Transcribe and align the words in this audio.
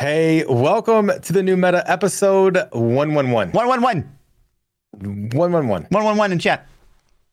Hey, 0.00 0.46
welcome 0.48 1.10
to 1.20 1.32
the 1.34 1.42
new 1.42 1.58
meta 1.58 1.84
episode 1.86 2.56
111. 2.72 3.52
One 3.52 3.68
one 3.68 3.82
one 3.82 4.16
111. 4.92 5.88
one 5.90 6.04
one 6.04 6.16
one 6.16 6.32
in 6.32 6.38
chat. 6.38 6.66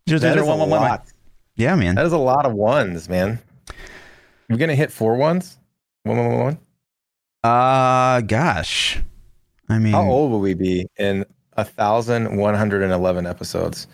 Zero 0.10 0.20
zero 0.20 0.46
one 0.46 0.60
one 0.60 0.70
one. 0.82 1.00
Yeah, 1.56 1.76
man. 1.76 1.96
That 1.96 2.06
is 2.06 2.12
a 2.12 2.18
lot 2.18 2.46
of 2.46 2.52
ones, 2.52 3.08
man. 3.08 3.40
We're 4.50 4.58
going 4.58 4.68
to 4.68 4.76
hit 4.76 4.92
four 4.92 5.16
ones? 5.16 5.58
1111? 6.04 6.60
Uh, 7.42 8.20
gosh. 8.28 9.00
I 9.70 9.80
mean, 9.80 9.94
How 9.94 10.04
old 10.04 10.32
will 10.32 10.42
we 10.42 10.54
be 10.54 10.88
in 10.98 11.26
1,111 11.54 13.26
episodes? 13.26 13.88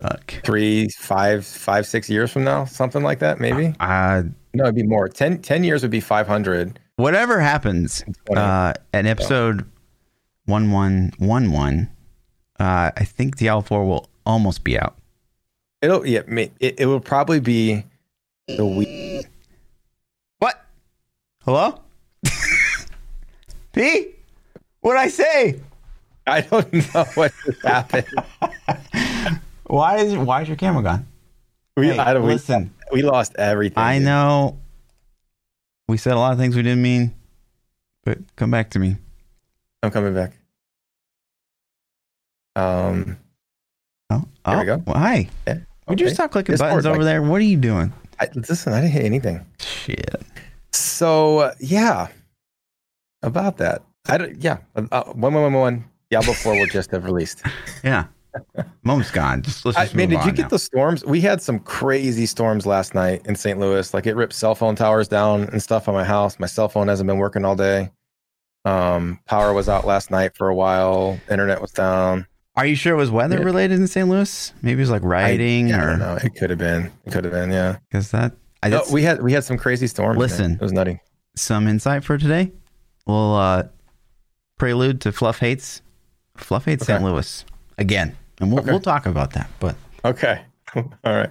fuck. 0.00 0.34
Three, 0.44 0.88
five, 0.90 1.44
five, 1.44 1.88
six 1.88 2.08
years 2.08 2.30
from 2.30 2.44
now? 2.44 2.66
Something 2.66 3.02
like 3.02 3.18
that, 3.18 3.40
maybe? 3.40 3.74
Uh, 3.80 4.22
No, 4.54 4.62
it'd 4.62 4.76
be 4.76 4.84
more. 4.84 5.08
10, 5.08 5.42
10 5.42 5.64
years 5.64 5.82
would 5.82 5.90
be 5.90 5.98
500. 5.98 6.78
Whatever 6.96 7.40
happens, 7.40 8.04
uh, 8.34 8.74
at 8.92 9.06
episode 9.06 9.68
one 10.46 10.70
one 10.70 11.12
one 11.18 11.50
one, 11.52 11.90
uh, 12.58 12.90
I 12.96 13.04
think 13.04 13.36
Diablo 13.36 13.62
four 13.62 13.84
will 13.86 14.08
almost 14.26 14.64
be 14.64 14.78
out. 14.78 14.96
It'll, 15.82 16.06
yeah, 16.06 16.22
it, 16.28 16.52
it 16.80 16.86
will 16.86 17.00
probably 17.00 17.40
be 17.40 17.84
the 18.48 18.64
week. 18.64 19.26
What? 20.38 20.64
Hello? 21.44 21.80
P? 23.72 24.08
What'd 24.80 25.00
I 25.00 25.08
say? 25.08 25.60
I 26.26 26.40
don't 26.42 26.72
know 26.94 27.04
what 27.14 27.32
just 27.44 27.62
happened. 27.62 28.06
Why 29.66 29.96
is 29.96 30.14
why 30.14 30.42
is 30.42 30.48
your 30.48 30.58
camera 30.58 30.82
gone? 30.82 31.06
We, 31.76 31.88
Hey, 31.88 31.98
I 31.98 32.12
don't, 32.12 32.22
we, 32.22 32.34
listen. 32.34 32.72
we 32.92 33.02
lost 33.02 33.34
everything. 33.36 33.82
I 33.82 33.98
know 33.98 34.58
we 35.88 35.96
said 35.96 36.12
a 36.14 36.18
lot 36.18 36.32
of 36.32 36.38
things 36.38 36.56
we 36.56 36.62
didn't 36.62 36.82
mean, 36.82 37.14
but 38.04 38.18
come 38.36 38.50
back 38.50 38.70
to 38.70 38.78
me. 38.78 38.96
I'm 39.82 39.90
coming 39.90 40.14
back. 40.14 40.32
Um, 42.56 43.18
Oh, 44.10 44.22
There 44.44 44.56
oh, 44.56 44.58
we 44.60 44.64
go. 44.66 44.82
well, 44.86 44.96
hi. 44.96 45.28
yeah, 45.46 45.58
Would 45.88 46.00
you 46.00 46.08
stop 46.10 46.30
clicking 46.30 46.52
Discord, 46.52 46.70
buttons 46.70 46.86
over 46.86 46.98
like- 46.98 47.04
there? 47.06 47.22
What 47.22 47.40
are 47.40 47.44
you 47.44 47.56
doing? 47.56 47.92
I, 48.20 48.28
listen, 48.34 48.72
I 48.72 48.80
didn't 48.80 48.92
hit 48.92 49.04
anything. 49.04 49.44
Shit. 49.58 50.14
So 50.72 51.38
uh, 51.38 51.54
yeah, 51.58 52.08
about 53.22 53.56
that. 53.56 53.82
I 54.08 54.18
don't. 54.18 54.40
Yeah, 54.40 54.58
uh, 54.76 55.02
one 55.04 55.34
one 55.34 55.42
one 55.42 55.52
one. 55.54 55.84
Diablo 56.10 56.32
four 56.34 56.52
will 56.56 56.66
just 56.66 56.90
have 56.92 57.04
released. 57.04 57.42
Yeah. 57.82 58.04
Moment's 58.82 59.10
gone. 59.10 59.42
Just 59.42 59.64
let's 59.64 59.78
I 59.78 59.84
just 59.84 59.94
mean, 59.94 60.10
move 60.10 60.20
did 60.20 60.26
you 60.26 60.32
get 60.32 60.42
now. 60.42 60.48
the 60.48 60.58
storms? 60.58 61.04
We 61.04 61.20
had 61.20 61.40
some 61.42 61.58
crazy 61.60 62.26
storms 62.26 62.66
last 62.66 62.94
night 62.94 63.22
in 63.26 63.34
St. 63.36 63.58
Louis. 63.58 63.92
Like 63.94 64.06
it 64.06 64.14
ripped 64.16 64.32
cell 64.34 64.54
phone 64.54 64.74
towers 64.76 65.08
down 65.08 65.44
and 65.50 65.62
stuff 65.62 65.88
on 65.88 65.94
my 65.94 66.04
house. 66.04 66.38
My 66.38 66.46
cell 66.46 66.68
phone 66.68 66.88
hasn't 66.88 67.06
been 67.06 67.18
working 67.18 67.44
all 67.44 67.56
day. 67.56 67.90
Um, 68.64 69.20
power 69.26 69.52
was 69.52 69.68
out 69.68 69.86
last 69.86 70.10
night 70.10 70.36
for 70.36 70.48
a 70.48 70.54
while. 70.54 71.18
Internet 71.30 71.60
was 71.60 71.70
down. 71.72 72.26
Are 72.56 72.64
you 72.66 72.76
sure 72.76 72.94
it 72.94 72.96
was 72.98 73.10
weather 73.10 73.38
Yeah. 73.38 73.44
related 73.44 73.78
in 73.80 73.86
St. 73.86 74.08
Louis? 74.08 74.52
Maybe 74.62 74.78
it 74.78 74.82
was 74.82 74.90
like 74.90 75.02
rioting 75.02 75.72
I, 75.72 75.76
I 75.76 75.82
or 75.82 75.86
don't 75.90 75.98
know. 75.98 76.18
It 76.22 76.34
could 76.36 76.50
have 76.50 76.58
been. 76.58 76.90
It 77.04 77.12
could 77.12 77.24
have 77.24 77.32
been. 77.32 77.50
Yeah. 77.50 77.78
because 77.90 78.10
that. 78.12 78.32
I 78.62 78.68
No, 78.70 78.82
we 78.90 79.02
had 79.02 79.22
we 79.22 79.32
had 79.32 79.44
some 79.44 79.58
crazy 79.58 79.86
storms. 79.86 80.14
man. 80.14 80.20
Listen. 80.20 80.52
it 80.52 80.60
was 80.60 80.72
nutty. 80.72 81.00
some 81.36 81.66
insight 81.68 82.04
for 82.04 82.16
today. 82.16 82.52
We'll 83.06 83.34
uh, 83.34 83.64
prelude 84.58 85.00
to 85.02 85.12
Fluff 85.12 85.38
hates. 85.40 85.82
Fluff 86.36 86.64
hates 86.64 86.86
St. 86.86 87.02
Louis 87.02 87.44
again, 87.76 88.16
and 88.44 88.52
we'll 88.52 88.60
Okay. 88.62 88.70
we'll 88.70 88.80
talk 88.80 89.06
about 89.06 89.32
that. 89.32 89.50
But 89.58 89.74
Okay. 90.04 90.42
All 90.76 90.84
right. 91.04 91.30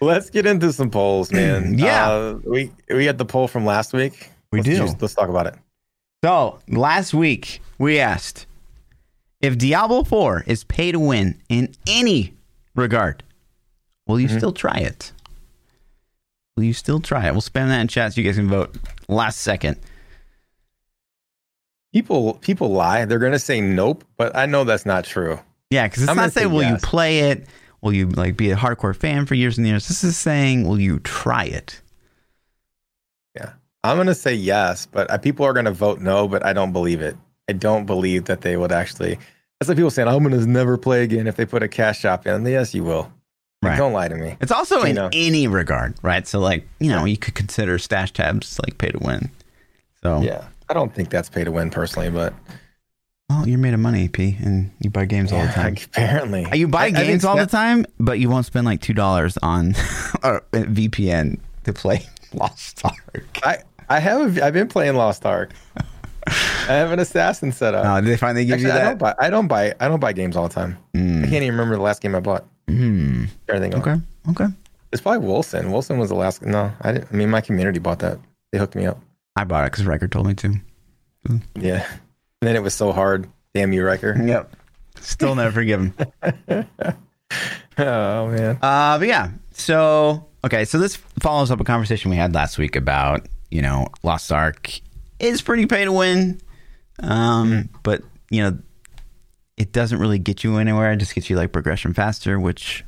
Let's 0.00 0.30
get 0.30 0.46
into 0.46 0.72
some 0.72 0.90
polls, 0.90 1.30
man. 1.32 1.78
Yeah. 1.78 2.10
Uh, 2.10 2.38
we 2.44 2.72
we 2.88 3.04
had 3.06 3.18
the 3.18 3.24
poll 3.24 3.46
from 3.46 3.64
last 3.64 3.92
week. 3.92 4.30
We 4.50 4.58
let's 4.58 4.68
do. 4.68 4.76
just- 4.78 5.00
let's 5.02 5.14
talk 5.14 5.28
about 5.28 5.46
it. 5.46 5.54
So 6.24 6.58
last 6.68 7.14
week 7.14 7.60
we 7.78 7.98
asked 7.98 8.46
if 9.40 9.58
Diablo 9.58 10.04
4 10.04 10.44
is 10.46 10.62
pay 10.64 10.92
to 10.92 11.00
win 11.00 11.40
in 11.48 11.74
any 11.86 12.34
regard, 12.76 13.24
will 14.06 14.20
you 14.20 14.28
Mhm. 14.28 14.36
still 14.38 14.52
try 14.52 14.76
it? 14.78 15.10
Will 16.56 16.62
you 16.64 16.74
still 16.74 17.00
try 17.00 17.26
it? 17.26 17.32
We'll 17.32 17.40
spam 17.40 17.66
that 17.68 17.80
in 17.80 17.88
chat 17.88 18.12
so 18.14 18.20
you 18.20 18.26
guys 18.26 18.36
can 18.36 18.48
vote 18.48 18.76
last 19.08 19.40
second. 19.40 19.78
People 21.92 22.34
people 22.34 22.70
lie. 22.70 23.04
They're 23.04 23.18
gonna 23.18 23.38
say 23.38 23.60
nope, 23.60 24.04
but 24.16 24.34
I 24.36 24.46
know 24.46 24.64
that's 24.64 24.86
not 24.86 25.04
true. 25.04 25.40
Yeah, 25.72 25.86
because 25.88 26.02
it's 26.02 26.10
I'm 26.10 26.16
not 26.16 26.32
saying 26.32 26.48
say 26.48 26.52
will 26.52 26.62
yes. 26.62 26.80
you 26.82 26.86
play 26.86 27.20
it, 27.30 27.46
will 27.80 27.92
you 27.94 28.08
like 28.08 28.36
be 28.36 28.50
a 28.50 28.56
hardcore 28.56 28.94
fan 28.94 29.24
for 29.26 29.34
years 29.34 29.56
and 29.56 29.66
years. 29.66 29.88
This 29.88 30.04
is 30.04 30.16
saying 30.18 30.68
will 30.68 30.78
you 30.78 30.98
try 31.00 31.44
it? 31.44 31.80
Yeah, 33.34 33.52
I'm 33.82 33.96
gonna 33.96 34.14
say 34.14 34.34
yes, 34.34 34.86
but 34.86 35.10
uh, 35.10 35.18
people 35.18 35.46
are 35.46 35.52
gonna 35.52 35.72
vote 35.72 36.00
no. 36.00 36.28
But 36.28 36.44
I 36.44 36.52
don't 36.52 36.72
believe 36.72 37.00
it. 37.00 37.16
I 37.48 37.54
don't 37.54 37.86
believe 37.86 38.26
that 38.26 38.42
they 38.42 38.56
would 38.56 38.70
actually. 38.72 39.18
That's 39.58 39.68
like 39.68 39.76
people 39.76 39.90
saying 39.90 40.08
I'm 40.08 40.22
gonna 40.22 40.44
never 40.46 40.76
play 40.76 41.02
again 41.04 41.26
if 41.26 41.36
they 41.36 41.46
put 41.46 41.62
a 41.62 41.68
cash 41.68 42.00
shop 42.00 42.26
in. 42.26 42.44
Yes, 42.44 42.74
you 42.74 42.84
will. 42.84 43.10
Like, 43.62 43.78
Don't 43.78 43.92
lie 43.92 44.08
to 44.08 44.16
me. 44.16 44.36
It's 44.40 44.50
also 44.50 44.80
You 44.80 44.86
in 44.86 44.94
know. 44.96 45.08
any 45.12 45.46
regard, 45.46 45.94
right? 46.02 46.26
So 46.26 46.40
like 46.40 46.66
you 46.80 46.90
know 46.90 47.04
you 47.04 47.16
could 47.16 47.34
consider 47.34 47.78
stash 47.78 48.12
tabs 48.12 48.58
like 48.66 48.76
pay 48.76 48.90
to 48.90 48.98
win. 48.98 49.30
So 50.02 50.20
Yeah, 50.20 50.48
I 50.68 50.74
don't 50.74 50.92
think 50.92 51.10
that's 51.10 51.28
pay 51.28 51.44
to 51.44 51.52
win 51.52 51.70
personally, 51.70 52.10
but 52.10 52.34
well 53.38 53.48
you're 53.48 53.58
made 53.58 53.74
of 53.74 53.80
money, 53.80 54.08
P, 54.08 54.36
and 54.42 54.70
you 54.80 54.90
buy 54.90 55.04
games 55.04 55.32
all 55.32 55.42
the 55.44 55.52
time. 55.52 55.76
apparently 55.86 56.46
You 56.52 56.68
buy 56.68 56.84
I- 56.84 56.86
I 56.86 56.90
games 56.90 57.24
all 57.24 57.36
the 57.36 57.46
time, 57.46 57.86
but 57.98 58.18
you 58.18 58.28
won't 58.30 58.46
spend 58.46 58.66
like 58.66 58.80
two 58.80 58.94
dollars 58.94 59.38
on 59.42 59.70
a 60.22 60.40
VPN 60.52 61.38
to 61.64 61.72
play 61.72 62.06
Lost 62.34 62.84
Ark. 62.84 63.26
I 63.42 63.58
I 63.88 63.98
have 64.00 64.36
a, 64.38 64.44
I've 64.44 64.54
been 64.54 64.68
playing 64.68 64.96
Lost 64.96 65.24
Ark. 65.26 65.50
I 66.26 66.74
have 66.74 66.92
an 66.92 67.00
assassin 67.00 67.50
set 67.52 67.74
up. 67.74 67.84
Uh, 67.84 68.00
did 68.00 68.10
they 68.10 68.16
finally 68.16 68.44
give 68.44 68.54
Actually, 68.54 68.68
you 68.68 68.72
I 68.72 68.78
don't 68.84 68.98
that? 68.98 69.16
buy 69.18 69.26
I 69.26 69.30
don't 69.30 69.48
buy 69.48 69.74
I 69.80 69.88
don't 69.88 70.00
buy 70.00 70.12
games 70.12 70.36
all 70.36 70.46
the 70.48 70.54
time. 70.54 70.78
I 70.94 70.98
Mm. 70.98 71.22
can't 71.24 71.42
even 71.42 71.50
remember 71.52 71.76
the 71.76 71.82
last 71.82 72.00
game 72.00 72.14
I 72.14 72.20
bought. 72.20 72.44
Mm. 72.68 73.28
Everything. 73.48 73.74
Okay. 73.74 73.96
Okay. 74.30 74.46
It's 74.92 75.02
probably 75.02 75.26
Wolcen. 75.26 75.64
Wolcen 75.66 75.98
was 75.98 76.10
the 76.10 76.14
last. 76.14 76.42
No, 76.42 76.70
I 76.82 76.92
didn't. 76.92 77.08
I 77.12 77.16
mean, 77.16 77.28
my 77.30 77.40
community 77.40 77.78
bought 77.80 77.98
that. 78.00 78.18
They 78.52 78.58
hooked 78.58 78.76
me 78.76 78.86
up. 78.86 79.00
I 79.36 79.44
bought 79.44 79.64
it 79.64 79.72
because 79.72 79.84
Riker 79.86 80.06
told 80.06 80.26
me 80.26 80.34
to. 80.34 80.54
Yeah. 81.56 81.86
And 82.42 82.48
then 82.48 82.56
it 82.56 82.62
was 82.64 82.74
so 82.74 82.90
hard. 82.90 83.30
Damn 83.54 83.72
you, 83.72 83.84
Riker. 83.84 84.20
Yep. 84.20 84.56
Still 85.00 85.36
never 85.36 85.52
forgive 85.52 85.80
him. 85.80 85.94
oh 87.78 88.26
man. 88.26 88.58
Uh, 88.60 88.98
but 88.98 89.06
yeah. 89.06 89.30
So 89.52 90.26
okay, 90.42 90.64
so 90.64 90.80
this 90.80 90.96
follows 91.20 91.52
up 91.52 91.60
a 91.60 91.64
conversation 91.64 92.10
we 92.10 92.16
had 92.16 92.34
last 92.34 92.58
week 92.58 92.74
about 92.74 93.28
you 93.52 93.62
know 93.62 93.86
Lost 94.02 94.32
Ark 94.32 94.72
is 95.20 95.40
pretty 95.40 95.66
pay 95.66 95.84
to 95.84 95.92
win, 95.92 96.40
um, 96.98 97.68
but 97.84 98.02
you 98.28 98.42
know 98.42 98.58
it 99.56 99.70
doesn't 99.70 100.00
really 100.00 100.18
get 100.18 100.42
you 100.42 100.56
anywhere. 100.56 100.90
It 100.90 100.96
just 100.96 101.14
gets 101.14 101.30
you 101.30 101.36
like 101.36 101.52
progression 101.52 101.94
faster, 101.94 102.40
which 102.40 102.84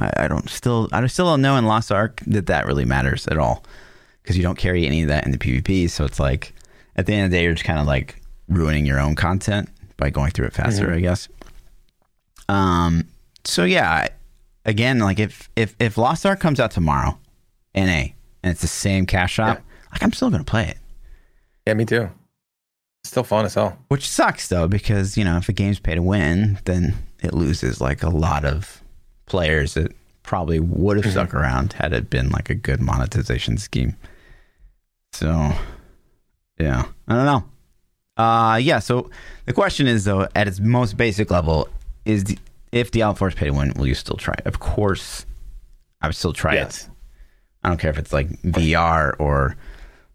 I, 0.00 0.10
I 0.16 0.28
don't 0.28 0.48
still 0.48 0.88
I 0.90 1.06
still 1.08 1.26
don't 1.26 1.42
know 1.42 1.56
in 1.56 1.66
Lost 1.66 1.92
Ark 1.92 2.22
that 2.28 2.46
that 2.46 2.66
really 2.66 2.86
matters 2.86 3.28
at 3.28 3.36
all 3.36 3.62
because 4.22 4.38
you 4.38 4.42
don't 4.42 4.56
carry 4.56 4.86
any 4.86 5.02
of 5.02 5.08
that 5.08 5.26
in 5.26 5.32
the 5.32 5.38
PvP. 5.38 5.90
So 5.90 6.06
it's 6.06 6.18
like 6.18 6.54
at 6.96 7.04
the 7.04 7.12
end 7.12 7.26
of 7.26 7.30
the 7.30 7.36
day, 7.36 7.44
you're 7.44 7.52
just 7.52 7.66
kind 7.66 7.78
of 7.78 7.86
like 7.86 8.17
ruining 8.48 8.86
your 8.86 8.98
own 9.00 9.14
content 9.14 9.68
by 9.96 10.10
going 10.10 10.30
through 10.30 10.46
it 10.46 10.52
faster, 10.52 10.88
Mhm. 10.88 10.94
I 10.96 11.00
guess. 11.00 11.28
Um. 12.48 13.08
So 13.44 13.64
yeah, 13.64 14.08
again, 14.64 14.98
like 14.98 15.18
if 15.18 15.48
if 15.56 15.74
if 15.78 15.96
Lost 15.98 16.24
Ark 16.26 16.40
comes 16.40 16.60
out 16.60 16.70
tomorrow, 16.70 17.18
NA, 17.74 18.14
and 18.42 18.50
it's 18.52 18.60
the 18.60 18.66
same 18.68 19.06
cash 19.06 19.32
shop, 19.34 19.60
like 19.92 20.02
I'm 20.02 20.12
still 20.12 20.30
gonna 20.30 20.44
play 20.44 20.68
it. 20.68 20.78
Yeah, 21.66 21.74
me 21.74 21.84
too. 21.84 22.10
Still 23.04 23.24
fun 23.24 23.44
as 23.44 23.54
hell. 23.54 23.78
Which 23.88 24.08
sucks 24.08 24.48
though, 24.48 24.66
because 24.68 25.16
you 25.16 25.24
know 25.24 25.36
if 25.36 25.48
a 25.48 25.52
game's 25.52 25.78
pay 25.78 25.94
to 25.94 26.02
win, 26.02 26.58
then 26.64 26.94
it 27.22 27.34
loses 27.34 27.80
like 27.80 28.02
a 28.02 28.08
lot 28.10 28.44
of 28.44 28.82
players 29.26 29.74
that 29.74 29.92
probably 30.22 30.60
would 30.60 30.96
have 30.98 31.06
Mhm. 31.06 31.10
stuck 31.10 31.34
around 31.34 31.74
had 31.74 31.92
it 31.92 32.10
been 32.10 32.28
like 32.30 32.50
a 32.50 32.54
good 32.54 32.80
monetization 32.80 33.56
scheme. 33.56 33.96
So, 35.12 35.54
yeah, 36.58 36.84
I 37.06 37.14
don't 37.14 37.24
know. 37.24 37.44
Uh, 38.18 38.58
yeah. 38.60 38.80
So 38.80 39.10
the 39.46 39.52
question 39.52 39.86
is 39.86 40.04
though, 40.04 40.28
at 40.34 40.48
its 40.48 40.60
most 40.60 40.96
basic 40.96 41.30
level, 41.30 41.68
is 42.04 42.24
the, 42.24 42.38
if 42.72 42.90
Diablo 42.90 43.14
4 43.14 43.28
is 43.28 43.34
pay 43.34 43.46
to 43.46 43.52
win, 43.52 43.72
will 43.76 43.86
you 43.86 43.94
still 43.94 44.16
try 44.16 44.34
it? 44.38 44.46
Of 44.46 44.58
course, 44.58 45.24
I 46.02 46.08
would 46.08 46.16
still 46.16 46.32
try 46.32 46.56
it. 46.56 46.88
I 47.62 47.68
don't 47.68 47.78
care 47.78 47.90
if 47.90 47.98
it's 47.98 48.12
like 48.12 48.28
VR 48.42 49.14
or 49.18 49.56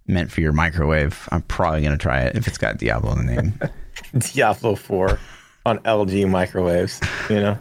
meant 0.08 0.32
for 0.32 0.42
your 0.42 0.54
microwave. 0.54 1.28
I'm 1.32 1.42
probably 1.44 1.82
gonna 1.82 1.98
try 1.98 2.22
it 2.22 2.36
if 2.36 2.48
it's 2.48 2.58
got 2.58 2.78
Diablo 2.78 3.14
in 3.14 3.26
the 3.26 3.34
name. 3.34 3.60
Diablo 4.34 4.76
4 4.76 5.20
on 5.66 5.80
LG 5.80 6.30
microwaves, 6.30 7.00
you 7.30 7.38
know? 7.38 7.58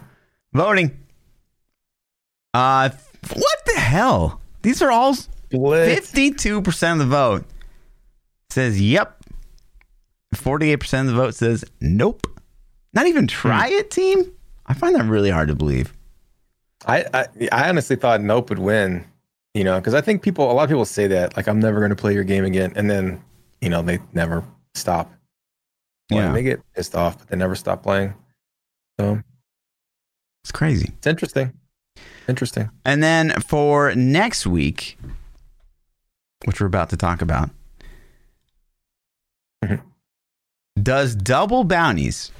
Voting. 0.53 0.97
Uh, 2.53 2.89
what 3.33 3.65
the 3.65 3.79
hell? 3.79 4.41
These 4.61 4.81
are 4.81 4.91
all 4.91 5.15
fifty-two 5.49 6.61
percent 6.61 7.01
of 7.01 7.09
the 7.09 7.15
vote 7.15 7.45
says 8.53 8.79
yep. 8.79 9.17
Forty-eight 10.33 10.77
percent 10.77 11.07
of 11.07 11.15
the 11.15 11.21
vote 11.21 11.35
says 11.35 11.65
nope. 11.81 12.27
Not 12.93 13.07
even 13.07 13.25
try 13.27 13.69
it, 13.69 13.89
team. 13.89 14.31
I 14.67 14.73
find 14.73 14.95
that 14.95 15.05
really 15.05 15.31
hard 15.31 15.47
to 15.47 15.55
believe. 15.55 15.93
I, 16.85 17.05
I 17.13 17.27
I 17.51 17.69
honestly 17.69 17.95
thought 17.95 18.21
Nope 18.21 18.49
would 18.49 18.59
win, 18.59 19.05
you 19.53 19.63
know, 19.63 19.79
because 19.79 19.93
I 19.93 20.01
think 20.01 20.21
people, 20.21 20.51
a 20.51 20.53
lot 20.53 20.63
of 20.63 20.69
people 20.69 20.85
say 20.85 21.07
that, 21.07 21.35
like, 21.35 21.47
I'm 21.47 21.59
never 21.59 21.79
going 21.79 21.89
to 21.89 21.95
play 21.95 22.13
your 22.13 22.23
game 22.23 22.45
again. 22.45 22.73
And 22.75 22.89
then 22.89 23.23
you 23.61 23.69
know 23.69 23.81
they 23.81 23.99
never 24.13 24.43
stop. 24.75 25.11
Yeah, 26.09 26.31
they 26.31 26.43
get 26.43 26.61
pissed 26.75 26.95
off, 26.95 27.17
but 27.17 27.29
they 27.29 27.37
never 27.37 27.55
stop 27.55 27.81
playing. 27.81 28.13
So 28.99 29.21
it's 30.43 30.51
crazy. 30.51 30.91
It's 30.97 31.07
interesting. 31.07 31.53
Interesting. 32.27 32.69
And 32.85 33.01
then 33.01 33.31
for 33.41 33.95
next 33.95 34.45
week, 34.45 34.97
which 36.45 36.61
we're 36.61 36.67
about 36.67 36.89
to 36.91 36.97
talk 36.97 37.21
about, 37.21 37.49
mm-hmm. 39.63 39.75
Does 40.81 41.15
double 41.15 41.63
bounties 41.63 42.31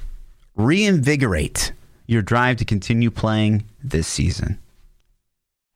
reinvigorate 0.56 1.72
your 2.06 2.22
drive 2.22 2.56
to 2.58 2.64
continue 2.64 3.10
playing 3.10 3.64
this 3.82 4.06
season? 4.06 4.58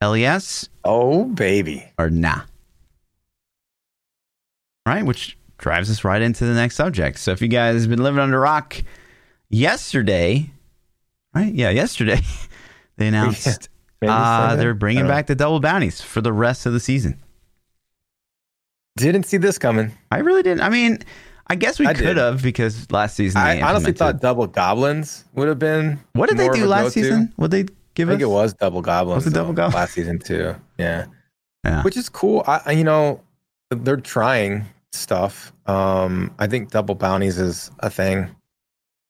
Hell 0.01 0.17
yes. 0.17 0.69
Oh, 0.85 1.25
baby. 1.25 1.91
Or 1.99 2.11
nah. 2.11 2.43
Right? 4.87 5.05
Which 5.05 5.37
drives 5.59 5.91
us 5.91 6.05
right 6.05 6.23
into 6.23 6.45
the 6.45 6.55
next 6.55 6.77
subject. 6.77 7.19
So 7.19 7.33
if 7.33 7.43
you 7.43 7.49
guys 7.49 7.83
have 7.83 7.91
been 7.91 8.03
living 8.03 8.21
under 8.21 8.41
rock, 8.41 8.83
yesterday, 9.51 10.51
right? 11.35 11.53
Yeah, 11.53 11.71
yesterday, 11.71 12.21
they 12.97 13.09
announced 13.09 13.69
yeah, 14.01 14.15
uh, 14.15 14.57
they're 14.57 14.75
bringing 14.75 15.07
back 15.09 15.27
the 15.27 15.35
double 15.35 15.61
bounties 15.61 16.01
for 16.01 16.21
the 16.21 16.33
rest 16.33 16.67
of 16.67 16.73
the 16.73 16.81
season. 16.81 17.21
Didn't 18.97 19.25
see 19.25 19.37
this 19.37 19.59
coming. 19.59 19.93
I 20.11 20.19
really 20.19 20.43
didn't. 20.43 20.63
I 20.63 20.69
mean, 20.69 21.01
I 21.51 21.55
guess 21.55 21.79
we 21.79 21.87
I 21.87 21.95
could 21.95 22.19
have 22.19 22.43
because 22.43 22.91
last 22.91 23.17
season 23.17 23.41
I 23.41 23.63
honestly 23.63 23.93
thought 23.93 24.21
double 24.21 24.47
goblins 24.47 25.25
would 25.35 25.49
have 25.49 25.59
been. 25.59 25.99
What 26.13 26.29
did 26.29 26.39
they 26.39 26.49
do 26.51 26.67
last 26.67 26.93
season? 26.93 27.33
What 27.37 27.51
they 27.51 27.67
give 27.95 28.09
I 28.09 28.13
think 28.13 28.23
us? 28.23 28.29
it 28.29 28.31
was 28.31 28.55
double 28.55 28.83
goblins. 28.83 29.25
Was 29.25 29.33
it 29.33 29.35
double 29.35 29.55
goblins 29.55 29.75
last 29.75 29.95
season 29.95 30.19
too? 30.19 30.55
Yeah, 30.79 31.07
yeah. 31.65 31.83
Which 31.83 31.97
is 31.97 32.09
cool. 32.09 32.45
I 32.47 32.73
you 32.73 32.85
know 32.85 33.21
they're 33.71 33.97
trying 33.97 34.67
stuff. 34.93 35.53
Um, 35.67 36.35
I 36.39 36.47
think 36.47 36.71
double 36.71 36.95
bounties 36.95 37.39
is 37.39 37.71
a 37.81 37.91
thing. 37.91 38.29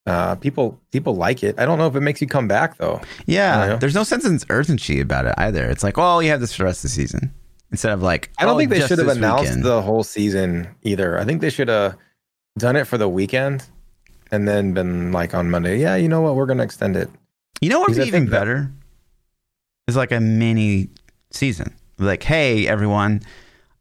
Uh, 0.06 0.36
people 0.36 0.80
people 0.90 1.16
like 1.16 1.42
it. 1.42 1.58
I 1.58 1.66
don't 1.66 1.78
know 1.78 1.86
if 1.86 1.94
it 1.96 2.00
makes 2.00 2.20
you 2.20 2.28
come 2.28 2.48
back 2.48 2.78
though. 2.78 3.00
Yeah, 3.26 3.76
there's 3.76 3.94
no 3.94 4.04
sense 4.04 4.24
in 4.24 4.38
urgency 4.48 5.00
about 5.00 5.26
it 5.26 5.34
either. 5.38 5.68
It's 5.68 5.82
like, 5.82 5.98
oh, 5.98 6.20
you 6.20 6.30
have 6.30 6.40
this 6.40 6.52
for 6.52 6.62
the 6.62 6.64
rest 6.64 6.78
of 6.78 6.90
the 6.90 6.94
season 6.94 7.34
instead 7.70 7.92
of 7.92 8.02
like. 8.02 8.30
I 8.38 8.44
don't 8.44 8.54
oh, 8.54 8.58
think 8.58 8.70
they 8.70 8.80
should 8.80 8.98
have 8.98 9.08
announced 9.08 9.44
weekend. 9.44 9.64
the 9.64 9.82
whole 9.82 10.04
season 10.04 10.68
either. 10.82 11.18
I 11.18 11.24
think 11.24 11.40
they 11.40 11.50
should 11.50 11.68
have 11.68 11.96
done 12.58 12.76
it 12.76 12.86
for 12.86 12.98
the 12.98 13.08
weekend 13.08 13.66
and 14.30 14.46
then 14.46 14.72
been 14.72 15.12
like 15.12 15.34
on 15.34 15.50
Monday. 15.50 15.78
Yeah, 15.78 15.96
you 15.96 16.08
know 16.08 16.20
what? 16.20 16.36
We're 16.36 16.46
gonna 16.46 16.62
extend 16.62 16.96
it. 16.96 17.08
You 17.60 17.70
know 17.70 17.80
what 17.80 17.90
would 17.90 17.98
be 17.98 18.04
even 18.04 18.28
better? 18.28 18.62
That- 18.62 18.72
is 19.88 19.96
like 19.96 20.12
a 20.12 20.20
mini 20.20 20.90
season. 21.30 21.74
Like, 21.98 22.22
hey, 22.22 22.68
everyone, 22.68 23.22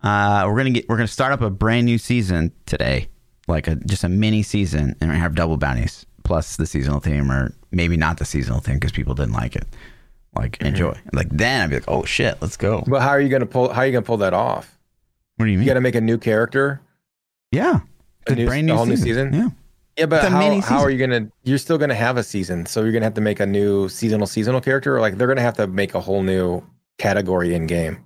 uh, 0.02 0.46
we're 0.48 0.56
gonna 0.56 0.72
get 0.72 0.90
we're 0.90 0.96
gonna 0.96 1.08
start 1.08 1.34
up 1.34 1.42
a 1.42 1.50
brand 1.50 1.86
new 1.86 1.98
season 1.98 2.54
today, 2.66 3.10
like 3.48 3.68
a 3.68 3.76
just 3.76 4.04
a 4.04 4.10
mini 4.10 4.42
season, 4.42 4.96
and 5.02 5.12
we 5.12 5.18
have 5.18 5.36
double 5.36 5.58
bounties 5.58 6.06
plus 6.24 6.56
the 6.56 6.66
seasonal 6.66 7.00
theme, 7.00 7.32
or 7.32 7.54
maybe 7.72 7.98
not 7.98 8.18
the 8.18 8.26
seasonal 8.26 8.60
theme 8.60 8.76
because 8.76 8.92
people 8.92 9.14
didn't 9.14 9.34
like 9.34 9.56
it. 9.56 9.68
Like 10.36 10.54
mm-hmm. 10.54 10.68
enjoy. 10.68 10.98
Like 11.14 11.30
then 11.30 11.62
I'd 11.62 11.70
be 11.70 11.76
like, 11.76 11.88
oh 11.88 12.06
shit, 12.06 12.38
let's 12.42 12.58
go. 12.58 12.84
But 12.88 13.02
how 13.02 13.10
are 13.10 13.22
you 13.22 13.30
gonna 13.30 13.46
pull? 13.46 13.72
How 13.72 13.82
are 13.82 13.86
you 13.86 13.92
gonna 13.92 14.04
pull 14.04 14.18
that 14.18 14.34
off? 14.34 14.78
What 15.36 15.46
do 15.46 15.52
you 15.52 15.58
mean? 15.58 15.68
You 15.68 15.70
got 15.70 15.76
to 15.76 15.82
make 15.82 15.96
a 15.96 16.02
new 16.02 16.18
character. 16.18 16.82
Yeah, 17.52 17.82
a 18.30 18.36
new, 18.36 18.46
brand 18.46 18.68
new 18.68 18.76
whole 18.76 18.86
season. 18.86 19.06
new 19.06 19.14
season. 19.14 19.34
Yeah. 19.34 19.50
Yeah, 19.98 20.06
but 20.06 20.32
how, 20.32 20.62
how 20.62 20.80
are 20.82 20.92
you 20.92 21.00
gonna? 21.00 21.28
You're 21.44 21.58
still 21.58 21.80
gonna 21.80 21.96
have 21.96 22.18
a 22.18 22.24
season, 22.24 22.68
so 22.68 22.84
you're 22.84 22.92
gonna 22.92 23.06
have 23.06 23.16
to 23.16 23.22
make 23.22 23.40
a 23.40 23.48
new 23.48 23.90
seasonal 23.90 24.28
seasonal 24.28 24.62
character, 24.62 24.96
or 24.96 25.02
like 25.02 25.18
they're 25.18 25.28
gonna 25.28 25.42
have 25.42 25.58
to 25.58 25.66
make 25.66 25.96
a 25.96 26.00
whole 26.00 26.22
new 26.22 26.64
category 27.00 27.56
in 27.56 27.66
game. 27.66 28.04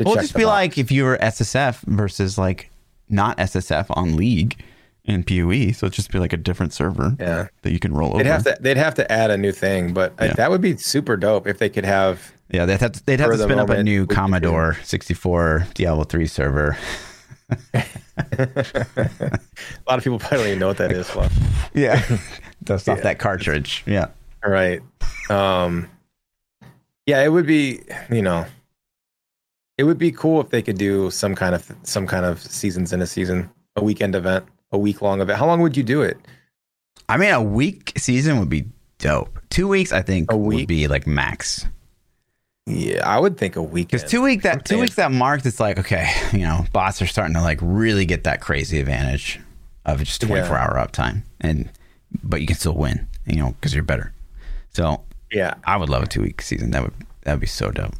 Well, 0.00 0.14
it'll 0.14 0.22
just 0.22 0.34
be 0.34 0.44
like 0.46 0.78
if 0.78 0.90
you 0.90 1.04
were 1.04 1.16
SSF 1.18 1.82
versus 1.82 2.38
like 2.38 2.70
not 3.08 3.38
SSF 3.38 3.86
on 3.90 4.16
League 4.16 4.64
and 5.04 5.24
PoE, 5.24 5.70
so 5.72 5.86
it'd 5.86 5.92
just 5.92 6.10
be 6.10 6.18
like 6.18 6.32
a 6.32 6.36
different 6.36 6.72
server. 6.72 7.14
Yeah, 7.20 7.46
that 7.62 7.72
you 7.72 7.78
can 7.78 7.92
roll 7.94 8.14
they'd 8.14 8.22
over. 8.22 8.28
Have 8.30 8.44
to, 8.44 8.56
they'd 8.60 8.76
have 8.76 8.94
to 8.96 9.12
add 9.12 9.30
a 9.30 9.36
new 9.36 9.52
thing, 9.52 9.92
but 9.92 10.14
yeah. 10.20 10.32
that 10.32 10.50
would 10.50 10.60
be 10.60 10.76
super 10.76 11.16
dope 11.16 11.46
if 11.46 11.58
they 11.58 11.68
could 11.68 11.84
have. 11.84 12.32
Yeah, 12.50 12.66
they'd 12.66 12.80
have 12.80 12.92
to, 12.92 13.06
they'd 13.06 13.20
have 13.20 13.30
to 13.30 13.38
spin 13.38 13.60
up 13.60 13.70
a 13.70 13.82
new 13.82 14.06
Commodore 14.06 14.76
64 14.82 15.68
Diablo 15.74 16.02
3 16.04 16.26
server. 16.26 16.76
a 18.32 19.40
lot 19.86 19.98
of 19.98 20.04
people 20.04 20.18
probably 20.18 20.38
don't 20.38 20.46
even 20.46 20.58
know 20.58 20.68
what 20.68 20.78
that 20.78 20.92
is. 20.92 21.14
Well. 21.14 21.30
Yeah, 21.74 22.02
dust 22.64 22.88
off 22.88 22.98
yeah. 22.98 23.04
that 23.04 23.18
cartridge. 23.18 23.82
Yeah, 23.86 24.08
right. 24.44 24.80
Um, 25.30 25.88
yeah, 27.06 27.22
it 27.22 27.28
would 27.28 27.46
be. 27.46 27.80
You 28.10 28.22
know, 28.22 28.46
it 29.78 29.84
would 29.84 29.98
be 29.98 30.12
cool 30.12 30.40
if 30.40 30.50
they 30.50 30.62
could 30.62 30.78
do 30.78 31.10
some 31.10 31.34
kind 31.34 31.54
of 31.54 31.70
some 31.82 32.06
kind 32.06 32.24
of 32.24 32.40
seasons 32.40 32.92
in 32.92 33.02
a 33.02 33.06
season, 33.06 33.50
a 33.76 33.84
weekend 33.84 34.14
event, 34.14 34.46
a 34.70 34.78
week 34.78 35.02
long 35.02 35.20
event. 35.20 35.38
How 35.38 35.46
long 35.46 35.60
would 35.60 35.76
you 35.76 35.82
do 35.82 36.02
it? 36.02 36.18
I 37.08 37.16
mean, 37.16 37.32
a 37.32 37.42
week 37.42 37.92
season 37.96 38.38
would 38.38 38.48
be 38.48 38.64
dope. 38.98 39.38
Two 39.50 39.68
weeks, 39.68 39.92
I 39.92 40.02
think, 40.02 40.32
a 40.32 40.36
week? 40.36 40.60
would 40.60 40.68
be 40.68 40.88
like 40.88 41.06
max. 41.06 41.66
Yeah, 42.66 43.08
I 43.08 43.18
would 43.18 43.38
think 43.38 43.56
a 43.56 43.62
week. 43.62 43.88
Because 43.88 44.08
two 44.08 44.22
week 44.22 44.42
that 44.42 44.64
two 44.64 44.78
weeks 44.78 44.94
that 44.94 45.10
marked, 45.10 45.44
it's 45.46 45.58
like 45.58 45.78
okay, 45.78 46.08
you 46.32 46.40
know, 46.40 46.64
bots 46.72 47.02
are 47.02 47.06
starting 47.06 47.34
to 47.34 47.42
like 47.42 47.58
really 47.60 48.06
get 48.06 48.24
that 48.24 48.40
crazy 48.40 48.78
advantage 48.78 49.40
of 49.84 49.98
just 49.98 50.20
twenty 50.20 50.46
four 50.46 50.56
yeah. 50.56 50.64
hour 50.64 50.74
uptime, 50.74 51.22
and 51.40 51.70
but 52.22 52.40
you 52.40 52.46
can 52.46 52.56
still 52.56 52.74
win, 52.74 53.08
you 53.26 53.36
know, 53.36 53.50
because 53.52 53.74
you're 53.74 53.82
better. 53.82 54.12
So 54.74 55.02
yeah, 55.32 55.54
I 55.64 55.76
would 55.76 55.88
love 55.88 56.04
a 56.04 56.06
two 56.06 56.22
week 56.22 56.40
season. 56.40 56.70
That 56.70 56.84
would 56.84 56.94
that 57.22 57.32
would 57.32 57.40
be 57.40 57.46
so 57.46 57.70
dope. 57.72 57.94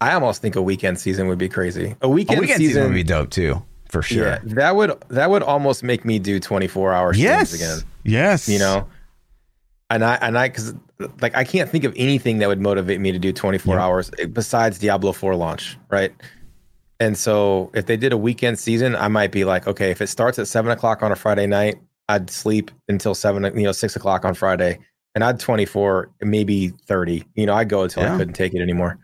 I 0.00 0.12
almost 0.12 0.42
think 0.42 0.54
a 0.54 0.62
weekend 0.62 1.00
season 1.00 1.28
would 1.28 1.38
be 1.38 1.48
crazy. 1.48 1.96
A 2.02 2.08
weekend, 2.08 2.38
a 2.38 2.40
weekend 2.42 2.58
season, 2.58 2.74
season, 2.74 2.84
would 2.84 2.94
be 2.94 3.04
dope 3.04 3.30
too, 3.30 3.62
for 3.88 4.02
sure. 4.02 4.26
Yeah, 4.26 4.38
that 4.44 4.76
would 4.76 4.92
that 5.08 5.30
would 5.30 5.42
almost 5.42 5.82
make 5.82 6.04
me 6.04 6.18
do 6.18 6.38
twenty 6.38 6.66
four 6.66 6.92
hour 6.92 7.14
yes. 7.14 7.54
again. 7.54 7.78
Yes, 8.02 8.50
you 8.50 8.58
know, 8.58 8.86
and 9.90 10.04
I 10.04 10.14
and 10.16 10.38
I 10.38 10.48
because 10.48 10.74
like 11.20 11.34
I 11.34 11.44
can't 11.44 11.68
think 11.68 11.84
of 11.84 11.92
anything 11.96 12.38
that 12.38 12.48
would 12.48 12.60
motivate 12.60 13.00
me 13.00 13.12
to 13.12 13.18
do 13.18 13.32
24 13.32 13.74
yeah. 13.74 13.82
hours 13.82 14.10
eh, 14.18 14.26
besides 14.26 14.78
Diablo 14.78 15.12
4 15.12 15.36
launch, 15.36 15.76
right? 15.90 16.12
And 17.00 17.18
so 17.18 17.70
if 17.74 17.86
they 17.86 17.96
did 17.96 18.12
a 18.12 18.16
weekend 18.16 18.58
season, 18.58 18.94
I 18.96 19.08
might 19.08 19.32
be 19.32 19.44
like, 19.44 19.66
okay, 19.66 19.90
if 19.90 20.00
it 20.00 20.06
starts 20.06 20.38
at 20.38 20.48
seven 20.48 20.70
o'clock 20.70 21.02
on 21.02 21.12
a 21.12 21.16
Friday 21.16 21.46
night, 21.46 21.76
I'd 22.08 22.30
sleep 22.30 22.70
until 22.88 23.14
seven, 23.14 23.44
you 23.56 23.64
know, 23.64 23.72
six 23.72 23.96
o'clock 23.96 24.24
on 24.24 24.34
Friday, 24.34 24.78
and 25.14 25.24
I'd 25.24 25.40
24, 25.40 26.10
maybe 26.22 26.68
30. 26.86 27.24
You 27.34 27.46
know, 27.46 27.54
I'd 27.54 27.68
go 27.68 27.82
until 27.82 28.04
yeah. 28.04 28.14
I 28.14 28.16
couldn't 28.16 28.34
take 28.34 28.54
it 28.54 28.60
anymore 28.60 28.98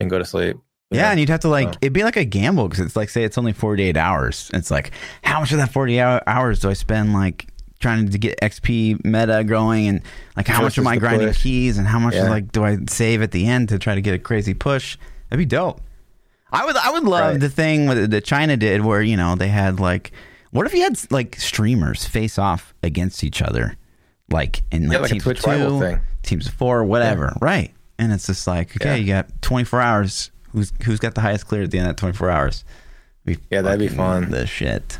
and 0.00 0.08
go 0.10 0.18
to 0.18 0.24
sleep. 0.24 0.56
Yeah, 0.90 1.02
know? 1.02 1.08
and 1.08 1.20
you'd 1.20 1.28
have 1.28 1.40
to 1.40 1.48
like 1.48 1.74
it'd 1.80 1.92
be 1.92 2.04
like 2.04 2.16
a 2.16 2.24
gamble 2.24 2.68
because 2.68 2.84
it's 2.84 2.96
like 2.96 3.10
say 3.10 3.24
it's 3.24 3.36
only 3.36 3.52
48 3.52 3.96
hours. 3.96 4.50
It's 4.54 4.70
like 4.70 4.92
how 5.22 5.40
much 5.40 5.52
of 5.52 5.58
that 5.58 5.72
48 5.72 6.22
hours 6.26 6.60
do 6.60 6.70
I 6.70 6.74
spend 6.74 7.12
like 7.12 7.48
trying 7.78 8.08
to 8.08 8.18
get 8.18 8.40
XP 8.40 9.04
meta 9.04 9.44
going 9.44 9.88
and 9.88 10.02
like 10.36 10.48
how 10.48 10.62
much 10.62 10.78
am 10.78 10.86
I 10.86 10.96
grinding 10.96 11.28
push. 11.28 11.42
keys 11.42 11.78
and 11.78 11.86
how 11.86 11.98
much 11.98 12.14
yeah. 12.14 12.28
like 12.28 12.52
do 12.52 12.64
I 12.64 12.78
save 12.88 13.22
at 13.22 13.32
the 13.32 13.46
end 13.46 13.68
to 13.70 13.78
try 13.78 13.94
to 13.94 14.00
get 14.00 14.14
a 14.14 14.18
crazy 14.18 14.54
push? 14.54 14.96
That'd 15.28 15.38
be 15.38 15.44
dope. 15.44 15.80
I 16.50 16.64
would 16.64 16.76
I 16.76 16.90
would 16.90 17.04
love 17.04 17.32
right. 17.32 17.40
the 17.40 17.48
thing 17.48 17.86
that 18.10 18.24
China 18.24 18.56
did 18.56 18.84
where 18.84 19.02
you 19.02 19.16
know 19.16 19.34
they 19.34 19.48
had 19.48 19.80
like 19.80 20.12
what 20.50 20.66
if 20.66 20.74
you 20.74 20.82
had 20.82 20.98
like 21.10 21.36
streamers 21.36 22.04
face 22.04 22.38
off 22.38 22.72
against 22.82 23.24
each 23.24 23.42
other 23.42 23.76
like 24.30 24.62
in 24.70 24.88
like, 24.88 24.94
yeah, 24.94 25.00
like 25.00 25.10
teams 25.10 25.26
of 25.26 25.38
two, 25.38 25.98
teams 26.22 26.46
of 26.48 26.54
four, 26.54 26.84
whatever, 26.84 27.32
yeah. 27.36 27.44
right? 27.44 27.74
And 27.98 28.12
it's 28.12 28.26
just 28.26 28.46
like 28.46 28.76
okay, 28.76 28.98
you 28.98 29.06
got 29.06 29.30
24 29.42 29.80
hours. 29.80 30.30
Who's 30.52 30.72
who's 30.84 30.98
got 30.98 31.14
the 31.14 31.20
highest 31.20 31.46
clear 31.46 31.62
at 31.62 31.70
the 31.70 31.78
end 31.78 31.88
of 31.88 31.96
24 31.96 32.30
hours? 32.30 32.64
yeah, 33.50 33.62
that'd 33.62 33.80
be 33.80 33.88
fun. 33.88 34.30
The 34.30 34.46
shit. 34.46 34.98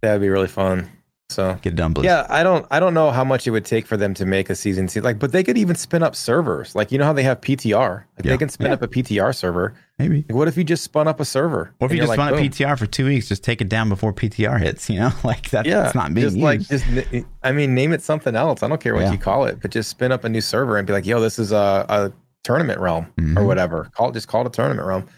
That'd 0.00 0.20
be 0.20 0.28
really 0.28 0.48
fun. 0.48 0.90
So 1.28 1.58
get 1.60 1.72
it 1.72 1.76
done, 1.76 1.92
please. 1.92 2.04
Yeah, 2.04 2.24
I 2.28 2.44
don't 2.44 2.64
I 2.70 2.78
don't 2.78 2.94
know 2.94 3.10
how 3.10 3.24
much 3.24 3.48
it 3.48 3.50
would 3.50 3.64
take 3.64 3.86
for 3.86 3.96
them 3.96 4.14
to 4.14 4.24
make 4.24 4.48
a 4.48 4.54
season 4.54 4.88
like, 5.02 5.18
but 5.18 5.32
they 5.32 5.42
could 5.42 5.58
even 5.58 5.74
spin 5.74 6.02
up 6.02 6.14
servers. 6.14 6.74
Like 6.76 6.92
you 6.92 6.98
know 6.98 7.04
how 7.04 7.12
they 7.12 7.24
have 7.24 7.40
PTR, 7.40 8.04
like 8.16 8.24
yeah. 8.24 8.30
they 8.30 8.38
can 8.38 8.48
spin 8.48 8.68
yeah. 8.68 8.74
up 8.74 8.82
a 8.82 8.88
PTR 8.88 9.34
server. 9.34 9.74
Maybe. 9.98 10.24
Like, 10.28 10.34
what 10.34 10.46
if 10.46 10.56
you 10.56 10.62
just 10.62 10.84
spun 10.84 11.08
up 11.08 11.18
a 11.18 11.24
server? 11.24 11.74
What 11.78 11.90
if 11.90 11.94
you 11.94 11.98
just 11.98 12.10
like, 12.10 12.16
spun 12.18 12.34
up 12.34 12.40
PTR 12.40 12.78
for 12.78 12.86
two 12.86 13.06
weeks? 13.06 13.28
Just 13.28 13.42
take 13.42 13.60
it 13.60 13.68
down 13.68 13.88
before 13.88 14.12
PTR 14.12 14.60
hits. 14.60 14.88
You 14.88 15.00
know, 15.00 15.10
like 15.24 15.50
that's 15.50 15.66
yeah, 15.66 15.90
not 15.96 16.14
being 16.14 16.26
just 16.26 16.36
used. 16.36 16.44
like 16.44 16.60
just 16.60 17.26
I 17.42 17.50
mean, 17.50 17.74
name 17.74 17.92
it 17.92 18.02
something 18.02 18.36
else. 18.36 18.62
I 18.62 18.68
don't 18.68 18.80
care 18.80 18.94
what 18.94 19.02
yeah. 19.02 19.12
you 19.12 19.18
call 19.18 19.46
it, 19.46 19.60
but 19.60 19.72
just 19.72 19.90
spin 19.90 20.12
up 20.12 20.22
a 20.22 20.28
new 20.28 20.40
server 20.40 20.76
and 20.76 20.86
be 20.86 20.92
like, 20.92 21.06
yo, 21.06 21.20
this 21.20 21.40
is 21.40 21.50
a, 21.50 21.86
a 21.88 22.12
tournament 22.44 22.78
realm 22.78 23.12
mm-hmm. 23.18 23.36
or 23.36 23.44
whatever. 23.44 23.90
Call 23.94 24.10
it 24.10 24.12
just 24.12 24.28
call 24.28 24.42
it 24.42 24.46
a 24.46 24.50
tournament 24.50 24.86
realm. 24.86 25.08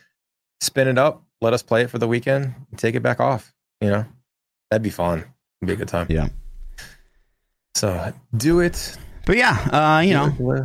Spin 0.63 0.89
it 0.89 0.97
up. 0.97 1.23
Let 1.43 1.53
us 1.53 1.63
play 1.63 1.83
it 1.83 1.91
for 1.91 1.99
the 1.99 2.09
weekend. 2.09 2.55
take 2.77 2.95
it 2.95 3.03
back 3.03 3.21
off. 3.21 3.55
You 3.83 3.91
know, 3.91 4.07
that'd 4.71 4.83
be 4.83 4.91
fun. 4.91 5.25
Be 5.65 5.73
a 5.73 5.77
good 5.77 5.89
time. 5.89 6.07
Yeah. 6.09 6.29
So 7.75 8.13
do 8.37 8.61
it. 8.61 8.97
But 9.27 9.37
yeah, 9.37 9.57
uh, 9.73 10.01
you 10.01 10.15
know, 10.15 10.31
what 10.31 10.63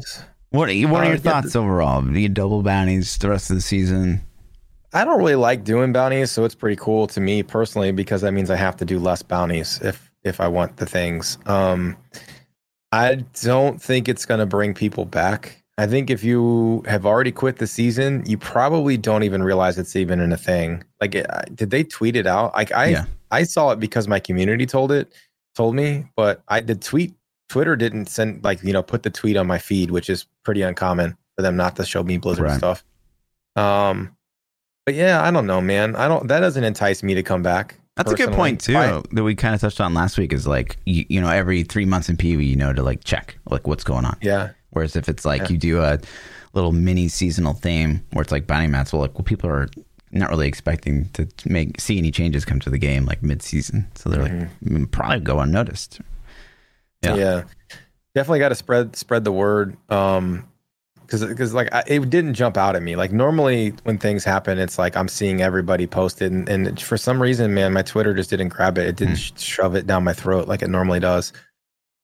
what 0.52 0.70
are 0.70 0.74
your 0.74 1.16
uh, 1.16 1.18
thoughts 1.18 1.56
yeah, 1.56 1.62
overall? 1.62 2.02
The 2.02 2.28
double 2.28 2.62
bounties 2.62 3.18
the 3.18 3.30
rest 3.30 3.50
of 3.50 3.56
the 3.56 3.62
season. 3.62 4.22
I 4.94 5.04
don't 5.04 5.18
really 5.18 5.36
like 5.36 5.64
doing 5.64 5.92
bounties, 5.92 6.30
so 6.30 6.46
it's 6.46 6.54
pretty 6.54 6.76
cool 6.76 7.08
to 7.08 7.20
me 7.20 7.42
personally 7.42 7.92
because 7.92 8.22
that 8.22 8.32
means 8.32 8.52
I 8.52 8.56
have 8.56 8.78
to 8.78 8.86
do 8.86 9.00
less 9.00 9.24
bounties 9.24 9.80
if 9.82 10.12
if 10.24 10.40
I 10.40 10.48
want 10.48 10.78
the 10.78 10.86
things. 10.86 11.40
Um, 11.48 11.98
I 12.92 13.16
don't 13.42 13.82
think 13.82 14.08
it's 14.08 14.26
going 14.26 14.40
to 14.40 14.46
bring 14.46 14.76
people 14.76 15.06
back. 15.06 15.63
I 15.78 15.88
think 15.88 16.10
if 16.12 16.24
you 16.24 16.84
have 16.88 17.06
already 17.06 17.32
quit 17.32 17.58
the 17.58 17.66
season, 17.68 18.24
you 18.28 18.38
probably 18.38 18.96
don't 18.96 19.24
even 19.24 19.42
realize 19.42 19.80
it's 19.80 19.96
even 19.96 20.20
in 20.20 20.32
a 20.32 20.38
thing. 20.38 20.84
Like, 21.02 21.16
it, 21.16 21.26
did 21.56 21.72
they 21.72 21.84
tweet 21.84 22.16
it 22.16 22.28
out? 22.28 22.54
Like, 22.54 22.72
I 22.72 22.88
Yeah. 22.90 23.06
I 23.32 23.42
saw 23.44 23.72
it 23.72 23.80
because 23.80 24.08
my 24.08 24.20
community 24.20 24.68
told 24.68 24.92
it, 24.92 25.12
told 25.56 25.74
me, 25.76 26.06
but 26.16 26.44
I 26.48 26.60
did 26.60 26.82
tweet. 26.84 27.16
Twitter 27.50 27.76
didn't 27.76 28.06
send 28.08 28.44
like 28.44 28.64
you 28.64 28.72
know 28.74 28.84
put 28.84 29.02
the 29.04 29.10
tweet 29.10 29.36
on 29.38 29.48
my 29.48 29.58
feed, 29.58 29.90
which 29.92 30.10
is 30.10 30.26
pretty 30.44 30.62
uncommon 30.62 31.18
for 31.36 31.42
them 31.42 31.56
not 31.58 31.76
to 31.78 31.86
show 31.86 32.04
me 32.04 32.18
Blizzard 32.18 32.46
Right. 32.46 32.58
stuff. 32.58 32.84
Um, 33.56 34.16
but 34.86 34.96
yeah, 34.96 35.24
I 35.24 35.32
don't 35.32 35.46
know, 35.48 35.62
man. 35.62 35.96
I 35.96 36.08
don't. 36.08 36.28
That 36.28 36.40
doesn't 36.42 36.64
entice 36.64 37.02
me 37.04 37.14
to 37.16 37.24
come 37.24 37.42
back. 37.44 37.80
That's 37.96 38.12
a 38.12 38.16
good 38.16 38.32
point 38.34 38.60
too 38.62 38.76
I- 38.78 39.02
that 39.12 39.24
we 39.24 39.34
kind 39.36 39.54
of 39.56 39.62
touched 39.62 39.80
on 39.82 39.94
last 39.94 40.18
week. 40.18 40.34
Is 40.34 40.46
like 40.48 40.78
you, 40.86 41.06
you 41.10 41.22
know 41.22 41.30
every 41.30 41.64
three 41.64 41.86
months 41.86 42.10
in 42.10 42.18
PV, 42.18 42.46
you 42.48 42.56
know 42.56 42.74
to 42.74 42.82
like 42.84 43.04
check 43.04 43.38
like 43.50 43.68
what's 43.68 43.84
going 43.84 44.06
on. 44.06 44.18
yeah, 44.22 44.50
Whereas 44.74 44.96
if 44.96 45.08
it's 45.10 45.26
like 45.26 45.44
Yeah. 45.44 45.50
you 45.50 45.58
do 45.58 45.82
a 45.82 46.00
little 46.54 46.72
mini 46.72 47.08
seasonal 47.08 47.54
theme 47.54 48.04
where 48.12 48.22
it's 48.22 48.32
like 48.32 48.46
bounty 48.48 48.68
mats, 48.68 48.94
well, 48.94 49.02
like 49.02 49.14
well, 49.16 49.24
people 49.24 49.50
are 49.50 49.68
not 50.12 50.30
really 50.30 50.48
expecting 50.48 51.10
to 51.14 51.28
make 51.46 51.80
see 51.82 51.98
any 51.98 52.12
changes 52.12 52.46
come 52.46 52.60
to 52.60 52.70
the 52.70 52.78
game 52.78 53.06
like 53.06 53.24
mid 53.24 53.42
season, 53.42 53.88
so 53.96 54.10
they're 54.10 54.24
like 54.24 54.62
mm, 54.64 54.92
probably 54.92 55.20
go 55.20 55.40
unnoticed. 55.40 56.02
Yeah. 57.02 57.16
yeah, 57.16 57.44
definitely 58.16 58.40
got 58.40 58.50
to 58.50 58.56
spread 58.56 58.96
spread 58.96 59.24
the 59.24 59.32
word. 59.32 59.76
Um, 59.90 60.48
because 61.02 61.26
because 61.26 61.54
like 61.54 61.74
I, 61.74 61.84
it 61.86 62.10
didn't 62.10 62.34
jump 62.34 62.58
out 62.58 62.76
at 62.76 62.82
me. 62.82 62.96
Like 62.96 63.12
normally 63.12 63.74
when 63.84 63.98
things 63.98 64.24
happen, 64.24 64.58
it's 64.58 64.78
like 64.78 64.96
I'm 64.96 65.08
seeing 65.08 65.42
everybody 65.42 65.86
post 65.86 66.22
it, 66.22 66.32
and, 66.32 66.48
and 66.48 66.80
for 66.82 66.98
some 66.98 67.22
reason, 67.22 67.54
man, 67.54 67.74
my 67.74 67.82
Twitter 67.82 68.14
just 68.14 68.30
didn't 68.30 68.50
grab 68.50 68.78
it. 68.78 68.88
It 68.88 68.96
didn't 68.96 69.18
sh- 69.18 69.32
shove 69.38 69.76
it 69.76 69.86
down 69.86 70.04
my 70.04 70.14
throat 70.14 70.48
like 70.48 70.62
it 70.62 70.70
normally 70.70 71.00
does. 71.00 71.34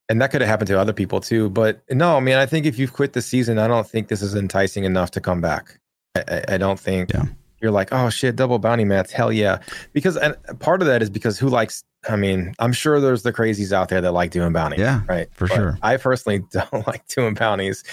And 0.10 0.20
that 0.22 0.32
could 0.32 0.42
have 0.42 0.50
happened 0.50 0.68
to 0.70 0.80
other 0.80 0.94
people 0.94 1.22
too. 1.22 1.50
But 1.50 1.82
no, 1.92 2.18
I 2.18 2.20
mean, 2.20 2.36
I 2.36 2.46
think 2.48 2.66
if 2.66 2.80
you've 2.80 2.94
quit 2.94 3.13
the 3.13 3.22
season, 3.22 3.60
I 3.60 3.68
don't 3.68 3.88
think 3.88 4.08
this 4.08 4.22
is 4.24 4.34
enticing 4.36 4.84
enough 4.84 5.12
to 5.12 5.22
come 5.22 5.39
back. 5.39 5.80
I, 6.16 6.44
I, 6.50 6.58
don't 6.58 6.80
think 6.80 7.13
Yeah. 7.13 7.25
you're 7.62 7.70
like, 7.72 7.89
oh 7.94 8.10
shit, 8.10 8.36
double 8.36 8.58
bounty 8.58 8.86
mats, 8.86 9.12
hell 9.12 9.32
yeah. 9.32 9.60
Because 9.94 10.18
and 10.18 10.36
part 10.60 10.82
of 10.82 10.88
that 10.88 11.04
is 11.04 11.10
because 11.12 11.38
who 11.38 11.48
likes? 11.48 11.84
I 12.10 12.16
mean, 12.16 12.54
I'm 12.58 12.74
sure 12.74 13.00
there's 13.00 13.22
the 13.24 13.32
crazies 13.32 13.72
out 13.72 13.89
there 13.89 14.01
that 14.01 14.12
like 14.13 14.32
doing 14.32 14.51
bounties. 14.51 14.80
Yeah, 14.80 15.01
right, 15.08 15.28
for 15.34 15.48
But 15.48 15.56
sure. 15.56 15.78
I 15.84 15.98
personally 15.98 16.39
don't 16.51 16.88
like 16.88 17.06
doing 17.08 17.36
bounties. 17.36 17.84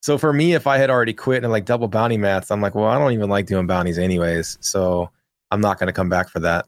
So 0.00 0.16
for 0.16 0.32
me, 0.32 0.54
if 0.54 0.66
I 0.66 0.78
had 0.78 0.88
already 0.88 1.12
quit 1.12 1.42
and 1.42 1.52
like 1.52 1.64
double 1.66 1.88
bounty 1.88 2.16
mats, 2.16 2.50
I'm 2.50 2.60
like, 2.62 2.74
well, 2.74 2.86
I 2.86 2.98
don't 2.98 3.12
even 3.12 3.28
like 3.28 3.46
doing 3.46 3.66
bounties 3.66 3.98
anyways. 3.98 4.56
So 4.60 5.10
I'm 5.50 5.60
not 5.60 5.78
going 5.78 5.88
to 5.88 5.92
come 5.92 6.08
back 6.08 6.28
for 6.30 6.38
that. 6.40 6.66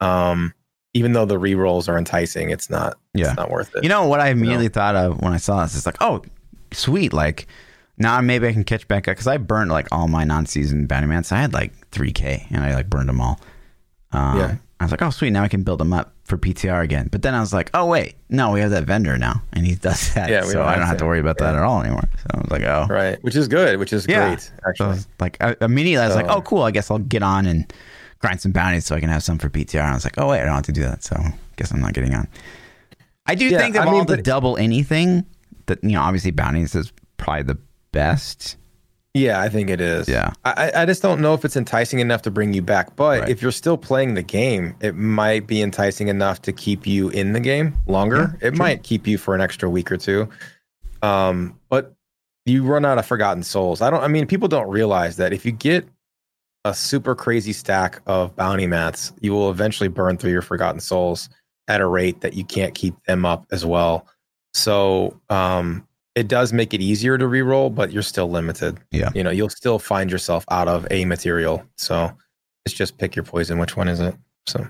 Um, 0.00 0.52
even 0.94 1.12
though 1.12 1.24
the 1.24 1.38
re 1.38 1.54
rolls 1.54 1.88
are 1.88 1.96
enticing, 1.98 2.50
it's 2.50 2.68
not. 2.70 2.98
Yeah. 3.14 3.28
it's 3.28 3.36
not 3.36 3.50
worth 3.50 3.74
it. 3.76 3.82
You 3.82 3.88
know 3.88 4.06
what 4.06 4.20
I 4.20 4.28
immediately 4.28 4.68
thought 4.68 4.94
of 4.96 5.20
when 5.20 5.32
I 5.32 5.36
saw 5.38 5.62
this? 5.62 5.76
It's 5.76 5.86
like, 5.86 5.96
oh, 6.00 6.22
sweet. 6.72 7.12
Like 7.12 7.46
now 7.98 8.20
maybe 8.20 8.46
I 8.48 8.52
can 8.52 8.64
catch 8.64 8.86
back 8.88 9.06
up 9.08 9.12
because 9.12 9.26
I 9.26 9.36
burned 9.36 9.70
like 9.70 9.86
all 9.92 10.08
my 10.08 10.24
non-season 10.24 10.86
bounty 10.86 11.06
mats. 11.06 11.30
I 11.32 11.38
had 11.38 11.52
like 11.52 11.72
3k 11.90 12.46
and 12.50 12.64
I 12.64 12.74
like 12.74 12.88
burned 12.90 13.08
them 13.08 13.20
all. 13.20 13.40
Um, 14.12 14.38
Yeah. 14.38 14.56
I 14.80 14.84
was 14.84 14.90
like, 14.90 15.02
oh, 15.02 15.10
sweet. 15.10 15.30
Now 15.30 15.44
I 15.44 15.48
can 15.48 15.62
build 15.62 15.78
them 15.78 15.92
up 15.92 16.12
for 16.24 16.36
PTR 16.36 16.82
again. 16.82 17.08
But 17.12 17.22
then 17.22 17.34
I 17.36 17.40
was 17.40 17.52
like, 17.52 17.70
oh 17.72 17.86
wait, 17.86 18.16
no, 18.28 18.50
we 18.50 18.58
have 18.60 18.72
that 18.72 18.82
vendor 18.82 19.16
now, 19.16 19.40
and 19.52 19.64
he 19.64 19.76
does 19.76 20.12
that. 20.14 20.28
Yeah, 20.28 20.42
so 20.42 20.60
I 20.64 20.74
don't 20.74 20.86
have 20.88 20.96
to. 20.96 21.04
worry 21.06 21.20
about 21.20 21.38
that 21.38 21.52
Yeah. 21.52 21.58
at 21.58 21.62
all 21.64 21.80
anymore. 21.82 22.08
So 22.16 22.26
I 22.34 22.38
was 22.40 22.50
like, 22.50 22.62
oh, 22.62 22.86
right, 22.90 23.22
which 23.22 23.36
is 23.36 23.46
good, 23.46 23.78
which 23.78 23.92
is 23.92 24.06
Yeah. 24.08 24.28
great 24.30 24.40
So 24.40 24.50
actually. 24.66 24.98
like 25.20 25.36
I, 25.40 25.54
immediately 25.60 26.02
I 26.02 26.08
was 26.08 26.16
like, 26.16 26.26
oh, 26.28 26.40
cool. 26.42 26.62
I 26.62 26.72
guess 26.72 26.90
I'll 26.90 26.98
get 26.98 27.22
on 27.22 27.46
and 27.46 27.72
grind 28.22 28.40
some 28.40 28.52
bounties 28.52 28.86
so 28.86 28.94
I 28.96 29.00
can 29.00 29.08
have 29.10 29.22
some 29.22 29.38
for 29.38 29.50
PTR. 29.50 29.80
And 29.80 29.88
I 29.90 29.94
was 29.94 30.04
like, 30.04 30.14
oh 30.16 30.28
wait, 30.28 30.40
I 30.40 30.44
don't 30.46 30.54
have 30.54 30.64
to 30.66 30.72
do 30.72 30.82
that. 30.82 31.02
So 31.04 31.16
I 31.16 31.34
guess 31.56 31.72
I'm 31.72 31.80
not 31.80 31.92
getting 31.92 32.14
on. 32.14 32.26
I 33.26 33.34
do 33.34 33.46
Yeah, 33.46 33.58
think 33.58 33.74
that 33.74 33.82
I 33.82 33.90
mean, 33.90 33.94
all 34.00 34.04
the 34.04 34.16
double 34.16 34.56
anything 34.56 35.26
that 35.66 35.82
you 35.84 35.90
know, 35.90 36.00
obviously 36.00 36.30
bounties 36.30 36.74
is 36.74 36.92
probably 37.18 37.42
the 37.42 37.58
best. 37.92 38.56
Yeah, 39.14 39.40
I 39.42 39.50
think 39.50 39.68
it 39.68 39.80
is. 39.80 40.08
Yeah. 40.08 40.32
I, 40.44 40.70
I- 40.74 40.82
I 40.82 40.86
just 40.86 41.02
don't 41.02 41.20
know 41.20 41.34
if 41.34 41.44
it's 41.44 41.54
enticing 41.56 41.98
enough 41.98 42.22
to 42.22 42.30
bring 42.30 42.54
you 42.54 42.62
back. 42.62 42.96
But 42.96 43.20
Right. 43.20 43.28
if 43.28 43.42
you're 43.42 43.52
still 43.52 43.76
playing 43.76 44.14
the 44.14 44.22
game, 44.22 44.74
it 44.80 44.94
might 44.94 45.46
be 45.46 45.60
enticing 45.60 46.08
enough 46.08 46.40
to 46.42 46.52
keep 46.52 46.86
you 46.86 47.10
in 47.10 47.32
the 47.34 47.40
game 47.40 47.74
longer. 47.86 48.38
it 48.40 48.56
might 48.56 48.82
keep 48.82 49.06
you 49.06 49.18
for 49.18 49.34
an 49.34 49.40
extra 49.42 49.68
week 49.68 49.92
or 49.92 49.98
two. 49.98 50.28
Um, 51.02 51.58
but 51.68 51.94
you 52.46 52.64
run 52.64 52.84
out 52.84 52.96
of 52.98 53.04
forgotten 53.06 53.42
souls. 53.42 53.82
I 53.82 53.90
don't. 53.90 54.02
I 54.02 54.08
mean, 54.08 54.26
people 54.26 54.48
don't 54.48 54.68
realize 54.68 55.16
that 55.16 55.32
if 55.32 55.44
you 55.44 55.52
get 55.52 55.86
a 56.64 56.74
super 56.74 57.14
crazy 57.14 57.52
stack 57.52 58.00
of 58.06 58.34
bounty 58.36 58.66
mats, 58.66 59.12
you 59.20 59.32
will 59.32 59.50
eventually 59.50 59.88
burn 59.88 60.16
through 60.16 60.30
your 60.30 60.42
forgotten 60.42 60.80
souls 60.80 61.28
at 61.68 61.80
a 61.80 61.86
rate 61.86 62.20
that 62.20 62.34
you 62.34 62.44
can't 62.44 62.74
keep 62.74 62.94
them 63.04 63.24
up 63.24 63.46
as 63.50 63.64
well. 63.66 64.06
So 64.54 65.20
um, 65.30 65.86
it 66.14 66.28
does 66.28 66.52
make 66.52 66.74
it 66.74 66.80
easier 66.80 67.18
to 67.18 67.24
reroll, 67.24 67.74
but 67.74 67.90
you're 67.92 68.02
still 68.02 68.30
limited. 68.30 68.78
Yeah. 68.90 69.10
You 69.14 69.24
know, 69.24 69.30
you'll 69.30 69.48
still 69.48 69.78
find 69.78 70.10
yourself 70.10 70.44
out 70.50 70.68
of 70.68 70.86
a 70.90 71.04
material. 71.04 71.64
So 71.76 72.10
it's 72.64 72.74
just 72.74 72.98
pick 72.98 73.16
your 73.16 73.24
poison. 73.24 73.58
Which 73.58 73.76
one 73.76 73.88
is 73.88 74.00
it? 74.00 74.14
So, 74.46 74.66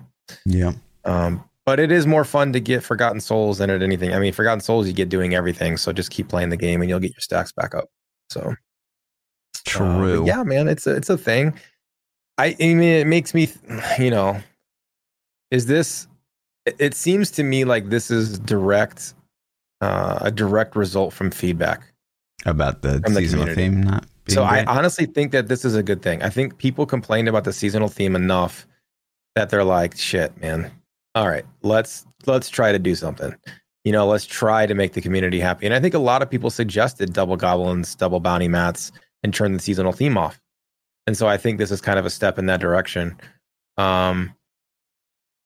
Yeah. 0.46 0.72
um, 1.04 1.44
but 1.64 1.78
it 1.78 1.92
is 1.92 2.06
more 2.06 2.24
fun 2.24 2.52
to 2.54 2.60
get 2.60 2.82
Forgotten 2.82 3.20
Souls 3.20 3.58
than 3.58 3.70
at 3.70 3.82
anything. 3.82 4.12
I 4.14 4.18
mean, 4.18 4.32
Forgotten 4.32 4.60
Souls 4.60 4.86
you 4.86 4.92
get 4.92 5.08
doing 5.08 5.34
everything. 5.34 5.76
So 5.76 5.92
just 5.92 6.10
keep 6.10 6.28
playing 6.28 6.48
the 6.48 6.56
game 6.56 6.80
and 6.80 6.88
you'll 6.88 7.00
get 7.00 7.12
your 7.12 7.20
stacks 7.20 7.52
back 7.52 7.74
up. 7.74 7.88
So 8.30 8.40
uh, 8.40 8.54
True. 9.64 10.26
yeah, 10.26 10.42
man, 10.42 10.68
it's 10.68 10.86
a 10.86 10.96
it's 10.96 11.10
a 11.10 11.16
thing. 11.18 11.54
I, 12.38 12.56
I 12.60 12.74
mean, 12.74 12.82
it 12.82 13.06
makes 13.06 13.34
me, 13.34 13.48
you 13.98 14.10
know, 14.10 14.40
is 15.50 15.66
this? 15.66 16.08
It, 16.64 16.94
seems 16.94 17.30
to 17.32 17.42
me 17.42 17.64
like 17.64 17.90
this 17.90 18.10
is 18.10 18.38
direct, 18.38 19.14
uh, 19.80 20.18
a 20.20 20.30
direct 20.30 20.76
result 20.76 21.12
from 21.12 21.30
feedback. 21.30 21.82
About 22.44 22.82
the 22.82 23.02
seasonal 23.06 23.46
community. 23.46 23.54
theme 23.54 23.82
not 23.82 24.06
being 24.24 24.34
So 24.34 24.42
I 24.44 24.64
honestly 24.64 25.06
think 25.06 25.32
that 25.32 25.48
this 25.48 25.64
is 25.64 25.74
a 25.74 25.82
good 25.82 26.02
thing. 26.02 26.22
I 26.22 26.28
think 26.28 26.58
people 26.58 26.86
complained 26.86 27.28
about 27.28 27.44
the 27.44 27.52
seasonal 27.52 27.88
theme 27.88 28.16
enough 28.16 28.66
that 29.36 29.50
they're 29.50 29.64
like, 29.64 29.96
"Shit, 29.96 30.36
man. 30.40 30.70
All 31.14 31.28
right, 31.28 31.44
let's 31.62 32.06
let's 32.26 32.48
try 32.48 32.72
to 32.72 32.78
do 32.78 32.94
something. 32.94 33.34
You 33.84 33.92
know, 33.92 34.06
let's 34.06 34.26
try 34.26 34.66
to 34.66 34.74
make 34.74 34.92
the 34.92 35.00
community 35.00 35.38
happy." 35.38 35.66
And 35.66 35.74
I 35.74 35.80
think 35.80 35.94
a 35.94 36.00
lot 36.00 36.22
of 36.22 36.30
people 36.30 36.50
suggested 36.50 37.12
double 37.12 37.36
goblins, 37.36 37.94
double 37.94 38.18
bounty 38.18 38.48
mats, 38.48 38.90
and 39.22 39.32
turn 39.32 39.52
the 39.52 39.60
seasonal 39.60 39.92
theme 39.92 40.18
off. 40.18 40.41
And 41.06 41.16
so 41.16 41.26
I 41.26 41.36
think 41.36 41.58
this 41.58 41.70
is 41.70 41.80
kind 41.80 41.98
of 41.98 42.06
a 42.06 42.10
step 42.10 42.38
in 42.38 42.46
that 42.46 42.60
direction. 42.60 43.18
Um, 43.76 44.34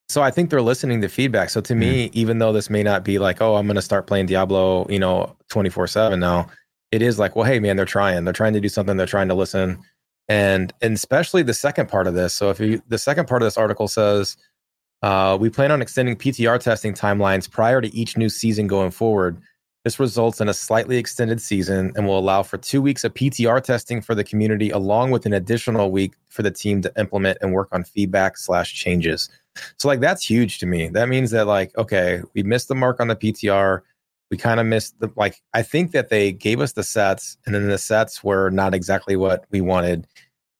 so 0.08 0.22
I 0.22 0.30
think 0.30 0.50
they're 0.50 0.62
listening 0.62 1.00
to 1.00 1.08
feedback. 1.08 1.50
So 1.50 1.60
to 1.62 1.74
me, 1.74 2.10
even 2.12 2.38
though 2.38 2.52
this 2.52 2.70
may 2.70 2.82
not 2.82 3.04
be 3.04 3.18
like, 3.18 3.40
"Oh, 3.40 3.56
I'm 3.56 3.66
going 3.66 3.76
to 3.76 3.82
start 3.82 4.06
playing 4.06 4.26
Diablo," 4.26 4.86
you 4.88 5.00
know, 5.00 5.36
24 5.48 5.86
seven 5.88 6.20
now 6.20 6.48
it 6.92 7.02
is 7.02 7.18
like, 7.18 7.36
well, 7.36 7.44
hey, 7.44 7.58
man, 7.58 7.76
they're 7.76 7.84
trying. 7.84 8.24
They're 8.24 8.32
trying 8.32 8.52
to 8.52 8.60
do 8.60 8.68
something. 8.68 8.96
They're 8.96 9.06
trying 9.06 9.28
to 9.28 9.34
listen. 9.34 9.78
And 10.28 10.72
and 10.82 10.94
especially 10.94 11.42
the 11.42 11.54
second 11.54 11.88
part 11.88 12.06
of 12.06 12.14
this. 12.14 12.34
So 12.34 12.50
if 12.50 12.58
you 12.58 12.82
the 12.88 12.98
second 12.98 13.28
part 13.28 13.42
of 13.42 13.46
this 13.46 13.56
article 13.56 13.88
says, 13.88 14.36
uh, 15.02 15.36
we 15.40 15.50
plan 15.50 15.70
on 15.70 15.82
extending 15.82 16.16
PTR 16.16 16.58
testing 16.58 16.94
timelines 16.94 17.50
prior 17.50 17.80
to 17.80 17.94
each 17.94 18.16
new 18.16 18.28
season 18.28 18.66
going 18.66 18.90
forward. 18.90 19.40
This 19.86 20.00
results 20.00 20.40
in 20.40 20.48
a 20.48 20.52
slightly 20.52 20.96
extended 20.96 21.40
season 21.40 21.92
and 21.94 22.08
will 22.08 22.18
allow 22.18 22.42
for 22.42 22.58
two 22.58 22.82
weeks 22.82 23.04
of 23.04 23.14
PTR 23.14 23.62
testing 23.62 24.00
for 24.00 24.16
the 24.16 24.24
community, 24.24 24.70
along 24.70 25.12
with 25.12 25.26
an 25.26 25.32
additional 25.32 25.92
week 25.92 26.14
for 26.28 26.42
the 26.42 26.50
team 26.50 26.82
to 26.82 26.92
implement 26.98 27.38
and 27.40 27.52
work 27.52 27.68
on 27.70 27.84
feedback 27.84 28.36
slash 28.36 28.74
changes. 28.74 29.28
So 29.78 29.86
like 29.86 30.00
that's 30.00 30.28
huge 30.28 30.58
to 30.58 30.66
me. 30.66 30.88
That 30.88 31.08
means 31.08 31.30
that 31.30 31.46
like, 31.46 31.70
okay, 31.78 32.20
we 32.34 32.42
missed 32.42 32.66
the 32.66 32.74
mark 32.74 32.98
on 32.98 33.06
the 33.06 33.14
PTR 33.14 33.82
we 34.32 34.36
kind 34.36 34.58
of 34.58 34.66
missed 34.66 34.98
the 34.98 35.08
like 35.14 35.40
i 35.54 35.62
think 35.62 35.92
that 35.92 36.08
they 36.08 36.32
gave 36.32 36.60
us 36.60 36.72
the 36.72 36.82
sets 36.82 37.38
and 37.46 37.54
then 37.54 37.68
the 37.68 37.78
sets 37.78 38.24
were 38.24 38.50
not 38.50 38.74
exactly 38.74 39.14
what 39.14 39.44
we 39.52 39.60
wanted 39.60 40.04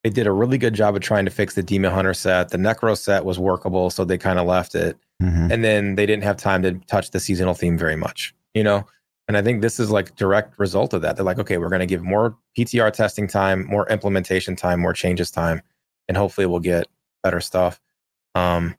they 0.05 0.11
did 0.11 0.29
a 0.29 0.31
really 0.31 0.57
good 0.57 0.73
job 0.73 0.95
of 0.95 1.03
trying 1.03 1.25
to 1.25 1.33
fix 1.33 1.55
the 1.57 1.65
demon 1.65 1.91
hunter 1.91 2.15
set 2.15 2.51
the 2.51 2.59
necro 2.59 2.97
set 2.97 3.25
was 3.25 3.41
workable 3.41 3.91
so 3.91 4.05
they 4.05 4.17
kind 4.17 4.39
of 4.39 4.47
left 4.47 4.77
it 4.77 4.97
Mhm. 5.21 5.51
and 5.51 5.65
then 5.65 5.97
they 5.97 6.07
didn't 6.07 6.23
have 6.23 6.37
time 6.37 6.63
to 6.63 6.75
touch 6.87 7.11
the 7.11 7.19
seasonal 7.19 7.55
theme 7.55 7.77
very 7.77 7.97
much 7.97 8.33
you 8.55 8.63
know 8.63 8.87
and 9.29 9.37
i 9.37 9.43
think 9.43 9.61
this 9.63 9.79
is 9.81 9.91
like 9.91 10.15
direct 10.17 10.59
result 10.59 10.93
of 10.95 11.03
that 11.03 11.17
they're 11.17 11.25
like 11.25 11.39
okay 11.39 11.59
we're 11.59 11.69
going 11.69 11.81
to 11.81 11.87
give 11.87 12.03
more 12.03 12.37
ptr 12.59 12.93
testing 12.93 13.27
time 13.27 13.67
more 13.67 13.89
implementation 13.89 14.55
time 14.57 14.81
more 14.81 14.93
changes 14.93 15.31
time 15.31 15.61
and 16.09 16.17
hopefully 16.17 16.47
we'll 16.47 16.61
get 16.61 16.87
better 17.23 17.41
stuff 17.41 17.81
um 18.35 18.75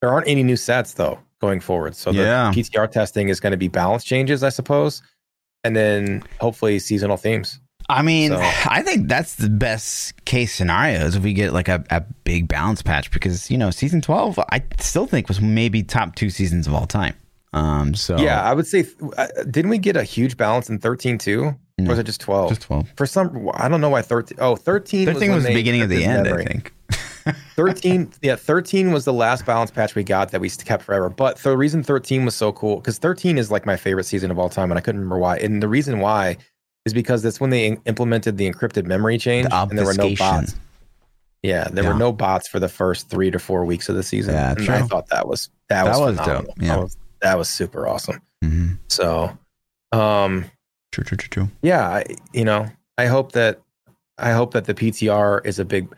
there 0.00 0.10
aren't 0.12 0.28
any 0.28 0.42
new 0.42 0.56
sets 0.56 0.94
though 0.94 1.18
going 1.40 1.60
forward 1.60 1.94
so 1.94 2.12
the 2.12 2.22
Yeah. 2.22 2.52
ptr 2.54 2.90
testing 2.90 3.28
is 3.28 3.40
going 3.40 3.52
to 3.52 3.56
be 3.56 3.68
balance 3.68 4.04
changes 4.04 4.42
i 4.42 4.48
suppose 4.48 5.02
and 5.64 5.74
then 5.76 6.22
hopefully 6.40 6.78
seasonal 6.78 7.16
themes 7.16 7.60
I 7.90 8.02
mean, 8.02 8.32
So- 8.32 8.38
I 8.66 8.82
think 8.82 9.08
that's 9.08 9.36
the 9.36 9.48
best 9.48 10.22
case 10.26 10.54
scenario 10.54 11.06
is 11.06 11.16
if 11.16 11.22
we 11.22 11.32
get 11.32 11.54
like 11.54 11.68
a, 11.68 11.82
a 11.88 12.02
big 12.24 12.46
balance 12.46 12.82
patch 12.82 13.10
because 13.10 13.50
you 13.50 13.56
know 13.56 13.70
season 13.70 14.02
twelve 14.02 14.38
I 14.52 14.62
still 14.78 15.06
think 15.06 15.26
was 15.26 15.40
maybe 15.40 15.82
top 15.82 16.14
two 16.14 16.28
seasons 16.28 16.66
of 16.66 16.74
all 16.74 16.86
time. 16.86 17.14
Um, 17.52 17.94
so 17.94 18.18
yeah 18.18 18.42
i 18.42 18.52
would 18.52 18.66
say 18.66 18.84
uh, 19.16 19.26
didn't 19.50 19.70
we 19.70 19.78
get 19.78 19.96
a 19.96 20.02
huge 20.04 20.36
balance 20.36 20.68
in 20.68 20.78
13 20.78 21.16
too 21.16 21.44
or 21.44 21.86
was 21.86 21.98
it 21.98 22.04
just 22.04 22.20
12 22.20 22.50
just 22.50 22.62
twelve. 22.62 22.88
for 22.96 23.06
some 23.06 23.50
i 23.54 23.68
don't 23.68 23.80
know 23.80 23.88
why 23.88 24.02
13 24.02 24.36
oh 24.40 24.54
13 24.56 25.06
Thirteen 25.06 25.28
when 25.28 25.36
was 25.36 25.44
the 25.44 25.54
beginning 25.54 25.80
of 25.80 25.88
the 25.88 26.04
end, 26.04 26.24
memory. 26.24 26.44
I 26.44 26.48
think. 26.48 26.74
13 27.56 28.12
yeah 28.22 28.36
13 28.36 28.92
was 28.92 29.04
the 29.04 29.12
last 29.12 29.46
balance 29.46 29.70
patch 29.70 29.94
we 29.94 30.04
got 30.04 30.30
that 30.30 30.40
we 30.40 30.50
kept 30.50 30.82
forever 30.82 31.08
but 31.08 31.38
the 31.38 31.56
reason 31.56 31.82
13 31.82 32.24
was 32.24 32.34
so 32.34 32.52
cool 32.52 32.76
because 32.76 32.98
13 32.98 33.38
is 33.38 33.50
like 33.50 33.64
my 33.64 33.76
favorite 33.76 34.04
season 34.04 34.30
of 34.30 34.38
all 34.38 34.48
time 34.50 34.70
and 34.70 34.78
i 34.78 34.80
couldn't 34.80 35.00
remember 35.00 35.18
why 35.18 35.36
and 35.38 35.62
the 35.62 35.68
reason 35.68 36.00
why 36.00 36.36
is 36.84 36.94
because 36.94 37.22
that's 37.22 37.40
when 37.40 37.50
they 37.50 37.76
implemented 37.86 38.36
the 38.38 38.50
encrypted 38.50 38.84
memory 38.86 39.18
change 39.18 39.48
The 39.48 39.56
and 39.62 39.78
there 39.78 39.84
were 39.84 39.94
no 39.94 40.14
bots. 40.16 40.54
Yeah, 41.42 41.68
there 41.70 41.84
Yeah. 41.84 41.92
were 41.92 41.98
no 41.98 42.12
bots 42.12 42.48
for 42.48 42.58
the 42.58 42.68
first 42.68 43.10
three 43.10 43.30
to 43.30 43.38
four 43.38 43.64
weeks 43.64 43.88
of 43.88 43.94
the 43.94 44.02
season. 44.02 44.34
Yeah, 44.34 44.50
and 44.52 44.58
true. 44.64 44.74
I 44.74 44.82
thought 44.82 45.08
that 45.08 45.28
was 45.28 45.50
that, 45.68 45.84
That 45.84 45.98
was, 46.00 46.16
was 46.16 46.26
dope, 46.26 46.46
yeah. 46.58 46.76
Was, 46.78 46.96
that 47.20 47.36
was 47.38 47.48
super 47.48 47.86
awesome. 47.88 48.20
hmm 48.42 48.72
So, 48.88 49.36
um, 49.92 50.44
True, 50.92 51.04
true, 51.04 51.16
true, 51.16 51.28
true. 51.28 51.48
yeah, 51.62 51.88
I, 51.88 52.04
you 52.32 52.44
know, 52.44 52.66
I 52.96 53.06
hope 53.06 53.32
that 53.32 53.60
I 54.18 54.32
hope 54.32 54.52
that 54.54 54.64
the 54.64 54.74
PTR 54.74 55.44
is 55.46 55.58
a 55.58 55.64
big 55.64 55.88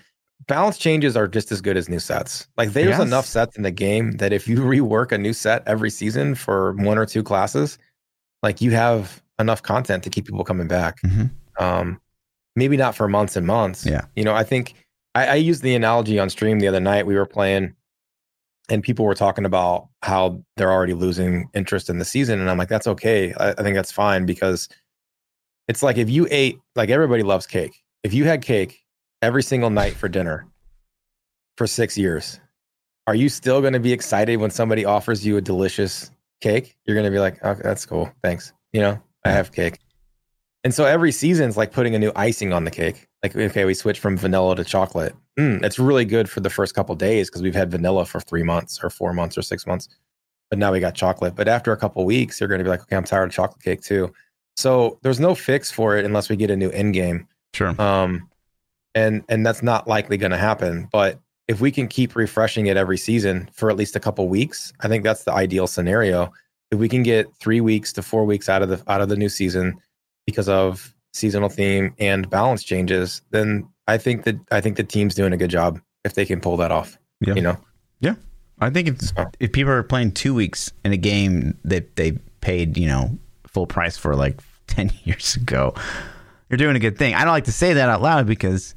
balance 0.47 0.77
changes 0.79 1.17
are 1.17 1.29
just 1.29 1.53
as 1.53 1.61
good 1.61 1.77
as 1.77 1.89
new 1.89 2.01
sets. 2.01 2.49
Like 2.57 2.73
there's 2.73 2.89
Yes. 2.99 3.01
enough 3.01 3.25
sets 3.27 3.57
in 3.57 3.63
the 3.63 3.71
game 3.71 4.13
that 4.19 4.33
if 4.33 4.49
you 4.49 4.57
rework 4.59 5.13
a 5.13 5.19
new 5.19 5.33
set 5.33 5.63
every 5.67 5.91
season 5.91 6.35
for 6.35 6.73
one 6.75 6.99
or 6.99 7.07
two 7.07 7.23
classes, 7.23 7.79
like 8.43 8.61
you 8.61 8.73
have 8.73 9.23
enough 9.39 9.63
content 9.63 10.03
to 10.05 10.11
keep 10.11 10.27
people 10.27 10.45
coming 10.45 10.67
back. 10.69 11.01
Mhm. 11.03 11.31
Um, 11.59 12.01
maybe 12.57 12.77
not 12.77 12.95
for 12.95 13.07
months 13.09 13.37
and 13.37 13.47
months. 13.47 13.87
Yeah. 13.87 14.03
You 14.17 14.25
know, 14.25 14.35
I 14.35 14.43
think 14.45 14.75
I, 15.15 15.27
I 15.29 15.35
used 15.37 15.63
the 15.63 15.75
analogy 15.75 16.19
on 16.19 16.29
stream 16.31 16.59
the 16.59 16.69
other 16.69 16.81
night. 16.81 17.07
We 17.07 17.15
were 17.15 17.27
playing 17.27 17.75
and 18.71 18.83
people 18.83 19.05
were 19.05 19.15
talking 19.15 19.45
about 19.45 19.89
how 20.03 20.43
they're 20.57 20.71
already 20.71 20.95
losing 20.95 21.51
interest 21.53 21.91
in 21.91 21.99
the 21.99 22.05
season. 22.05 22.41
And 22.41 22.49
I'm 22.49 22.57
like, 22.57 22.69
that's 22.69 22.87
okay. 22.87 23.35
I, 23.35 23.51
I 23.51 23.63
think 23.63 23.75
that's 23.75 23.93
fine 23.93 24.25
because 24.25 24.69
it's 25.69 25.83
like 25.83 25.99
if 25.99 26.09
you 26.09 26.27
ate, 26.31 26.59
like 26.77 26.89
everybody 26.89 27.25
loves 27.25 27.47
cake. 27.47 27.83
If 28.05 28.15
you 28.15 28.25
had 28.25 28.43
cake 28.43 28.81
every 29.21 29.43
single 29.43 29.71
night 29.71 29.95
for 29.95 30.09
dinner 30.09 30.47
for 31.57 31.67
six 31.67 31.99
years, 31.99 32.41
are 33.07 33.15
you 33.15 33.29
still 33.29 33.61
going 33.61 33.73
to 33.73 33.81
be 33.81 33.93
excited 33.93 34.39
when 34.39 34.51
somebody 34.51 34.85
offers 34.85 35.27
you 35.27 35.37
a 35.37 35.41
delicious 35.41 36.11
cake? 36.41 36.77
You're 36.85 36.95
going 36.95 37.05
to 37.07 37.11
be 37.11 37.19
like, 37.19 37.45
okay, 37.45 37.61
that's 37.63 37.85
cool. 37.85 38.11
Thanks. 38.23 38.53
You 38.73 38.81
know, 38.81 39.03
I 39.25 39.33
have 39.33 39.53
cake. 39.53 39.81
And 40.63 40.73
so 40.73 40.85
every 40.85 41.11
season's 41.11 41.57
like 41.57 41.73
putting 41.73 41.95
a 41.97 41.99
new 41.99 42.13
icing 42.15 42.53
on 42.53 42.65
the 42.65 42.71
cake. 42.71 43.09
Like, 43.23 43.37
okay, 43.37 43.65
we 43.65 43.75
switch 43.75 43.99
from 43.99 44.17
vanilla 44.17 44.57
to 44.57 44.65
chocolate. 44.65 45.15
Mm, 45.39 45.63
it's 45.63 45.79
really 45.79 46.05
good 46.05 46.29
for 46.29 46.41
the 46.41 46.49
first 46.49 46.75
couple 46.75 46.95
days 46.95 47.29
because 47.29 47.43
we've 47.43 47.55
had 47.55 47.71
vanilla 47.71 48.07
for 48.07 48.21
three 48.21 48.43
months 48.43 48.81
or 48.83 48.89
four 48.89 49.13
months 49.13 49.37
or 49.37 49.43
six 49.43 49.67
months. 49.67 49.89
But 50.49 50.59
now 50.59 50.73
we 50.73 50.81
got 50.81 50.95
chocolate. 50.95 51.37
But 51.37 51.47
after 51.47 51.73
a 51.73 51.77
couple 51.77 52.05
weeks, 52.05 52.41
you're 52.41 52.49
going 52.49 52.61
to 52.61 52.65
be 52.65 52.71
like, 52.71 52.83
okay, 52.83 52.97
I'm 52.97 53.05
tired 53.05 53.27
of 53.27 53.33
chocolate 53.33 53.63
cake 53.63 53.83
too. 53.83 54.13
So 54.57 54.99
there's 55.03 55.21
no 55.21 55.35
fix 55.35 55.71
for 55.71 55.97
it 55.97 56.05
unless 56.05 56.29
we 56.29 56.37
get 56.37 56.51
a 56.51 56.57
new 56.57 56.71
end 56.71 56.95
game. 56.95 57.29
Sure. 57.55 57.81
Um, 57.81 58.29
and 58.95 59.23
and 59.29 59.47
that's 59.47 59.63
not 59.63 59.87
likely 59.87 60.17
going 60.17 60.33
to 60.33 60.39
happen. 60.39 60.89
But 60.91 61.21
if 61.47 61.61
we 61.61 61.71
can 61.71 61.89
keep 61.89 62.17
refreshing 62.17 62.67
it 62.67 62.77
every 62.77 62.99
season 62.99 63.49
for 63.53 63.71
at 63.71 63.77
least 63.77 63.97
a 63.97 64.01
couple 64.01 64.29
weeks, 64.29 64.73
I 64.81 64.89
think 64.89 65.05
that's 65.05 65.25
the 65.25 65.33
ideal 65.33 65.67
scenario. 65.67 66.33
If 66.71 66.79
we 66.79 66.89
can 66.89 67.03
get 67.03 67.27
three 67.37 67.61
weeks 67.61 67.93
to 67.95 68.03
four 68.03 68.25
weeks 68.25 68.49
out 68.49 68.63
of 68.63 68.69
the 68.69 68.83
out 68.87 69.01
of 69.01 69.09
the 69.09 69.17
new 69.17 69.29
season 69.29 69.81
because 70.27 70.49
of 70.49 70.95
seasonal 71.13 71.49
theme 71.49 71.95
and 71.99 72.29
balance 72.31 72.63
changes, 72.63 73.23
then 73.31 73.69
I 73.89 73.99
think 73.99 74.25
that 74.25 74.37
I 74.51 74.61
think 74.61 74.77
the 74.77 74.85
team's 74.85 75.15
doing 75.15 75.33
a 75.33 75.37
good 75.37 75.51
job 75.51 75.81
if 76.05 76.15
they 76.15 76.25
can 76.25 76.41
pull 76.41 76.57
that 76.59 76.71
off. 76.71 76.99
Yeah. 77.21 77.35
You 77.35 77.43
know, 77.43 77.57
Yeah. 78.01 78.15
I 78.61 78.71
think 78.71 78.89
if 78.89 78.99
if 79.41 79.53
people 79.53 79.73
are 79.73 79.83
playing 79.83 80.13
two 80.13 80.35
weeks 80.35 80.73
in 80.85 80.93
a 80.93 80.97
game 80.97 81.57
that 81.65 81.97
they 81.97 82.13
paid, 82.41 82.77
you 82.77 82.87
know, 82.87 83.19
full 83.47 83.67
price 83.67 83.97
for 83.97 84.15
like 84.15 84.41
ten 84.67 84.93
years 85.05 85.37
ago, 85.37 85.75
you're 86.49 86.59
doing 86.59 86.77
a 86.77 86.81
good 86.81 86.99
thing. 86.99 87.15
I 87.15 87.25
don't 87.25 87.33
like 87.33 87.45
to 87.45 87.53
say 87.53 87.73
that 87.75 87.89
out 87.89 88.03
loud 88.03 88.27
because 88.27 88.75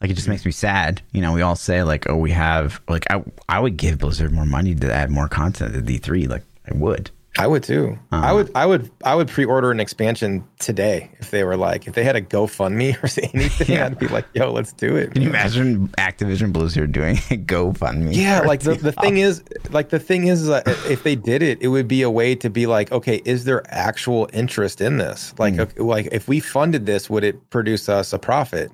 like 0.00 0.10
it 0.10 0.14
just 0.14 0.28
makes 0.28 0.44
me 0.44 0.52
sad. 0.52 1.02
You 1.12 1.20
know, 1.20 1.32
we 1.32 1.42
all 1.42 1.56
say 1.56 1.82
like, 1.82 2.08
oh, 2.08 2.16
we 2.16 2.30
have 2.30 2.80
like 2.88 3.06
I 3.10 3.24
I 3.48 3.60
would 3.60 3.76
give 3.76 3.98
Blizzard 3.98 4.32
more 4.32 4.46
money 4.46 4.74
to 4.74 4.92
add 4.92 5.10
more 5.10 5.28
content 5.28 5.74
to 5.74 5.82
D 5.82 5.98
three. 5.98 6.26
Like 6.26 6.42
I 6.70 6.76
would. 6.76 7.10
I 7.36 7.48
would 7.48 7.64
too. 7.64 7.98
I 8.12 8.16
Uh-huh. 8.16 8.34
would 8.36 8.50
I 8.54 8.64
would 8.66 8.90
I 9.04 9.14
would 9.16 9.28
pre-order 9.28 9.72
an 9.72 9.80
expansion 9.80 10.44
today 10.60 11.10
if 11.18 11.32
they 11.32 11.42
were 11.42 11.56
like 11.56 11.88
if 11.88 11.94
they 11.94 12.04
had 12.04 12.14
a 12.14 12.20
GoFundMe 12.20 12.94
or 13.02 13.08
anything. 13.34 13.74
Yeah. 13.74 13.86
I'd 13.86 13.98
be 13.98 14.06
like, 14.06 14.26
yo, 14.34 14.52
let's 14.52 14.72
do 14.72 14.94
it. 14.96 15.12
Can 15.14 15.22
you 15.22 15.30
imagine 15.30 15.88
Activision 15.98 16.52
Blizzard 16.52 16.92
doing 16.92 17.16
a 17.30 17.36
GoFundMe? 17.36 18.14
Yeah, 18.14 18.40
like 18.42 18.60
the, 18.60 18.74
the 18.74 18.92
thing 18.92 19.16
is, 19.16 19.42
like 19.70 19.88
the 19.88 19.98
thing 19.98 20.28
is, 20.28 20.48
uh, 20.48 20.62
if 20.88 21.02
they 21.02 21.16
did 21.16 21.42
it, 21.42 21.58
it 21.60 21.68
would 21.68 21.88
be 21.88 22.02
a 22.02 22.10
way 22.10 22.36
to 22.36 22.48
be 22.48 22.66
like, 22.66 22.92
okay, 22.92 23.20
is 23.24 23.42
there 23.44 23.62
actual 23.68 24.28
interest 24.32 24.80
in 24.80 24.98
this? 24.98 25.34
Like, 25.38 25.54
Hmm. 25.54 25.60
okay, 25.62 25.80
like 25.80 26.08
if 26.12 26.28
we 26.28 26.38
funded 26.38 26.86
this, 26.86 27.10
would 27.10 27.24
it 27.24 27.50
produce 27.50 27.88
us 27.88 28.12
a 28.12 28.18
profit? 28.18 28.70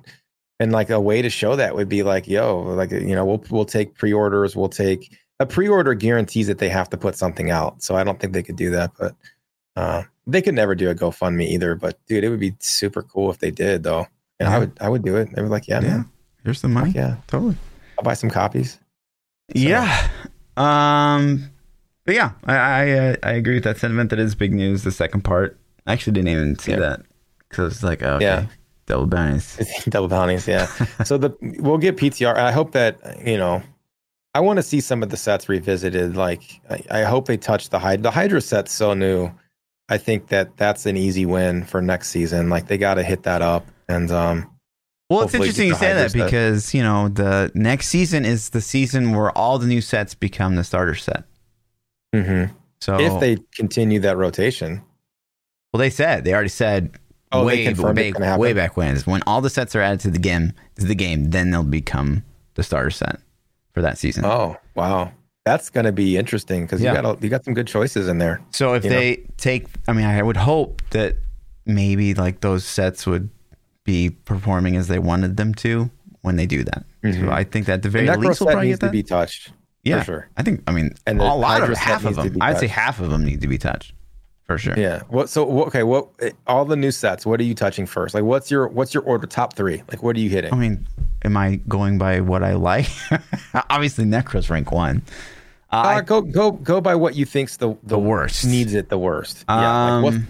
And 0.59 0.71
like 0.71 0.91
a 0.91 1.01
way 1.01 1.23
to 1.23 1.29
show 1.31 1.55
that 1.55 1.75
would 1.75 1.89
be 1.89 2.03
like, 2.03 2.27
yo, 2.27 2.61
like 2.61 2.91
you 2.91 3.15
know, 3.15 3.25
we'll 3.25 3.43
we'll 3.49 3.65
take 3.65 3.95
pre-orders, 3.95 4.55
we'll 4.55 4.69
take 4.69 5.17
a 5.41 5.45
pre-order 5.45 5.93
guarantees 5.95 6.47
that 6.47 6.59
they 6.59 6.69
have 6.69 6.89
to 6.91 6.97
put 6.97 7.15
something 7.17 7.49
out. 7.49 7.81
So 7.81 7.95
I 7.95 8.03
don't 8.03 8.19
think 8.19 8.33
they 8.33 8.43
could 8.43 8.55
do 8.57 8.69
that, 8.71 8.91
but 8.99 9.15
uh, 9.75 10.03
they 10.27 10.41
could 10.41 10.53
never 10.55 10.75
do 10.75 10.89
a 10.89 10.95
GoFundMe 10.95 11.47
either. 11.47 11.75
But 11.75 11.97
dude, 12.07 12.23
it 12.23 12.29
would 12.29 12.39
be 12.39 12.53
super 12.59 13.01
cool 13.01 13.29
if 13.31 13.39
they 13.39 13.51
did, 13.51 13.83
though. 13.83 14.07
And 14.39 14.49
Yeah. 14.49 14.55
I 14.55 14.59
would 14.59 14.71
I 14.81 14.89
would 14.89 15.03
do 15.03 15.15
it. 15.17 15.33
They 15.33 15.41
were 15.41 15.47
like, 15.49 15.67
yeah, 15.67 15.81
Yeah. 15.81 15.87
man, 15.89 16.09
Here's 16.43 16.61
the 16.61 16.67
money. 16.67 16.91
yeah, 16.91 17.17
Totally. 17.27 17.55
I'll 17.97 18.03
buy 18.03 18.13
some 18.15 18.29
copies. 18.29 18.79
Yeah. 19.53 20.07
Um. 20.57 21.49
But 22.05 22.15
yeah, 22.15 22.31
I 22.45 22.55
I, 22.55 22.89
uh, 22.91 23.15
I 23.23 23.31
agree 23.33 23.55
with 23.55 23.63
that 23.63 23.77
sentiment. 23.77 24.09
That 24.09 24.19
is 24.19 24.33
big 24.35 24.53
news. 24.53 24.83
The 24.83 24.91
second 24.91 25.21
part, 25.21 25.57
I 25.85 25.93
actually 25.93 26.13
didn't 26.13 26.29
even 26.29 26.57
see 26.59 26.71
Yeah. 26.71 26.79
that 26.79 27.01
because 27.49 27.73
it's 27.73 27.83
like, 27.83 28.01
oh, 28.03 28.15
okay, 28.15 28.25
Yeah. 28.25 28.45
double 28.87 29.05
bounties. 29.07 29.57
double 29.89 30.07
bounties 30.07 30.47
yeah 30.47 30.65
so 31.05 31.17
the 31.17 31.29
we'll 31.59 31.77
get 31.77 31.95
ptr 31.95 32.35
i 32.35 32.51
hope 32.51 32.71
that 32.73 32.97
you 33.25 33.37
know 33.37 33.61
i 34.33 34.39
want 34.39 34.57
to 34.57 34.63
see 34.63 34.79
some 34.81 35.03
of 35.03 35.09
the 35.09 35.17
sets 35.17 35.49
revisited 35.49 36.15
like 36.15 36.61
i, 36.69 37.01
I 37.01 37.03
hope 37.03 37.25
they 37.27 37.37
touch 37.37 37.69
the 37.69 37.79
hydra 37.79 38.03
the 38.03 38.11
hydra 38.11 38.41
set's 38.41 38.71
so 38.71 38.93
new 38.93 39.31
i 39.89 39.97
think 39.97 40.27
that 40.27 40.57
that's 40.57 40.85
an 40.85 40.97
easy 40.97 41.25
win 41.25 41.63
for 41.63 41.81
next 41.81 42.09
season 42.09 42.49
like 42.49 42.67
they 42.67 42.77
got 42.77 42.95
to 42.95 43.03
hit 43.03 43.23
that 43.23 43.41
up 43.41 43.65
and 43.87 44.11
um 44.11 44.49
Well, 45.09 45.23
it's 45.23 45.33
interesting 45.33 45.67
you 45.67 45.75
say 45.75 45.93
that 45.93 46.11
set. 46.11 46.25
because 46.25 46.73
you 46.73 46.81
know 46.81 47.09
the 47.09 47.51
next 47.53 47.87
season 47.87 48.25
is 48.25 48.49
the 48.49 48.61
season 48.61 49.11
where 49.13 49.35
all 49.37 49.59
the 49.59 49.67
new 49.67 49.81
sets 49.81 50.13
become 50.15 50.55
the 50.55 50.63
starter 50.63 50.95
set. 50.95 51.25
Mm-hmm. 52.15 52.53
So 52.79 52.99
if 52.99 53.19
they 53.19 53.37
continue 53.55 53.99
that 53.99 54.17
rotation 54.17 54.81
well, 55.73 55.79
they 55.79 55.89
said 55.89 56.23
they 56.23 56.33
already 56.33 56.49
said 56.49 56.97
Oh, 57.33 57.45
they 57.45 57.73
way 57.73 58.13
way, 58.13 58.37
way 58.37 58.53
back 58.53 58.75
when, 58.75 58.97
when 59.01 59.21
all 59.25 59.39
the 59.39 59.49
sets 59.49 59.73
are 59.73 59.81
added 59.81 60.01
to 60.01 60.11
the 60.11 60.19
game 60.19 60.51
to 60.75 60.85
the 60.85 60.95
game, 60.95 61.29
then 61.29 61.51
they'll 61.51 61.63
become 61.63 62.23
the 62.55 62.63
starter 62.63 62.89
set 62.89 63.19
for 63.73 63.81
that 63.81 63.97
season. 63.97 64.25
oh 64.25 64.57
wow 64.75 65.11
that's 65.43 65.71
going 65.71 65.85
to 65.87 65.91
be 65.91 66.17
interesting 66.17 66.61
because 66.65 66.81
Yeah. 66.81 66.95
you 66.95 67.01
got 67.01 67.23
you 67.23 67.29
got 67.29 67.43
some 67.43 67.55
good 67.55 67.67
choices 67.67 68.07
in 68.07 68.19
there 68.19 68.39
So 68.51 68.73
if 68.75 68.83
you 68.83 68.91
know? 68.91 68.95
they 68.99 69.15
take, 69.37 69.65
I 69.87 69.93
mean, 69.93 70.05
I 70.05 70.21
would 70.21 70.37
hope 70.37 70.83
that 70.91 71.15
maybe 71.65 72.13
like 72.13 72.41
those 72.41 72.63
sets 72.63 73.07
would 73.07 73.29
be 73.83 74.11
performing 74.11 74.75
as 74.75 74.87
they 74.87 74.99
wanted 74.99 75.37
them 75.37 75.55
to 75.55 75.89
when 76.21 76.35
they 76.35 76.45
do 76.45 76.63
that. 76.63 76.85
So 77.01 77.09
Mhm. 77.09 77.31
I 77.31 77.43
think 77.43 77.65
that 77.65 77.81
the 77.81 77.89
very 77.89 78.05
least 78.07 78.39
we'll 78.39 78.51
probably 78.51 78.67
needs 78.67 78.79
to 78.81 78.89
be 78.91 79.01
touched 79.01 79.51
yeah, 79.83 79.99
for 79.99 80.05
sure 80.05 80.29
I 80.37 80.43
think. 80.43 80.61
I 80.67 80.71
mean, 80.73 80.93
And 81.07 81.19
a 81.19 81.33
lot 81.33 81.63
of 81.67 81.75
half 81.75 82.05
of 82.05 82.15
them. 82.15 82.37
I'd 82.39 82.59
say 82.59 82.67
half 82.67 82.99
of 82.99 83.09
them 83.09 83.25
need 83.25 83.41
to 83.41 83.47
be 83.47 83.57
touched 83.57 83.93
for 84.53 84.57
sure. 84.57 84.73
Yeah. 84.77 85.01
What? 85.09 85.29
So 85.29 85.63
okay. 85.67 85.83
What? 85.83 86.09
All 86.47 86.65
the 86.65 86.75
new 86.75 86.91
sets. 86.91 87.25
What 87.25 87.39
are 87.39 87.43
you 87.43 87.53
touching 87.55 87.85
first? 87.85 88.13
Like, 88.15 88.23
what's 88.23 88.49
your 88.51 88.67
what's 88.67 88.93
your 88.93 89.03
order 89.03 89.27
top 89.27 89.53
three? 89.55 89.83
Like, 89.89 90.03
what 90.03 90.15
are 90.15 90.19
you 90.19 90.29
hitting? 90.29 90.53
I 90.53 90.57
mean, 90.57 90.87
am 91.23 91.35
I 91.37 91.55
going 91.67 91.97
by 91.97 92.19
what 92.21 92.43
I 92.43 92.53
like? 92.53 92.87
Obviously, 93.69 94.05
Necros 94.05 94.49
rank 94.49 94.71
one. 94.71 95.01
Uh, 95.71 95.75
Uh, 95.97 96.01
go 96.01 96.21
go 96.21 96.51
go 96.51 96.81
by 96.81 96.95
what 96.95 97.15
you 97.15 97.25
think's 97.25 97.57
the 97.57 97.75
the 97.83 97.97
worst. 97.99 98.45
needs 98.45 98.73
it 98.73 98.89
the 98.89 98.97
worst. 98.99 99.45
yeah. 99.47 99.95
Like, 99.99 100.13
Um, 100.13 100.27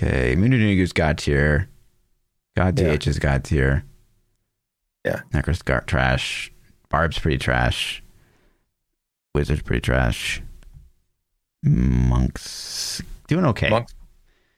okay, 0.00 0.34
Mundunugu's 0.36 0.92
God 0.92 1.18
tier. 1.18 1.68
God 2.56 2.78
Yeah. 2.78 2.96
DH 2.96 3.06
is 3.06 3.18
God 3.18 3.44
tier. 3.44 3.84
Yeah. 5.04 5.22
Necros 5.32 5.64
got 5.64 5.86
trash. 5.86 6.52
Barb's 6.88 7.18
pretty 7.18 7.38
trash. 7.38 8.02
Wizard's 9.34 9.62
pretty 9.62 9.80
trash. 9.80 10.42
Monks 11.62 13.02
doing 13.28 13.44
okay. 13.46 13.68
Monk? 13.70 13.88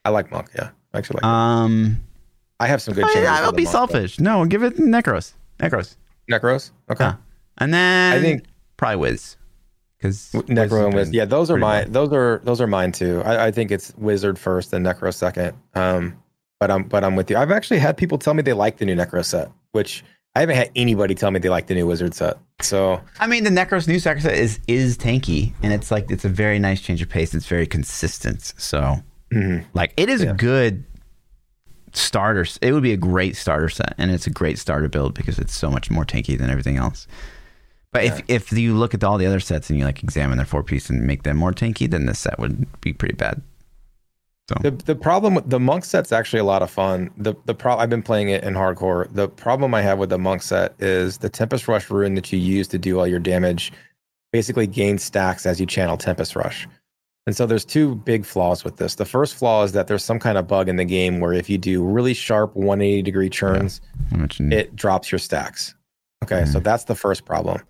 I 0.05 0.11
like 0.11 0.31
monk. 0.31 0.49
Yeah. 0.55 0.71
I 0.95 0.99
actually 0.99 1.17
like. 1.23 1.25
Um, 1.25 2.01
I 2.61 2.67
have 2.67 2.83
some 2.83 2.95
good. 2.95 3.05
I, 3.05 3.43
I'll 3.43 3.53
be 3.53 3.65
monk, 3.65 3.73
though. 3.73 3.87
selfish. 3.87 4.21
No, 4.21 4.45
give 4.45 4.63
it 4.63 4.77
Necros. 4.77 5.33
Necros. 5.59 5.97
Necros. 6.31 6.71
Okay. 6.91 7.05
Huh. 7.05 7.17
And 7.59 7.73
then 7.75 8.17
I 8.17 8.21
think- 8.21 8.45
probably 8.77 8.97
Wiz. 8.97 9.37
Because 9.99 10.33
Necro 10.33 10.87
and 10.87 10.95
Wiz. 10.95 11.13
Yeah, 11.13 11.25
those 11.27 11.49
are 11.51 11.57
mine. 11.57 11.93
Those 11.93 12.13
are 12.13 12.41
those 12.43 12.61
are 12.61 12.67
mine 12.67 12.91
too. 12.91 13.23
I, 13.25 13.47
I 13.47 13.51
think 13.53 13.71
it's 13.71 13.95
Wizard 13.97 14.37
first 14.37 14.73
and 14.73 14.85
Necro 14.85 15.15
second. 15.15 15.57
Um, 15.75 16.21
but 16.59 16.73
I'm 16.73 16.83
but 16.85 17.05
I'm 17.05 17.15
with 17.15 17.31
you. 17.31 17.37
I've 17.37 17.53
actually 17.53 17.79
had 17.79 17.97
people 17.97 18.19
tell 18.19 18.35
me 18.35 18.43
they 18.43 18.53
like 18.53 18.79
the 18.79 18.85
new 18.85 18.97
Necro 18.97 19.25
set, 19.25 19.51
which 19.71 20.03
I 20.35 20.41
haven't 20.41 20.57
had 20.57 20.71
anybody 20.75 21.15
tell 21.15 21.31
me 21.31 21.39
they 21.41 21.51
like 21.51 21.67
the 21.67 21.75
new 21.75 21.87
Wizard 21.87 22.15
set. 22.15 22.39
So 22.61 23.01
I 23.21 23.27
mean, 23.27 23.45
the 23.45 23.51
Necros 23.51 23.87
new 23.87 23.99
sacrifice 23.99 24.31
set 24.31 24.39
is 24.39 24.61
is 24.67 24.97
tanky, 24.97 25.53
and 25.63 25.73
it's 25.73 25.91
like 25.91 26.11
it's 26.11 26.25
a 26.25 26.29
very 26.29 26.59
nice 26.59 26.81
change 26.81 27.03
of 27.03 27.09
pace. 27.09 27.35
It's 27.35 27.47
very 27.47 27.67
consistent. 27.67 28.55
So, 28.57 28.97
mhm. 29.33 29.65
like, 29.75 29.93
it 29.97 30.09
is 30.09 30.23
Yeah. 30.23 30.31
a 30.31 30.35
good 30.35 30.85
starter. 31.93 32.47
It 32.63 32.73
would 32.73 32.83
be 32.83 32.93
a 32.93 32.97
great 32.97 33.37
starter 33.37 33.69
set, 33.69 33.95
and 33.99 34.11
it's 34.11 34.27
a 34.27 34.31
great 34.31 34.59
starter 34.59 34.89
build 34.89 35.15
because 35.15 35.39
it's 35.39 35.55
so 35.55 35.71
much 35.71 35.91
more 35.91 36.05
tanky 36.05 36.39
than 36.39 36.49
everything 36.51 36.77
else. 36.79 37.07
But 37.91 38.05
if 38.05 38.23
if 38.29 38.53
you 38.53 38.73
look 38.75 38.95
at 38.95 39.05
all 39.05 39.19
the 39.19 39.27
other 39.27 39.41
sets 39.41 39.69
and 39.69 39.79
you 39.79 39.85
like 39.85 40.03
examine 40.03 40.39
their 40.39 40.47
four 40.47 40.63
piece 40.63 40.89
and 40.89 41.07
make 41.07 41.25
them 41.25 41.37
more 41.37 41.53
tanky, 41.53 41.91
then 41.91 42.07
this 42.07 42.21
set 42.21 42.39
would 42.39 42.67
be 42.81 42.95
pretty 42.95 43.15
bad. 43.17 43.43
The 44.61 44.71
the 44.71 44.95
problem 44.95 45.35
with 45.35 45.49
the 45.49 45.61
monk 45.61 45.85
set's 45.85 46.13
actually 46.13 46.41
a 46.41 46.45
lot 46.45 46.63
of 46.63 46.71
fun. 46.71 47.11
The 47.17 47.35
the 47.47 47.55
pro 47.55 47.77
I've 47.77 47.91
been 47.91 48.03
playing 48.03 48.29
it 48.29 48.45
in 48.45 48.55
hardcore. 48.55 49.13
The 49.15 49.29
problem 49.29 49.75
I 49.75 49.83
have 49.83 49.99
with 49.99 50.11
the 50.11 50.19
monk 50.19 50.43
set 50.43 50.75
is 50.81 51.19
the 51.19 51.29
Tempest 51.29 51.69
Rush 51.69 51.91
rune 51.91 52.15
that 52.15 52.33
you 52.33 52.39
use 52.39 52.69
to 52.69 52.79
do 52.79 52.99
all 52.99 53.07
your 53.07 53.21
damage 53.21 53.73
basically 54.33 54.67
gains 54.67 55.05
stacks 55.05 55.47
as 55.47 55.61
you 55.61 55.67
channel 55.67 55.97
Tempest 55.97 56.35
Rush. 56.35 56.67
And 57.27 57.37
so 57.37 57.47
there's 57.47 57.65
two 57.65 57.95
big 57.97 58.25
flaws 58.25 58.65
with 58.65 58.79
this. 58.79 58.97
The 58.97 59.05
first 59.05 59.37
flaw 59.37 59.63
is 59.63 59.73
that 59.73 59.87
there's 59.87 60.05
some 60.05 60.19
kind 60.19 60.37
of 60.37 60.49
bug 60.49 60.69
in 60.69 60.77
the 60.77 60.85
game 60.85 61.21
where 61.21 61.33
if 61.33 61.49
you 61.49 61.57
do 61.57 61.85
really 61.85 62.15
sharp 62.15 62.57
180 62.57 63.03
degree 63.03 63.31
churns, 63.31 63.81
yeah. 64.11 64.27
it 64.51 64.75
drops 64.75 65.13
your 65.13 65.21
stacks. 65.21 65.75
Okay, 66.25 66.43
mm-hmm. 66.43 66.53
so 66.53 66.59
that's 66.59 66.85
the 66.85 66.97
first 66.97 67.25
problem. 67.25 67.63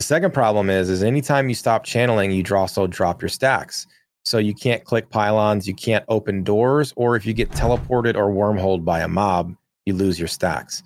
The 0.00 0.04
second 0.04 0.32
problem 0.32 0.70
is 0.70 0.88
is 0.88 1.02
anytime 1.02 1.48
you 1.48 1.54
stop 1.54 1.84
channeling, 1.84 2.32
you 2.32 2.42
also 2.52 2.86
drop 2.86 3.22
your 3.22 3.28
stacks. 3.28 3.86
So 4.24 4.38
you 4.38 4.54
can't 4.54 4.84
click 4.84 5.10
pylons, 5.10 5.66
you 5.66 5.74
can't 5.74 6.04
open 6.08 6.44
doors, 6.44 6.92
or 6.96 7.16
if 7.16 7.24
you 7.24 7.32
get 7.32 7.50
teleported 7.50 8.16
or 8.16 8.30
wormholed 8.30 8.84
by 8.84 9.00
a 9.00 9.08
mob, 9.08 9.54
you 9.86 9.94
lose 9.94 10.18
your 10.18 10.28
stacks. 10.28 10.82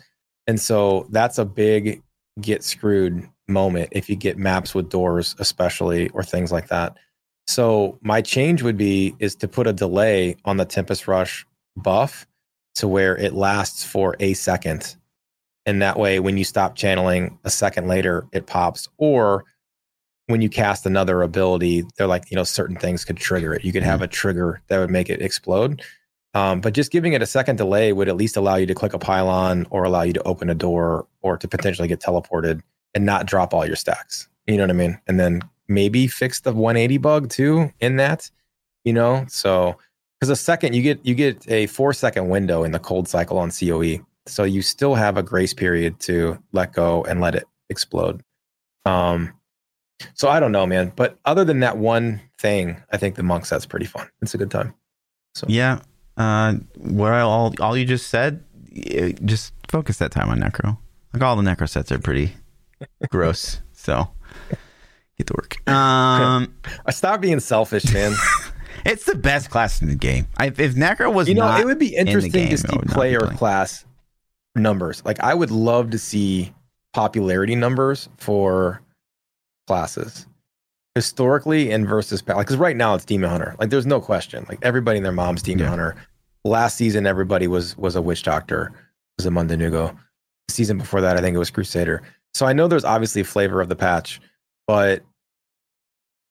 And 0.47 0.61
so 0.61 1.07
that's 1.11 1.39
a 1.39 1.45
big 1.45 2.03
get 2.41 2.63
screwed 2.63 3.29
moment 3.49 3.89
if 3.93 4.09
you 4.09 4.17
get 4.17 4.39
maps 4.39 4.75
with 4.75 4.89
doors, 4.89 5.35
especially 5.39 6.09
or 6.11 6.23
things 6.23 6.53
like 6.53 6.69
that. 6.69 6.97
So 7.47 7.99
my 8.03 8.23
change 8.23 8.63
would 8.63 8.77
be 8.77 9.15
is 9.19 9.35
to 9.37 9.49
put 9.49 9.67
a 9.67 9.73
delay 9.73 10.37
on 10.45 10.57
the 10.57 10.65
Tempest 10.65 11.07
Rush 11.07 11.47
buff 11.77 12.27
to 12.77 12.89
where 12.89 13.17
it 13.17 13.35
lasts 13.35 13.85
for 13.85 14.17
a 14.21 14.35
second. 14.35 14.97
And 15.67 15.81
that 15.83 15.99
way, 15.99 16.21
when 16.21 16.37
you 16.37 16.45
stop 16.45 16.77
channeling 16.77 17.39
a 17.45 17.51
second 17.51 17.89
later, 17.89 18.27
it 18.33 18.47
pops. 18.47 18.89
Or 18.99 19.45
when 20.27 20.41
you 20.41 20.49
cast 20.49 20.87
another 20.87 21.23
ability, 21.23 21.85
they're 21.97 22.07
like, 22.07 22.31
you 22.31 22.37
know, 22.37 22.45
certain 22.45 22.77
things 22.77 23.05
could 23.05 23.17
trigger 23.17 23.55
it. 23.55 23.65
You 23.65 23.73
could 23.73 23.83
have 23.83 23.97
mm-hmm. 23.97 24.05
a 24.05 24.09
trigger 24.09 24.63
that 24.69 24.79
would 24.79 24.91
make 24.91 25.11
it 25.11 25.21
explode. 25.21 25.83
Um, 26.35 26.61
but 26.61 26.75
just 26.75 26.91
giving 26.91 27.13
it 27.13 27.23
a 27.23 27.27
second 27.27 27.57
delay 27.57 27.93
would 27.93 28.09
at 28.09 28.17
least 28.17 28.37
allow 28.37 28.57
you 28.57 28.67
to 28.67 28.75
click 28.75 28.93
a 28.93 28.99
pylon 28.99 29.67
or 29.71 29.85
allow 29.85 30.03
you 30.03 30.13
to 30.13 30.23
open 30.25 30.51
a 30.51 30.55
door 30.55 31.07
or 31.23 31.37
to 31.37 31.47
potentially 31.47 31.87
get 31.87 32.01
teleported 32.01 32.61
and 32.95 33.07
not 33.07 33.27
drop 33.27 33.55
all 33.55 33.65
your 33.65 33.77
stacks. 33.77 34.29
You 34.47 34.57
know 34.57 34.65
what 34.65 34.71
I 34.71 34.75
mean? 34.75 34.99
And 35.07 35.21
then 35.21 35.43
maybe 35.69 36.07
fix 36.07 36.41
the 36.41 36.53
180 36.53 36.99
bug 36.99 37.31
too 37.31 37.73
in 37.81 37.97
that, 37.97 38.31
you 38.83 38.93
know? 38.93 39.25
So 39.29 39.79
because 40.19 40.31
a 40.31 40.37
second 40.37 40.75
you 40.75 40.83
get 40.83 41.05
you 41.05 41.15
get 41.15 41.49
a 41.49 41.67
four 41.67 41.93
second 41.93 42.29
window 42.29 42.65
in 42.65 42.73
the 42.73 42.79
cold 42.79 43.09
cycle 43.09 43.39
on 43.39 43.51
COE. 43.51 44.05
So 44.27 44.43
you 44.43 44.63
still 44.63 44.95
have 44.95 45.17
a 45.17 45.23
grace 45.23 45.55
period 45.55 46.01
to 46.01 46.43
let 46.53 46.73
go 46.73 47.05
and 47.05 47.21
let 47.21 47.37
it 47.37 47.45
explode. 47.71 48.23
Um 48.87 49.33
so 50.15 50.29
I 50.29 50.41
don't 50.41 50.53
know, 50.53 50.67
man. 50.67 50.93
But 50.95 51.19
other 51.25 51.45
than 51.45 51.61
that 51.61 51.79
one 51.79 52.21
thing, 52.39 52.83
I 52.93 52.97
think 52.97 53.17
the 53.17 53.23
monk 53.23 53.47
set's 53.47 53.67
pretty 53.67 53.87
fun. 53.87 54.09
It's 54.23 54.35
a 54.35 54.39
good 54.39 54.51
time. 54.51 54.75
So 55.35 55.47
yeah, 55.49 55.81
uh, 56.17 56.55
I, 56.99 57.21
all 57.21 57.55
all 57.61 57.77
you 57.77 57.85
just 57.85 58.09
said, 58.09 58.45
just 59.25 59.53
focus 59.69 59.99
that 59.99 60.11
time 60.11 60.29
on 60.29 60.41
necro. 60.41 60.79
Like 61.13 61.23
all 61.23 61.37
the 61.37 61.43
necro 61.43 61.69
sets 61.69 61.91
are 61.93 61.99
pretty 61.99 62.35
gross. 63.11 63.61
So 63.73 64.09
get 65.17 65.27
to 65.29 65.35
work. 65.35 65.69
Um, 65.69 66.55
I 66.87 66.91
stop 66.91 67.21
being 67.21 67.41
selfish, 67.41 67.93
man. 67.93 68.13
it's 68.85 69.05
the 69.05 69.15
best 69.15 69.51
class 69.51 69.81
in 69.81 69.89
the 69.89 69.95
game. 69.95 70.27
I, 70.37 70.47
if 70.47 70.75
necro 70.75 71.13
was, 71.13 71.29
you 71.29 71.35
know, 71.35 71.57
it 71.57 71.65
would 71.65 71.79
be 71.79 71.95
interesting 71.95 72.45
in 72.45 72.51
to 72.51 72.59
see 72.59 72.79
player 72.89 73.21
class 73.21 73.85
numbers. 74.55 75.05
Like 75.05 75.21
I 75.21 75.35
would 75.35 75.51
love 75.51 75.91
to 75.91 75.99
see 75.99 76.53
popularity 76.93 77.57
numbers 77.57 78.09
for 78.19 78.81
classes 79.67 80.27
historically 80.95 81.73
and 81.73 81.87
versus 81.87 82.23
like 82.29 82.39
because 82.39 82.57
right 82.57 82.77
now 82.77 82.95
it's 82.95 83.05
demon 83.05 83.29
hunter 83.29 83.57
like 83.59 83.71
there's 83.71 83.87
no 83.87 84.01
question 84.01 84.47
like 84.49 84.59
everybody 84.63 84.99
and 84.99 85.05
their 85.05 85.13
mom's 85.13 85.43
demon 85.43 85.65
yeah. 85.65 85.69
hunter 85.69 85.97
last 86.45 86.77
season 86.77 87.07
everybody 87.07 87.49
was 87.49 87.77
was 87.77 87.97
a 87.97 88.03
witch 88.03 88.23
doctor 88.23 88.73
was 89.19 89.27
a 89.27 89.31
Mundunugu. 89.31 89.97
The 90.49 90.55
season 90.55 90.79
before 90.79 91.01
that 91.01 91.17
i 91.17 91.21
think 91.21 91.35
it 91.35 91.39
was 91.39 91.51
crusader 91.51 92.03
so 92.33 92.47
i 92.47 92.53
know 92.53 92.69
there's 92.69 92.85
obviously 92.85 93.23
a 93.23 93.25
flavor 93.25 93.61
of 93.61 93.69
the 93.69 93.75
patch 93.75 94.21
but 94.69 95.03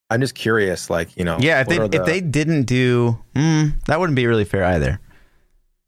i'm 0.09 0.21
just 0.21 0.35
curious 0.35 0.89
like 0.89 1.15
you 1.17 1.25
know 1.25 1.37
yeah 1.41 1.59
if 1.59 1.67
they 1.67 1.79
the, 1.79 1.89
if 1.91 2.05
they 2.05 2.21
didn't 2.21 2.63
do 2.63 3.19
mm, 3.35 3.73
that 3.85 3.99
wouldn't 3.99 4.15
be 4.15 4.27
really 4.27 4.45
fair 4.45 4.63
either 4.63 4.99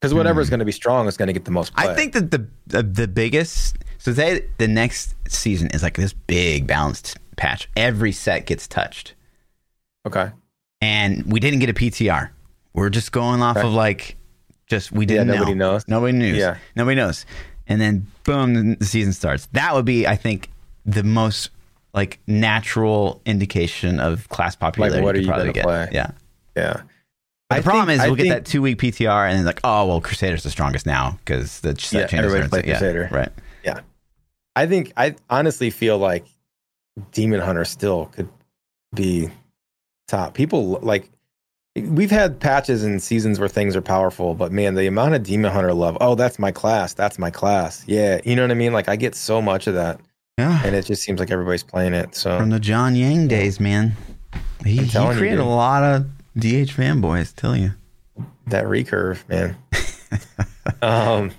because 0.02 0.14
whatever 0.14 0.42
is 0.42 0.48
mm. 0.48 0.52
going 0.52 0.60
to 0.60 0.66
be 0.66 0.72
strong 0.74 1.08
is 1.08 1.16
going 1.16 1.28
to 1.28 1.34
get 1.34 1.46
the 1.46 1.52
most 1.52 1.74
play. 1.76 1.88
i 1.88 1.94
think 1.94 2.12
that 2.12 2.32
the 2.32 2.46
the, 2.68 2.84
the 2.84 3.08
biggest 3.08 3.78
so 4.00 4.12
say 4.12 4.46
the 4.58 4.68
next 4.68 5.16
season 5.30 5.70
is 5.70 5.82
like 5.82 5.96
this 5.96 6.14
big 6.14 6.68
balanced 6.68 7.18
patch. 7.36 7.70
Every 7.76 8.12
set 8.12 8.46
gets 8.46 8.68
touched. 8.68 9.14
Okay. 10.06 10.32
And 10.82 11.32
we 11.32 11.40
didn't 11.40 11.60
get 11.60 11.70
a 11.70 11.74
PTR. 11.74 12.30
We're 12.74 12.90
just 12.90 13.12
going 13.12 13.42
off 13.42 13.58
okay. 13.58 13.68
of 13.68 13.74
like, 13.74 14.18
just 14.68 14.92
we 14.92 15.06
didn't. 15.06 15.28
Yeah, 15.28 15.36
nobody 15.36 15.54
know. 15.56 15.72
knows. 15.74 15.88
Nobody 15.88 16.18
knew. 16.18 16.34
Yeah. 16.34 16.58
Nobody 16.76 16.96
knows. 16.96 17.26
And 17.68 17.82
then 17.82 18.08
boom, 18.24 18.76
the 18.76 18.86
season 18.86 19.14
starts. 19.14 19.48
That 19.54 19.74
would 19.74 19.86
be, 19.86 20.06
I 20.06 20.16
think, 20.16 20.50
the 20.86 21.04
most 21.04 21.50
like 21.94 22.20
natural 22.28 23.22
indication 23.26 24.00
of 24.00 24.28
class 24.30 24.56
popularity. 24.56 24.98
Like, 24.98 25.06
what 25.06 25.16
are 25.16 25.20
you 25.20 25.28
going 25.28 25.54
to 25.54 25.62
play? 25.62 25.90
Yeah. 25.92 26.12
Yeah. 26.56 26.82
But 27.50 27.58
the 27.58 27.64
problem 27.64 27.88
think, 27.88 28.00
is, 28.02 28.06
we'll 28.06 28.14
I 28.14 28.18
get 28.18 28.24
think, 28.24 28.34
that 28.34 28.46
two 28.46 28.62
week 28.62 28.80
PTR, 28.80 29.30
and 29.30 29.38
then 29.38 29.46
like, 29.46 29.60
oh 29.64 29.86
well, 29.86 30.02
Crusader's 30.02 30.44
the 30.44 30.50
strongest 30.50 30.86
now 30.86 31.20
because 31.24 31.62
the 31.62 31.78
set 31.80 32.12
yeah, 32.12 32.20
everybody 32.20 32.48
plays 32.50 32.64
Crusader. 32.64 33.08
Yeah, 33.12 33.18
right. 33.18 33.30
Yeah. 33.64 33.80
I 34.56 34.66
think 34.68 34.94
I 34.98 35.16
honestly 35.30 35.70
feel 35.70 35.98
like 35.98 36.26
Demon 37.12 37.42
Hunter 37.42 37.66
still 37.66 38.08
could 38.08 38.30
be 38.94 39.30
top. 40.08 40.34
People 40.34 40.80
like 40.82 41.10
we've 41.76 42.12
had 42.12 42.40
patches 42.40 42.84
and 42.84 43.02
seasons 43.02 43.40
where 43.40 43.50
things 43.50 43.76
are 43.76 43.82
powerful, 43.82 44.34
but 44.34 44.52
man, 44.52 44.76
the 44.76 44.88
amount 44.88 45.16
of 45.16 45.24
Demon 45.24 45.52
Hunter 45.52 45.74
love. 45.74 45.98
Oh, 46.00 46.16
that's 46.16 46.40
my 46.40 46.52
class. 46.52 46.94
That's 46.94 47.20
my 47.20 47.30
class. 47.30 47.84
Yeah, 47.88 48.22
you 48.24 48.36
know 48.36 48.44
what 48.44 48.52
I 48.52 48.56
mean. 48.56 48.74
Like 48.74 48.90
I 48.90 48.96
get 48.96 49.16
so 49.16 49.42
much 49.42 49.68
of 49.68 49.74
that. 49.76 50.00
Yeah, 50.38 50.62
and 50.66 50.76
it 50.76 50.86
just 50.86 51.04
seems 51.04 51.20
like 51.20 51.32
everybody's 51.32 51.64
playing 51.64 51.94
it. 51.94 52.16
So 52.16 52.38
from 52.38 52.50
the 52.50 52.60
John 52.60 52.96
Yang 52.96 53.28
days, 53.28 53.60
man, 53.60 53.94
he, 54.64 54.78
he 54.78 54.90
created 54.90 55.40
you, 55.40 55.42
a 55.42 55.44
lot 55.44 55.84
of 55.84 56.06
DH 56.38 56.72
fanboys. 56.72 57.34
Tell 57.36 57.56
you 57.56 57.72
that 58.48 58.66
recurve, 58.66 59.28
man. 59.30 59.58
um, 60.82 61.32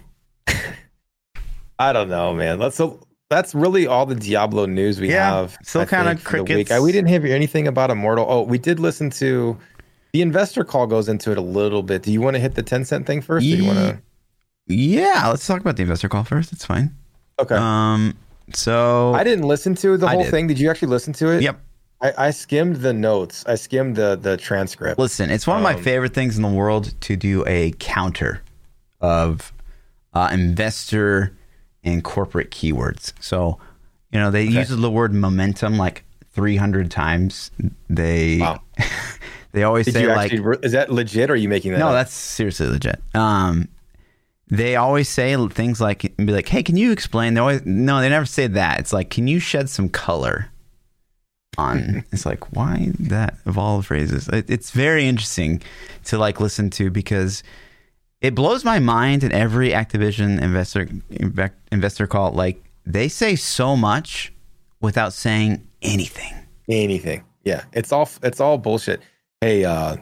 I 1.79 1.93
don't 1.93 2.09
know, 2.09 2.35
man. 2.35 2.59
Let's 2.59 2.77
so 2.77 3.06
that's 3.29 3.55
really 3.55 3.87
all 3.87 4.07
the 4.07 4.15
Diablo 4.15 4.67
news 4.67 5.01
we 5.01 5.11
yeah, 5.11 5.35
have. 5.35 5.57
Still 5.63 5.87
kind 5.87 6.09
of 6.09 6.23
crickets. 6.25 6.71
We 6.81 6.93
didn't 6.93 7.09
hear 7.09 7.27
anything 7.27 7.67
about 7.67 7.91
Immortal. 7.91 8.27
Oh, 8.29 8.43
we 8.43 8.59
did 8.59 8.79
listen 8.79 9.11
to 9.11 9.59
the 10.13 10.23
investor 10.23 10.65
call 10.65 10.87
goes 10.87 11.09
into 11.09 11.33
it 11.33 11.39
a 11.39 11.43
little 11.43 11.83
bit. 11.83 12.03
Do 12.03 12.13
you 12.13 12.21
want 12.21 12.37
to 12.37 12.41
hit 12.41 12.55
the 12.55 12.63
Tencent 12.63 13.05
thing 13.07 13.21
first? 13.21 13.45
Or 13.45 13.51
do 13.51 13.57
you 13.57 13.67
want 13.67 13.79
to? 13.79 14.03
Yeah, 14.69 15.29
let's 15.29 15.47
talk 15.47 15.61
about 15.61 15.77
the 15.77 15.83
investor 15.83 16.09
call 16.09 16.25
first. 16.25 16.53
It's 16.53 16.65
fine. 16.65 16.95
Okay. 17.39 17.57
Um. 17.57 18.17
So 18.55 19.13
I 19.13 19.25
didn't 19.25 19.47
listen 19.47 19.75
to 19.77 19.97
the 19.97 20.09
whole 20.09 20.23
did. 20.23 20.31
thing. 20.31 20.47
Did 20.47 20.59
you 20.59 20.71
actually 20.71 20.89
listen 20.89 21.13
to 21.15 21.31
it? 21.33 21.43
Yep. 21.43 21.61
I, 22.01 22.13
I, 22.19 22.31
skimmed 22.31 22.77
the 22.77 22.93
notes. 22.93 23.45
I 23.47 23.57
skimmed 23.57 23.97
the 23.97 24.17
the 24.17 24.37
transcript. 24.37 24.99
Listen, 24.99 25.31
it's 25.31 25.47
one 25.47 25.57
of 25.57 25.63
my 25.63 25.75
um, 25.75 25.83
favorite 25.83 26.15
things 26.15 26.37
in 26.37 26.43
the 26.43 26.49
world 26.49 26.95
to 27.03 27.17
do 27.17 27.45
a 27.47 27.73
counter 27.79 28.43
of 29.01 29.53
uh, 30.15 30.29
investor 30.33 31.36
and 31.87 32.05
corporate 32.05 32.51
keywords. 32.51 33.13
So, 33.21 33.59
you 34.13 34.19
know, 34.19 34.31
they 34.31 34.47
okay. 34.47 34.59
use 34.59 34.69
the 34.69 34.91
word 34.91 35.15
momentum 35.15 35.79
like 35.79 36.05
300 36.33 36.91
times. 36.91 37.51
They 37.89 38.39
wow. 38.39 38.61
they 39.53 39.63
always 39.63 39.87
Did 39.87 39.95
say 39.95 40.07
like 40.07 40.33
actually, 40.33 40.59
is 40.63 40.73
that 40.73 40.93
legit 40.93 41.31
or 41.31 41.35
are 41.35 41.37
you 41.37 41.49
making 41.49 41.73
that 41.73 41.79
No, 41.79 41.89
up? 41.89 41.95
that's 41.95 42.13
seriously 42.13 42.67
legit. 42.67 43.01
Um 43.15 43.69
they 44.49 44.77
always 44.77 45.09
say 45.09 45.35
things 45.49 45.81
like 45.81 46.15
be 46.17 46.27
like, 46.27 46.49
"Hey, 46.49 46.63
can 46.63 46.77
you 46.77 46.93
explain?" 46.93 47.35
They 47.35 47.41
always 47.41 47.67
no, 47.67 48.01
they 48.01 48.09
never 48.09 48.27
say 48.27 48.47
that. 48.47 48.79
It's 48.79 48.93
like, 48.93 49.11
"Can 49.11 49.27
you 49.27 49.41
shed 49.41 49.69
some 49.69 49.89
color?" 49.89 50.51
on 51.59 52.05
it's 52.13 52.27
like 52.27 52.55
why 52.55 52.93
that 52.99 53.37
of 53.47 53.57
all 53.59 53.79
the 53.79 53.83
phrases 53.83 54.29
it, 54.29 54.49
it's 54.51 54.71
very 54.71 55.07
interesting 55.07 55.63
to 56.05 56.19
like 56.19 56.41
listen 56.41 56.71
to 56.71 56.91
because 56.91 57.43
it 58.21 58.35
blows 58.35 58.65
my 58.65 58.79
mind 58.79 59.25
in 59.25 59.33
every 59.33 59.71
Activision 59.71 60.41
investor 60.41 60.89
investor 61.71 62.07
call. 62.07 62.33
Like 62.33 62.63
they 62.85 63.09
say 63.09 63.37
so 63.37 63.77
much 63.77 64.33
without 64.81 65.13
saying 65.13 65.67
anything. 65.83 66.35
Anything. 66.69 67.25
Yeah. 67.45 67.65
It's 67.73 67.93
all 67.93 68.09
it's 68.23 68.41
all 68.41 68.59
bullshit. 68.59 69.01
Hey, 69.41 69.65
uh, 69.65 69.97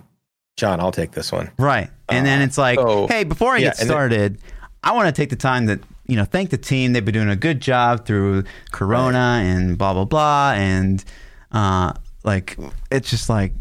John, 0.57 0.81
I'll 0.81 0.93
take 0.93 1.13
this 1.13 1.33
one. 1.33 1.51
Right. 1.59 1.91
And 2.09 2.21
uh, 2.21 2.31
then 2.31 2.43
it's 2.43 2.57
like, 2.57 2.79
so, 2.79 3.09
hey, 3.09 3.25
before 3.25 3.53
I 3.53 3.59
yeah, 3.59 3.65
get 3.69 3.79
started, 3.79 4.39
then, 4.39 4.51
I 4.85 4.93
want 4.93 5.07
to 5.09 5.13
take 5.13 5.31
the 5.31 5.37
time 5.37 5.67
that 5.67 5.81
you 6.07 6.17
know, 6.17 6.25
thank 6.25 6.51
the 6.51 6.59
team. 6.59 6.93
They've 6.93 7.05
been 7.05 7.15
doing 7.15 7.31
a 7.31 7.37
good 7.37 7.61
job 7.61 8.05
through 8.05 8.45
Corona 8.73 9.19
right. 9.19 9.41
and 9.41 9.79
blah 9.79 9.95
blah 9.95 10.05
blah. 10.05 10.53
And 10.55 11.03
uh, 11.51 11.95
like 12.25 12.57
it's 12.91 13.11
just 13.11 13.29
like 13.29 13.53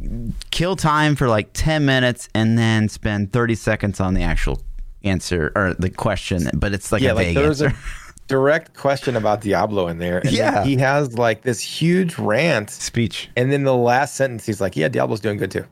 kill 0.51 0.75
time 0.75 1.15
for 1.15 1.27
like 1.27 1.49
10 1.53 1.85
minutes 1.85 2.29
and 2.33 2.57
then 2.57 2.89
spend 2.89 3.31
30 3.33 3.55
seconds 3.55 3.99
on 3.99 4.13
the 4.13 4.23
actual 4.23 4.61
answer 5.03 5.51
or 5.55 5.73
the 5.73 5.89
question, 5.89 6.49
but 6.53 6.73
it's 6.73 6.91
like 6.91 7.01
yeah, 7.01 7.11
a 7.11 7.15
like 7.15 7.35
there's 7.35 7.61
answer. 7.61 7.75
a 7.77 8.23
direct 8.27 8.73
question 8.75 9.15
about 9.17 9.41
Diablo 9.41 9.87
in 9.87 9.97
there. 9.99 10.19
And 10.19 10.31
yeah. 10.31 10.63
He 10.63 10.77
has 10.77 11.17
like 11.17 11.41
this 11.41 11.59
huge 11.61 12.17
rant 12.17 12.69
speech. 12.69 13.29
And 13.35 13.51
then 13.51 13.63
the 13.63 13.75
last 13.75 14.15
sentence, 14.15 14.45
he's 14.45 14.61
like, 14.61 14.75
yeah, 14.77 14.87
Diablo's 14.87 15.19
doing 15.19 15.37
good 15.37 15.51
too. 15.51 15.65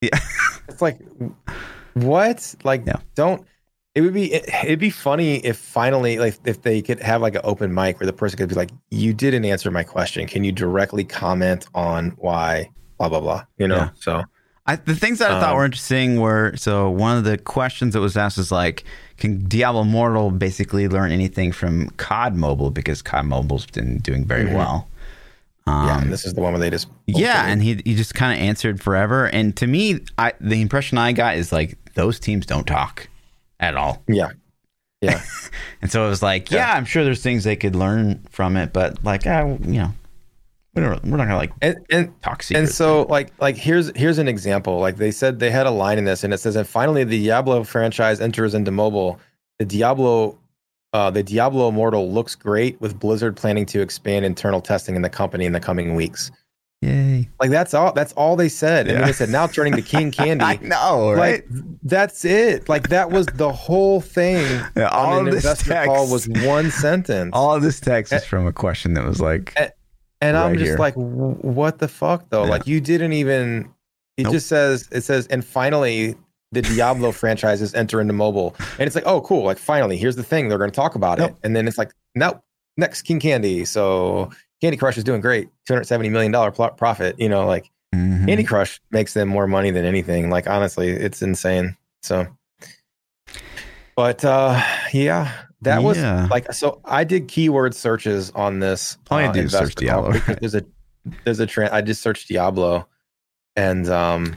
Yeah. 0.00 0.10
it's 0.68 0.80
like, 0.80 0.98
what? 1.94 2.54
Like, 2.64 2.84
Yeah. 2.86 3.00
don't. 3.14 3.44
It 3.96 4.02
would 4.02 4.12
be 4.14 4.32
it, 4.32 4.48
it'd 4.64 4.78
be 4.78 4.90
funny 4.90 5.36
if 5.38 5.56
finally 5.56 6.18
like 6.18 6.38
if 6.44 6.60
they 6.62 6.82
could 6.82 7.00
have 7.00 7.22
like 7.22 7.34
an 7.34 7.40
open 7.44 7.72
mic 7.74 7.98
where 7.98 8.06
the 8.06 8.12
person 8.12 8.36
could 8.36 8.48
be 8.50 8.54
like, 8.54 8.70
"You 8.90 9.12
didn't 9.14 9.44
answer 9.46 9.70
my 9.70 9.82
question. 9.82 10.26
Can 10.28 10.44
you 10.44 10.52
directly 10.52 11.02
comment 11.02 11.66
on 11.74 12.10
why?" 12.18 12.70
Blah 12.98 13.08
blah 13.08 13.20
blah. 13.20 13.44
You 13.58 13.68
know. 13.68 13.76
Yeah. 13.76 13.88
So 13.98 14.22
I, 14.66 14.76
the 14.76 14.94
things 14.94 15.18
that 15.20 15.30
I 15.30 15.40
thought 15.40 15.52
Um, 15.52 15.56
were 15.56 15.64
interesting 15.64 16.20
were 16.20 16.52
so 16.56 16.90
one 16.90 17.16
of 17.16 17.24
the 17.24 17.38
questions 17.38 17.94
that 17.94 18.00
was 18.00 18.16
asked 18.18 18.36
was 18.36 18.52
like, 18.52 18.84
can 19.16 19.44
Diablo 19.48 19.80
Immortal 19.82 20.30
basically 20.30 20.88
learn 20.88 21.10
anything 21.10 21.50
from 21.52 21.88
COD 21.96 22.34
Mobile 22.36 22.70
because 22.70 23.00
COD 23.00 23.24
Mobile's 23.26 23.64
been 23.66 23.98
doing 23.98 24.24
very 24.26 24.44
Mhm. 24.44 24.54
well. 24.56 24.88
yeah, 25.66 25.94
Um, 25.96 26.02
and 26.02 26.12
this 26.12 26.24
is 26.26 26.34
the 26.34 26.40
one 26.42 26.52
where 26.52 26.60
they 26.60 26.68
just 26.70 26.88
yeah, 27.06 27.46
and 27.46 27.62
he 27.62 27.80
he 27.84 27.94
just 27.94 28.14
kind 28.14 28.38
of 28.38 28.44
answered 28.44 28.82
forever. 28.82 29.26
And 29.26 29.56
to 29.56 29.66
me, 29.66 30.00
I 30.18 30.32
the 30.40 30.60
impression 30.60 30.98
I 30.98 31.12
got 31.12 31.36
is 31.36 31.50
like 31.50 31.78
those 31.94 32.18
teams 32.20 32.44
don't 32.44 32.66
talk 32.66 33.08
at 33.60 33.76
all. 33.76 34.02
yeah, 34.08 34.30
yeah. 35.00 35.22
And 35.82 35.90
so 35.90 36.06
it 36.06 36.08
was 36.08 36.22
like, 36.22 36.50
yeah, 36.50 36.58
Yeah. 36.72 36.76
I'm 36.76 36.84
sure 36.84 37.04
there's 37.04 37.22
things 37.22 37.44
they 37.44 37.54
could 37.56 37.76
learn 37.76 38.24
from 38.30 38.56
it, 38.56 38.72
but 38.72 39.04
like, 39.04 39.26
uh, 39.26 39.56
you 39.60 39.80
know, 39.80 39.92
we 40.74 40.82
don't, 40.82 41.04
we're 41.04 41.16
not 41.16 41.24
gonna 41.26 41.36
like 41.36 41.52
and 41.62 41.76
and 41.90 42.22
talk. 42.22 42.42
And 42.54 42.68
so, 42.68 43.02
like, 43.02 43.32
like 43.40 43.56
here's 43.56 43.90
here's 43.96 44.18
an 44.18 44.28
example. 44.28 44.78
Like 44.78 44.96
they 44.96 45.10
said, 45.10 45.38
they 45.38 45.50
had 45.50 45.66
a 45.66 45.70
line 45.70 45.96
in 45.98 46.04
this, 46.04 46.22
and 46.22 46.34
it 46.34 46.38
says, 46.38 46.54
"And 46.54 46.66
finally, 46.68 47.02
the 47.04 47.22
Diablo 47.22 47.64
franchise 47.64 48.20
enters 48.20 48.54
into 48.54 48.70
mobile. 48.70 49.18
The 49.58 49.64
Diablo, 49.64 50.38
uh, 50.92 51.10
the 51.10 51.22
Diablo 51.22 51.68
Immortal 51.68 52.12
looks 52.12 52.34
great, 52.34 52.78
with 52.78 52.98
Blizzard 52.98 53.36
planning 53.36 53.64
to 53.66 53.80
expand 53.80 54.26
internal 54.26 54.60
testing 54.60 54.96
in 54.96 55.02
the 55.02 55.08
company 55.08 55.46
in 55.46 55.52
the 55.52 55.60
coming 55.60 55.94
weeks." 55.94 56.30
Yay! 56.82 57.28
Like 57.40 57.50
that's 57.50 57.74
all. 57.74 57.92
That's 57.92 58.12
all 58.14 58.36
they 58.36 58.48
said. 58.48 58.86
And 58.86 58.90
Yeah. 58.90 58.98
then 58.98 59.06
they 59.06 59.12
said, 59.12 59.28
"Now 59.30 59.46
turning 59.46 59.74
to 59.74 59.82
King 59.82 60.10
Candy." 60.12 60.44
I 60.44 60.56
know, 60.62 61.12
right? 61.12 61.42
Like 61.50 61.66
that's 61.82 62.24
it. 62.24 62.68
Like 62.68 62.88
that 62.90 63.10
was 63.10 63.26
the 63.26 63.52
whole 63.52 64.00
thing. 64.00 64.44
Yeah, 64.76 64.88
all 64.88 65.14
on 65.18 65.28
an 65.28 65.34
this 65.34 65.44
text, 65.44 65.66
call 65.88 66.08
was 66.10 66.28
one 66.28 66.70
sentence. 66.70 67.30
all 67.32 67.54
of 67.54 67.62
this 67.62 67.80
text 67.80 68.12
is 68.12 68.24
from 68.24 68.46
a 68.46 68.52
question 68.52 68.94
that 68.94 69.04
was 69.04 69.20
like, 69.20 69.54
And 70.20 70.36
I'm 70.36 70.54
just 70.54 70.64
here. 70.70 70.76
like, 70.78 70.94
what 70.94 71.78
the 71.78 71.88
fuck 71.88 72.28
though? 72.30 72.44
Yeah. 72.44 72.50
Like 72.50 72.66
you 72.66 72.80
didn't 72.80 73.12
even. 73.14 73.70
It 74.16 74.22
Nope. 74.24 74.32
just 74.32 74.46
says 74.46 74.88
it 74.92 75.02
says, 75.02 75.26
and 75.26 75.44
finally 75.44 76.16
the 76.52 76.62
Diablo 76.62 77.12
franchises 77.12 77.74
enter 77.74 78.00
into 78.00 78.12
mobile, 78.14 78.54
and 78.78 78.86
it's 78.86 78.94
like, 78.94 79.04
oh 79.06 79.20
cool, 79.20 79.44
like 79.44 79.58
finally 79.58 79.96
here's 79.98 80.16
the 80.16 80.22
thing 80.22 80.48
they're 80.48 80.56
going 80.58 80.70
to 80.70 80.74
talk 80.76 80.94
about 80.94 81.20
it, 81.20 81.34
and 81.42 81.54
then 81.54 81.68
it's 81.68 81.76
like, 81.76 81.92
nope, 82.14 82.40
next 82.78 83.02
King 83.02 83.20
Candy. 83.20 83.64
So 83.66 84.30
Candy 84.60 84.76
Crush 84.76 84.96
is 84.96 85.04
doing 85.04 85.20
great, 85.20 85.48
two 85.66 85.74
hundred 85.74 85.84
seventy 85.84 86.08
million 86.08 86.32
dollar 86.32 86.50
profit. 86.50 87.18
You 87.18 87.28
know, 87.28 87.46
like 87.46 87.70
mhm. 87.94 88.26
Candy 88.26 88.44
Crush 88.44 88.80
makes 88.90 89.14
them 89.14 89.28
more 89.28 89.46
money 89.46 89.70
than 89.70 89.84
anything. 89.84 90.30
Like 90.30 90.48
honestly, 90.48 90.88
it's 90.88 91.22
insane. 91.22 91.76
So, 92.02 92.26
but 93.96 94.24
uh 94.24 94.60
yeah, 94.92 95.32
that 95.62 95.82
was 95.82 95.98
like 96.30 96.52
so. 96.52 96.80
I 96.84 97.04
did 97.04 97.28
keyword 97.28 97.74
searches 97.74 98.30
on 98.32 98.60
this. 98.60 98.98
You 99.10 99.16
uh, 99.16 99.32
do 99.32 99.48
search 99.48 99.74
Diablo, 99.74 100.10
right? 100.10 100.38
There's 100.40 100.54
a 100.54 100.64
there's 101.24 101.40
a 101.40 101.46
trend. 101.46 101.72
I 101.72 101.80
just 101.82 102.02
searched 102.02 102.28
Diablo, 102.28 102.86
and 103.54 103.88
um, 103.88 104.36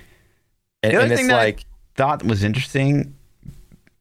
and, 0.84 0.94
The 0.94 0.98
other 0.98 1.04
and 1.04 1.12
it's 1.12 1.20
thing 1.20 1.28
that 1.28 1.40
I- 1.40 1.44
like 1.46 1.66
thought 1.96 2.24
was 2.24 2.44
interesting. 2.44 3.16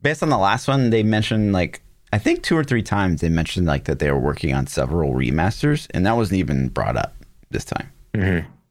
Based 0.00 0.22
on 0.22 0.28
the 0.28 0.38
last 0.38 0.68
one, 0.68 0.90
they 0.90 1.02
mentioned 1.02 1.52
like 1.52 1.82
I 2.12 2.18
think 2.18 2.42
two 2.42 2.56
or 2.56 2.64
three 2.64 2.82
times 2.82 3.20
they 3.20 3.28
mentioned 3.28 3.66
like 3.66 3.84
that 3.84 3.98
they 3.98 4.10
were 4.10 4.18
working 4.18 4.54
on 4.54 4.66
several 4.66 5.12
remasters, 5.14 5.86
and 5.92 6.06
that 6.06 6.16
wasn't 6.16 6.38
even 6.38 6.68
brought 6.68 6.96
up 6.96 7.14
this 7.50 7.64
time, 7.64 7.90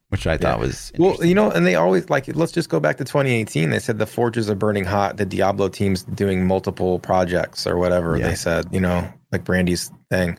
which 0.09 0.25
I 0.25 0.37
thought 0.37 0.59
was 0.59 0.91
Well, 0.97 1.23
you 1.23 1.35
know, 1.35 1.51
and 1.51 1.65
they 1.65 1.75
always 1.75 2.09
like 2.09 2.27
let's 2.35 2.51
just 2.51 2.69
go 2.69 2.79
back 2.79 2.97
to 2.97 3.03
2018. 3.05 3.69
They 3.69 3.79
said 3.79 3.99
the 3.99 4.05
forges 4.07 4.49
are 4.49 4.55
burning 4.55 4.85
hot. 4.85 5.17
The 5.17 5.25
Diablo 5.25 5.69
team's 5.69 6.03
doing 6.03 6.47
multiple 6.47 6.99
projects 6.99 7.67
or 7.67 7.77
whatever 7.77 8.17
Yeah. 8.17 8.29
they 8.29 8.35
said. 8.35 8.65
You 8.71 8.81
know, 8.81 9.07
like 9.31 9.43
Brandy's 9.43 9.91
thing. 10.09 10.37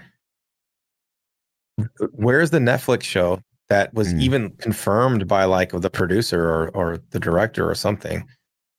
Where's 2.12 2.50
the 2.50 2.58
Netflix 2.58 3.04
show 3.04 3.40
that 3.68 3.94
was 3.94 4.12
Mm. 4.12 4.20
even 4.20 4.50
confirmed 4.58 5.28
by 5.28 5.44
like 5.44 5.70
the 5.72 5.90
producer 5.90 6.42
or 6.50 6.70
or 6.74 6.98
the 7.11 7.20
director 7.20 7.68
or 7.68 7.74
something? 7.74 8.24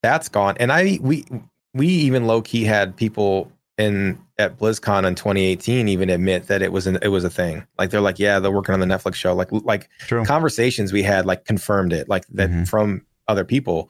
That's 0.04 0.28
gone. 0.28 0.58
And 0.60 0.72
I 0.72 1.00
we 1.02 1.26
we 1.74 1.88
even 1.88 2.28
low 2.28 2.42
key 2.42 2.66
had 2.66 2.96
people 2.98 3.52
in 3.80 4.20
at 4.38 4.60
BlizzCon 4.60 5.08
in 5.08 5.16
2018 5.16 5.88
even 5.88 6.10
admit 6.12 6.46
that 6.48 6.62
it 6.62 6.72
was 6.72 6.86
an, 6.86 7.00
it 7.02 7.08
was 7.08 7.24
a 7.24 7.30
thing. 7.30 7.66
Like 7.80 7.90
they're 7.90 8.02
like, 8.02 8.20
yeah, 8.20 8.38
they're 8.40 8.52
working 8.52 8.74
on 8.74 8.80
the 8.82 8.86
Netflix 8.86 9.16
show. 9.16 9.34
Like 9.34 9.48
like 9.52 9.90
True. 10.02 10.24
conversations 10.26 10.94
we 10.94 11.02
had 11.02 11.26
like 11.26 11.46
confirmed 11.46 11.94
it 11.94 12.08
like 12.10 12.28
that 12.28 12.50
Mhm. 12.52 12.68
from 12.68 13.06
other 13.28 13.46
people 13.46 13.90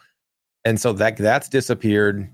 and 0.65 0.79
so 0.81 0.91
that 0.93 1.15
that's 1.17 1.47
disappeared 1.47 2.29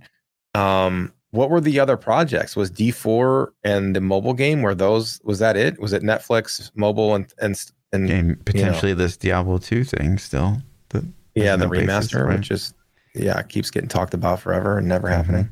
um 0.56 1.14
what 1.32 1.50
were 1.52 1.62
the 1.62 1.80
other 1.80 1.96
projects 1.98 2.56
was 2.56 2.72
d4 2.72 3.50
and 3.64 3.96
the 3.96 4.02
mobile 4.02 4.34
game 4.34 4.64
were 4.64 4.74
those 4.74 5.22
was 5.24 5.38
that 5.38 5.56
it 5.56 5.80
was 5.80 5.94
it 5.94 6.02
netflix 6.02 6.72
mobile 6.76 7.14
and 7.14 7.32
and, 7.40 7.56
and 7.94 8.10
and 8.10 8.44
potentially 8.46 8.94
this 8.96 9.16
Diablo 9.18 9.60
two 9.60 9.84
thing 9.84 10.18
still. 10.18 10.62
The, 10.90 11.06
yeah 11.36 11.56
the 11.56 11.68
remaster 11.68 12.28
which 12.28 12.50
is 12.50 12.74
yeah 13.14 13.40
keeps 13.44 13.70
getting 13.70 13.90
talked 13.90 14.16
about 14.16 14.40
forever 14.40 14.80
and 14.80 14.88
never 14.88 15.08
happening 15.08 15.44
so 15.46 15.50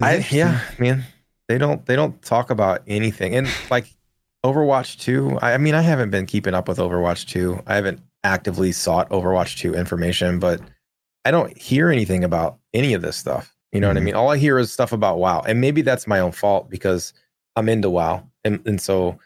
I, 0.00 0.26
yeah 0.30 0.60
man 0.78 1.04
they 1.48 1.58
don't 1.58 1.84
they 1.86 1.96
don't 1.96 2.20
talk 2.22 2.50
about 2.50 2.82
anything. 2.86 3.34
And 3.34 3.48
like 3.70 3.86
overwatch 4.44 4.98
2 5.00 5.38
I, 5.42 5.54
I 5.54 5.58
mean 5.58 5.74
i 5.74 5.80
haven't 5.82 6.10
been 6.10 6.26
keeping 6.26 6.54
up 6.54 6.68
with 6.68 6.78
overwatch 6.78 7.26
2 7.26 7.60
i 7.66 7.74
haven't 7.74 8.00
actively 8.22 8.70
sought 8.72 9.08
overwatch 9.10 9.58
2 9.58 9.74
information 9.74 10.38
but 10.38 10.60
i 11.24 11.30
don't 11.30 11.56
hear 11.58 11.88
anything 11.90 12.22
about 12.24 12.58
any 12.74 12.94
of 12.94 13.02
this 13.02 13.16
stuff. 13.16 13.54
You 13.72 13.80
know 13.80 13.88
what 13.88 13.96
i 13.96 14.00
Mhm. 14.00 14.04
mean? 14.04 14.14
All 14.14 14.30
i 14.30 14.36
hear 14.38 14.58
is 14.58 14.72
stuff 14.72 14.92
about 14.92 15.18
wow. 15.18 15.40
And 15.40 15.60
maybe 15.60 15.82
that's 15.82 16.06
my 16.06 16.20
own 16.20 16.32
fault 16.32 16.70
because 16.70 17.12
i'm 17.56 17.68
into 17.68 17.90
wow. 17.90 18.26
And, 18.44 18.60
and 18.66 18.80
so 18.80 19.18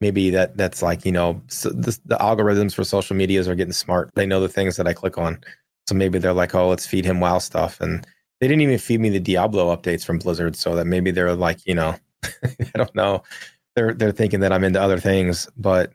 maybe 0.00 0.30
that 0.30 0.56
that's 0.56 0.82
like 0.82 1.04
you 1.04 1.12
know 1.12 1.40
so 1.48 1.70
this, 1.70 1.98
the 2.04 2.16
algorithms 2.16 2.74
for 2.74 2.84
social 2.84 3.16
medias 3.16 3.48
are 3.48 3.54
getting 3.54 3.72
smart. 3.72 4.10
They 4.14 4.26
know 4.26 4.40
the 4.40 4.48
things 4.48 4.76
that 4.76 4.86
i 4.86 4.92
click 4.92 5.16
on. 5.18 5.38
So 5.88 5.94
maybe 5.94 6.18
they're 6.18 6.32
like 6.34 6.54
oh 6.54 6.68
let's 6.68 6.86
feed 6.86 7.04
him 7.04 7.20
wow 7.20 7.38
stuff. 7.38 7.80
And 7.80 8.06
they 8.40 8.48
didn't 8.48 8.62
even 8.62 8.78
feed 8.78 9.00
me 9.00 9.08
the 9.10 9.20
Diablo 9.20 9.74
updates 9.74 10.04
from 10.04 10.18
Blizzard, 10.18 10.56
so 10.56 10.74
that 10.76 10.86
maybe 10.86 11.10
they're 11.10 11.34
like, 11.34 11.58
you 11.66 11.74
know, 11.74 11.94
I 12.24 12.56
don't 12.78 12.94
know. 12.94 13.22
They're 13.76 13.94
they're 13.94 14.12
thinking 14.12 14.40
that 14.40 14.52
I'm 14.52 14.64
into 14.64 14.80
other 14.80 14.98
things, 14.98 15.48
but 15.56 15.92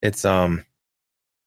it's 0.00 0.24
um 0.24 0.64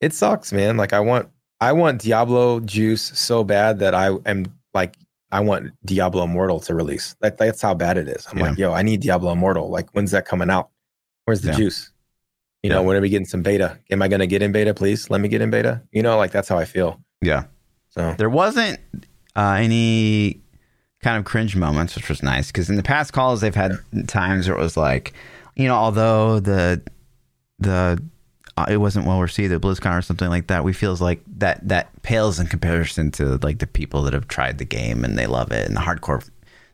it 0.01 0.13
sucks, 0.13 0.51
man. 0.53 0.77
Like 0.77 0.93
I 0.93 0.99
want 0.99 1.29
I 1.59 1.71
want 1.71 2.01
Diablo 2.01 2.59
juice 2.59 3.01
so 3.17 3.43
bad 3.43 3.79
that 3.79 3.95
I 3.95 4.09
am 4.25 4.45
like 4.73 4.95
I 5.31 5.39
want 5.39 5.71
Diablo 5.83 6.23
Immortal 6.23 6.59
to 6.61 6.75
release. 6.75 7.15
That 7.21 7.37
that's 7.37 7.61
how 7.61 7.73
bad 7.73 7.97
it 7.97 8.07
is. 8.07 8.27
I'm 8.31 8.37
like, 8.39 8.57
yo, 8.57 8.73
I 8.73 8.83
need 8.83 9.01
Diablo 9.01 9.31
Immortal. 9.31 9.69
Like 9.69 9.89
when's 9.93 10.11
that 10.11 10.25
coming 10.25 10.49
out? 10.49 10.69
Where's 11.25 11.41
the 11.41 11.49
Yeah. 11.51 11.57
juice? 11.57 11.91
You 12.61 12.69
know, 12.69 12.81
when 12.83 12.95
are 12.97 13.01
we 13.01 13.09
getting 13.09 13.25
some 13.27 13.41
beta? 13.43 13.77
Am 13.91 14.01
I 14.01 14.07
gonna 14.07 14.27
get 14.27 14.41
in 14.41 14.51
beta, 14.51 14.73
please? 14.73 15.09
Let 15.09 15.21
me 15.21 15.27
get 15.29 15.41
in 15.41 15.49
beta. 15.49 15.81
You 15.91 16.03
know, 16.03 16.17
like 16.17 16.31
that's 16.31 16.47
how 16.49 16.57
I 16.57 16.65
feel. 16.65 16.99
Yeah. 17.21 17.43
So 17.89 18.13
There 18.17 18.29
wasn't 18.29 18.79
uh, 19.35 19.57
any 19.59 20.39
kind 21.01 21.17
of 21.17 21.25
cringe 21.25 21.55
moments, 21.55 21.95
which 21.95 22.09
was 22.09 22.23
nice 22.23 22.47
because 22.47 22.69
in 22.69 22.75
the 22.77 22.83
past 22.83 23.13
calls 23.13 23.41
they've 23.41 23.53
had 23.55 23.73
times 24.07 24.47
where 24.47 24.57
it 24.57 24.61
was 24.61 24.75
like, 24.77 25.13
you 25.55 25.67
know, 25.67 25.75
although 25.75 26.39
the 26.39 26.81
the 27.59 28.01
uh, 28.57 28.65
it 28.69 28.77
wasn't 28.77 29.05
well 29.05 29.19
received 29.21 29.51
at 29.53 29.61
BlizzCon 29.61 29.97
or 29.97 30.01
something 30.01 30.29
like 30.29 30.47
that, 30.47 30.63
we 30.63 30.73
feels 30.73 31.01
like 31.01 31.21
that 31.37 31.67
that 31.67 31.89
pales 32.03 32.39
in 32.39 32.47
comparison 32.47 33.11
to 33.11 33.37
like 33.43 33.59
the 33.59 33.67
people 33.67 34.01
that 34.03 34.13
have 34.13 34.27
tried 34.27 34.57
the 34.57 34.65
game 34.65 35.03
and 35.03 35.17
they 35.17 35.27
love 35.27 35.51
it 35.51 35.67
and 35.67 35.75
the 35.75 35.81
hardcore 35.81 36.23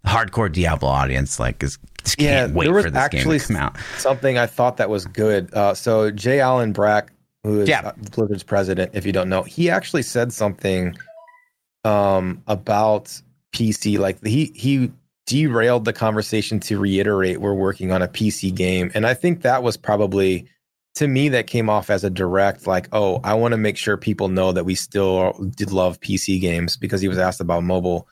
the 0.03 0.09
hardcore 0.09 0.51
Diablo 0.51 0.89
audience 0.89 1.39
like 1.39 1.61
is 1.63 1.77
just 2.03 2.19
Yeah, 2.19 2.41
can't 2.41 2.53
wait 2.53 2.65
there 2.65 2.73
was 2.73 2.85
for 2.85 2.91
this 2.91 2.99
actually 3.01 3.37
game 3.37 3.47
to 3.47 3.53
come 3.53 3.55
out. 3.57 3.77
something 3.97 4.37
I 4.37 4.45
thought 4.47 4.77
that 4.77 4.89
was 4.89 5.05
good. 5.05 5.53
Uh, 5.53 5.73
so 5.73 6.09
J. 6.11 6.39
Allen 6.39 6.71
Brack, 6.71 7.11
who 7.43 7.61
is 7.61 7.69
Yeah. 7.69 7.81
uh, 7.81 7.91
Blizzard's 8.11 8.43
president, 8.43 8.91
if 8.93 9.05
you 9.05 9.11
don't 9.11 9.29
know, 9.29 9.43
he 9.43 9.69
actually 9.69 10.03
said 10.03 10.31
something 10.33 10.95
um, 11.83 12.41
about 12.47 13.21
PC. 13.53 13.99
Like 13.99 14.23
he 14.25 14.51
he 14.55 14.91
derailed 15.27 15.85
the 15.85 15.93
conversation 15.93 16.59
to 16.59 16.79
reiterate 16.79 17.39
we're 17.39 17.53
working 17.53 17.91
on 17.91 18.01
a 18.01 18.07
PC 18.07 18.53
game, 18.53 18.91
and 18.93 19.05
I 19.05 19.13
think 19.13 19.41
that 19.41 19.63
was 19.63 19.77
probably 19.77 20.47
to 20.95 21.07
me 21.07 21.29
that 21.29 21.47
came 21.47 21.69
off 21.69 21.89
as 21.89 22.03
a 22.03 22.09
direct 22.09 22.67
like, 22.67 22.89
oh, 22.91 23.21
I 23.23 23.33
want 23.33 23.53
to 23.53 23.57
make 23.57 23.77
sure 23.77 23.97
people 23.97 24.27
know 24.27 24.51
that 24.51 24.65
we 24.65 24.75
still 24.75 25.33
did 25.55 25.71
love 25.71 25.99
PC 26.01 26.39
games 26.41 26.75
because 26.75 27.01
he 27.01 27.07
was 27.07 27.17
asked 27.17 27.39
about 27.39 27.63
mobile. 27.63 28.07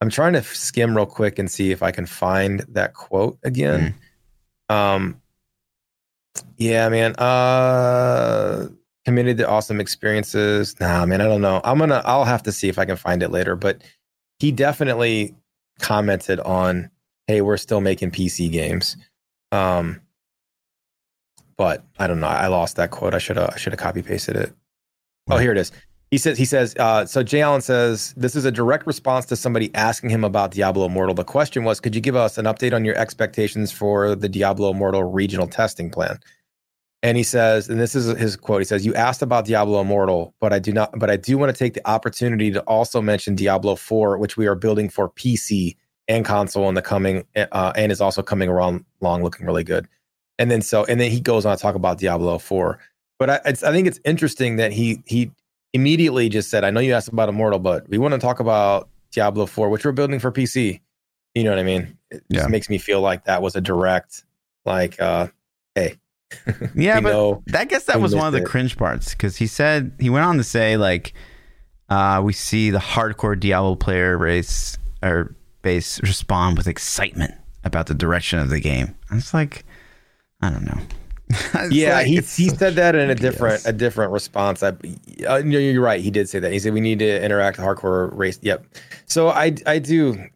I'm 0.00 0.10
trying 0.10 0.32
to 0.32 0.42
skim 0.42 0.96
real 0.96 1.06
quick 1.06 1.38
and 1.38 1.50
see 1.50 1.70
if 1.70 1.82
I 1.82 1.90
can 1.92 2.06
find 2.06 2.60
that 2.70 2.94
quote 2.94 3.38
again. 3.44 3.94
Um, 4.70 5.20
yeah, 6.56 6.88
man. 6.88 7.14
Uh, 7.16 8.68
committed 9.04 9.38
to 9.38 9.48
awesome 9.48 9.80
experiences. 9.80 10.78
Nah, 10.80 11.06
man, 11.06 11.20
I 11.20 11.24
don't 11.24 11.40
know. 11.40 11.60
I'm 11.64 11.78
gonna. 11.78 12.02
I'll 12.04 12.24
have 12.24 12.42
to 12.44 12.52
see 12.52 12.68
if 12.68 12.78
I 12.78 12.84
can 12.84 12.96
find 12.96 13.22
it 13.22 13.30
later. 13.30 13.56
But 13.56 13.82
he 14.38 14.52
definitely 14.52 15.34
commented 15.80 16.40
on, 16.40 16.90
"Hey, 17.26 17.40
we're 17.40 17.56
still 17.56 17.80
making 17.80 18.10
PC 18.10 18.50
games." 18.50 18.96
Um, 19.52 20.00
but 21.56 21.84
I 21.98 22.06
don't 22.06 22.20
know. 22.20 22.26
I 22.26 22.46
lost 22.46 22.76
that 22.76 22.90
quote. 22.90 23.14
I 23.14 23.18
should 23.18 23.36
have. 23.36 23.50
I 23.54 23.58
should 23.58 23.72
have 23.72 23.80
copy 23.80 24.02
pasted 24.02 24.36
it. 24.36 24.52
Oh, 25.28 25.38
here 25.38 25.52
it 25.52 25.58
is. 25.58 25.72
He 26.10 26.18
says 26.18 26.36
he 26.36 26.44
says 26.44 26.74
uh, 26.76 27.06
so. 27.06 27.22
J. 27.22 27.40
Allen 27.42 27.60
says 27.60 28.14
this 28.16 28.34
is 28.34 28.44
a 28.44 28.50
direct 28.50 28.86
response 28.86 29.26
to 29.26 29.36
somebody 29.36 29.72
asking 29.74 30.10
him 30.10 30.24
about 30.24 30.50
Diablo 30.50 30.86
Immortal. 30.86 31.14
The 31.14 31.24
question 31.24 31.62
was, 31.62 31.78
could 31.78 31.94
you 31.94 32.00
give 32.00 32.16
us 32.16 32.36
an 32.36 32.46
update 32.46 32.74
on 32.74 32.84
your 32.84 32.96
expectations 32.96 33.70
for 33.70 34.16
the 34.16 34.28
Diablo 34.28 34.70
Immortal 34.70 35.04
regional 35.04 35.46
testing 35.46 35.88
plan? 35.88 36.18
And 37.02 37.16
he 37.16 37.22
says, 37.22 37.68
and 37.70 37.80
this 37.80 37.94
is 37.94 38.18
his 38.18 38.36
quote. 38.36 38.60
He 38.60 38.66
says, 38.66 38.84
"You 38.84 38.94
asked 38.94 39.22
about 39.22 39.46
Diablo 39.46 39.80
Immortal, 39.80 40.34
but 40.38 40.52
I 40.52 40.58
do 40.58 40.72
not. 40.72 40.98
But 40.98 41.08
I 41.08 41.16
do 41.16 41.38
want 41.38 41.54
to 41.54 41.58
take 41.58 41.72
the 41.72 41.88
opportunity 41.88 42.50
to 42.50 42.60
also 42.62 43.00
mention 43.00 43.34
Diablo 43.34 43.76
Four, 43.76 44.18
which 44.18 44.36
we 44.36 44.46
are 44.46 44.54
building 44.54 44.90
for 44.90 45.08
PC 45.08 45.76
and 46.08 46.24
console 46.24 46.68
in 46.68 46.74
the 46.74 46.82
coming, 46.82 47.24
uh, 47.36 47.72
and 47.74 47.90
is 47.90 48.02
also 48.02 48.22
coming 48.22 48.50
around 48.50 48.84
long, 49.00 49.22
looking 49.22 49.46
really 49.46 49.64
good." 49.64 49.88
And 50.38 50.50
then 50.50 50.60
so, 50.60 50.84
and 50.84 51.00
then 51.00 51.10
he 51.10 51.20
goes 51.20 51.46
on 51.46 51.56
to 51.56 51.62
talk 51.62 51.74
about 51.74 51.98
Diablo 51.98 52.38
Four. 52.38 52.78
But 53.18 53.30
I, 53.30 53.40
I 53.46 53.52
think 53.52 53.86
it's 53.86 54.00
interesting 54.04 54.56
that 54.56 54.72
he 54.72 55.02
he 55.06 55.30
immediately 55.72 56.28
just 56.28 56.50
said, 56.50 56.64
I 56.64 56.70
know 56.70 56.80
you 56.80 56.94
asked 56.94 57.08
about 57.08 57.28
Immortal, 57.28 57.58
but 57.58 57.88
we 57.88 57.98
want 57.98 58.12
to 58.12 58.18
talk 58.18 58.40
about 58.40 58.88
Diablo 59.12 59.46
4, 59.46 59.68
which 59.68 59.84
we're 59.84 59.92
building 59.92 60.18
for 60.18 60.32
PC. 60.32 60.80
You 61.34 61.44
know 61.44 61.50
what 61.50 61.58
I 61.58 61.64
mean? 61.64 61.96
It 62.10 62.24
yeah. 62.28 62.40
just 62.40 62.50
makes 62.50 62.68
me 62.68 62.78
feel 62.78 63.00
like 63.00 63.24
that 63.24 63.42
was 63.42 63.54
a 63.54 63.60
direct, 63.60 64.24
like, 64.64 65.00
uh, 65.00 65.28
hey. 65.74 65.96
yeah, 66.74 67.00
but 67.00 67.10
know, 67.10 67.42
I 67.54 67.64
guess 67.64 67.84
that 67.84 68.00
was 68.00 68.14
one 68.14 68.26
of 68.26 68.32
the 68.32 68.40
it. 68.40 68.46
cringe 68.46 68.76
parts 68.76 69.12
because 69.12 69.36
he 69.36 69.46
said, 69.46 69.92
he 69.98 70.10
went 70.10 70.24
on 70.24 70.36
to 70.36 70.44
say, 70.44 70.76
like, 70.76 71.12
uh, 71.88 72.20
we 72.24 72.32
see 72.32 72.70
the 72.70 72.78
hardcore 72.78 73.38
Diablo 73.38 73.74
player 73.74 74.16
race 74.16 74.78
or 75.02 75.34
base 75.62 76.00
respond 76.02 76.56
with 76.56 76.66
excitement 76.68 77.34
about 77.64 77.86
the 77.86 77.94
direction 77.94 78.38
of 78.38 78.48
the 78.48 78.60
game. 78.60 78.94
I 79.10 79.16
was 79.16 79.34
like, 79.34 79.64
I 80.40 80.50
don't 80.50 80.64
know. 80.64 80.80
yeah, 81.70 81.94
like, 81.94 82.06
he 82.06 82.16
he 82.16 82.48
said 82.48 82.74
that 82.74 82.96
in 82.96 83.08
a 83.08 83.14
different 83.14 83.64
a 83.64 83.72
different 83.72 84.12
response. 84.12 84.62
I, 84.64 84.72
uh, 85.28 85.36
you're 85.36 85.82
right. 85.82 86.00
He 86.00 86.10
did 86.10 86.28
say 86.28 86.40
that. 86.40 86.52
He 86.52 86.58
said 86.58 86.74
we 86.74 86.80
need 86.80 86.98
to 86.98 87.24
interact 87.24 87.58
hardcore 87.58 88.10
race. 88.16 88.38
Yep. 88.42 88.66
So 89.06 89.28
I 89.28 89.54
I 89.66 89.78
do. 89.78 90.28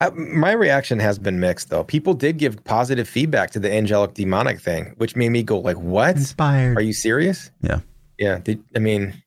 I, 0.00 0.10
my 0.10 0.52
reaction 0.52 1.00
has 1.00 1.18
been 1.18 1.40
mixed 1.40 1.70
though. 1.70 1.82
People 1.82 2.14
did 2.14 2.38
give 2.38 2.62
positive 2.64 3.08
feedback 3.08 3.50
to 3.52 3.58
the 3.58 3.72
angelic 3.72 4.14
demonic 4.14 4.60
thing, 4.60 4.94
which 4.96 5.16
made 5.16 5.30
me 5.30 5.42
go 5.42 5.58
like, 5.58 5.76
"What? 5.76 6.16
Inspired? 6.16 6.76
Are 6.76 6.80
you 6.80 6.92
serious?" 6.92 7.50
Yeah. 7.62 7.80
Yeah. 8.18 8.38
Did, 8.38 8.62
I 8.76 8.78
mean, 8.78 9.20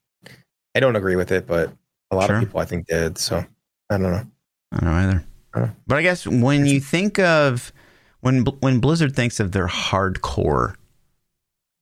I 0.73 0.79
don't 0.79 0.95
agree 0.95 1.17
with 1.17 1.31
it, 1.31 1.45
but 1.45 1.73
a 2.09 2.15
lot 2.15 2.27
sure. 2.27 2.37
of 2.37 2.41
people 2.41 2.59
I 2.59 2.65
think 2.65 2.87
did. 2.87 3.17
So 3.17 3.45
I 3.89 3.97
don't 3.97 4.11
know. 4.11 4.25
I 4.71 4.79
don't 4.79 4.85
know 4.85 4.91
either. 4.91 5.25
I 5.53 5.59
don't 5.59 5.67
know. 5.67 5.75
But 5.87 5.97
I 5.97 6.01
guess 6.03 6.25
when 6.25 6.65
you 6.65 6.79
think 6.79 7.19
of 7.19 7.73
when 8.21 8.45
when 8.61 8.79
Blizzard 8.79 9.13
thinks 9.13 9.41
of 9.41 9.51
their 9.51 9.67
hardcore 9.67 10.75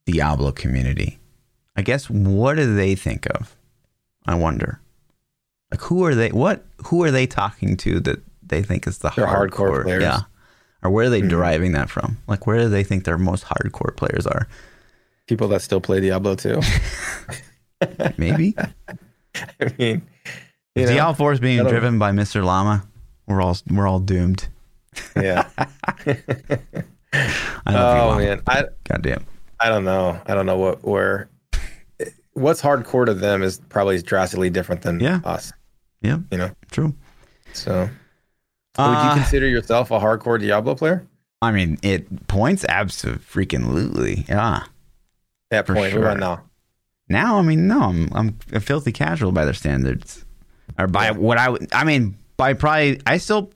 Diablo 0.08 0.52
community, 0.52 1.20
I 1.76 1.84
guess 1.84 2.10
what 2.10 2.56
do 2.56 2.76
they 2.76 2.96
think 2.96 3.28
of? 3.28 3.56
I 4.26 4.34
wonder. 4.34 4.82
Like 5.70 5.82
who 5.82 6.04
are 6.06 6.16
they? 6.16 6.30
What 6.30 6.66
who 6.86 7.04
are 7.04 7.12
they 7.12 7.28
talking 7.28 7.78
to 7.78 8.00
that 8.00 8.24
they 8.50 8.62
think 8.64 8.88
is 8.88 9.00
the 9.00 9.10
hardcore, 9.10 9.50
hardcore, 9.50 9.84
players? 9.84 10.04
Yeah, 10.04 10.22
or 10.84 10.92
where 10.92 11.06
are 11.06 11.10
they 11.10 11.20
mm-hmm. 11.20 11.30
deriving 11.30 11.72
that 11.74 11.90
from? 11.90 12.18
Like 12.28 12.48
where 12.48 12.60
do 12.60 12.70
they 12.70 12.84
think 12.84 13.06
their 13.06 13.18
most 13.18 13.46
hardcore 13.46 13.96
players 13.96 14.28
are? 14.28 14.48
People 15.28 15.48
that 15.50 15.62
still 15.62 15.82
play 15.82 16.00
Diablo 16.00 16.36
2. 16.36 16.60
Maybe. 18.18 18.56
I 19.62 19.74
mean, 19.78 20.02
Diablo 20.76 21.14
Four 21.14 21.34
is 21.34 21.40
being 21.40 21.64
driven 21.66 22.00
by 22.00 22.12
Mr. 22.12 22.44
Llama. 22.44 22.86
We're 23.28 23.42
all 23.42 23.58
we're 23.70 23.88
all 23.88 24.00
doomed. 24.00 24.48
Yeah. 25.16 25.48
oh 27.68 28.18
man, 28.18 28.42
I 28.48 28.66
goddamn. 28.86 29.26
I 29.60 29.70
don't 29.70 29.86
know. 29.86 30.20
I 30.26 30.34
don't 30.34 30.46
know 30.46 30.58
what 30.58 30.84
where 30.84 31.30
what's 32.34 32.62
hardcore 32.62 33.06
to 33.06 33.14
them 33.14 33.44
is 33.44 33.60
probably 33.70 34.02
drastically 34.02 34.50
different 34.50 34.82
than 34.82 35.00
yeah. 35.00 35.20
us. 35.24 35.54
Yeah, 36.02 36.20
you 36.32 36.38
know, 36.38 36.52
true. 36.72 36.96
So, 37.54 37.90
uh, 38.80 38.90
would 38.90 39.10
you 39.10 39.22
consider 39.22 39.48
yourself 39.48 39.92
a 39.92 40.00
hardcore 40.00 40.40
Diablo 40.40 40.76
player? 40.76 41.06
I 41.42 41.52
mean, 41.52 41.78
it 41.82 42.28
points 42.28 42.66
absolutely. 42.68 44.26
Yeah. 44.28 44.64
That 45.52 45.68
point. 45.68 45.92
Sure. 45.92 46.16
now? 46.16 46.44
Now, 47.08 47.40
I 47.40 47.42
mean, 47.42 47.68
no, 47.68 47.82
I'm 47.82 48.10
I'm 48.14 48.40
a 48.54 48.60
filthy 48.60 48.92
casual 48.92 49.32
by 49.32 49.44
their 49.46 49.54
standards, 49.54 50.26
or 50.78 50.88
by 50.88 51.06
yeah. 51.06 51.12
what 51.12 51.38
I 51.40 51.50
would. 51.50 51.68
I 51.74 51.84
mean, 51.84 52.18
by 52.38 52.54
probably 52.54 53.02
I 53.06 53.18
still 53.18 53.52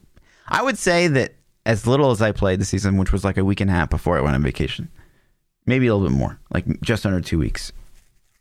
I 0.48 0.64
would 0.64 0.78
say 0.78 1.08
that 1.08 1.36
as 1.66 1.86
little 1.86 2.12
as 2.12 2.22
I 2.22 2.32
played 2.32 2.60
the 2.60 2.66
season, 2.66 2.98
which 2.98 3.12
was 3.12 3.24
like 3.24 3.38
a 3.38 3.46
week 3.46 3.62
and 3.62 3.70
a 3.70 3.74
half 3.74 3.90
before 3.90 4.18
I 4.18 4.22
went 4.22 4.36
on 4.36 4.42
vacation, 4.42 4.90
maybe 5.66 5.88
a 5.88 5.96
little 5.96 6.10
bit 6.10 6.18
more, 6.18 6.40
like 6.52 6.82
just 6.82 7.06
under 7.06 7.22
two 7.22 7.38
weeks. 7.38 7.72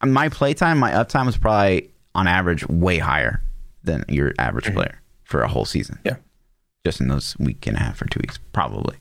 My 0.05 0.29
playtime, 0.31 0.79
my 0.79 0.93
uptime 0.93 1.27
was 1.27 1.37
probably 1.37 1.91
on 2.15 2.27
average 2.27 2.67
way 2.69 2.99
higher 2.99 3.43
than 3.85 4.05
your 4.09 4.33
average 4.39 4.65
mm-hmm. 4.65 4.77
player 4.77 5.01
for 5.25 5.43
a 5.43 5.49
whole 5.49 5.65
season. 5.65 5.99
Yeah, 6.05 6.17
just 6.85 7.01
in 7.01 7.09
those 7.09 7.37
week 7.39 7.67
and 7.67 7.77
a 7.77 7.81
half 7.81 8.03
or 8.03 8.07
two 8.07 8.21
weeks, 8.21 8.39
probably. 8.53 8.97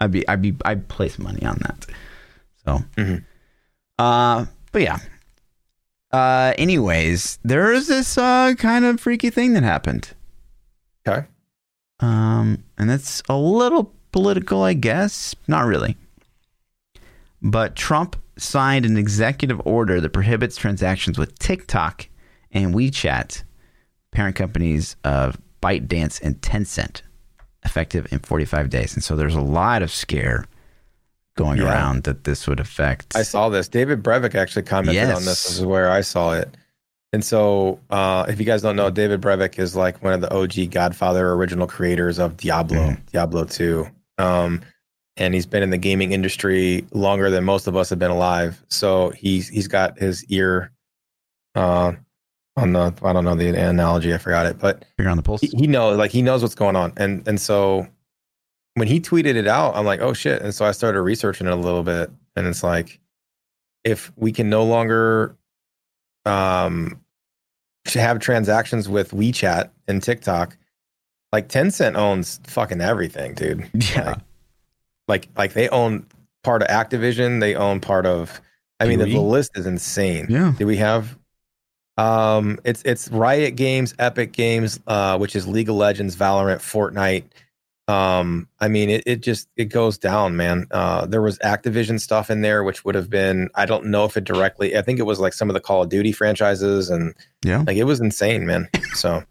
I'd 0.00 0.10
be, 0.10 0.26
I'd 0.28 0.42
be, 0.42 0.54
I'd 0.64 0.88
place 0.88 1.18
money 1.18 1.44
on 1.44 1.58
that. 1.62 1.86
So, 2.64 2.84
mm-hmm. 2.96 3.16
uh, 3.98 4.46
but 4.72 4.82
yeah. 4.82 4.98
Uh, 6.10 6.52
anyways, 6.58 7.38
there 7.42 7.72
is 7.72 7.88
this 7.88 8.18
uh 8.18 8.54
kind 8.58 8.84
of 8.84 9.00
freaky 9.00 9.30
thing 9.30 9.54
that 9.54 9.62
happened. 9.62 10.10
Okay. 11.06 11.26
Um, 12.00 12.64
and 12.76 12.90
it's 12.90 13.22
a 13.28 13.36
little 13.36 13.94
political, 14.12 14.62
I 14.62 14.74
guess. 14.74 15.34
Not 15.48 15.64
really. 15.64 15.96
But 17.40 17.76
Trump 17.76 18.16
signed 18.36 18.84
an 18.84 18.96
executive 18.96 19.60
order 19.64 20.00
that 20.00 20.12
prohibits 20.12 20.56
transactions 20.56 21.18
with 21.18 21.38
TikTok 21.38 22.08
and 22.50 22.74
WeChat, 22.74 23.42
parent 24.10 24.36
companies 24.36 24.96
of 25.04 25.38
ByteDance 25.62 26.20
and 26.22 26.40
Tencent, 26.40 27.02
effective 27.64 28.12
in 28.12 28.18
45 28.18 28.68
days. 28.68 28.94
And 28.94 29.02
so 29.02 29.16
there's 29.16 29.34
a 29.34 29.40
lot 29.40 29.82
of 29.82 29.90
scare 29.90 30.46
going 31.36 31.58
yeah. 31.58 31.64
around 31.64 32.04
that 32.04 32.24
this 32.24 32.46
would 32.46 32.60
affect. 32.60 33.16
I 33.16 33.22
saw 33.22 33.48
this. 33.48 33.68
David 33.68 34.02
Brevik 34.02 34.34
actually 34.34 34.64
commented 34.64 34.94
yes. 34.94 35.16
on 35.16 35.24
this. 35.24 35.42
This 35.44 35.58
is 35.58 35.64
where 35.64 35.90
I 35.90 36.02
saw 36.02 36.34
it. 36.34 36.54
And 37.14 37.24
so, 37.24 37.78
uh, 37.90 38.24
if 38.28 38.38
you 38.40 38.46
guys 38.46 38.62
don't 38.62 38.76
know, 38.76 38.90
David 38.90 39.20
Brevik 39.20 39.58
is 39.58 39.76
like 39.76 40.02
one 40.02 40.14
of 40.14 40.22
the 40.22 40.34
OG 40.34 40.70
Godfather 40.70 41.32
original 41.32 41.66
creators 41.66 42.18
of 42.18 42.38
Diablo, 42.38 42.78
mm-hmm. 42.78 43.02
Diablo 43.12 43.44
2. 43.44 43.86
Um, 44.16 44.62
and 45.18 45.34
he's 45.34 45.44
been 45.44 45.62
in 45.62 45.68
the 45.68 45.78
gaming 45.78 46.12
industry 46.12 46.86
longer 46.92 47.30
than 47.30 47.44
most 47.44 47.66
of 47.66 47.76
us 47.76 47.90
have 47.90 47.98
been 47.98 48.10
alive. 48.10 48.62
So 48.68 49.10
he's 49.10 49.48
he's 49.48 49.68
got 49.68 49.98
his 49.98 50.24
ear 50.26 50.72
uh, 51.54 51.92
on 52.56 52.72
the 52.72 52.92
I 53.02 53.12
don't 53.12 53.24
know 53.24 53.34
the 53.34 53.48
analogy, 53.48 54.12
I 54.12 54.18
forgot 54.18 54.46
it, 54.46 54.58
but 54.58 54.84
finger 54.96 55.10
on 55.10 55.16
the 55.16 55.22
pulse. 55.22 55.40
He, 55.40 55.48
he 55.48 55.66
knows 55.66 55.96
like 55.96 56.10
he 56.10 56.22
knows 56.22 56.42
what's 56.42 56.54
going 56.54 56.76
on. 56.76 56.92
And 56.96 57.26
and 57.26 57.40
so 57.40 57.86
when 58.74 58.88
he 58.88 59.00
tweeted 59.00 59.36
it 59.36 59.46
out, 59.46 59.74
I'm 59.76 59.84
like, 59.84 60.00
oh 60.00 60.12
shit. 60.12 60.42
And 60.42 60.54
so 60.54 60.64
I 60.64 60.72
started 60.72 61.02
researching 61.02 61.46
it 61.46 61.52
a 61.52 61.56
little 61.56 61.82
bit. 61.82 62.10
And 62.36 62.46
it's 62.46 62.62
like, 62.62 63.00
if 63.84 64.12
we 64.16 64.32
can 64.32 64.50
no 64.50 64.64
longer 64.64 65.36
um 66.24 67.00
have 67.86 68.20
transactions 68.20 68.88
with 68.88 69.10
WeChat 69.10 69.70
and 69.88 70.02
TikTok, 70.02 70.56
like 71.32 71.48
Tencent 71.48 71.96
owns 71.96 72.40
fucking 72.44 72.80
everything, 72.80 73.34
dude. 73.34 73.68
Yeah. 73.74 74.04
Like, 74.04 74.18
like, 75.08 75.28
like 75.36 75.52
they 75.54 75.68
own 75.70 76.06
part 76.44 76.62
of 76.62 76.68
Activision. 76.68 77.40
They 77.40 77.54
own 77.54 77.80
part 77.80 78.06
of. 78.06 78.40
I 78.78 78.86
mean, 78.86 78.98
the, 78.98 79.06
the, 79.06 79.20
list 79.20 79.56
is 79.56 79.66
insane. 79.66 80.26
Yeah. 80.28 80.54
Do 80.58 80.66
we 80.66 80.76
have? 80.76 81.16
Um, 81.98 82.58
it's 82.64 82.82
it's 82.84 83.08
Riot 83.10 83.56
Games, 83.56 83.94
Epic 83.98 84.32
Games, 84.32 84.80
uh, 84.86 85.18
which 85.18 85.36
is 85.36 85.46
League 85.46 85.68
of 85.68 85.76
Legends, 85.76 86.16
Valorant, 86.16 86.58
Fortnite, 86.58 87.24
um 87.88 88.48
i 88.60 88.68
mean 88.68 88.88
it, 88.88 89.02
it 89.06 89.22
just 89.22 89.48
it 89.56 89.64
goes 89.64 89.98
down 89.98 90.36
man. 90.36 90.66
Uh 90.70 91.04
there 91.04 91.20
was 91.20 91.38
activision 91.40 92.00
stuff 92.00 92.30
in 92.30 92.40
there 92.40 92.62
which 92.62 92.84
would 92.84 92.94
have 92.94 93.10
been 93.10 93.50
i 93.56 93.66
don't 93.66 93.86
know 93.86 94.04
if 94.04 94.16
it 94.16 94.22
directly 94.22 94.76
i 94.76 94.82
think 94.82 95.00
it 95.00 95.02
was 95.02 95.18
like 95.18 95.32
some 95.32 95.50
of 95.50 95.54
the 95.54 95.60
call 95.60 95.82
of 95.82 95.88
duty 95.88 96.12
franchises 96.12 96.90
and 96.90 97.12
yeah. 97.44 97.64
like 97.66 97.76
it 97.76 97.84
was 97.84 98.00
insane 98.00 98.46
man. 98.46 98.68
So. 98.94 99.22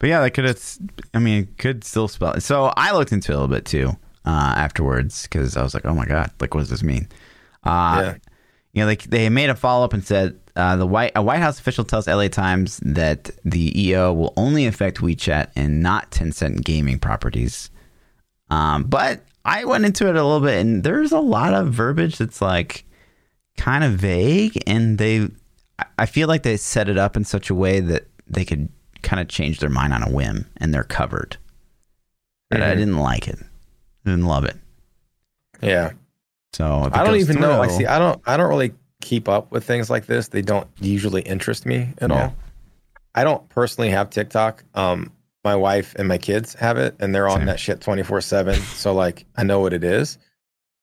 But 0.00 0.08
yeah 0.08 0.20
that 0.20 0.32
could 0.32 0.44
have 0.44 0.78
i 1.14 1.18
mean 1.18 1.44
it 1.44 1.58
could 1.58 1.84
still 1.84 2.08
spell 2.08 2.40
so 2.40 2.72
i 2.76 2.92
looked 2.92 3.12
into 3.12 3.32
it 3.32 3.34
a 3.34 3.38
little 3.38 3.54
bit 3.54 3.64
too 3.64 3.90
uh 4.24 4.54
afterwards 4.56 5.22
because 5.22 5.56
i 5.56 5.62
was 5.62 5.74
like 5.74 5.86
oh 5.86 5.94
my 5.94 6.06
god 6.06 6.30
like 6.40 6.54
what 6.54 6.60
does 6.60 6.70
this 6.70 6.82
mean? 6.82 7.08
Uh 7.64 8.02
yeah. 8.02 8.14
you 8.72 8.82
know 8.82 8.86
like 8.86 9.04
they 9.04 9.28
made 9.28 9.50
a 9.50 9.54
follow-up 9.54 9.92
and 9.92 10.04
said 10.04 10.38
uh, 10.58 10.74
the 10.74 10.86
White 10.86 11.12
a 11.14 11.22
White 11.22 11.38
House 11.38 11.60
official 11.60 11.84
tells 11.84 12.08
LA 12.08 12.26
Times 12.26 12.78
that 12.78 13.30
the 13.44 13.80
EO 13.80 14.12
will 14.12 14.32
only 14.36 14.66
affect 14.66 14.98
WeChat 14.98 15.52
and 15.54 15.80
not 15.80 16.10
Tencent 16.10 16.64
gaming 16.64 16.98
properties. 16.98 17.70
Um, 18.50 18.82
but 18.82 19.22
I 19.44 19.64
went 19.64 19.84
into 19.84 20.08
it 20.08 20.16
a 20.16 20.24
little 20.24 20.40
bit, 20.40 20.58
and 20.58 20.82
there's 20.82 21.12
a 21.12 21.20
lot 21.20 21.54
of 21.54 21.72
verbiage 21.72 22.18
that's 22.18 22.42
like 22.42 22.84
kind 23.56 23.84
of 23.84 23.92
vague, 23.92 24.60
and 24.66 24.98
they 24.98 25.28
I 25.96 26.06
feel 26.06 26.26
like 26.26 26.42
they 26.42 26.56
set 26.56 26.88
it 26.88 26.98
up 26.98 27.16
in 27.16 27.22
such 27.22 27.50
a 27.50 27.54
way 27.54 27.78
that 27.78 28.08
they 28.26 28.44
could 28.44 28.68
kind 29.02 29.20
of 29.20 29.28
change 29.28 29.60
their 29.60 29.70
mind 29.70 29.92
on 29.92 30.02
a 30.02 30.10
whim, 30.10 30.50
and 30.56 30.74
they're 30.74 30.82
covered. 30.82 31.36
But 32.50 32.60
mm-hmm. 32.60 32.70
I 32.70 32.74
didn't 32.74 32.98
like 32.98 33.28
it. 33.28 33.38
I 33.38 34.10
didn't 34.10 34.26
love 34.26 34.44
it. 34.44 34.56
Yeah. 35.62 35.92
So 36.52 36.90
I 36.92 37.04
don't 37.04 37.16
even 37.16 37.36
through, 37.36 37.42
know. 37.42 37.62
I 37.62 37.68
see. 37.68 37.86
I 37.86 38.00
don't. 38.00 38.20
I 38.26 38.36
don't 38.36 38.48
really 38.48 38.72
keep 39.00 39.28
up 39.28 39.50
with 39.52 39.64
things 39.64 39.90
like 39.90 40.06
this. 40.06 40.28
They 40.28 40.42
don't 40.42 40.68
usually 40.80 41.22
interest 41.22 41.66
me 41.66 41.92
at 41.98 42.10
Yeah. 42.10 42.24
all. 42.24 42.34
I 43.14 43.24
don't 43.24 43.48
personally 43.48 43.90
have 43.90 44.10
TikTok. 44.10 44.64
Um, 44.74 45.12
my 45.44 45.56
wife 45.56 45.94
and 45.96 46.08
my 46.08 46.18
kids 46.18 46.54
have 46.54 46.76
it, 46.78 46.94
and 47.00 47.14
they're 47.14 47.28
on 47.28 47.38
Same. 47.38 47.46
that 47.46 47.60
shit 47.60 47.80
twenty 47.80 48.02
four 48.02 48.20
seven. 48.20 48.54
So 48.56 48.92
like, 48.92 49.24
I 49.36 49.44
know 49.44 49.60
what 49.60 49.72
it 49.72 49.82
is, 49.84 50.18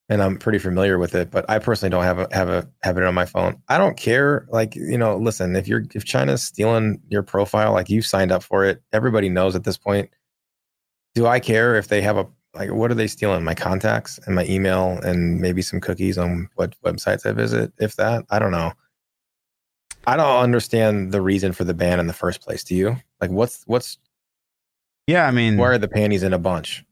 and 0.09 0.21
I'm 0.23 0.37
pretty 0.37 0.57
familiar 0.59 0.97
with 0.97 1.13
it. 1.13 1.29
But 1.29 1.45
I 1.49 1.59
personally 1.59 1.91
don't 1.91 2.03
have 2.03 2.19
a, 2.19 2.27
have 2.31 2.49
a 2.49 2.67
have 2.81 2.97
it 2.97 3.03
on 3.03 3.13
my 3.13 3.25
phone. 3.25 3.61
I 3.67 3.77
don't 3.77 3.95
care. 3.97 4.47
Like 4.49 4.75
you 4.75 4.97
know, 4.97 5.17
listen, 5.17 5.55
if 5.55 5.67
you're 5.67 5.83
if 5.93 6.03
China's 6.05 6.41
stealing 6.41 6.99
your 7.09 7.21
profile, 7.21 7.73
like 7.73 7.89
you 7.89 8.01
signed 8.01 8.31
up 8.31 8.43
for 8.43 8.65
it, 8.65 8.81
everybody 8.91 9.29
knows 9.29 9.55
at 9.55 9.63
this 9.65 9.77
point. 9.77 10.09
Do 11.13 11.27
I 11.27 11.39
care 11.39 11.75
if 11.75 11.87
they 11.89 12.01
have 12.01 12.17
a 12.17 12.27
like 12.55 12.71
what 12.71 12.91
are 12.91 12.95
they 12.95 13.07
stealing? 13.07 13.43
My 13.43 13.53
contacts 13.53 14.19
and 14.25 14.35
my 14.35 14.45
email 14.45 14.99
and 15.03 15.39
maybe 15.39 15.61
some 15.61 15.79
cookies 15.79 16.17
on 16.17 16.49
what 16.55 16.73
websites 16.83 17.25
I 17.25 17.31
visit, 17.33 17.73
if 17.77 17.95
that. 17.97 18.25
I 18.29 18.39
don't 18.39 18.51
know. 18.51 18.73
I 20.07 20.15
don't 20.15 20.41
understand 20.41 21.11
the 21.11 21.21
reason 21.21 21.51
for 21.51 21.63
the 21.63 21.73
ban 21.73 21.99
in 21.99 22.07
the 22.07 22.13
first 22.13 22.41
place. 22.41 22.63
Do 22.63 22.75
you? 22.75 22.97
Like 23.21 23.31
what's 23.31 23.63
what's 23.65 23.97
Yeah, 25.07 25.27
I 25.27 25.31
mean, 25.31 25.57
why 25.57 25.69
are 25.69 25.77
the 25.77 25.87
panties 25.87 26.23
in 26.23 26.33
a 26.33 26.39
bunch? 26.39 26.83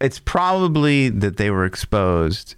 it's 0.00 0.18
probably 0.18 1.08
that 1.08 1.36
they 1.36 1.50
were 1.50 1.64
exposed, 1.64 2.54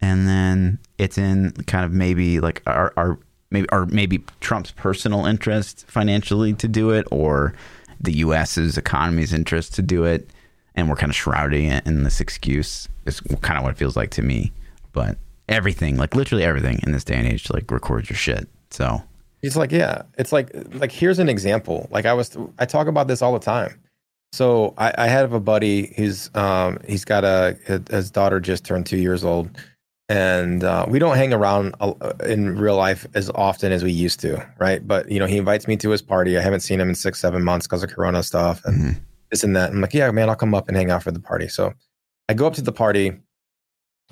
and 0.00 0.26
then 0.26 0.78
it's 0.98 1.16
in 1.16 1.52
kind 1.66 1.84
of 1.84 1.92
maybe 1.92 2.40
like 2.40 2.62
our, 2.66 2.92
our 2.96 3.18
maybe 3.50 3.66
or 3.72 3.86
maybe 3.86 4.24
Trump's 4.40 4.72
personal 4.72 5.26
interest 5.26 5.84
financially 5.88 6.52
to 6.54 6.68
do 6.68 6.90
it, 6.90 7.06
or 7.10 7.54
the 8.00 8.12
U.S.'s 8.12 8.76
economy's 8.76 9.32
interest 9.32 9.74
to 9.74 9.82
do 9.82 10.04
it, 10.04 10.30
and 10.74 10.88
we're 10.88 10.96
kind 10.96 11.10
of 11.10 11.16
shrouding 11.16 11.66
it 11.66 11.86
in 11.86 12.04
this 12.04 12.20
excuse. 12.20 12.88
Is 13.04 13.20
kind 13.40 13.58
of 13.58 13.64
what 13.64 13.72
it 13.72 13.78
feels 13.78 13.96
like 13.96 14.10
to 14.12 14.22
me. 14.22 14.52
But 14.92 15.18
everything, 15.48 15.96
like 15.96 16.14
literally 16.14 16.44
everything 16.44 16.80
in 16.84 16.92
this 16.92 17.04
day 17.04 17.16
and 17.16 17.26
age, 17.26 17.50
like 17.50 17.70
record 17.70 18.08
your 18.08 18.16
shit. 18.16 18.48
So 18.70 19.02
It's 19.42 19.56
like, 19.56 19.72
yeah, 19.72 20.02
it's 20.18 20.32
like, 20.32 20.50
like 20.74 20.92
here's 20.92 21.18
an 21.18 21.28
example. 21.28 21.88
Like 21.90 22.06
I 22.06 22.12
was, 22.12 22.36
I 22.58 22.64
talk 22.64 22.86
about 22.86 23.08
this 23.08 23.22
all 23.22 23.32
the 23.32 23.40
time. 23.40 23.80
So 24.32 24.72
I, 24.78 24.94
I 24.96 25.06
have 25.08 25.32
a 25.32 25.40
buddy 25.40 25.92
who's, 25.96 26.30
um, 26.34 26.78
he's 26.86 27.04
got 27.04 27.24
a, 27.24 27.58
his 27.90 28.10
daughter 28.10 28.40
just 28.40 28.64
turned 28.64 28.86
two 28.86 28.96
years 28.96 29.24
old, 29.24 29.50
and 30.08 30.64
uh, 30.64 30.86
we 30.88 30.98
don't 30.98 31.16
hang 31.16 31.32
around 31.32 31.74
in 32.24 32.58
real 32.58 32.76
life 32.76 33.06
as 33.14 33.30
often 33.30 33.72
as 33.72 33.82
we 33.82 33.92
used 33.92 34.20
to, 34.20 34.46
right? 34.58 34.86
But 34.86 35.10
you 35.10 35.18
know, 35.18 35.26
he 35.26 35.36
invites 35.36 35.66
me 35.68 35.76
to 35.78 35.90
his 35.90 36.02
party. 36.02 36.38
I 36.38 36.40
haven't 36.40 36.60
seen 36.60 36.80
him 36.80 36.88
in 36.88 36.94
six, 36.94 37.20
seven 37.20 37.44
months 37.44 37.66
because 37.66 37.82
of 37.82 37.90
Corona 37.90 38.22
stuff 38.22 38.64
and 38.64 38.96
mhm. 38.96 39.00
This 39.32 39.42
and 39.42 39.56
that. 39.56 39.70
I'm 39.70 39.80
like, 39.80 39.94
yeah, 39.94 40.08
man, 40.12 40.28
I'll 40.28 40.36
come 40.36 40.54
up 40.54 40.68
and 40.68 40.76
hang 40.76 40.92
out 40.92 41.02
for 41.02 41.10
the 41.10 41.18
party. 41.18 41.48
So 41.48 41.74
I 42.28 42.34
go 42.34 42.46
up 42.46 42.54
to 42.54 42.62
the 42.62 42.70
party 42.70 43.18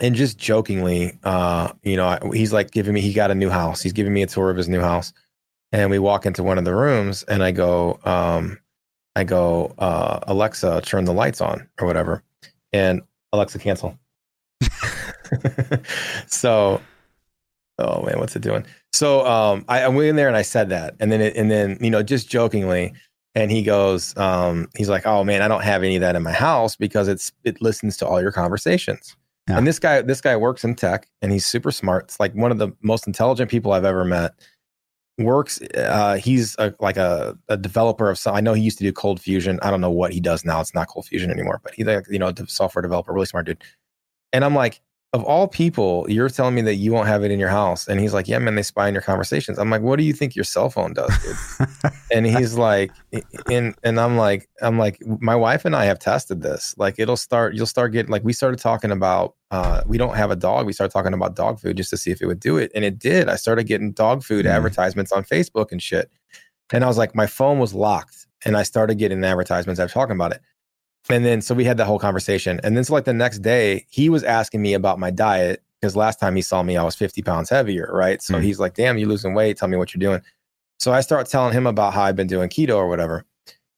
and 0.01 0.14
just 0.16 0.39
jokingly, 0.39 1.18
uh, 1.23 1.73
you 1.83 1.97
know, 1.97 2.18
he's 2.33 2.53
like 2.53 2.73
giving 2.73 2.95
me, 2.95 3.01
he 3.01 3.12
got 3.12 3.31
a 3.31 3.35
new 3.35 3.51
house. 3.51 3.83
He's 3.83 3.93
giving 3.93 4.14
me 4.14 4.23
a 4.23 4.27
tour 4.27 4.51
of 4.51 4.57
his 4.57 4.68
new 4.68 4.81
house. 4.81 5.12
And 5.73 5.91
we 5.91 6.01
walk 6.01 6.27
into 6.27 6.43
one 6.43 6.59
of 6.59 6.64
the 6.64 6.75
rooms 6.75 7.23
and 7.25 7.45
I 7.45 7.53
go, 7.53 8.01
um, 8.05 8.59
I 9.14 9.23
go, 9.25 9.75
uh, 9.79 10.21
Alexa, 10.27 10.81
turn 10.85 11.05
the 11.05 11.12
lights 11.12 11.41
on 11.41 11.68
or 11.81 11.87
whatever. 11.87 12.25
And 12.73 13.03
Alexa, 13.33 13.59
cancel. 13.59 13.97
so, 16.27 16.81
oh 17.79 18.03
man, 18.03 18.18
what's 18.18 18.35
it 18.35 18.43
doing? 18.43 18.64
So, 18.93 19.27
um, 19.27 19.64
I, 19.68 19.83
I 19.83 19.89
went 19.89 20.09
in 20.09 20.16
there 20.16 20.29
and 20.29 20.37
I 20.37 20.43
said 20.43 20.71
that, 20.71 20.97
and 20.99 21.12
then, 21.12 21.21
it, 21.21 21.37
and 21.37 21.51
then, 21.51 21.79
you 21.81 21.91
know, 21.91 22.03
just 22.03 22.29
jokingly, 22.29 22.93
and 23.35 23.51
he 23.51 23.62
goes, 23.62 24.16
um, 24.16 24.68
he's 24.76 24.89
like, 24.89 25.07
oh 25.07 25.24
man, 25.24 25.43
I 25.43 25.49
don't 25.49 25.62
have 25.62 25.83
any 25.83 25.97
of 25.97 26.01
that 26.01 26.16
in 26.16 26.22
my 26.22 26.33
house 26.33 26.76
because 26.76 27.09
it's 27.09 27.33
it 27.45 27.61
listens 27.62 27.97
to 27.99 28.07
all 28.07 28.20
your 28.20 28.33
conversations. 28.33 29.16
Yeah. 29.49 29.59
And 29.59 29.66
this 29.66 29.78
guy, 29.78 30.03
this 30.03 30.20
guy 30.20 30.37
works 30.37 30.64
in 30.64 30.74
tech, 30.74 31.09
and 31.22 31.33
he's 31.33 31.47
super 31.47 31.70
smart. 31.70 32.05
It's 32.05 32.20
like 32.20 32.35
one 32.35 32.53
of 32.53 32.59
the 32.59 32.70
most 32.83 33.07
intelligent 33.07 33.51
people 33.51 33.72
I've 33.72 33.85
ever 33.85 34.05
met. 34.05 34.33
Works, 35.18 35.61
uh, 35.76 36.14
he's 36.14 36.57
a, 36.59 36.72
like 36.81 36.97
a, 36.97 37.37
a 37.49 37.57
developer 37.57 38.09
of 38.09 38.18
some. 38.18 38.35
I 38.35 38.41
know 38.41 38.55
he 38.55 38.62
used 38.62 38.78
to 38.78 38.85
do 38.85 38.93
Cold 38.93 39.20
Fusion. 39.20 39.59
I 39.62 39.70
don't 39.70 39.83
know 39.83 39.91
what 39.91 40.14
he 40.14 40.20
does 40.20 40.47
now. 40.47 40.61
It's 40.61 40.74
not 40.74 40.89
Cold 40.89 41.07
Fusion 41.07 41.31
anymore, 41.31 41.61
but 41.62 41.74
he's 41.74 41.87
like 41.87 42.07
you 42.09 42.18
know 42.18 42.28
a 42.28 42.47
software 42.47 42.81
developer, 42.81 43.12
really 43.12 43.26
smart 43.26 43.47
dude. 43.47 43.62
And 44.33 44.45
I'm 44.45 44.55
like, 44.55 44.81
of 45.13 45.25
all 45.25 45.49
people, 45.49 46.07
you're 46.09 46.29
telling 46.29 46.55
me 46.55 46.63
that 46.63 46.77
you 46.77 46.93
won't 46.93 47.09
have 47.09 47.25
it 47.25 47.33
in 47.33 47.41
your 47.41 47.49
house. 47.49 47.89
And 47.89 47.99
he's 47.99 48.15
like, 48.15 48.29
yeah, 48.29 48.39
man, 48.39 48.55
they 48.55 48.63
spy 48.63 48.87
on 48.87 48.93
your 48.93 49.03
conversations. 49.03 49.59
I'm 49.59 49.69
like, 49.69 49.83
what 49.83 49.97
do 49.99 50.05
you 50.05 50.13
think 50.13 50.37
your 50.37 50.45
cell 50.45 50.71
phone 50.71 50.93
does, 50.93 51.11
dude? 51.25 51.93
and 52.15 52.27
he's 52.27 52.55
like, 52.55 52.93
and 53.51 53.75
and 53.83 53.99
I'm 53.99 54.17
like, 54.17 54.49
I'm 54.63 54.79
like, 54.79 55.03
my 55.05 55.35
wife 55.35 55.65
and 55.65 55.75
I 55.75 55.85
have 55.87 55.99
tested 55.99 56.43
this. 56.43 56.77
Like, 56.79 56.95
it'll 56.99 57.17
start, 57.17 57.57
you'll 57.57 57.67
start 57.67 57.91
getting 57.91 58.13
like, 58.13 58.23
we 58.23 58.33
started 58.33 58.61
talking 58.61 58.93
about, 58.93 59.35
uh, 59.51 59.83
we 59.85 59.99
don't 59.99 60.15
have 60.15 60.31
a 60.31 60.37
dog. 60.37 60.65
We 60.65 60.73
started 60.73 60.93
talking 60.93 61.13
about 61.13 61.35
dog 61.35 61.59
food 61.59 61.77
just 61.77 61.91
to 61.91 61.97
see 61.97 62.13
if 62.13 62.23
it 62.23 62.27
would 62.27 62.39
do 62.39 62.57
it, 62.57 62.71
and 62.73 62.85
it 62.85 62.97
did. 63.01 63.29
I 63.29 63.35
started 63.35 63.65
getting 63.65 63.91
dog 63.91 64.23
food 64.23 64.47
Mhm. 64.47 64.51
advertisements 64.51 65.11
on 65.11 65.25
Facebook 65.25 65.73
and 65.73 65.83
shit. 65.83 66.09
And 66.73 66.85
I 66.85 66.87
was 66.87 66.99
like, 66.99 67.17
my 67.17 67.27
phone 67.27 67.59
was 67.59 67.75
locked, 67.75 68.29
and 68.45 68.57
I 68.57 68.63
started 68.63 68.95
getting 68.97 69.25
advertisements. 69.25 69.81
I 69.81 69.85
was 69.85 69.93
talking 69.93 70.15
about 70.15 70.31
it. 70.31 70.41
And 71.09 71.25
then 71.25 71.41
so 71.41 71.55
we 71.55 71.65
had 71.65 71.77
that 71.79 71.87
whole 71.87 71.99
conversation. 71.99 72.61
And 72.63 72.77
then 72.77 72.85
so 72.85 72.93
like 72.93 73.05
the 73.05 73.13
next 73.13 73.39
day, 73.39 73.87
he 73.91 74.09
was 74.09 74.23
asking 74.23 74.63
me 74.63 74.75
about 74.75 74.99
my 74.99 75.11
diet 75.11 75.63
because 75.81 75.97
last 75.97 76.21
time 76.21 76.37
he 76.37 76.43
saw 76.43 76.63
me, 76.63 76.77
I 76.77 76.83
was 76.85 76.95
50 76.95 77.23
pounds 77.23 77.49
heavier, 77.49 77.89
right? 77.93 78.21
So 78.23 78.35
Mm. 78.35 78.43
he's 78.43 78.61
like, 78.61 78.75
damn, 78.75 78.99
you're 78.99 79.09
losing 79.09 79.33
weight. 79.35 79.57
Tell 79.57 79.69
me 79.69 79.77
what 79.79 79.95
you're 79.95 79.99
doing. 80.01 80.21
So 80.79 80.93
I 80.93 81.01
start 81.01 81.27
telling 81.27 81.53
him 81.53 81.67
about 81.67 81.95
how 81.95 82.03
I've 82.03 82.17
been 82.17 82.27
doing 82.27 82.49
keto 82.49 82.77
or 82.77 82.89
whatever. 82.89 83.25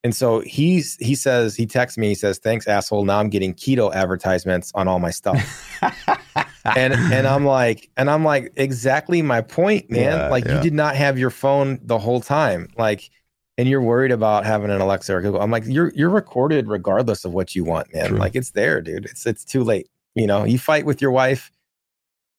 And 0.05 0.15
so 0.15 0.41
he's 0.41 0.97
he 0.97 1.15
says, 1.15 1.55
he 1.55 1.65
texts 1.65 1.97
me, 1.97 2.09
he 2.09 2.15
says, 2.17 2.39
Thanks, 2.39 2.67
asshole. 2.67 3.05
Now 3.05 3.21
I'm 3.21 3.29
getting 3.31 3.55
keto 3.55 3.95
advertisements 3.95 4.73
on 4.75 4.89
all 4.89 4.99
my 4.99 5.11
stuff. 5.13 5.39
and 6.77 6.93
and 6.95 7.27
I'm 7.27 7.45
like, 7.45 7.89
and 7.97 8.11
I'm 8.11 8.25
like, 8.25 8.53
exactly 8.57 9.23
my 9.23 9.41
point, 9.43 9.91
man. 9.91 10.19
Yeah, 10.19 10.29
like 10.29 10.45
yeah. 10.45 10.57
you 10.57 10.61
did 10.63 10.75
not 10.75 10.97
have 10.97 11.19
your 11.19 11.31
phone 11.31 11.79
the 11.85 11.99
whole 11.99 12.21
time. 12.21 12.69
Like 12.77 13.11
and 13.59 13.69
you're 13.69 13.83
worried 13.83 14.13
about 14.13 14.45
having 14.45 14.71
an 14.71 14.81
Alexa 14.81 15.15
or 15.15 15.21
Google. 15.23 15.41
I'm 15.41 15.51
like, 15.51 15.65
you're 15.67 15.93
you're 15.95 16.11
recorded 16.11 16.69
regardless 16.69 17.25
of 17.25 17.33
what 17.33 17.55
you 17.55 17.65
want, 17.65 17.93
man. 17.95 18.09
True. 18.09 18.19
Like 18.19 18.35
it's 18.35 18.51
there, 18.53 18.81
dude. 18.81 19.05
It's 19.07 19.27
it's 19.27 19.45
too 19.45 19.63
late. 19.65 19.89
You 20.15 20.27
know, 20.27 20.45
you 20.45 20.59
fight 20.59 20.85
with 20.87 21.01
your 21.01 21.11
wife, 21.11 21.51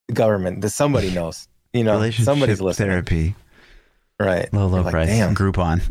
the 0.08 0.14
government, 0.14 0.62
that 0.62 0.70
somebody 0.70 1.10
knows. 1.14 1.48
You 1.74 1.84
know, 1.84 2.10
somebody's 2.12 2.62
listening. 2.62 2.90
therapy, 2.90 3.36
Right. 4.20 4.52
low 4.54 4.68
low 4.68 4.82
like, 4.82 4.92
price 4.92 5.08
Damn. 5.10 5.34
Groupon, 5.34 5.82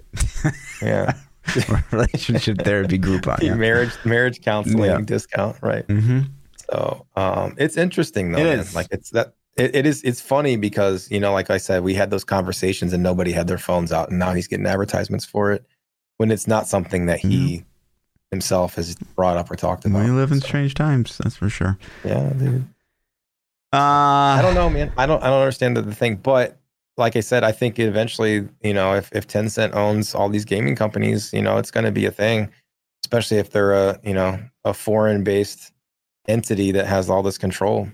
Yeah. 0.80 1.14
relationship 1.90 2.58
therapy 2.58 2.98
Groupon. 3.00 3.38
Yeah. 3.42 3.54
marriage 3.54 3.90
marriage 4.04 4.40
counseling 4.42 4.90
Yeah. 4.90 5.00
discount. 5.00 5.56
Right. 5.60 5.86
Mm-hmm. 5.88 6.20
So 6.70 7.06
um, 7.16 7.54
it's 7.58 7.76
interesting 7.76 8.30
though. 8.32 8.38
It 8.38 8.44
man. 8.44 8.58
is. 8.60 8.74
Like 8.76 8.86
it's 8.92 9.10
that 9.10 9.34
it, 9.56 9.74
it 9.76 9.86
is 9.86 10.02
it's 10.02 10.20
funny 10.20 10.56
because 10.56 11.10
you 11.10 11.20
know, 11.20 11.32
like 11.32 11.50
I 11.50 11.58
said, 11.58 11.82
we 11.82 11.94
had 11.94 12.10
those 12.10 12.24
conversations 12.24 12.92
and 12.92 13.02
nobody 13.02 13.32
had 13.32 13.46
their 13.46 13.58
phones 13.58 13.92
out, 13.92 14.10
and 14.10 14.18
now 14.18 14.32
he's 14.32 14.46
getting 14.46 14.66
advertisements 14.66 15.24
for 15.24 15.52
it 15.52 15.64
when 16.18 16.30
it's 16.30 16.46
not 16.46 16.66
something 16.68 17.06
that 17.06 17.20
he 17.20 17.64
himself 18.30 18.76
has 18.76 18.94
brought 19.16 19.36
up 19.36 19.50
or 19.50 19.56
talked 19.56 19.84
about. 19.84 20.04
We 20.04 20.10
live 20.10 20.32
in 20.32 20.40
So, 20.40 20.46
strange 20.46 20.74
times, 20.74 21.18
that's 21.18 21.36
for 21.36 21.48
sure. 21.50 21.78
yeah, 22.04 22.30
dude. 22.30 22.64
Uh, 23.72 23.76
I 23.76 24.40
don't 24.42 24.54
know, 24.54 24.68
man. 24.70 24.92
I 24.96 25.06
don't 25.06 25.22
I 25.22 25.28
don't 25.28 25.40
understand 25.40 25.76
the, 25.76 25.82
the 25.82 25.94
thing, 25.94 26.16
but 26.16 26.58
like 26.98 27.16
I 27.16 27.20
said, 27.20 27.42
I 27.42 27.52
think 27.52 27.78
eventually, 27.78 28.46
you 28.62 28.74
know, 28.74 28.94
if 28.94 29.10
if 29.12 29.26
Tencent 29.26 29.74
owns 29.74 30.14
all 30.14 30.28
these 30.28 30.44
gaming 30.44 30.76
companies, 30.76 31.32
you 31.32 31.40
know, 31.42 31.56
it's 31.58 31.70
going 31.70 31.84
to 31.84 31.92
be 31.92 32.04
a 32.04 32.10
thing, 32.10 32.50
especially 33.04 33.38
if 33.38 33.50
they're 33.50 33.72
a 33.72 33.98
you 34.04 34.12
know 34.14 34.38
a 34.64 34.74
foreign 34.74 35.24
based 35.24 35.72
entity 36.28 36.70
that 36.72 36.86
has 36.86 37.08
all 37.10 37.22
this 37.22 37.38
control. 37.38 37.88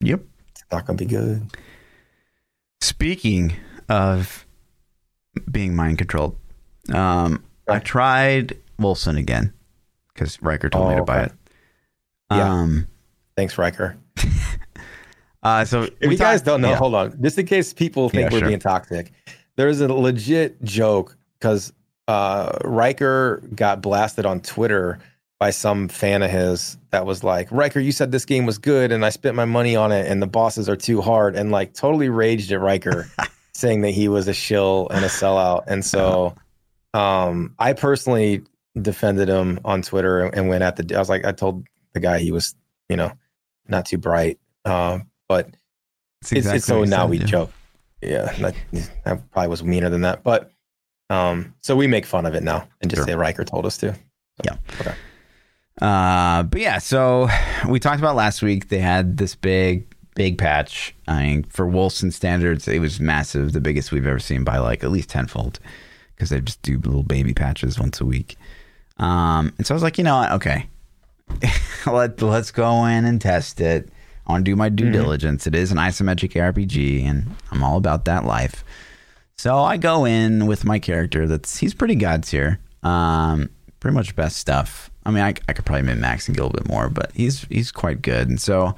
Yep. 0.00 0.22
It's 0.54 0.64
not 0.70 0.86
to 0.86 1.04
be 1.04 1.04
good. 1.04 1.42
Speaking 2.80 3.54
of 3.88 4.46
being 5.50 5.74
mind 5.74 5.98
controlled, 5.98 6.36
um, 6.92 7.42
I 7.68 7.78
tried 7.78 8.56
Wolcen 8.78 9.18
again 9.18 9.52
because 10.12 10.36
Rhykker 10.38 10.70
told 10.70 10.88
me 10.88 10.94
Oh, 10.94 10.98
to 10.98 11.04
buy 11.04 11.16
okay. 11.22 11.26
it. 11.26 11.32
Yeah. 12.30 12.52
Um, 12.52 12.88
Thanks, 13.36 13.56
Rhykker. 13.56 13.96
uh, 15.42 15.64
so 15.64 15.82
If 16.00 16.10
you 16.10 16.16
guys 16.18 16.42
don't 16.42 16.60
know, 16.60 16.70
yeah. 16.70 16.76
hold 16.76 16.94
on. 16.94 17.20
Just 17.22 17.38
in 17.38 17.46
case 17.46 17.72
people 17.72 18.08
think 18.08 18.22
Yeah, 18.30 18.32
we're 18.32 18.38
sure. 18.40 18.48
being 18.48 18.60
toxic, 18.60 19.12
there's 19.56 19.80
a 19.80 19.92
legit 19.92 20.62
joke 20.62 21.16
because 21.38 21.72
uh, 22.06 22.52
Rhykker 22.60 23.54
got 23.56 23.80
blasted 23.82 24.26
on 24.26 24.40
Twitter 24.40 24.98
by 25.44 25.50
some 25.50 25.88
fan 25.88 26.22
of 26.22 26.30
his 26.30 26.78
that 26.88 27.04
was 27.04 27.22
like, 27.22 27.50
Rhykker, 27.50 27.84
you 27.84 27.92
said 27.92 28.10
this 28.10 28.24
game 28.24 28.46
was 28.46 28.56
good 28.56 28.90
and 28.90 29.04
I 29.04 29.10
spent 29.10 29.36
my 29.36 29.44
money 29.44 29.76
on 29.76 29.92
it 29.92 30.10
and 30.10 30.22
the 30.22 30.26
bosses 30.26 30.70
are 30.70 30.76
too 30.76 31.02
hard 31.02 31.36
and 31.36 31.50
like 31.50 31.74
totally 31.74 32.08
raged 32.08 32.50
at 32.50 32.60
Rhykker 32.60 33.06
saying 33.52 33.82
that 33.82 33.90
he 33.90 34.08
was 34.08 34.26
a 34.26 34.32
shill 34.32 34.88
and 34.90 35.04
a 35.04 35.08
sellout. 35.08 35.64
And 35.66 35.84
so 35.84 36.34
um, 36.94 37.54
I 37.58 37.74
personally 37.74 38.40
defended 38.80 39.28
him 39.28 39.60
on 39.66 39.82
Twitter 39.82 40.24
and, 40.24 40.34
and 40.34 40.48
went 40.48 40.64
at 40.64 40.76
the, 40.76 40.96
I 40.96 40.98
was 40.98 41.10
like, 41.10 41.26
I 41.26 41.32
told 41.32 41.66
the 41.92 42.00
guy 42.00 42.20
he 42.20 42.32
was, 42.32 42.54
you 42.88 42.96
know, 42.96 43.12
not 43.68 43.84
too 43.84 43.98
bright. 43.98 44.38
Um, 44.64 45.10
but 45.28 45.50
it's, 46.22 46.32
exactly 46.32 46.56
it's 46.56 46.64
so 46.64 46.84
now 46.84 47.02
said, 47.02 47.10
we 47.10 47.18
yeah. 47.18 47.26
joke. 47.26 47.52
Yeah, 48.00 48.32
that, 48.38 48.54
that 49.04 49.30
probably 49.30 49.48
was 49.48 49.62
meaner 49.62 49.90
than 49.90 50.00
that, 50.00 50.22
but 50.22 50.52
um, 51.10 51.54
so 51.60 51.76
we 51.76 51.86
make 51.86 52.06
fun 52.06 52.24
of 52.24 52.34
it 52.34 52.42
now 52.42 52.66
and 52.80 52.90
just 52.90 53.00
Sure. 53.00 53.06
say 53.06 53.12
Rhykker 53.12 53.44
told 53.44 53.66
us 53.66 53.76
to. 53.76 53.94
Uh, 55.80 56.44
but 56.44 56.60
yeah, 56.60 56.78
so 56.78 57.28
we 57.68 57.80
talked 57.80 57.98
about 57.98 58.16
last 58.16 58.42
week. 58.42 58.68
They 58.68 58.78
had 58.78 59.16
this 59.16 59.34
big 59.34 59.86
big 60.14 60.38
patch. 60.38 60.94
I 61.08 61.22
mean, 61.24 61.42
for 61.44 61.66
Wolcen 61.66 62.12
standards, 62.12 62.68
it 62.68 62.78
was 62.78 63.00
massive, 63.00 63.52
the 63.52 63.60
biggest 63.60 63.92
we've 63.92 64.06
ever 64.06 64.20
seen 64.20 64.44
by 64.44 64.58
like 64.58 64.84
at 64.84 64.90
least 64.90 65.10
tenfold, 65.10 65.58
because 66.14 66.30
they 66.30 66.40
just 66.40 66.62
do 66.62 66.78
little 66.78 67.02
baby 67.02 67.34
patches 67.34 67.78
once 67.78 68.00
a 68.00 68.04
week. 68.04 68.36
Um, 68.98 69.52
and 69.58 69.66
so 69.66 69.74
I 69.74 69.76
was 69.76 69.82
like, 69.82 69.98
you 69.98 70.04
know 70.04 70.18
what? 70.18 70.32
Okay, 70.32 70.68
let 71.86 72.22
let's 72.22 72.50
go 72.50 72.84
in 72.86 73.04
and 73.04 73.20
test 73.20 73.60
it. 73.60 73.90
I 74.26 74.32
want 74.32 74.44
to 74.44 74.50
do 74.50 74.56
my 74.56 74.70
due 74.70 74.90
diligence. 74.90 75.46
It 75.46 75.54
is 75.54 75.70
an 75.70 75.76
isometric 75.76 76.32
RPG, 76.32 77.04
and 77.04 77.34
I'm 77.50 77.62
all 77.62 77.76
about 77.76 78.06
that 78.06 78.24
life. 78.24 78.64
So 79.36 79.58
I 79.58 79.76
go 79.76 80.06
in 80.06 80.46
with 80.46 80.64
my 80.64 80.78
character. 80.78 81.26
That's 81.26 81.58
he's 81.58 81.74
pretty 81.74 81.96
god 81.96 82.24
tier. 82.24 82.60
Um, 82.82 83.50
pretty 83.80 83.94
much 83.94 84.16
best 84.16 84.36
stuff. 84.36 84.90
I 85.06 85.10
mean, 85.10 85.22
I, 85.22 85.34
I 85.48 85.52
could 85.52 85.64
probably 85.64 85.82
min 85.82 86.00
max 86.00 86.28
and 86.28 86.36
get 86.36 86.42
a 86.42 86.46
little 86.46 86.60
bit 86.60 86.68
more, 86.68 86.88
but 86.88 87.12
he's 87.14 87.42
he's 87.44 87.70
quite 87.70 88.02
good. 88.02 88.28
And 88.28 88.40
so, 88.40 88.74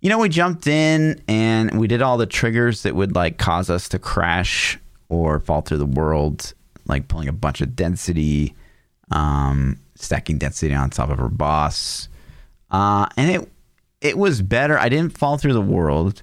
you 0.00 0.10
know, 0.10 0.18
we 0.18 0.28
jumped 0.28 0.66
in 0.66 1.22
and 1.26 1.78
we 1.78 1.86
did 1.86 2.02
all 2.02 2.18
the 2.18 2.26
triggers 2.26 2.82
that 2.82 2.94
would 2.94 3.14
like 3.14 3.38
cause 3.38 3.70
us 3.70 3.88
to 3.90 3.98
crash 3.98 4.78
or 5.08 5.40
fall 5.40 5.62
through 5.62 5.78
the 5.78 5.86
world, 5.86 6.52
like 6.86 7.08
pulling 7.08 7.28
a 7.28 7.32
bunch 7.32 7.60
of 7.60 7.74
density, 7.74 8.54
um, 9.10 9.78
stacking 9.94 10.38
density 10.38 10.74
on 10.74 10.90
top 10.90 11.10
of 11.10 11.20
our 11.20 11.28
boss. 11.28 12.08
Uh, 12.70 13.06
and 13.16 13.30
it 13.30 13.50
it 14.00 14.18
was 14.18 14.42
better. 14.42 14.78
I 14.78 14.88
didn't 14.90 15.16
fall 15.16 15.38
through 15.38 15.54
the 15.54 15.62
world, 15.62 16.22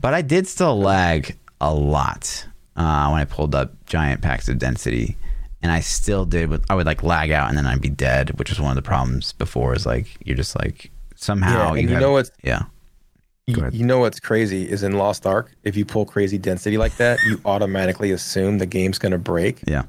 but 0.00 0.14
I 0.14 0.22
did 0.22 0.46
still 0.46 0.78
lag 0.78 1.36
a 1.60 1.74
lot 1.74 2.46
uh, 2.76 3.08
when 3.08 3.20
I 3.20 3.24
pulled 3.24 3.54
up 3.54 3.72
giant 3.86 4.22
packs 4.22 4.48
of 4.48 4.58
density. 4.58 5.16
And 5.62 5.72
I 5.72 5.80
still 5.80 6.24
did. 6.24 6.48
With, 6.50 6.64
I 6.70 6.74
would 6.76 6.86
like 6.86 7.02
lag 7.02 7.30
out, 7.32 7.48
and 7.48 7.58
then 7.58 7.66
I'd 7.66 7.80
be 7.80 7.88
dead, 7.88 8.38
which 8.38 8.48
was 8.50 8.60
one 8.60 8.70
of 8.70 8.76
the 8.76 8.82
problems 8.82 9.32
before. 9.32 9.74
Is 9.74 9.86
like 9.86 10.06
you're 10.24 10.36
just 10.36 10.56
like 10.58 10.90
somehow 11.16 11.72
Yeah, 11.74 11.80
and 11.80 11.82
you 11.82 11.88
have- 11.88 12.00
know 12.00 12.12
what's- 12.12 12.30
yeah 12.44 12.62
You, 13.46 13.68
you 13.72 13.84
know 13.84 13.98
what's 13.98 14.20
crazy 14.20 14.70
is 14.70 14.82
in 14.84 14.92
Lost 14.92 15.26
Ark, 15.26 15.50
if 15.64 15.76
you 15.76 15.84
pull 15.84 16.04
crazy 16.04 16.38
density 16.38 16.76
like 16.78 16.96
that, 16.98 17.18
you 17.26 17.40
automatically 17.44 18.12
assume 18.12 18.58
the 18.58 18.66
game's 18.66 18.98
to 19.00 19.18
break, 19.18 19.60
yeah 19.66 19.84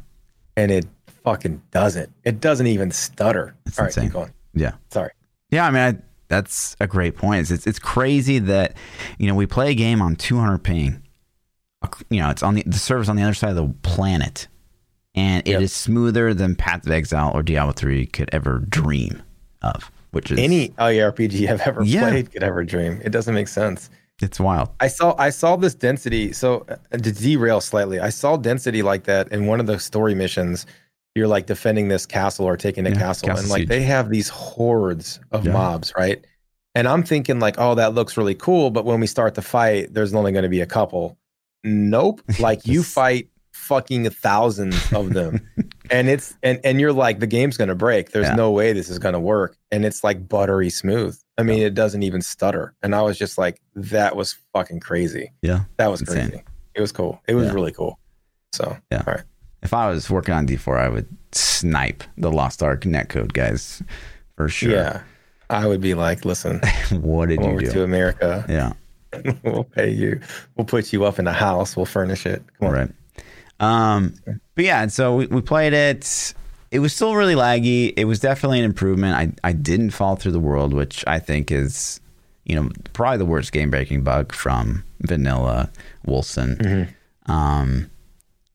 and 0.57 0.72
it 0.72 0.86
fucking 1.24 1.61
doesn't. 1.72 2.11
It 2.24 2.39
doesn't 2.41 2.65
even 2.67 2.89
stutter. 2.91 3.53
It's 3.67 3.78
All 3.78 3.84
right, 3.86 3.89
insane. 3.89 4.05
keep 4.05 4.13
going. 4.13 4.34
yeah 4.55 4.72
Sorry. 4.89 5.11
Yeah, 5.51 5.65
I 5.67 5.72
mean, 5.72 5.82
I, 5.82 6.01
that's 6.30 6.76
a 6.80 6.88
great 6.88 7.15
point. 7.17 7.41
It's, 7.41 7.51
it's 7.51 7.67
it's 7.67 7.80
crazy 7.80 8.39
that 8.39 8.76
you 9.20 9.28
know 9.28 9.36
we 9.36 9.45
play 9.45 9.70
a 9.72 9.76
game 9.76 10.01
on 10.01 10.15
200 10.15 10.57
ping. 10.59 11.03
You 12.09 12.22
know, 12.22 12.30
it's 12.30 12.43
on 12.43 12.55
the 12.55 12.63
the 12.65 12.78
server's 12.80 13.07
on 13.09 13.15
the 13.15 13.24
other 13.24 13.34
side 13.34 13.51
of 13.51 13.55
the 13.55 13.67
planet, 13.84 14.47
and 15.20 15.47
it 15.47 15.55
is 15.55 15.61
Yep. 15.61 15.70
smoother 15.70 16.34
than 16.34 16.55
Path 16.55 16.86
of 16.86 16.91
Exile 16.91 17.32
or 17.34 17.43
Diablo 17.43 17.74
3 17.74 18.05
could 18.07 18.30
ever 18.32 18.59
dream 18.70 19.22
of. 19.61 19.91
Which 20.11 20.32
is 20.32 20.39
Any 20.39 20.70
RPG 20.78 21.47
I've 21.51 21.61
ever 21.61 21.84
Yeah. 21.84 22.09
played 22.09 22.32
could 22.32 22.43
ever 22.43 22.63
dream. 22.63 23.01
It 23.03 23.09
doesn't 23.11 23.34
make 23.36 23.47
sense. 23.47 23.89
it's 24.22 24.39
wild. 24.39 24.70
I 24.82 24.88
saw 24.89 25.15
I 25.17 25.30
saw 25.30 25.55
this 25.55 25.76
density. 25.76 26.34
So 26.34 26.65
uh, 26.70 26.76
to 26.97 27.11
derail 27.11 27.61
slightly, 27.61 27.99
I 27.99 28.09
saw 28.09 28.36
density 28.38 28.82
like 28.82 29.03
that 29.05 29.32
in 29.32 29.45
one 29.45 29.59
of 29.61 29.65
the 29.67 29.80
story 29.80 30.13
missions. 30.15 30.65
You're 31.15 31.28
like 31.28 31.45
defending 31.47 31.88
this 31.89 32.05
castle 32.05 32.45
or 32.45 32.55
taking 32.57 32.86
a 32.86 32.89
Yeah, 32.89 32.97
castle, 32.97 33.28
castle 33.30 33.41
and 33.43 33.49
like 33.49 33.59
siege. 33.61 33.70
they 33.70 33.82
have 33.84 34.09
these 34.09 34.30
hordes 34.30 35.20
of 35.32 35.45
Yeah. 35.45 35.53
mobs, 35.53 35.93
right? 35.97 36.24
And 36.76 36.88
I'm 36.88 37.03
thinking 37.03 37.39
like, 37.39 37.55
oh, 37.57 37.76
that 37.76 37.93
looks 37.93 38.15
really 38.17 38.36
cool, 38.36 38.70
but 38.72 38.84
when 38.86 38.99
we 38.99 39.07
start 39.07 39.36
the 39.36 39.41
fight, 39.41 39.93
there's 39.93 40.13
only 40.13 40.32
going 40.32 40.43
to 40.43 40.49
be 40.57 40.61
a 40.61 40.67
couple. 40.67 41.17
Nope. 41.63 42.22
Like 42.39 42.65
you 42.67 42.84
fight 42.84 43.28
fucking 43.70 44.09
thousands 44.09 44.91
of 44.91 45.13
them, 45.13 45.39
and 45.91 46.09
it's 46.09 46.36
and 46.43 46.59
and 46.63 46.82
you're 46.82 46.91
like, 46.91 47.20
the 47.20 47.28
game's 47.28 47.55
going 47.55 47.67
to 47.70 47.76
break. 47.76 48.11
There's 48.11 48.26
Yeah. 48.28 48.36
no 48.36 48.51
way 48.51 48.74
this 48.74 48.89
is 48.89 48.99
going 48.99 49.13
to 49.13 49.20
work, 49.20 49.55
and 49.72 49.86
it's 49.86 50.03
like 50.03 50.28
buttery 50.28 50.70
smooth. 50.70 51.17
I 51.38 51.43
mean, 51.43 51.61
it 51.61 51.74
doesn't 51.76 52.03
even 52.03 52.22
stutter. 52.22 52.74
And 52.84 52.93
I 52.93 53.01
was 53.01 53.17
just 53.17 53.38
like, 53.38 53.61
that 53.76 54.15
was 54.17 54.36
fucking 54.51 54.82
crazy. 54.82 55.32
Yeah. 55.41 55.61
That 55.78 55.89
was 55.89 56.01
Insane. 56.01 56.30
crazy. 56.32 56.43
It 56.76 56.82
was 56.82 56.91
cool. 56.91 57.22
It 57.30 57.36
was 57.36 57.47
Yeah. 57.47 57.53
really 57.53 57.72
cool. 57.72 57.97
So 58.51 58.76
Yeah. 58.91 59.03
all 59.07 59.13
right. 59.13 59.24
If 59.61 59.74
I 59.74 59.89
was 59.89 60.09
working 60.09 60.34
on 60.34 60.45
D4, 60.47 60.78
I 60.80 60.89
would 60.89 61.05
snipe 61.32 62.03
the 62.17 62.30
Lost 62.32 62.61
Ark 62.61 62.82
netcode 62.82 63.32
guys 63.32 63.82
for 64.36 64.49
sure. 64.49 64.72
Yeah. 64.72 65.01
I 65.49 65.65
would 65.65 65.80
be 65.82 65.93
like, 65.93 66.26
listen, 66.26 66.59
what 66.91 67.30
did 67.30 67.41
you 67.43 67.59
do? 67.59 67.72
to 67.72 67.84
America. 67.84 68.45
yeah. 68.49 68.74
we'll 69.43 69.63
pay 69.63 69.89
you. 69.89 70.20
We'll 70.57 70.65
put 70.65 70.91
you 70.93 71.05
up 71.05 71.20
in 71.20 71.26
a 71.28 71.34
house. 71.34 71.76
We'll 71.78 71.86
furnish 71.86 72.26
it. 72.26 72.43
Come 72.59 72.67
on. 72.67 72.74
Right. 72.74 72.91
Um, 73.60 74.14
but 74.55 74.66
yeah, 74.66 74.82
and 74.82 74.91
so 74.91 75.16
we, 75.16 75.28
we 75.28 75.41
played 75.41 75.74
it. 75.74 76.34
It 76.72 76.80
was 76.80 76.93
still 76.93 77.16
really 77.16 77.36
laggy. 77.36 77.93
It 77.97 78.05
was 78.05 78.20
definitely 78.20 78.60
an 78.60 78.66
improvement. 78.66 79.16
I, 79.16 79.49
I 79.49 79.53
didn't 79.53 79.91
fall 79.91 80.16
through 80.16 80.34
the 80.34 80.39
world, 80.39 80.74
which 80.74 81.03
I 81.07 81.20
think 81.20 81.51
is, 81.51 81.99
you 82.45 82.55
know, 82.55 82.70
probably 82.93 83.18
the 83.18 83.26
worst 83.26 83.51
game 83.51 83.72
breaking 83.72 84.03
bug 84.03 84.34
from 84.34 84.84
vanilla 85.01 85.72
Wolcen. 86.05 86.57
Mm-hmm. 86.57 87.32
Um, 87.32 87.89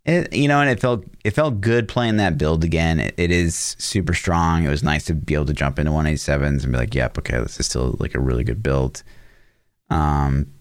it, 0.05 0.35
you 0.35 0.49
know, 0.49 0.61
and 0.61 0.69
it 0.69 0.81
felt 0.81 1.05
it 1.25 1.31
felt 1.31 1.61
good 1.61 1.89
playing 1.89 2.19
that 2.19 2.37
build 2.37 2.63
again. 2.63 3.01
It, 3.01 3.15
it 3.17 3.31
is 3.31 3.75
super 3.79 4.13
strong. 4.13 4.65
It 4.65 4.69
was 4.69 4.83
nice 4.83 5.05
to 5.07 5.15
be 5.15 5.35
able 5.35 5.47
to 5.47 5.55
jump 5.55 5.79
into 5.79 5.93
187s 5.93 6.63
and 6.63 6.73
be 6.73 6.79
like, 6.79 6.95
yep, 6.95 7.19
okay, 7.19 7.39
this 7.39 7.59
is 7.59 7.67
still 7.67 7.97
like 7.99 8.15
a 8.15 8.21
really 8.21 8.45
good 8.45 8.63
build. 8.63 9.03
Um, 9.89 10.53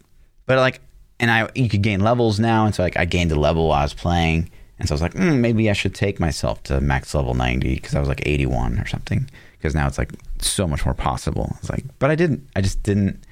but 0.46 0.58
like, 0.58 0.82
and 1.24 1.32
I 1.32 1.50
you 1.56 1.70
could 1.70 1.82
gain 1.82 2.02
levels 2.02 2.40
now, 2.40 2.66
and 2.66 2.76
so 2.76 2.84
like 2.84 2.98
I 2.98 3.06
gained 3.06 3.32
a 3.32 3.40
level 3.40 3.70
while 3.70 3.80
I 3.80 3.84
was 3.84 3.94
playing, 3.94 4.50
and 4.78 4.88
so 4.88 4.94
I 4.94 4.96
was 4.96 5.02
like, 5.02 5.14
mm, 5.14 5.40
maybe 5.40 5.70
I 5.70 5.74
should 5.74 5.96
take 5.96 6.20
myself 6.20 6.62
to 6.64 6.82
max 6.82 7.16
level 7.16 7.34
90 7.34 7.76
because 7.76 7.96
I 7.96 8.00
was 8.00 8.10
like 8.10 8.22
81 8.26 8.80
or 8.80 8.86
something. 8.86 9.30
Because 9.58 9.74
now 9.76 9.88
it's 9.88 9.98
like 9.98 10.12
so 10.40 10.68
much 10.68 10.84
more 10.84 10.94
possible. 10.94 11.56
It's 11.60 11.70
like, 11.70 11.86
but 11.98 12.12
I 12.12 12.16
didn't. 12.16 12.46
I 12.56 12.60
just 12.62 12.84
didn't 12.84 13.26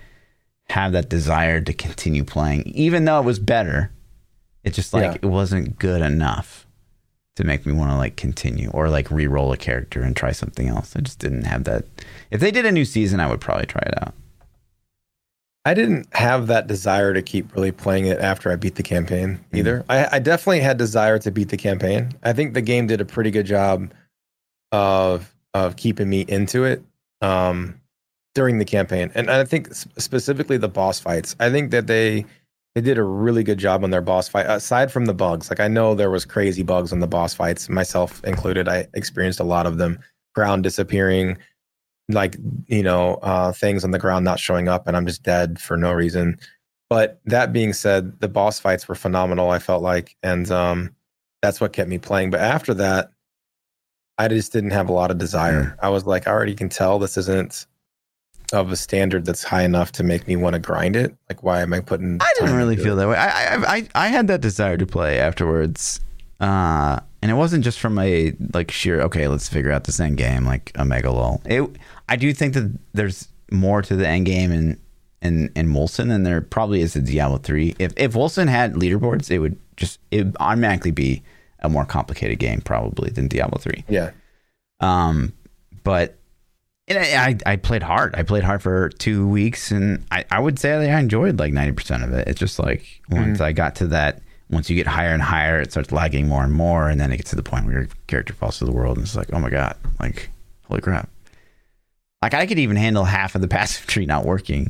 have 0.70 0.94
that 0.94 1.10
desire 1.10 1.60
to 1.60 1.74
continue 1.74 2.24
playing, 2.24 2.64
even 2.68 3.04
though 3.04 3.20
it 3.20 3.26
was 3.26 3.38
better. 3.40 3.92
It's 4.64 4.78
just 4.78 4.94
like 4.94 5.04
Yeah. 5.04 5.16
it 5.22 5.26
wasn't 5.26 5.78
good 5.78 6.02
enough 6.02 6.66
to 7.36 7.44
make 7.44 7.66
me 7.66 7.74
want 7.74 7.92
to 7.92 7.98
like 7.98 8.16
continue 8.16 8.70
or 8.70 8.90
like 8.90 9.12
re-roll 9.12 9.52
a 9.52 9.58
character 9.58 10.02
and 10.04 10.16
try 10.16 10.32
something 10.32 10.70
else. 10.70 10.96
I 10.96 11.02
just 11.02 11.20
didn't 11.20 11.44
have 11.44 11.66
that. 11.66 11.84
If 12.30 12.40
they 12.40 12.52
did 12.52 12.66
a 12.66 12.72
new 12.72 12.86
season, 12.86 13.20
I 13.20 13.28
would 13.30 13.42
probably 13.42 13.66
try 13.66 13.82
it 13.86 14.02
out. 14.02 14.14
I 15.64 15.74
didn't 15.76 16.08
have 16.14 16.48
that 16.48 16.66
desire 16.68 17.14
to 17.14 17.22
keep 17.22 17.54
really 17.56 17.72
playing 17.72 18.08
it 18.08 18.20
after 18.20 18.52
I 18.52 18.56
beat 18.56 18.76
the 18.76 18.84
campaign 18.84 19.40
Mm. 19.54 19.58
either. 19.60 19.86
I, 19.90 20.08
I 20.14 20.20
definitely 20.20 20.62
had 20.62 20.78
desire 20.78 21.20
to 21.20 21.32
beat 21.32 21.50
the 21.50 21.58
campaign. 21.58 22.12
I 22.24 22.34
think 22.34 22.54
the 22.54 22.62
game 22.62 22.88
did 22.88 23.00
a 23.02 23.06
pretty 23.06 23.32
good 23.32 23.46
job 23.46 23.92
of 24.72 25.34
of 25.54 25.76
keeping 25.76 26.10
me 26.10 26.22
into 26.28 26.64
it 26.64 26.82
um, 27.22 27.80
during 28.34 28.58
the 28.58 28.66
campaign, 28.66 29.12
and 29.14 29.30
I 29.30 29.44
think 29.44 29.74
specifically 29.74 30.58
the 30.58 30.70
boss 30.70 31.00
fights. 31.00 31.36
I 31.40 31.50
think 31.52 31.72
that 31.72 31.88
they 31.88 32.26
they 32.74 32.82
did 32.82 32.98
a 32.98 33.04
really 33.04 33.44
good 33.44 33.58
job 33.58 33.84
on 33.84 33.90
their 33.92 34.02
boss 34.02 34.30
fight. 34.30 34.46
Aside 34.48 34.92
from 34.92 35.06
the 35.06 35.14
bugs, 35.14 35.50
like 35.50 35.60
I 35.60 35.68
know 35.68 35.94
there 35.94 36.10
was 36.10 36.26
crazy 36.26 36.64
bugs 36.64 36.94
on 36.94 37.02
the 37.02 37.08
boss 37.08 37.34
fights, 37.34 37.68
myself 37.70 38.24
included. 38.24 38.68
I 38.70 38.88
experienced 38.94 39.40
a 39.42 39.44
lot 39.46 39.66
of 39.68 39.78
them. 39.78 40.00
Ground 40.34 40.64
disappearing, 40.64 41.38
like 42.14 42.38
you 42.68 42.84
know 42.84 43.16
uh, 43.16 43.52
things 43.52 43.84
on 43.84 43.92
the 43.92 44.00
ground 44.00 44.26
not 44.26 44.40
showing 44.40 44.68
up 44.68 44.88
and 44.88 44.96
i'm 44.96 45.06
just 45.06 45.24
dead 45.24 45.60
for 45.60 45.78
no 45.78 45.92
reason 45.92 46.38
but 46.90 47.20
that 47.26 47.54
being 47.54 47.74
said 47.74 48.20
the 48.20 48.28
boss 48.28 48.60
fights 48.60 48.88
were 48.88 48.96
phenomenal 48.96 49.50
i 49.50 49.60
felt 49.60 49.82
like 49.82 50.16
and 50.24 50.52
um, 50.52 50.94
that's 51.42 51.62
what 51.62 51.74
kept 51.74 51.90
me 51.90 51.98
playing 51.98 52.30
but 52.30 52.40
after 52.40 52.74
that 52.74 53.12
i 54.18 54.28
just 54.28 54.52
didn't 54.54 54.72
have 54.72 54.90
a 54.90 54.94
lot 54.94 55.12
of 55.12 55.18
desire 55.18 55.78
i 55.82 55.90
was 55.90 56.06
like 56.06 56.28
i 56.28 56.32
already 56.32 56.56
can 56.56 56.70
tell 56.70 57.00
this 57.00 57.18
isn't 57.18 57.66
of 58.54 58.70
a 58.72 58.76
standard 58.76 59.26
that's 59.26 59.44
high 59.44 59.64
enough 59.64 59.94
to 59.94 60.04
make 60.04 60.28
me 60.28 60.36
want 60.36 60.54
to 60.54 60.60
grind 60.60 60.96
it 60.96 61.16
like 61.30 61.42
why 61.42 61.62
am 61.62 61.74
i 61.74 61.80
putting 61.80 62.22
I 62.22 62.32
didn't 62.40 62.56
really 62.56 62.76
feel 62.76 62.94
it? 62.94 62.98
that 62.98 63.08
way. 63.08 63.16
I, 63.16 63.56
I 63.56 63.78
I 63.78 63.88
I 63.96 64.08
had 64.10 64.28
that 64.28 64.42
desire 64.42 64.78
to 64.78 64.86
play 64.86 65.20
afterwards, 65.20 66.02
uh, 66.40 67.00
and 67.22 67.32
it 67.32 67.36
wasn't 67.36 67.64
just 67.64 67.80
from 67.80 67.98
a 68.00 68.34
like 68.54 68.72
sheer 68.72 69.02
okay, 69.02 69.28
let's 69.28 69.48
figure 69.48 69.72
out 69.72 69.86
this 69.86 70.00
end 70.00 70.18
game 70.18 70.46
like 70.46 70.72
a 70.76 70.86
mega 70.86 71.12
lol. 71.12 71.42
It 71.46 71.70
I 72.12 72.18
do 72.18 72.34
think 72.34 72.54
that 72.56 72.78
there's 72.94 73.30
more 73.52 73.82
to 73.82 73.96
the 73.96 74.08
end 74.08 74.26
game 74.26 74.52
in 74.52 74.80
in 75.22 75.50
in 75.56 75.70
Wolcen 75.70 76.10
than 76.10 76.24
there 76.24 76.42
probably 76.42 76.82
is 76.82 76.96
in 76.96 77.06
Diablo 77.06 77.38
three. 77.38 77.74
If 77.80 77.94
if 77.96 78.14
Wolcen 78.14 78.50
had 78.50 78.74
leaderboards, 78.74 79.32
it 79.32 79.40
would 79.40 79.58
just 79.78 80.00
it 80.12 80.26
would 80.26 80.38
automatically 80.40 80.92
be 80.92 81.24
a 81.60 81.70
more 81.70 81.86
complicated 81.86 82.38
game 82.40 82.60
probably 82.62 83.10
than 83.12 83.28
Diablo 83.28 83.60
three. 83.60 83.86
yeah 83.88 84.12
Um, 84.82 85.34
but 85.84 86.18
and 86.88 86.98
I, 87.00 87.52
I 87.54 87.56
played 87.56 87.84
hard. 87.84 88.14
I 88.16 88.24
played 88.24 88.44
hard 88.44 88.62
for 88.62 88.90
two 88.90 89.26
weeks, 89.26 89.72
and 89.72 90.04
I, 90.12 90.26
I 90.30 90.40
would 90.42 90.60
say 90.60 90.74
I 90.92 91.00
enjoyed 91.00 91.40
like 91.40 91.54
ninety 91.54 91.72
percent 91.72 92.04
of 92.04 92.12
it. 92.14 92.28
It's 92.28 92.40
just 92.40 92.60
like 92.60 93.02
once 93.10 93.40
I 93.40 93.54
got 93.54 93.76
to 93.76 93.88
that, 93.88 94.22
once 94.50 94.70
you 94.70 94.76
get 94.76 94.88
higher 94.88 95.14
and 95.14 95.22
higher, 95.24 95.62
it 95.62 95.72
starts 95.72 95.94
lagging 95.94 96.28
more 96.28 96.44
and 96.44 96.52
more, 96.52 96.90
and 96.90 97.00
then 97.00 97.14
it 97.14 97.18
gets 97.18 97.30
to 97.30 97.38
the 97.38 97.44
point 97.44 97.66
where 97.66 97.76
your 97.76 97.88
character 98.08 98.34
falls 98.34 98.58
to 98.58 98.66
the 98.66 98.74
world, 98.74 98.98
and 98.98 99.06
it's 99.06 99.16
like, 99.16 99.32
oh 99.32 99.40
my 99.40 99.50
god, 99.50 99.78
like 100.02 100.30
holy 100.68 100.82
crap! 100.82 101.08
Like 102.22 102.34
I 102.36 102.46
could 102.46 102.60
even 102.60 102.76
handle 102.76 103.04
half 103.04 103.34
of 103.36 103.42
the 103.42 103.48
passive 103.48 103.88
tree 103.88 104.06
not 104.06 104.26
working, 104.26 104.70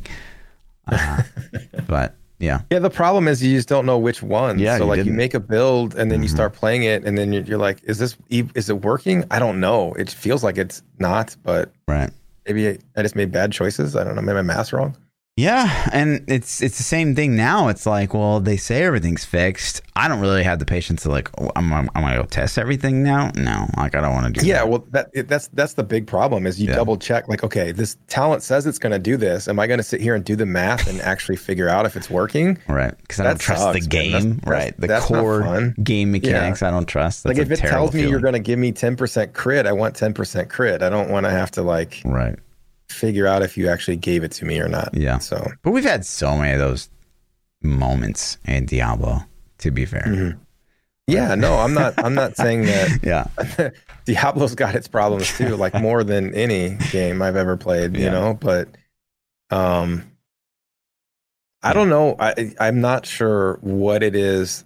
uh, 0.90 1.22
but 1.86 2.14
yeah, 2.38 2.62
yeah 2.70 2.78
the 2.78 2.88
problem 2.90 3.28
is 3.28 3.42
you 3.42 3.54
just 3.56 3.68
don't 3.68 3.84
know 3.84 3.98
which 3.98 4.22
one 4.22 4.58
Yeah, 4.58 4.78
so 4.78 4.84
you 4.84 4.88
like 4.88 4.96
you 4.98 5.04
didn't. 5.04 5.16
make 5.18 5.34
a 5.34 5.40
build 5.40 5.94
and 5.94 6.10
then 6.10 6.22
you 6.22 6.28
Mhm. 6.28 6.32
start 6.34 6.54
playing 6.54 6.82
it 6.84 7.04
and 7.04 7.16
then 7.18 7.30
you're, 7.32 7.42
you're 7.44 7.58
like 7.58 7.80
is 7.84 7.98
this 7.98 8.16
is 8.30 8.68
it 8.70 8.80
working 8.82 9.24
i 9.30 9.38
don't 9.38 9.60
know 9.60 9.92
it 9.94 10.10
feels 10.10 10.42
like 10.42 10.56
it's 10.58 10.82
not 10.98 11.36
but 11.44 11.70
right. 11.86 12.10
maybe 12.46 12.78
I 12.96 13.02
just 13.02 13.14
made 13.16 13.30
bad 13.30 13.52
choices. 13.52 13.94
I 13.96 14.02
don't 14.02 14.16
know. 14.16 14.22
Maybe 14.22 14.34
my 14.36 14.42
math's 14.42 14.72
wrong. 14.72 14.96
Yeah, 15.38 15.88
and 15.94 16.22
it's 16.28 16.60
it's 16.60 16.76
the 16.76 16.82
same 16.82 17.14
thing 17.14 17.36
now. 17.36 17.68
It's 17.68 17.86
like, 17.86 18.12
well, 18.12 18.38
they 18.38 18.58
say 18.58 18.82
everything's 18.82 19.24
fixed. 19.24 19.80
I 19.96 20.06
don't 20.06 20.20
really 20.20 20.42
have 20.42 20.58
the 20.58 20.66
patience 20.66 21.04
to 21.04 21.08
like, 21.08 21.30
oh, 21.40 21.50
I'm 21.56 21.72
I'm, 21.72 21.88
I'm 21.94 22.02
gonna 22.02 22.16
go 22.16 22.24
test 22.24 22.58
everything 22.58 23.02
now. 23.02 23.30
No, 23.34 23.66
like 23.78 23.94
I 23.94 24.02
don't 24.02 24.12
want 24.12 24.34
to 24.34 24.40
do. 24.42 24.46
Yeah, 24.46 24.56
that. 24.56 24.68
well, 24.68 24.84
that 24.90 25.08
it, 25.14 25.28
that's 25.28 25.48
that's 25.48 25.72
the 25.72 25.84
big 25.84 26.06
problem 26.06 26.46
is 26.46 26.60
you 26.60 26.68
Yeah. 26.68 26.74
double 26.76 26.98
check 26.98 27.28
like, 27.28 27.42
okay, 27.44 27.72
this 27.72 27.96
talent 28.08 28.42
says 28.42 28.66
it's 28.66 28.78
going 28.78 28.92
to 28.92 28.98
do 28.98 29.16
this. 29.16 29.48
Am 29.48 29.58
I 29.58 29.66
going 29.66 29.78
to 29.78 29.84
sit 29.84 30.02
here 30.02 30.14
and 30.14 30.22
do 30.22 30.36
the 30.36 30.44
math 30.44 30.86
and 30.86 31.00
actually 31.00 31.36
figure 31.36 31.66
out 31.68 31.86
if 31.86 31.96
it's 31.96 32.10
working? 32.10 32.58
right, 32.68 32.94
because 32.98 33.18
I 33.20 33.24
don't 33.24 33.40
trust 33.40 33.62
sucks, 33.62 33.80
the 33.80 33.88
game. 33.88 34.12
That's- 34.12 34.34
that's- 34.44 34.46
right, 34.46 34.76
the 34.78 35.00
core 35.00 35.74
game 35.82 36.12
mechanics. 36.12 36.62
I 36.62 36.70
don't 36.70 36.84
trust. 36.86 37.22
That's 37.24 37.38
like 37.38 37.46
if 37.46 37.50
it 37.50 37.56
tells 37.66 37.94
me 37.94 38.06
you're 38.06 38.20
going 38.20 38.34
to 38.34 38.38
give 38.38 38.58
me 38.58 38.70
10% 38.70 39.32
crit, 39.32 39.66
I 39.66 39.72
want 39.72 39.94
10% 39.94 40.50
crit. 40.50 40.82
I 40.82 40.90
don't 40.90 41.08
want 41.08 41.24
to 41.24 41.30
have 41.30 41.50
to 41.52 41.62
like 41.62 42.02
right. 42.04 42.38
Figure 42.92 43.26
out 43.26 43.42
if 43.42 43.56
you 43.56 43.68
actually 43.68 43.96
gave 43.96 44.22
it 44.24 44.32
to 44.32 44.44
me 44.44 44.58
or 44.60 44.68
not. 44.68 44.90
Yeah. 44.94 45.18
So 45.18 45.44
But 45.62 45.70
we've 45.72 45.84
had 45.84 46.04
so 46.04 46.36
many 46.36 46.52
of 46.52 46.58
those 46.58 46.88
moments 47.62 48.38
in 48.44 48.66
Diablo. 48.66 49.20
To 49.58 49.70
be 49.70 49.84
fair, 49.84 50.02
Mhm. 50.06 50.38
yeah, 51.06 51.36
no, 51.36 51.54
I'm 51.58 51.72
not. 51.72 51.94
I'm 51.98 52.14
not 52.14 52.36
saying 52.36 52.62
that 52.66 52.98
yeah, 53.04 53.70
Diablo's 54.06 54.56
got 54.56 54.74
its 54.74 54.88
problems 54.88 55.28
too, 55.38 55.54
like 55.64 55.72
more 55.74 56.02
than 56.02 56.34
any 56.34 56.76
game 56.90 57.22
I've 57.22 57.36
ever 57.36 57.56
played, 57.56 57.96
you 57.96 58.04
Yeah. 58.06 58.10
know, 58.10 58.34
but 58.34 58.68
um 59.50 60.02
I 61.62 61.72
don't 61.72 61.88
know. 61.88 62.16
I 62.18 62.52
I'm 62.58 62.80
not 62.80 63.06
sure 63.06 63.58
what 63.60 64.02
it 64.02 64.16
is 64.16 64.64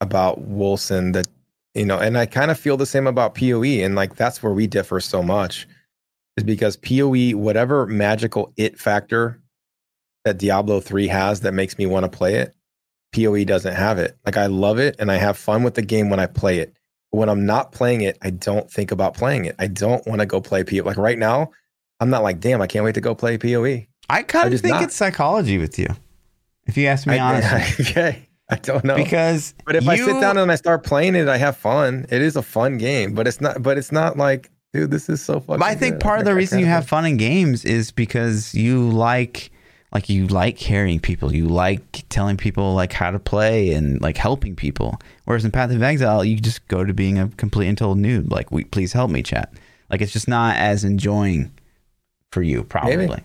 about 0.00 0.40
Wolcen 0.48 1.14
that 1.14 1.26
you 1.74 1.86
know, 1.86 1.98
and 1.98 2.16
I 2.16 2.26
kind 2.26 2.50
of 2.52 2.58
feel 2.60 2.76
the 2.76 2.86
same 2.86 3.06
about 3.08 3.34
PoE 3.34 3.82
and 3.82 3.94
like 3.96 4.14
that's 4.14 4.40
where 4.42 4.52
we 4.52 4.66
differ 4.68 5.00
so 5.00 5.20
much 5.22 5.66
is 6.36 6.44
because 6.44 6.76
PoE 6.76 7.32
whatever 7.36 7.86
magical 7.86 8.52
it 8.56 8.78
factor 8.78 9.40
that 10.24 10.38
Diablo 10.38 10.80
3 10.80 11.08
has 11.08 11.40
that 11.40 11.52
makes 11.52 11.78
me 11.78 11.86
want 11.86 12.04
to 12.04 12.16
play 12.16 12.36
it, 12.36 12.54
PoE 13.14 13.44
doesn't 13.44 13.74
have 13.74 13.98
it. 13.98 14.16
Like 14.24 14.36
I 14.36 14.46
love 14.46 14.78
it 14.78 14.96
and 14.98 15.10
I 15.10 15.16
have 15.16 15.36
fun 15.36 15.62
with 15.62 15.74
the 15.74 15.82
game 15.82 16.10
when 16.10 16.20
I 16.20 16.26
play 16.26 16.58
it 16.58 16.74
But 17.10 17.18
when 17.18 17.28
I'm 17.28 17.44
not 17.44 17.72
playing 17.72 18.02
it, 18.02 18.18
I 18.22 18.30
don't 18.30 18.70
think 18.70 18.90
about 18.90 19.14
playing 19.14 19.44
it. 19.44 19.56
I 19.58 19.66
don't 19.66 20.06
want 20.06 20.20
to 20.20 20.26
go 20.26 20.40
play 20.40 20.64
PoE. 20.64 20.84
Like 20.84 20.96
right 20.96 21.18
now, 21.18 21.50
I'm 22.00 22.10
not 22.10 22.22
like, 22.22 22.40
damn, 22.40 22.62
I 22.62 22.66
can't 22.66 22.84
wait 22.84 22.94
to 22.94 23.00
go 23.00 23.14
play 23.14 23.38
PoE. 23.38 23.86
I 24.08 24.22
kind 24.22 24.52
of 24.52 24.60
think 24.60 24.74
not. 24.74 24.82
it's 24.82 24.94
psychology 24.94 25.58
with 25.58 25.78
you. 25.78 25.88
If 26.66 26.76
you 26.76 26.86
ask 26.86 27.06
me 27.06 27.18
honestly, 27.18 27.84
okay, 27.84 28.28
I 28.48 28.56
don't 28.56 28.84
know. 28.84 28.96
because 28.96 29.54
but 29.64 29.76
if 29.76 29.88
I 29.88 29.96
sit 29.96 30.20
down 30.20 30.36
and 30.36 30.50
I 30.50 30.56
start 30.56 30.84
playing 30.84 31.14
it, 31.14 31.28
I 31.28 31.36
have 31.36 31.56
fun. 31.56 32.06
It 32.10 32.22
is 32.22 32.36
a 32.36 32.42
fun 32.42 32.78
game, 32.78 33.14
but 33.14 33.26
it's 33.26 33.40
not. 33.40 33.62
But 33.62 33.78
it's 33.78 33.92
not 33.92 34.16
like, 34.16 34.50
dude, 34.72 34.90
this 34.90 35.08
is 35.08 35.22
so 35.22 35.40
fucking. 35.40 35.58
But 35.58 35.68
I 35.68 35.74
think 35.74 35.94
good. 35.94 36.00
part 36.00 36.18
of 36.18 36.24
the 36.24 36.32
I 36.32 36.34
reason 36.34 36.58
you 36.58 36.66
have 36.66 36.86
fun 36.86 37.04
in 37.04 37.16
games 37.16 37.64
is 37.64 37.90
because 37.90 38.54
you 38.54 38.88
like 38.90 39.50
like 39.92 40.08
you 40.08 40.26
like 40.26 40.56
carrying 40.56 41.00
people. 41.00 41.34
You 41.34 41.48
like 41.48 42.04
telling 42.08 42.36
people 42.36 42.74
like 42.74 42.92
how 42.92 43.10
to 43.10 43.18
play 43.18 43.72
and 43.72 44.00
like 44.00 44.16
helping 44.16 44.56
people. 44.56 44.98
Whereas 45.24 45.44
in 45.44 45.50
Path 45.50 45.70
of 45.70 45.82
Exile, 45.82 46.24
you 46.24 46.36
just 46.40 46.66
go 46.68 46.84
to 46.84 46.94
being 46.94 47.18
a 47.18 47.28
complete 47.36 47.68
and 47.68 47.76
total 47.76 47.94
noob. 47.96 48.30
Like, 48.30 48.50
we 48.50 48.64
please 48.64 48.92
help 48.92 49.10
me, 49.10 49.22
chat. 49.22 49.52
Like 49.90 50.00
it's 50.00 50.12
just 50.12 50.28
not 50.28 50.56
as 50.56 50.84
enjoying 50.84 51.52
for 52.30 52.42
you, 52.42 52.64
probably. 52.64 53.22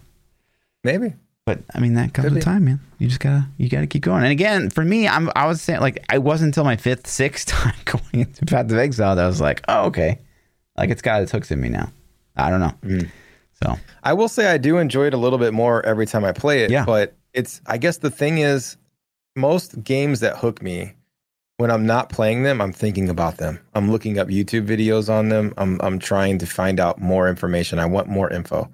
maybe. 0.83 1.13
But 1.45 1.59
I 1.73 1.79
mean 1.79 1.93
that 1.93 2.13
comes 2.13 2.25
Could 2.25 2.33
with 2.33 2.41
be. 2.41 2.45
time, 2.45 2.65
man. 2.65 2.81
You 2.99 3.07
just 3.07 3.21
gotta 3.21 3.47
you 3.57 3.69
gotta 3.69 3.87
keep 3.87 4.03
going. 4.03 4.23
And 4.23 4.33
again, 4.33 4.69
for 4.69 4.83
me, 4.83 5.07
I'm 5.07 5.31
I 5.33 5.47
was 5.47 5.61
saying 5.61 5.79
like 5.79 6.03
I 6.09 6.17
wasn't 6.17 6.49
until 6.49 6.65
my 6.65 6.75
fifth, 6.75 7.07
sixth 7.07 7.47
time 7.47 7.73
going 7.85 8.03
into 8.11 8.45
Path 8.45 8.69
of 8.69 8.77
Exile 8.77 9.15
that 9.15 9.23
I 9.23 9.27
was 9.27 9.39
like, 9.39 9.61
oh 9.69 9.85
okay, 9.85 10.19
like 10.77 10.89
it's 10.89 11.01
got 11.01 11.21
its 11.21 11.31
hooks 11.31 11.51
in 11.51 11.59
me 11.59 11.69
now. 11.69 11.91
I 12.35 12.49
don't 12.49 12.59
know. 12.59 12.73
Mm. 12.83 13.09
So 13.63 13.75
I 14.03 14.13
will 14.13 14.29
say 14.29 14.47
I 14.47 14.57
do 14.57 14.77
enjoy 14.77 15.07
it 15.07 15.13
a 15.13 15.17
little 15.17 15.39
bit 15.39 15.53
more 15.53 15.85
every 15.85 16.05
time 16.05 16.23
I 16.23 16.31
play 16.31 16.63
it. 16.63 16.71
Yeah. 16.71 16.85
But 16.85 17.15
it's 17.33 17.61
I 17.65 17.77
guess 17.77 17.97
the 17.97 18.11
thing 18.11 18.37
is 18.39 18.77
most 19.35 19.83
games 19.83 20.19
that 20.19 20.37
hook 20.37 20.61
me 20.61 20.93
when 21.57 21.71
I'm 21.71 21.85
not 21.85 22.09
playing 22.09 22.43
them, 22.43 22.61
I'm 22.61 22.71
thinking 22.71 23.09
about 23.09 23.37
them. 23.37 23.59
I'm 23.73 23.91
looking 23.91 24.19
up 24.19 24.27
YouTube 24.27 24.67
videos 24.67 25.09
on 25.09 25.29
them. 25.29 25.53
I'm 25.57 25.79
I'm 25.81 25.99
trying 25.99 26.37
to 26.39 26.45
find 26.45 26.79
out 26.79 27.01
more 27.01 27.27
information. 27.27 27.79
I 27.79 27.85
want 27.85 28.07
more 28.07 28.31
info. 28.31 28.71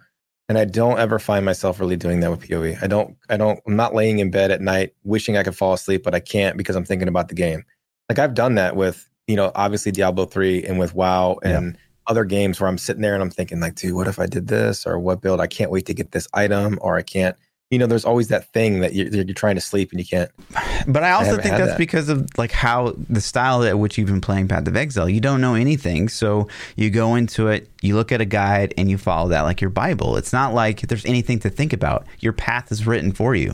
And 0.50 0.58
I 0.58 0.66
don't 0.66 1.00
ever 1.00 1.20
find 1.20 1.46
myself 1.46 1.80
really 1.80 1.96
doing 1.96 2.20
that 2.20 2.30
with 2.30 2.48
PoE. 2.48 2.76
I 2.82 2.88
don't 2.88 3.16
I 3.30 3.38
don't 3.38 3.60
I'm 3.66 3.78
not 3.78 3.96
laying 3.96 4.20
in 4.20 4.32
bed 4.32 4.52
at 4.52 4.62
night 4.62 4.94
wishing 5.04 5.38
I 5.38 5.44
could 5.44 5.56
fall 5.56 5.74
asleep, 5.74 6.04
but 6.04 6.14
I 6.14 6.20
can't 6.20 6.58
because 6.58 6.76
I'm 6.76 6.86
thinking 6.86 7.08
about 7.08 7.30
the 7.30 7.36
game. 7.36 7.64
Like 8.10 8.20
I've 8.20 8.34
done 8.34 8.56
that 8.56 8.76
with, 8.76 9.10
you 9.28 9.38
know, 9.38 9.54
obviously 9.56 9.94
Diablo 9.94 10.26
3 10.26 10.66
and 10.66 10.78
with 10.78 10.94
WoW 10.94 11.40
and 11.42 11.78
other 12.08 12.26
games 12.26 12.60
where 12.60 12.70
I'm 12.70 12.78
sitting 12.78 13.02
there 13.02 13.14
and 13.14 13.22
I'm 13.24 13.30
thinking 13.30 13.60
like, 13.60 13.76
dude, 13.76 13.94
what 13.96 14.08
if 14.08 14.20
I 14.20 14.26
did 14.26 14.48
this 14.48 14.86
or 14.86 15.00
what 15.00 15.22
build? 15.22 15.40
I 15.40 15.48
can't 15.48 15.72
wait 15.72 15.86
to 15.88 15.94
get 15.94 16.12
this 16.12 16.28
item 16.34 16.78
or 16.82 16.98
I 16.98 17.02
can't. 17.02 17.36
You 17.72 17.80
know, 17.80 17.88
there's 17.88 18.06
always 18.06 18.28
that 18.28 18.52
thing 18.54 18.82
that 18.82 18.94
you're, 18.94 19.08
you're 19.08 19.34
trying 19.34 19.56
to 19.56 19.62
sleep 19.62 19.92
and 19.92 20.00
you 20.00 20.06
can't. 20.06 20.30
But 20.86 21.04
I 21.06 21.12
also 21.12 21.30
haven't 21.32 21.44
think 21.44 21.56
that's 21.56 21.72
that. 21.72 21.78
because 21.78 22.10
of 22.10 22.28
like 22.38 22.52
how 22.52 22.94
the 23.10 23.22
style 23.22 23.64
at 23.64 23.80
which 23.80 23.98
you've 23.98 24.10
been 24.10 24.20
playing 24.20 24.50
Path 24.50 24.68
of 24.68 24.76
Exile. 24.76 25.08
You 25.08 25.22
don't 25.22 25.40
know 25.40 25.56
anything, 25.56 26.10
so 26.10 26.50
you 26.76 26.90
go 26.90 27.16
into 27.16 27.48
it, 27.48 27.70
you 27.82 27.96
look 27.96 28.12
at 28.12 28.20
a 28.20 28.26
guide, 28.26 28.74
and 28.78 28.92
you 28.92 28.98
follow 28.98 29.30
that 29.30 29.42
like 29.44 29.62
your 29.62 29.70
Bible. 29.70 30.18
It's 30.18 30.34
not 30.34 30.54
like 30.54 30.82
there's 30.82 31.06
anything 31.06 31.40
to 31.40 31.50
think 31.50 31.72
about. 31.72 32.06
Your 32.20 32.34
path 32.34 32.70
is 32.70 32.86
written 32.86 33.14
for 33.14 33.34
you. 33.34 33.54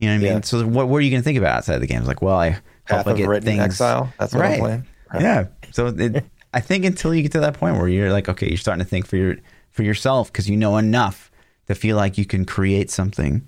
You 0.00 0.08
know 0.08 0.14
what 0.14 0.18
I 0.18 0.18
mean? 0.18 0.32
Yeah. 0.32 0.40
So 0.40 0.66
what, 0.66 0.88
what 0.88 0.96
are 0.96 1.00
you 1.02 1.10
going 1.10 1.20
to 1.22 1.24
think 1.24 1.36
about 1.38 1.58
outside 1.58 1.74
of 1.74 1.82
the 1.82 1.86
game? 1.86 1.98
It's 1.98 2.08
like, 2.08 2.22
well, 2.22 2.36
I 2.36 2.50
hope 2.50 2.62
Path 2.86 3.06
I 3.06 3.10
of 3.10 3.16
get 3.18 3.28
Written 3.28 3.44
things. 3.46 3.62
Exile. 3.64 4.10
That's 4.18 4.32
what 4.34 4.40
Right. 4.40 4.52
I'm 4.54 4.60
playing. 4.60 4.86
Right. 5.12 5.22
Yeah. 5.22 5.46
So 5.72 5.88
it, 5.88 6.24
I 6.56 6.60
think 6.60 6.84
until 6.86 7.14
you 7.14 7.20
get 7.22 7.32
to 7.32 7.40
that 7.40 7.54
point 7.54 7.76
where 7.76 7.86
you're 7.88 8.10
like, 8.12 8.28
okay, 8.30 8.48
you're 8.48 8.56
starting 8.56 8.82
to 8.82 8.88
think 8.88 9.06
for 9.06 9.16
your 9.16 9.36
for 9.70 9.82
yourself 9.82 10.32
because 10.32 10.48
you 10.48 10.56
know 10.56 10.78
enough 10.78 11.30
to 11.66 11.74
feel 11.74 11.96
like 11.96 12.16
you 12.16 12.24
can 12.24 12.44
create 12.46 12.90
something. 12.90 13.46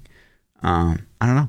Um, 0.63 1.07
I 1.21 1.27
don't 1.27 1.37
know, 1.37 1.49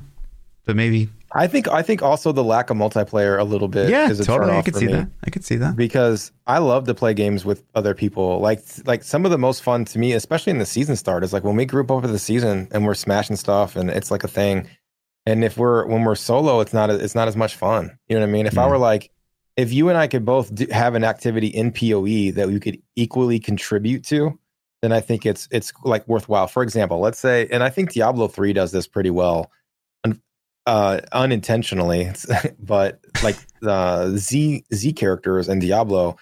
but 0.64 0.74
maybe 0.76 1.08
I 1.32 1.46
think 1.46 1.68
I 1.68 1.82
think 1.82 2.02
also 2.02 2.32
the 2.32 2.42
lack 2.42 2.70
of 2.70 2.76
multiplayer 2.76 3.38
a 3.38 3.44
little 3.44 3.68
bit 3.68 3.90
yeah, 3.90 4.08
is 4.10 4.18
a 4.20 4.24
totally. 4.24 4.56
I 4.56 4.62
could 4.62 4.74
see 4.74 4.86
me. 4.86 4.92
that. 4.94 5.08
I 5.24 5.30
could 5.30 5.44
see 5.44 5.56
that. 5.56 5.76
because 5.76 6.32
I 6.46 6.58
love 6.58 6.86
to 6.86 6.94
play 6.94 7.12
games 7.14 7.44
with 7.44 7.62
other 7.74 7.94
people. 7.94 8.40
Like 8.40 8.62
like 8.86 9.02
some 9.04 9.24
of 9.24 9.30
the 9.30 9.38
most 9.38 9.62
fun 9.62 9.84
to 9.86 9.98
me, 9.98 10.12
especially 10.14 10.52
in 10.52 10.58
the 10.58 10.66
season 10.66 10.96
start, 10.96 11.22
is 11.24 11.32
like 11.32 11.44
when 11.44 11.56
we 11.56 11.66
group 11.66 11.90
over 11.90 12.06
the 12.06 12.18
season 12.18 12.68
and 12.72 12.86
we're 12.86 12.94
smashing 12.94 13.36
stuff 13.36 13.76
and 13.76 13.90
it's 13.90 14.10
like 14.10 14.24
a 14.24 14.28
thing. 14.28 14.66
And 15.26 15.44
if 15.44 15.58
we're 15.58 15.86
when 15.86 16.04
we're 16.04 16.14
solo, 16.14 16.60
it's 16.60 16.72
not 16.72 16.88
it's 16.90 17.14
not 17.14 17.28
as 17.28 17.36
much 17.36 17.54
fun. 17.54 17.96
You 18.08 18.16
know 18.16 18.22
what 18.22 18.28
I 18.28 18.32
mean? 18.32 18.46
If 18.46 18.56
I 18.58 18.66
Mm. 18.66 18.70
were 18.70 18.78
like, 18.78 19.10
if 19.56 19.72
you 19.72 19.88
and 19.88 19.98
I 19.98 20.06
could 20.06 20.24
both 20.24 20.54
do, 20.54 20.66
have 20.70 20.94
an 20.94 21.04
activity 21.04 21.48
in 21.48 21.72
POE 21.72 22.32
that 22.32 22.48
we 22.48 22.60
could 22.60 22.80
equally 22.96 23.38
contribute 23.38 24.04
to, 24.06 24.38
then 24.82 24.92
I 24.92 25.00
think 25.00 25.26
it's 25.26 25.48
it's 25.50 25.72
like 25.84 26.06
worthwhile. 26.08 26.46
For 26.46 26.62
example, 26.62 27.00
let's 27.00 27.18
say, 27.18 27.48
and 27.50 27.62
I 27.62 27.70
think 27.70 27.92
Diablo 27.92 28.28
three 28.28 28.52
does 28.52 28.72
this 28.72 28.86
pretty 28.86 29.10
well, 29.10 29.50
uh, 30.66 31.00
unintentionally, 31.12 32.10
but 32.58 33.00
like 33.22 33.36
the 33.60 34.16
Z 34.16 34.64
Z 34.72 34.92
characters 34.94 35.48
in 35.48 35.58
Diablo, 35.58 36.16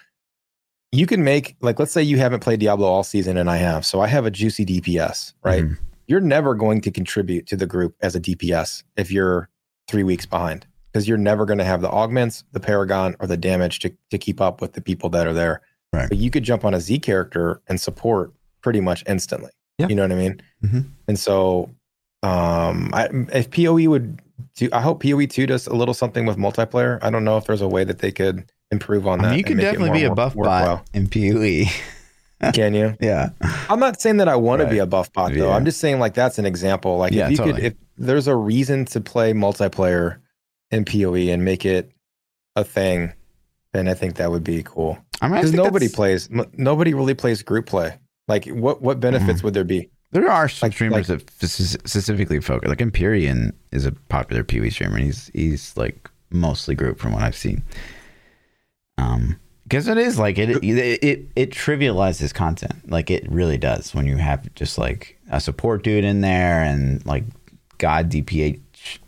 you 0.91 1.05
can 1.05 1.23
make 1.23 1.55
like 1.61 1.79
let's 1.79 1.91
say 1.91 2.03
you 2.03 2.17
haven't 2.17 2.41
played 2.41 2.59
Diablo 2.59 2.87
all 2.87 3.03
season 3.03 3.37
and 3.37 3.49
I 3.49 3.57
have, 3.57 3.85
so 3.85 4.01
I 4.01 4.07
have 4.07 4.25
a 4.25 4.31
juicy 4.31 4.65
DPS, 4.65 5.33
right? 5.43 5.63
Mhm. 5.63 5.77
You're 6.07 6.21
never 6.21 6.55
going 6.55 6.81
to 6.81 6.91
contribute 6.91 7.45
to 7.47 7.55
the 7.55 7.67
group 7.67 7.95
as 8.01 8.15
a 8.15 8.19
DPS 8.19 8.83
if 8.97 9.11
you're 9.11 9.47
three 9.87 10.03
weeks 10.03 10.25
behind 10.25 10.65
because 10.91 11.07
you're 11.07 11.17
never 11.17 11.45
going 11.45 11.57
to 11.59 11.63
have 11.65 11.81
the 11.81 11.89
augments, 11.89 12.43
the 12.51 12.59
paragon, 12.59 13.15
or 13.19 13.27
the 13.27 13.37
damage 13.37 13.79
to 13.79 13.91
to 14.11 14.17
keep 14.17 14.39
up 14.41 14.61
with 14.61 14.73
the 14.73 14.81
people 14.81 15.09
that 15.09 15.27
are 15.27 15.33
there. 15.33 15.61
Right. 15.93 16.09
But 16.09 16.17
you 16.19 16.29
could 16.31 16.43
jump 16.43 16.63
on 16.65 16.73
a 16.73 16.79
Z 16.79 16.99
character 16.99 17.61
and 17.67 17.79
support 17.81 18.31
pretty 18.61 18.81
much 18.81 19.03
instantly. 19.07 19.51
Yeah. 19.77 19.87
You 19.87 19.95
know 19.95 20.03
what 20.03 20.11
I 20.11 20.15
mean? 20.15 20.41
Mhm. 20.63 20.85
And 21.07 21.17
so, 21.17 21.69
um, 22.23 22.89
I, 22.93 23.07
if 23.33 23.49
POE 23.49 23.89
would 23.89 24.21
do, 24.55 24.69
I 24.73 24.81
hope 24.81 25.01
POE 25.01 25.25
two 25.25 25.47
does 25.47 25.67
a 25.67 25.73
little 25.73 25.93
something 25.93 26.25
with 26.25 26.37
multiplayer. 26.37 26.99
I 27.01 27.09
don't 27.09 27.23
know 27.23 27.37
if 27.37 27.45
there's 27.45 27.61
a 27.61 27.67
way 27.67 27.83
that 27.85 27.99
they 27.99 28.11
could 28.11 28.51
improve 28.71 29.07
on 29.07 29.19
I 29.19 29.23
that. 29.23 29.29
mean, 29.29 29.37
you 29.39 29.43
can 29.45 29.57
definitely 29.57 29.91
be 29.99 30.03
a 30.05 30.09
work- 30.09 30.15
buff 30.17 30.35
worthwhile. 30.35 30.77
bot 30.77 30.89
in 30.93 31.07
PoE. 31.07 31.65
Can 32.53 32.73
you? 32.73 32.95
yeah. 33.01 33.31
I'm 33.69 33.81
not 33.81 33.99
saying 33.99 34.15
that 34.17 34.29
I 34.29 34.37
want 34.37 34.61
to 34.61 34.67
be 34.69 34.77
a 34.77 34.85
buff 34.85 35.11
bot 35.11 35.33
though. 35.33 35.49
Yeah. 35.49 35.55
I'm 35.55 35.65
just 35.65 35.81
saying 35.81 35.99
like 35.99 36.13
that's 36.13 36.39
an 36.39 36.45
example. 36.45 36.97
Like 36.97 37.11
Yeah, 37.11 37.25
if 37.25 37.31
you 37.31 37.37
totally. 37.37 37.61
could, 37.61 37.65
if 37.73 37.77
there's 37.97 38.27
a 38.27 38.35
reason 38.35 38.85
to 38.85 39.01
play 39.01 39.33
multiplayer 39.33 40.19
in 40.71 40.85
POE 40.85 41.15
and 41.31 41.43
make 41.43 41.65
it 41.65 41.91
a 42.55 42.63
thing, 42.63 43.13
then 43.73 43.87
I 43.87 43.93
think 43.93 44.15
that 44.15 44.31
would 44.31 44.43
be 44.43 44.63
cool. 44.63 44.97
I 45.21 45.27
mean, 45.27 45.35
Because 45.37 45.53
nobody 45.53 45.87
that's- 45.87 45.95
plays, 45.95 46.29
m- 46.31 46.51
nobody 46.57 46.93
really 46.93 47.13
plays 47.13 47.41
group 47.43 47.65
play. 47.65 47.97
Like 48.27 48.45
what 48.47 48.81
what 48.81 48.99
benefits 48.99 49.41
would 49.43 49.53
there 49.53 49.63
be? 49.63 49.89
There 50.11 50.29
are 50.29 50.47
some 50.49 50.67
Like- 50.67 50.73
streamers 50.73 51.07
that 51.07 51.21
f- 51.41 51.49
specifically 51.49 52.39
focus. 52.39 52.69
Like 52.69 52.81
Empyrean 52.81 53.53
is 53.71 53.85
a 53.85 53.91
popular 53.91 54.43
PoE 54.43 54.69
streamer. 54.69 54.95
And 54.97 55.05
he's 55.05 55.29
he's 55.33 55.75
like 55.77 56.09
mostly 56.31 56.75
group 56.75 56.99
from 56.99 57.11
what 57.13 57.23
I've 57.23 57.35
seen. 57.35 57.63
Um, 58.97 59.37
because 59.63 59.87
it 59.87 59.97
is 59.97 60.17
like 60.17 60.37
it, 60.39 60.49
it 60.63 60.63
it 61.03 61.25
it 61.35 61.51
trivializes 61.51 62.33
content. 62.33 62.89
Like 62.89 63.11
it 63.11 63.29
really 63.31 63.57
does 63.57 63.93
when 63.93 64.07
you 64.07 64.17
have 64.17 64.51
just 64.55 64.77
like 64.77 65.19
a 65.31 65.39
support 65.39 65.83
dude 65.83 66.03
in 66.03 66.21
there 66.21 66.63
and 66.63 67.05
like 67.05 67.23
god 67.77 68.09
DPH 68.09 68.59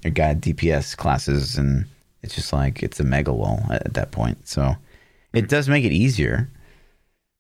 or 0.05 0.09
god 0.11 0.41
DPS 0.41 0.95
classes, 0.97 1.57
and 1.57 1.85
it's 2.21 2.35
just 2.35 2.53
like 2.53 2.83
it's 2.83 2.99
a 2.99 3.03
mega 3.03 3.31
lull 3.31 3.63
at, 3.69 3.85
at 3.85 3.93
that 3.95 4.11
point. 4.11 4.47
So 4.47 4.75
it 5.33 5.47
does 5.49 5.69
make 5.69 5.85
it 5.85 5.91
easier. 5.91 6.49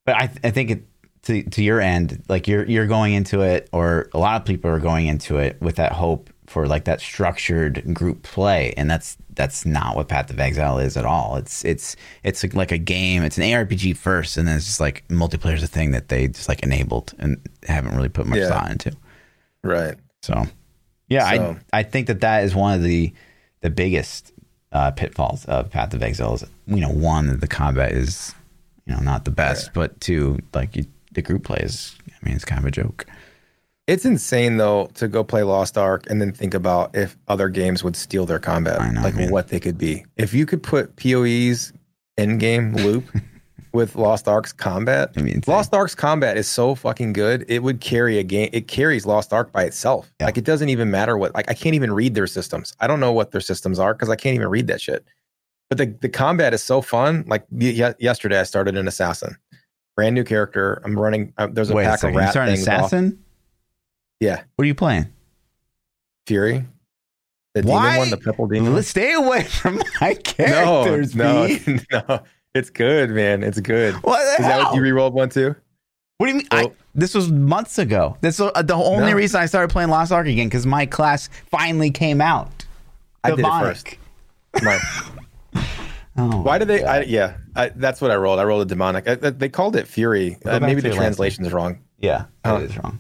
But 0.05 0.15
I 0.15 0.29
I 0.43 0.51
think 0.51 0.71
it 0.71 0.83
to 1.23 1.43
to 1.43 1.63
your 1.63 1.79
end, 1.81 2.23
like 2.29 2.47
you're 2.47 2.65
you're 2.65 2.87
going 2.87 3.13
into 3.13 3.41
it, 3.41 3.69
or 3.71 4.09
a 4.13 4.17
lot 4.17 4.39
of 4.41 4.45
people 4.45 4.71
are 4.71 4.79
going 4.79 5.07
into 5.07 5.37
it 5.37 5.61
with 5.61 5.75
that 5.75 5.91
hope 5.91 6.29
for 6.47 6.67
like 6.67 6.85
that 6.85 6.99
structured 6.99 7.93
group 7.93 8.23
play, 8.23 8.73
and 8.75 8.89
that's 8.89 9.17
that's 9.35 9.65
not 9.65 9.95
what 9.95 10.09
Path 10.09 10.29
of 10.29 10.39
Exile 10.39 10.79
is 10.79 10.97
at 10.97 11.05
all. 11.05 11.37
It's 11.37 11.63
it's 11.63 11.95
it's 12.23 12.43
like 12.55 12.71
a 12.71 12.77
game. 12.77 13.23
It's 13.23 13.37
an 13.37 13.43
ARPG 13.43 13.95
first, 13.95 14.35
and 14.37 14.47
then 14.47 14.57
it's 14.57 14.65
just 14.65 14.79
like 14.79 15.07
multiplayer 15.07 15.53
is 15.53 15.63
a 15.63 15.67
thing 15.67 15.91
that 15.91 16.07
they 16.09 16.27
just 16.27 16.49
like 16.49 16.63
enabled 16.63 17.13
and 17.19 17.39
haven't 17.67 17.95
really 17.95 18.09
put 18.09 18.25
much 18.25 18.39
Yeah. 18.39 18.49
thought 18.49 18.71
into. 18.71 18.93
Right. 19.63 19.95
So, 20.23 20.45
yeah, 21.11 21.29
So- 21.35 21.57
I 21.73 21.79
I 21.79 21.83
think 21.83 22.07
that 22.07 22.21
that 22.21 22.43
is 22.43 22.55
one 22.55 22.73
of 22.73 22.83
the 22.83 23.13
the 23.61 23.69
biggest 23.69 24.31
uh, 24.71 24.91
pitfalls 24.91 25.45
of 25.45 25.69
Path 25.69 25.93
of 25.93 26.01
Exile. 26.01 26.33
Is 26.35 26.45
you 26.67 26.81
know 26.81 26.89
one 26.89 27.27
that 27.27 27.41
the 27.41 27.47
combat 27.47 27.91
is 27.91 28.33
you 28.85 28.93
know 28.95 29.01
not 29.01 29.25
the 29.25 29.31
best, 29.31 29.73
but 29.73 29.99
two 30.01 30.39
like 30.53 30.75
you, 30.75 30.85
the 31.11 31.21
group 31.21 31.43
play 31.43 31.59
is. 31.61 31.95
I 32.07 32.25
mean, 32.25 32.35
it's 32.35 32.45
kind 32.45 32.59
of 32.59 32.65
a 32.65 32.71
joke. 32.71 33.05
It's 33.87 34.05
insane 34.05 34.57
though 34.57 34.89
to 34.93 35.07
go 35.07 35.23
play 35.23 35.43
Lost 35.43 35.77
Ark 35.77 36.05
and 36.09 36.21
then 36.21 36.31
think 36.31 36.53
about 36.53 36.95
if 36.95 37.17
other 37.27 37.49
games 37.49 37.83
would 37.83 37.95
steal 37.95 38.25
their 38.25 38.39
combat, 38.39 38.79
I 38.79 38.91
know, 38.91 39.01
like 39.01 39.15
man. 39.15 39.31
what 39.31 39.47
they 39.49 39.59
could 39.59 39.77
be. 39.77 40.05
If 40.17 40.33
you 40.33 40.45
could 40.45 40.61
put 40.63 40.95
PoE's 40.95 41.73
in-game 42.17 42.75
loop 42.75 43.03
with 43.73 43.95
Lost 43.95 44.27
Ark's 44.27 44.51
combat, 44.51 45.11
I 45.15 45.21
mean. 45.21 45.41
Lost 45.47 45.73
Ark's 45.73 45.95
combat 45.95 46.37
is 46.37 46.47
so 46.47 46.75
fucking 46.75 47.13
good. 47.13 47.45
It 47.47 47.63
would 47.63 47.79
carry 47.79 48.17
a 48.19 48.23
game. 48.23 48.49
It 48.51 48.67
carries 48.67 49.05
Lost 49.05 49.31
Ark 49.33 49.51
by 49.51 49.63
itself. 49.63 50.11
Yeah. 50.19 50.25
Like 50.25 50.37
it 50.37 50.43
doesn't 50.43 50.69
even 50.69 50.91
matter 50.91 51.17
what. 51.17 51.33
Like 51.33 51.49
I 51.49 51.53
can't 51.53 51.75
even 51.75 51.93
read 51.93 52.13
their 52.15 52.27
systems. 52.27 52.75
I 52.79 52.87
don't 52.87 52.99
know 52.99 53.13
what 53.13 53.31
their 53.31 53.41
systems 53.41 53.79
are 53.79 53.93
because 53.93 54.09
I 54.09 54.15
can't 54.15 54.35
even 54.35 54.47
read 54.49 54.67
that 54.67 54.81
shit. 54.81 55.05
But 55.69 55.77
the 55.77 55.85
the 56.01 56.09
combat 56.09 56.53
is 56.53 56.61
so 56.61 56.81
fun. 56.81 57.23
Like 57.27 57.45
y- 57.49 57.93
yesterday, 57.99 58.39
I 58.39 58.43
started 58.43 58.75
an 58.75 58.87
assassin, 58.89 59.37
brand 59.95 60.15
new 60.15 60.25
character. 60.25 60.81
I'm 60.83 60.99
running. 60.99 61.31
Uh, 61.37 61.47
there's 61.49 61.69
a 61.69 61.73
Wait 61.75 61.83
a 61.83 61.85
pack 61.85 61.93
of 61.95 61.99
second, 62.01 62.13
you 62.15 62.19
rat 62.19 62.31
started 62.31 62.51
an 62.51 62.55
things. 62.57 62.67
off- 62.67 62.77
assassin? 62.79 63.23
Yeah, 64.19 64.43
What 64.55 64.63
are 64.63 64.67
you 64.67 64.75
playing? 64.75 65.07
Fury. 66.27 66.65
The 67.53 67.63
Why? 67.63 67.83
demon 67.93 67.97
one, 67.99 68.09
the 68.11 68.17
purple 68.17 68.47
demon. 68.47 68.73
Let's 68.75 68.87
stay 68.87 69.13
away 69.13 69.43
from 69.61 69.81
my 69.99 70.09
No, 70.13 70.15
characters. 70.23 71.15
no, 71.15 71.47
B. 71.47 71.79
no. 71.91 72.21
It's 72.53 72.69
good, 72.69 73.11
man. 73.11 73.43
It's 73.43 73.59
good. 73.59 73.93
What 74.03 74.21
Is 74.39 74.45
that 74.45 74.59
what 74.65 74.75
you 74.75 74.81
re-rolled 74.81 75.13
one 75.13 75.29
too? 75.29 75.55
What 76.17 76.27
do 76.27 76.31
you 76.33 76.37
mean? 76.39 76.47
I, 76.51 76.71
this 76.93 77.15
was 77.15 77.31
months 77.31 77.77
ago. 77.79 78.17
This 78.21 78.39
was 78.39 78.51
uh, 78.53 78.61
the 78.61 78.75
only 78.75 79.11
No. 79.11 79.15
reason 79.15 79.39
I 79.41 79.45
started 79.45 79.69
playing 79.71 79.89
Lost 79.89 80.11
Ark 80.11 80.27
again 80.27 80.47
because 80.47 80.65
my 80.65 80.85
class 80.85 81.29
finally 81.49 81.89
came 81.91 82.19
out. 82.21 82.65
I 83.23 83.29
did 83.31 83.39
it 83.39 83.41
Demonic. 83.43 83.99
first. 84.53 84.81
Oh, 86.17 86.41
Why 86.41 86.57
did 86.57 86.67
they? 86.67 86.83
I, 86.83 87.01
yeah, 87.03 87.37
I, 87.55 87.69
that's 87.69 88.01
what 88.01 88.11
I 88.11 88.15
rolled. 88.15 88.37
I 88.39 88.43
rolled 88.43 88.61
a 88.63 88.65
demonic. 88.65 89.07
I, 89.07 89.15
they 89.15 89.47
called 89.47 89.77
it 89.77 89.87
Fury. 89.87 90.37
Uh, 90.45 90.59
maybe 90.59 90.81
the 90.81 90.91
translation 90.91 91.45
is 91.45 91.53
wrong. 91.53 91.79
Yeah, 91.99 92.25
that 92.43 92.61
is 92.63 92.77
wrong. 92.77 92.99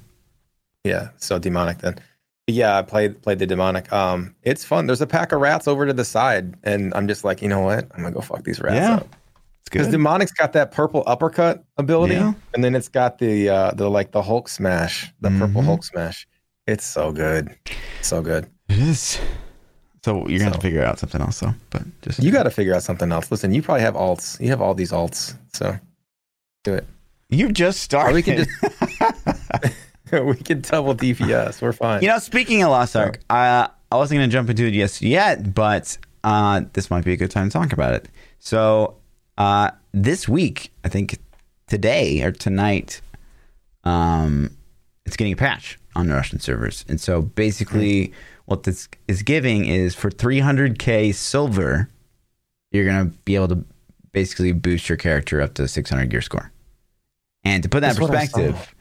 Yeah, 0.85 1.09
so 1.17 1.37
demonic 1.37 1.79
then. 1.79 1.95
But 1.95 2.55
yeah, 2.55 2.77
I 2.77 2.81
played 2.83 3.21
played 3.21 3.39
the 3.39 3.45
demonic. 3.45 3.91
Um, 3.91 4.33
it's 4.43 4.63
fun. 4.63 4.87
There's 4.87 5.01
a 5.01 5.07
pack 5.07 5.33
of 5.33 5.41
rats 5.41 5.67
over 5.67 5.85
to 5.85 5.91
the 5.91 6.05
side, 6.05 6.55
and 6.63 6.93
I'm 6.95 7.05
just 7.09 7.25
like, 7.25 7.41
you 7.41 7.49
know 7.49 7.59
what? 7.59 7.85
I'm 7.93 8.01
gonna 8.01 8.11
go 8.15 8.21
fuck 8.21 8.45
these 8.45 8.61
rats 8.61 8.75
Yeah. 8.75 8.95
up. 8.95 9.15
It's 9.61 9.69
Because 9.69 9.87
demonic's 9.87 10.31
got 10.31 10.53
that 10.53 10.71
purple 10.71 11.03
uppercut 11.07 11.63
ability, 11.77 12.15
Yeah. 12.15 12.33
and 12.53 12.63
then 12.63 12.75
it's 12.75 12.89
got 12.89 13.17
the 13.19 13.49
uh 13.49 13.71
the 13.71 13.89
like 13.89 14.11
the 14.11 14.21
Hulk 14.21 14.49
smash, 14.49 15.11
the 15.21 15.29
purple 15.29 15.61
Mhm. 15.61 15.65
Hulk 15.65 15.83
smash. 15.83 16.27
It's 16.67 16.85
so 16.85 17.11
good, 17.11 17.55
so 18.01 18.21
good. 18.21 18.47
it 18.69 18.79
is. 18.79 19.19
So 20.03 20.27
you're 20.27 20.39
gonna 20.39 20.45
have 20.51 20.53
to 20.55 20.61
figure 20.61 20.83
out 20.83 20.97
something 20.99 21.21
else, 21.21 21.39
though. 21.39 21.53
But 21.69 21.83
just 22.01 22.23
You 22.23 22.31
got 22.31 22.43
to 22.43 22.49
figure 22.49 22.73
out 22.73 22.81
something 22.83 23.11
else. 23.11 23.29
Listen, 23.31 23.53
you 23.53 23.61
probably 23.61 23.81
have 23.83 23.93
alts. 23.93 24.39
You 24.41 24.49
have 24.49 24.59
all 24.61 24.73
these 24.73 24.91
alts, 24.91 25.35
so 25.53 25.77
do 26.63 26.73
it. 26.73 26.87
you 27.29 27.51
just 27.51 27.81
started. 27.81 28.11
Or 28.11 28.15
we 28.15 28.23
can 28.23 28.37
just 28.37 28.49
we 30.11 30.35
can 30.35 30.61
double 30.61 30.95
DPS. 30.95 31.61
We're 31.61 31.71
fine. 31.73 32.01
You 32.01 32.07
know, 32.09 32.19
speaking 32.19 32.63
of 32.63 32.69
Lost 32.71 32.95
Ark, 32.95 33.19
uh, 33.29 33.67
I 33.91 33.95
wasn't 33.95 34.21
to 34.21 34.27
jump 34.27 34.49
into 34.49 34.65
it 34.65 34.71
just 34.71 35.01
yet, 35.01 35.53
but 35.53 35.97
uh, 36.23 36.61
this 36.73 36.89
might 36.89 37.05
be 37.05 37.13
a 37.13 37.17
good 37.17 37.31
time 37.31 37.49
to 37.49 37.53
talk 37.53 37.71
about 37.73 37.93
it. 37.93 38.09
So, 38.39 38.95
uh, 39.37 39.71
this 39.93 40.27
week, 40.27 40.71
I 40.83 40.89
think 40.89 41.17
today 41.67 42.21
or 42.23 42.31
tonight, 42.31 43.01
um, 43.83 44.55
it's 45.05 45.15
getting 45.15 45.33
a 45.33 45.37
patch 45.37 45.79
on 45.95 46.07
the 46.07 46.13
Russian 46.13 46.39
servers. 46.39 46.85
And 46.87 46.99
so, 46.99 47.21
basically, 47.21 48.13
what 48.45 48.63
this 48.63 48.87
is 49.07 49.23
giving 49.23 49.65
is 49.65 49.95
for 49.95 50.09
300k 50.09 51.13
silver, 51.13 51.89
you're 52.71 52.85
going 52.85 53.09
to 53.09 53.17
be 53.19 53.35
able 53.35 53.49
to 53.49 53.63
basically 54.11 54.51
boost 54.51 54.89
your 54.89 54.97
character 54.97 55.41
up 55.41 55.53
to 55.55 55.67
600 55.67 56.09
gear 56.09 56.21
score. 56.21 56.51
And 57.43 57.63
to 57.63 57.69
put 57.69 57.81
that 57.81 57.95
in 57.97 58.01
That's 58.01 58.09
what 58.09 58.15
I 58.15 58.25
perspective, 58.25 58.75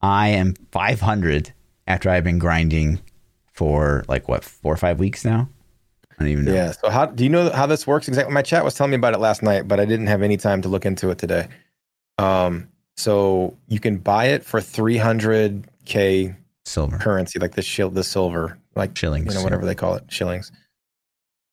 I 0.00 0.28
am 0.28 0.54
500 0.72 1.52
after 1.86 2.10
I've 2.10 2.24
been 2.24 2.38
grinding 2.38 3.00
for 3.52 4.04
like 4.08 4.28
what 4.28 4.44
four 4.44 4.72
or 4.72 4.76
five 4.76 4.98
weeks 4.98 5.24
now. 5.24 5.48
I 6.18 6.24
don't 6.24 6.32
even 6.32 6.44
know. 6.46 6.52
Yeah. 6.54 6.72
So 6.72 6.90
how 6.90 7.06
do 7.06 7.22
you 7.22 7.30
know 7.30 7.50
how 7.50 7.66
this 7.66 7.86
works 7.86 8.08
exactly? 8.08 8.34
My 8.34 8.42
chat 8.42 8.64
was 8.64 8.74
telling 8.74 8.90
me 8.90 8.96
about 8.96 9.14
it 9.14 9.18
last 9.18 9.42
night, 9.42 9.68
but 9.68 9.78
I 9.78 9.84
didn't 9.84 10.08
have 10.08 10.22
any 10.22 10.36
time 10.36 10.62
to 10.62 10.68
look 10.68 10.84
into 10.84 11.10
it 11.10 11.18
today. 11.18 11.46
Um, 12.18 12.68
so 12.96 13.56
you 13.68 13.78
can 13.78 13.98
buy 13.98 14.26
it 14.26 14.42
for 14.44 14.60
300k 14.60 16.34
Silver 16.64 16.98
currency, 16.98 17.38
like 17.38 17.54
the 17.54 17.62
shield, 17.62 17.94
the 17.94 18.02
silver, 18.04 18.58
like 18.74 18.96
shillings. 18.96 19.26
you 19.32 19.34
know 19.38 19.42
whatever 19.44 19.64
they 19.64 19.74
call 19.76 19.94
it, 19.94 20.04
shillings. 20.08 20.50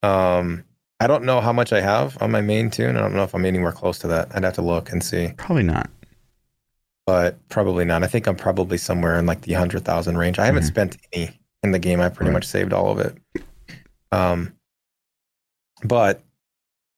Um, 0.04 0.64
I 1.00 1.08
don't 1.08 1.24
know 1.24 1.42
how 1.42 1.54
much 1.54 1.72
I 1.72 1.82
have 1.82 2.18
on 2.22 2.32
my 2.32 2.42
main 2.42 2.70
tune. 2.70 2.96
I 2.98 3.00
don't 3.02 3.14
know 3.14 3.24
if 3.24 3.34
I'm 3.34 3.46
anywhere 3.46 3.72
close 3.72 4.00
to 4.00 4.08
that. 4.08 4.30
I'd 4.36 4.44
have 4.44 4.54
to 4.56 4.62
look 4.62 4.92
and 4.92 5.04
see, 5.04 5.34
Probably 5.38 5.64
not. 5.64 5.90
but 7.06 7.38
probably 7.50 7.86
not. 7.86 8.04
I 8.04 8.08
think 8.08 8.28
I'm 8.28 8.36
probably 8.36 8.78
somewhere 8.78 9.18
in 9.20 9.26
like 9.26 9.42
the 9.42 9.54
hundred 9.54 9.86
thousand 9.86 10.18
range. 10.18 10.40
I 10.40 10.46
haven't 10.46 10.64
Mhm. 10.64 10.68
spent 10.68 10.98
any 11.14 11.40
in 11.64 11.72
the 11.72 11.80
game. 11.80 12.02
I 12.02 12.10
pretty 12.10 12.30
Right. 12.30 12.34
much 12.36 12.46
saved 12.46 12.74
all 12.74 12.92
of 12.92 13.00
it. 13.00 13.16
Um, 14.12 14.54
but 15.84 16.22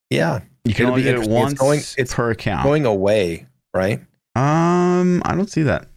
yeah, 0.09 0.39
You 0.65 0.73
can 0.73 0.85
only 0.87 1.01
be 1.01 1.03
do 1.03 1.09
it 1.09 1.11
interesting. 1.11 1.33
It's 1.35 1.41
once 1.43 1.59
going- 1.59 1.81
it's 1.97 2.13
per 2.13 2.31
account. 2.31 2.63
going 2.63 2.85
away, 2.85 3.47
right? 3.73 4.01
um, 4.35 5.21
I 5.25 5.33
don't 5.35 5.49
see 5.49 5.63
that. 5.63 5.87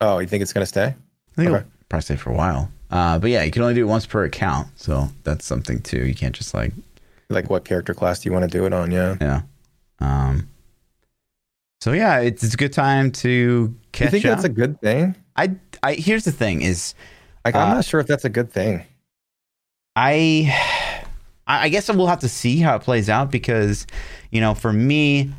Oh, 0.00 0.18
you 0.20 0.26
think 0.28 0.42
it's 0.42 0.52
gonna 0.52 0.66
stay? 0.66 0.84
I 0.86 0.94
think 1.34 1.48
Okay. 1.48 1.56
it'll 1.58 1.68
probably 1.88 2.02
stay 2.02 2.16
for 2.16 2.30
a 2.30 2.34
while. 2.34 2.70
Uh, 2.90 3.18
but 3.18 3.30
yeah, 3.30 3.42
you 3.42 3.50
can 3.50 3.62
only 3.62 3.74
do 3.74 3.82
it 3.82 3.88
once 3.88 4.06
per 4.06 4.24
account, 4.24 4.68
so 4.76 5.10
that's 5.24 5.44
something 5.44 5.80
too. 5.80 6.06
You 6.06 6.14
can't 6.14 6.34
just 6.34 6.54
like 6.54 6.72
Like, 7.30 7.50
what 7.50 7.64
character 7.66 7.92
class 7.92 8.20
do 8.20 8.28
you 8.28 8.32
want 8.32 8.50
to 8.50 8.58
do 8.58 8.64
it 8.64 8.72
on? 8.72 8.90
Yeah. 8.90 9.16
yeah. 9.20 9.42
Um. 10.00 10.48
So 11.82 11.92
yeah, 11.92 12.20
it's, 12.20 12.42
it's 12.42 12.54
a 12.54 12.56
good 12.56 12.72
time 12.72 13.10
to 13.12 13.74
catch 13.92 14.06
you 14.06 14.10
think 14.12 14.24
up. 14.24 14.30
that's 14.36 14.44
a 14.44 14.48
good 14.48 14.80
thing? 14.80 15.14
I 15.36 15.56
I 15.82 15.94
here's 15.94 16.24
the 16.24 16.32
thing 16.32 16.62
is 16.62 16.94
Like, 17.44 17.54
I'm 17.54 17.70
Uh, 17.70 17.74
not 17.74 17.84
sure 17.84 18.00
if 18.00 18.06
that's 18.06 18.24
a 18.24 18.28
good 18.30 18.50
thing. 18.52 18.84
I 19.96 21.04
I 21.46 21.68
guess 21.70 21.88
we'll 21.88 22.06
have 22.06 22.20
to 22.20 22.28
see 22.28 22.58
how 22.58 22.76
it 22.76 22.82
plays 22.82 23.08
out 23.08 23.30
because 23.30 23.86
you 24.30 24.40
know 24.40 24.54
for 24.54 24.72
me 24.72 25.32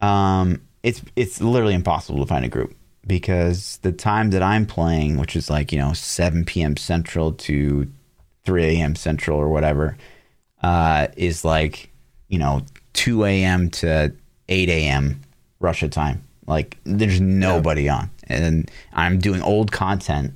um 0.00 0.60
it's 0.82 1.02
it's 1.16 1.40
literally 1.40 1.74
impossible 1.74 2.18
to 2.20 2.26
find 2.26 2.44
a 2.44 2.48
group 2.48 2.74
because 3.06 3.78
the 3.82 3.92
time 3.92 4.30
that 4.30 4.42
I'm 4.42 4.66
playing 4.66 5.16
which 5.16 5.36
is 5.36 5.48
like 5.48 5.72
you 5.72 5.78
know 5.78 5.92
7 5.92 6.44
p.m. 6.44 6.76
central 6.76 7.32
to 7.32 7.90
3 8.44 8.64
a.m. 8.64 8.94
central 8.94 9.38
or 9.38 9.48
whatever 9.48 9.96
uh 10.62 11.06
is 11.16 11.44
like 11.44 11.90
you 12.28 12.38
know 12.38 12.62
2 12.94 13.24
a.m. 13.24 13.70
to 13.70 14.12
8 14.48 14.68
a.m. 14.68 15.20
Russia 15.60 15.88
time 15.88 16.24
like 16.46 16.78
there's 16.84 17.20
nobody 17.20 17.88
on 17.88 18.10
and 18.24 18.70
I'm 18.92 19.18
doing 19.18 19.40
old 19.42 19.72
content 19.72 20.34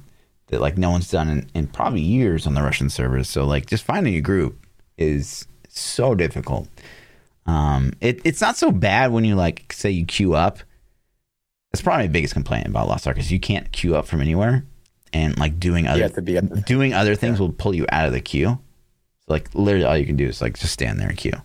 that 0.52 0.60
like 0.60 0.76
no 0.76 0.90
one's 0.90 1.10
done 1.10 1.30
in, 1.30 1.50
in 1.54 1.66
probably 1.66 2.02
years 2.02 2.46
on 2.46 2.52
the 2.52 2.62
Russian 2.62 2.90
servers. 2.90 3.28
So 3.28 3.46
like 3.46 3.66
just 3.66 3.84
finding 3.84 4.14
a 4.14 4.20
group 4.20 4.66
is 4.98 5.48
so 5.70 6.14
difficult. 6.14 6.68
Um, 7.46 7.94
it, 8.02 8.20
it's 8.22 8.42
not 8.42 8.58
so 8.58 8.70
bad 8.70 9.12
when 9.12 9.24
you 9.24 9.34
like 9.34 9.72
say 9.72 9.90
you 9.90 10.04
queue 10.04 10.34
up. 10.34 10.58
That's 11.72 11.80
probably 11.80 12.04
my 12.04 12.12
biggest 12.12 12.34
complaint 12.34 12.66
about 12.66 12.86
Lost 12.86 13.06
Ark 13.06 13.18
is 13.18 13.32
you 13.32 13.40
can't 13.40 13.72
queue 13.72 13.96
up 13.96 14.06
from 14.06 14.20
anywhere, 14.20 14.62
and 15.14 15.38
like 15.38 15.58
doing 15.58 15.86
other 15.86 16.06
to 16.10 16.20
be 16.20 16.34
the 16.34 16.62
doing 16.66 16.92
other 16.92 17.14
things 17.14 17.40
will 17.40 17.50
pull 17.50 17.74
you 17.74 17.86
out 17.90 18.06
of 18.06 18.12
the 18.12 18.20
queue. 18.20 18.58
So 19.20 19.32
like 19.32 19.54
literally 19.54 19.86
all 19.86 19.96
you 19.96 20.04
can 20.04 20.16
do 20.16 20.26
is 20.26 20.42
like 20.42 20.58
just 20.58 20.74
stand 20.74 21.00
there 21.00 21.08
and 21.08 21.16
queue. 21.16 21.40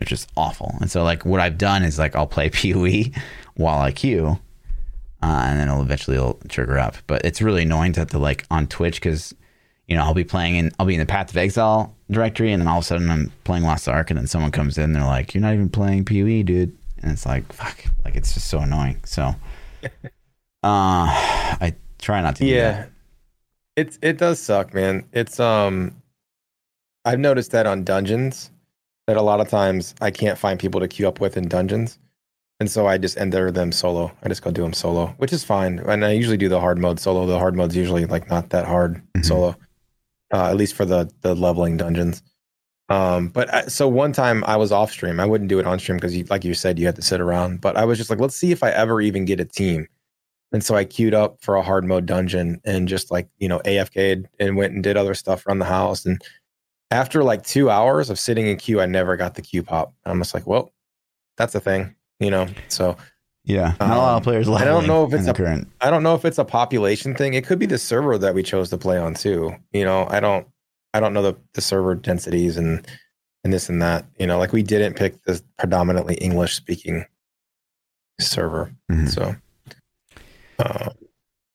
It's 0.00 0.10
just 0.10 0.30
awful. 0.36 0.74
And 0.80 0.90
so 0.90 1.04
like 1.04 1.24
what 1.24 1.40
I've 1.40 1.58
done 1.58 1.84
is 1.84 1.96
like 1.96 2.16
I'll 2.16 2.26
play 2.26 2.50
PoE 2.52 3.12
while 3.54 3.78
I 3.78 3.92
queue, 3.92 4.40
uh, 5.22 5.44
and 5.46 5.60
then 5.60 5.68
it'll 5.68 5.82
eventually 5.82 6.16
it'll 6.16 6.38
trigger 6.48 6.78
up. 6.78 6.96
But 7.06 7.24
it's 7.24 7.42
really 7.42 7.62
annoying 7.62 7.92
to 7.94 8.00
have 8.00 8.10
to 8.10 8.18
like 8.18 8.44
on 8.50 8.66
Twitch 8.66 9.00
because 9.00 9.34
you 9.86 9.96
know 9.96 10.02
I'll 10.02 10.14
be 10.14 10.24
playing 10.24 10.56
in 10.56 10.72
I'll 10.78 10.86
be 10.86 10.94
in 10.94 11.00
the 11.00 11.06
Path 11.06 11.30
of 11.30 11.36
Exile 11.36 11.94
directory, 12.10 12.52
and 12.52 12.60
then 12.60 12.68
all 12.68 12.78
of 12.78 12.84
a 12.84 12.86
sudden 12.86 13.10
I'm 13.10 13.32
playing 13.44 13.64
Lost 13.64 13.88
Ark, 13.88 14.10
and 14.10 14.18
then 14.18 14.26
someone 14.26 14.50
comes 14.50 14.78
in, 14.78 14.84
and 14.84 14.94
they're 14.96 15.04
like, 15.04 15.34
"You're 15.34 15.42
not 15.42 15.54
even 15.54 15.68
playing 15.68 16.04
PoE, 16.04 16.42
dude," 16.42 16.76
and 17.02 17.12
it's 17.12 17.26
like 17.26 17.52
fuck, 17.52 17.84
like 18.04 18.14
it's 18.14 18.34
just 18.34 18.48
so 18.48 18.60
annoying. 18.60 19.00
So, 19.04 19.22
uh, 19.82 19.94
I 20.62 21.74
try 21.98 22.20
not 22.22 22.36
to. 22.36 22.46
Yeah. 22.46 22.86
It's 23.76 23.96
it 24.02 24.18
does 24.18 24.40
suck, 24.40 24.74
man. 24.74 25.04
It's 25.12 25.38
um 25.38 26.02
I've 27.04 27.20
noticed 27.20 27.52
that 27.52 27.66
on 27.66 27.84
dungeons 27.84 28.50
that 29.06 29.16
a 29.16 29.22
lot 29.22 29.40
of 29.40 29.48
times 29.48 29.94
I 30.00 30.10
can't 30.10 30.36
find 30.36 30.60
people 30.60 30.80
to 30.80 30.88
queue 30.88 31.08
up 31.08 31.20
with 31.20 31.36
in 31.36 31.48
dungeons. 31.48 31.98
And 32.60 32.70
so 32.70 32.86
I 32.86 32.98
just 32.98 33.16
enter 33.18 33.50
them 33.50 33.70
solo. 33.72 34.12
I 34.22 34.28
just 34.28 34.42
go 34.42 34.50
do 34.50 34.62
them 34.62 34.72
solo, 34.72 35.08
which 35.18 35.32
is 35.32 35.44
fine. 35.44 35.78
And 35.80 36.04
I 36.04 36.12
usually 36.12 36.36
do 36.36 36.48
the 36.48 36.60
hard 36.60 36.78
mode 36.78 36.98
solo. 37.00 37.26
The 37.26 37.38
hard 37.38 37.54
mode's 37.56 37.76
usually 37.76 38.06
like 38.06 38.28
not 38.28 38.50
that 38.50 38.66
hard 38.66 39.02
Mhm. 39.16 39.24
solo, 39.24 39.56
uh, 40.32 40.50
at 40.50 40.56
least 40.56 40.74
for 40.74 40.84
the 40.84 41.10
the 41.22 41.34
leveling 41.34 41.76
dungeons. 41.76 42.22
Um, 42.90 43.28
but 43.28 43.52
I, 43.52 43.66
so 43.66 43.86
one 43.86 44.12
time 44.12 44.42
I 44.46 44.56
was 44.56 44.72
off 44.72 44.90
stream. 44.90 45.20
I 45.20 45.26
wouldn't 45.26 45.48
do 45.50 45.58
it 45.58 45.66
on 45.66 45.78
stream 45.78 45.98
because, 45.98 46.16
like 46.30 46.42
you 46.44 46.54
said, 46.54 46.78
you 46.78 46.86
had 46.86 46.96
to 46.96 47.02
sit 47.02 47.20
around. 47.20 47.60
But 47.60 47.76
I 47.76 47.84
was 47.84 47.98
just 47.98 48.08
like, 48.10 48.18
let's 48.18 48.34
see 48.36 48.50
if 48.50 48.62
I 48.62 48.70
ever 48.70 49.00
even 49.02 49.24
get 49.26 49.40
a 49.40 49.44
team. 49.44 49.86
And 50.52 50.64
so 50.64 50.74
I 50.74 50.84
queued 50.84 51.12
up 51.12 51.42
for 51.42 51.56
a 51.56 51.62
hard 51.62 51.84
mode 51.84 52.06
dungeon 52.06 52.60
and 52.64 52.88
just 52.88 53.10
like 53.10 53.28
you 53.38 53.48
know 53.48 53.58
AFK'd 53.60 54.28
and 54.40 54.56
went 54.56 54.72
and 54.72 54.82
did 54.82 54.96
other 54.96 55.14
stuff 55.14 55.46
around 55.46 55.58
the 55.58 55.66
house. 55.66 56.06
And 56.06 56.20
after 56.90 57.22
like 57.22 57.42
two 57.44 57.68
hours 57.68 58.08
of 58.08 58.18
sitting 58.18 58.46
in 58.46 58.56
queue, 58.56 58.80
I 58.80 58.86
never 58.86 59.16
got 59.16 59.34
the 59.34 59.42
queue 59.42 59.62
pop. 59.62 59.92
I'm 60.06 60.18
just 60.20 60.32
like, 60.32 60.46
well, 60.46 60.72
that's 61.36 61.54
a 61.54 61.60
thing, 61.60 61.94
you 62.20 62.30
know. 62.30 62.46
So 62.68 62.96
Yeah, 63.44 63.74
not 63.80 63.90
a 63.90 63.96
lot 63.96 64.10
Um, 64.12 64.16
of 64.18 64.22
players. 64.24 64.48
I 64.48 64.64
don't 64.64 64.86
know 64.86 65.04
if 65.06 65.12
it's 65.14 65.26
a- 65.26 65.32
current. 65.32 65.68
I 65.80 65.88
don't 65.90 66.02
know 66.02 66.14
if 66.14 66.24
it's 66.24 66.38
a 66.38 66.44
population 66.44 67.14
thing. 67.14 67.34
It 67.34 67.46
could 67.46 67.58
be 67.58 67.66
the 67.66 67.78
server 67.78 68.18
that 68.18 68.34
we 68.34 68.42
chose 68.42 68.68
to 68.70 68.76
play 68.78 68.98
on 68.98 69.14
too. 69.14 69.54
You 69.72 69.84
know, 69.84 70.06
I 70.10 70.20
don't 70.20 70.46
I 70.94 71.00
don't 71.00 71.12
know 71.12 71.22
the, 71.22 71.36
the 71.54 71.60
server 71.60 71.94
densities 71.94 72.56
and 72.56 72.86
and 73.44 73.52
this 73.52 73.68
and 73.68 73.80
that. 73.82 74.04
You 74.18 74.26
know, 74.26 74.38
like 74.38 74.52
we 74.52 74.62
didn't 74.62 74.94
pick 74.94 75.22
the 75.24 75.40
predominantly 75.58 76.16
English 76.16 76.54
speaking 76.54 77.04
server. 78.20 78.72
Mhm. 78.90 79.08
So 79.08 79.34
uh, 80.58 80.90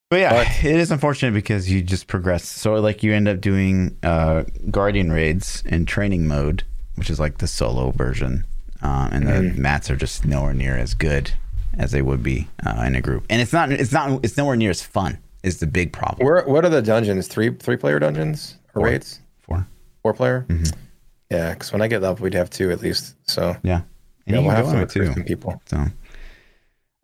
But 0.09 0.19
yeah, 0.19 0.33
But- 0.43 0.63
it 0.65 0.75
is 0.79 0.91
unfortunate 0.91 1.33
because 1.33 1.69
you 1.71 1.81
just 1.81 2.07
progress. 2.07 2.47
So 2.47 2.75
like 2.75 3.03
you 3.03 3.13
end 3.13 3.27
up 3.27 3.41
doing 3.41 3.97
uh, 4.03 4.43
guardian 4.71 5.11
raids 5.11 5.63
in 5.65 5.85
training 5.85 6.27
mode, 6.27 6.63
which 6.95 7.09
is 7.09 7.19
like 7.19 7.39
the 7.39 7.47
solo 7.47 7.91
version, 7.91 8.45
uh, 8.83 9.09
and 9.11 9.27
the 9.27 9.31
Mhm. 9.33 9.57
mats 9.57 9.89
are 9.89 9.95
just 9.95 10.25
nowhere 10.25 10.53
near 10.53 10.77
as 10.77 10.93
good 10.93 11.31
as 11.77 11.91
they 11.91 12.01
would 12.03 12.21
be 12.21 12.47
uh, 12.65 12.83
in 12.85 12.93
a 12.95 13.01
group. 13.01 13.25
And 13.29 13.41
it's 13.41 13.51
not. 13.53 13.71
It's 13.71 13.91
not. 13.91 14.19
It's 14.23 14.37
nowhere 14.37 14.55
near 14.55 14.69
as 14.69 14.81
fun. 14.83 15.17
Is 15.41 15.57
the 15.57 15.67
big 15.67 15.91
problem. 15.91 16.25
where 16.25 16.43
what 16.45 16.63
are 16.65 16.69
the 16.69 16.81
dungeons? 16.81 17.27
Three 17.27 17.49
three 17.55 17.75
player 17.77 17.99
dungeons 17.99 18.57
or 18.75 18.81
Four. 18.81 18.85
raids? 18.85 19.19
Four. 19.41 19.65
Four 20.03 20.13
player? 20.13 20.45
Mm-hmm. 20.47 20.79
Yeah, 21.31 21.53
because 21.53 21.71
when 21.73 21.81
I 21.81 21.87
get 21.87 22.03
up 22.03 22.19
we'd 22.19 22.33
have 22.35 22.49
two 22.49 22.69
at 22.71 22.81
least. 22.81 23.15
So 23.27 23.55
Yeah, 23.63 23.81
and 24.27 24.35
yeah, 24.35 24.35
you 24.39 24.41
we'll 24.47 24.55
have 24.55 24.67
some 24.67 24.87
too. 24.87 25.23
people. 25.23 25.61
So, 25.65 25.85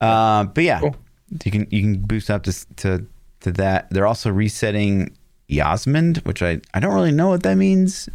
uh, 0.02 0.44
but 0.46 0.64
yeah, 0.64 0.80
Cool. 0.80 0.96
you 1.44 1.52
can 1.52 1.68
you 1.70 1.82
can 1.82 2.00
boost 2.00 2.30
up 2.30 2.44
to 2.44 2.54
to 2.78 3.06
to 3.42 3.52
that. 3.54 3.90
They're 3.90 4.08
also 4.08 4.30
resetting 4.32 5.12
Yasmond, 5.50 6.24
which 6.26 6.42
I 6.42 6.62
I 6.74 6.80
don't 6.80 6.94
really 6.94 7.12
know 7.12 7.30
what 7.30 7.44
that 7.44 7.56
means. 7.58 8.08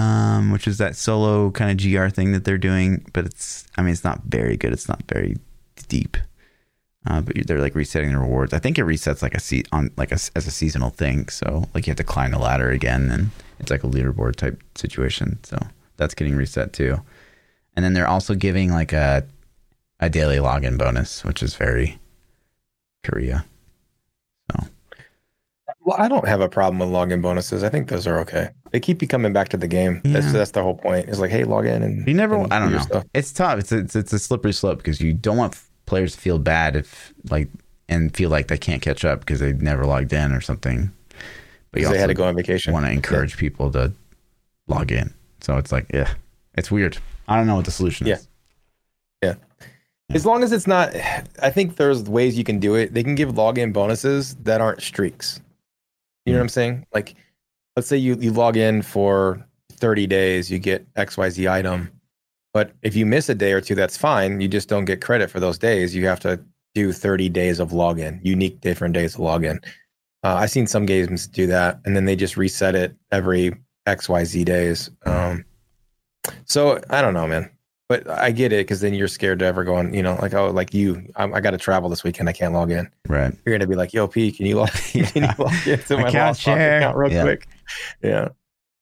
Um, 0.00 0.50
which 0.50 0.66
is 0.66 0.78
that 0.78 0.96
solo 0.96 1.50
kind 1.50 1.70
of 1.70 1.84
GR 1.84 2.08
thing 2.08 2.32
that 2.32 2.44
they're 2.44 2.58
doing, 2.58 3.04
but 3.12 3.26
it's 3.26 3.66
I 3.76 3.82
mean 3.82 3.92
it's 3.92 4.04
not 4.04 4.22
very 4.24 4.56
good. 4.56 4.72
It's 4.72 4.88
not 4.88 5.02
very 5.08 5.36
deep. 5.88 6.16
Uh, 7.06 7.20
but 7.20 7.34
they're 7.46 7.60
like 7.60 7.74
resetting 7.74 8.12
the 8.12 8.18
rewards. 8.18 8.52
I 8.52 8.58
think 8.58 8.78
it 8.78 8.84
resets 8.84 9.22
like 9.22 9.34
a 9.34 9.40
se- 9.40 9.64
on 9.72 9.90
like 9.96 10.12
a, 10.12 10.18
as 10.36 10.46
a 10.46 10.50
seasonal 10.50 10.90
thing. 10.90 11.28
So 11.28 11.68
like 11.74 11.86
you 11.86 11.90
have 11.90 11.96
to 11.98 12.04
climb 12.04 12.30
the 12.30 12.38
ladder 12.38 12.70
again, 12.70 13.10
and 13.10 13.30
it's 13.58 13.70
like 13.70 13.84
a 13.84 13.88
leaderboard 13.88 14.36
type 14.36 14.62
situation. 14.74 15.38
So 15.42 15.58
that's 15.96 16.14
getting 16.14 16.36
reset 16.36 16.72
too. 16.72 17.00
And 17.74 17.84
then 17.84 17.94
they're 17.94 18.08
also 18.08 18.34
giving 18.34 18.70
like 18.70 18.92
a 18.92 19.26
a 19.98 20.08
daily 20.08 20.36
login 20.36 20.78
bonus, 20.78 21.24
which 21.24 21.42
is 21.42 21.54
very 21.54 21.98
Korea. 23.02 23.44
Well, 25.90 26.00
I 26.00 26.06
don't 26.06 26.26
have 26.28 26.40
a 26.40 26.48
problem 26.48 26.78
with 26.78 26.88
login 26.88 27.20
bonuses. 27.20 27.64
I 27.64 27.68
think 27.68 27.88
those 27.88 28.06
are 28.06 28.20
okay. 28.20 28.50
They 28.70 28.78
keep 28.78 29.02
you 29.02 29.08
coming 29.08 29.32
back 29.32 29.48
to 29.48 29.56
the 29.56 29.66
game. 29.66 30.00
That's 30.04 30.26
Yeah. 30.26 30.32
that's 30.32 30.52
the 30.52 30.62
whole 30.62 30.76
point. 30.76 31.08
It's 31.08 31.18
like, 31.18 31.32
hey, 31.32 31.42
log 31.42 31.66
in 31.66 31.82
and 31.82 32.06
You 32.06 32.14
never. 32.14 32.36
and 32.36 32.52
I 32.52 32.60
don't 32.60 32.70
know. 32.70 32.78
stuff. 32.78 33.04
It's 33.12 33.32
tough. 33.32 33.58
It's 33.58 33.72
a, 33.72 33.78
it's 33.78 33.96
it's 33.96 34.12
a 34.12 34.20
slippery 34.20 34.52
slope 34.52 34.78
because 34.78 35.00
you 35.00 35.12
don't 35.12 35.36
want 35.36 35.58
players 35.86 36.14
to 36.14 36.20
feel 36.20 36.38
bad 36.38 36.76
if 36.76 37.12
like 37.28 37.48
and 37.88 38.14
feel 38.14 38.30
like 38.30 38.46
they 38.46 38.56
can't 38.58 38.80
catch 38.82 39.04
up 39.04 39.18
because 39.20 39.40
they 39.40 39.52
never 39.52 39.84
logged 39.84 40.12
in 40.12 40.30
or 40.30 40.40
something. 40.40 40.92
But 41.72 41.80
you 41.80 41.86
Because 41.88 41.90
they 41.94 41.98
had 41.98 42.06
to 42.06 42.14
go 42.14 42.22
on 42.24 42.36
vacation. 42.36 42.72
want 42.72 42.86
to 42.86 42.92
encourage 42.92 43.36
people 43.36 43.72
to 43.72 43.92
log 44.68 44.92
in. 44.92 45.12
So 45.40 45.56
it's 45.56 45.72
like, 45.72 45.86
yeah, 45.92 46.14
it's 46.54 46.70
weird. 46.70 46.98
I 47.26 47.36
don't 47.36 47.48
know 47.48 47.56
what 47.56 47.64
the 47.64 47.72
solution 47.72 48.06
Yeah. 48.06 48.14
is. 48.14 48.28
Yeah. 49.24 49.34
As 50.10 50.24
long 50.24 50.44
as 50.44 50.52
it's 50.52 50.68
not, 50.68 50.94
I 51.42 51.50
think 51.50 51.76
there's 51.76 52.04
ways 52.04 52.38
you 52.38 52.44
can 52.44 52.60
do 52.60 52.76
it. 52.76 52.94
They 52.94 53.02
can 53.02 53.16
give 53.16 53.30
login 53.32 53.72
bonuses 53.72 54.36
that 54.44 54.60
aren't 54.60 54.82
streaks. 54.82 55.40
You 56.30 56.34
know 56.34 56.40
what 56.40 56.44
I'm 56.44 56.48
saying? 56.50 56.86
Like, 56.94 57.14
let's 57.74 57.88
say 57.88 57.96
you, 57.96 58.14
you 58.20 58.30
log 58.30 58.56
in 58.56 58.82
for 58.82 59.44
30 59.72 60.06
days, 60.06 60.48
you 60.50 60.60
get 60.60 60.92
XYZ 60.94 61.50
item. 61.50 61.90
But 62.52 62.72
if 62.82 62.94
you 62.94 63.04
miss 63.04 63.28
a 63.28 63.34
day 63.34 63.52
or 63.52 63.60
two, 63.60 63.74
that's 63.74 63.96
fine. 63.96 64.40
You 64.40 64.46
just 64.46 64.68
don't 64.68 64.84
get 64.84 65.00
credit 65.00 65.28
for 65.28 65.40
those 65.40 65.58
days. 65.58 65.94
You 65.94 66.06
have 66.06 66.20
to 66.20 66.40
do 66.74 66.92
30 66.92 67.28
days 67.30 67.58
of 67.58 67.70
login, 67.70 68.20
unique 68.22 68.60
different 68.60 68.94
days 68.94 69.16
of 69.16 69.20
login. 69.20 69.64
Uh, 70.22 70.34
I've 70.34 70.50
seen 70.50 70.68
some 70.68 70.86
games 70.86 71.26
do 71.26 71.48
that, 71.48 71.80
and 71.84 71.96
then 71.96 72.04
they 72.04 72.14
just 72.14 72.36
reset 72.36 72.76
it 72.76 72.94
every 73.10 73.52
XYZ 73.88 74.44
days. 74.44 74.90
Um, 75.06 75.44
so 76.44 76.80
I 76.90 77.02
don't 77.02 77.14
know, 77.14 77.26
man. 77.26 77.50
But 77.90 78.08
I 78.08 78.30
get 78.30 78.52
it 78.52 78.58
because 78.58 78.80
then 78.80 78.94
you're 78.94 79.08
scared 79.08 79.40
to 79.40 79.44
ever 79.46 79.64
go 79.64 79.74
on. 79.74 79.92
You 79.92 80.04
know, 80.04 80.16
like 80.22 80.32
oh, 80.32 80.50
like 80.52 80.72
you, 80.72 81.02
I'm, 81.16 81.34
I 81.34 81.40
got 81.40 81.50
to 81.50 81.58
travel 81.58 81.88
this 81.90 82.04
weekend. 82.04 82.28
I 82.28 82.32
can't 82.32 82.54
log 82.54 82.70
in. 82.70 82.88
Right. 83.08 83.34
You're 83.44 83.58
gonna 83.58 83.66
be 83.68 83.74
like, 83.74 83.92
"Yo, 83.92 84.06
P, 84.06 84.30
can 84.30 84.46
you 84.46 84.58
log? 84.58 84.70
Can 84.92 85.24
you 85.24 85.28
log 85.38 85.52
into 85.66 85.96
my 85.96 86.08
Account 86.08 86.14
Lost 86.14 86.42
account 86.46 86.96
real 86.96 87.10
Yeah. 87.10 87.22
quick?" 87.22 87.48
Yeah, 88.00 88.28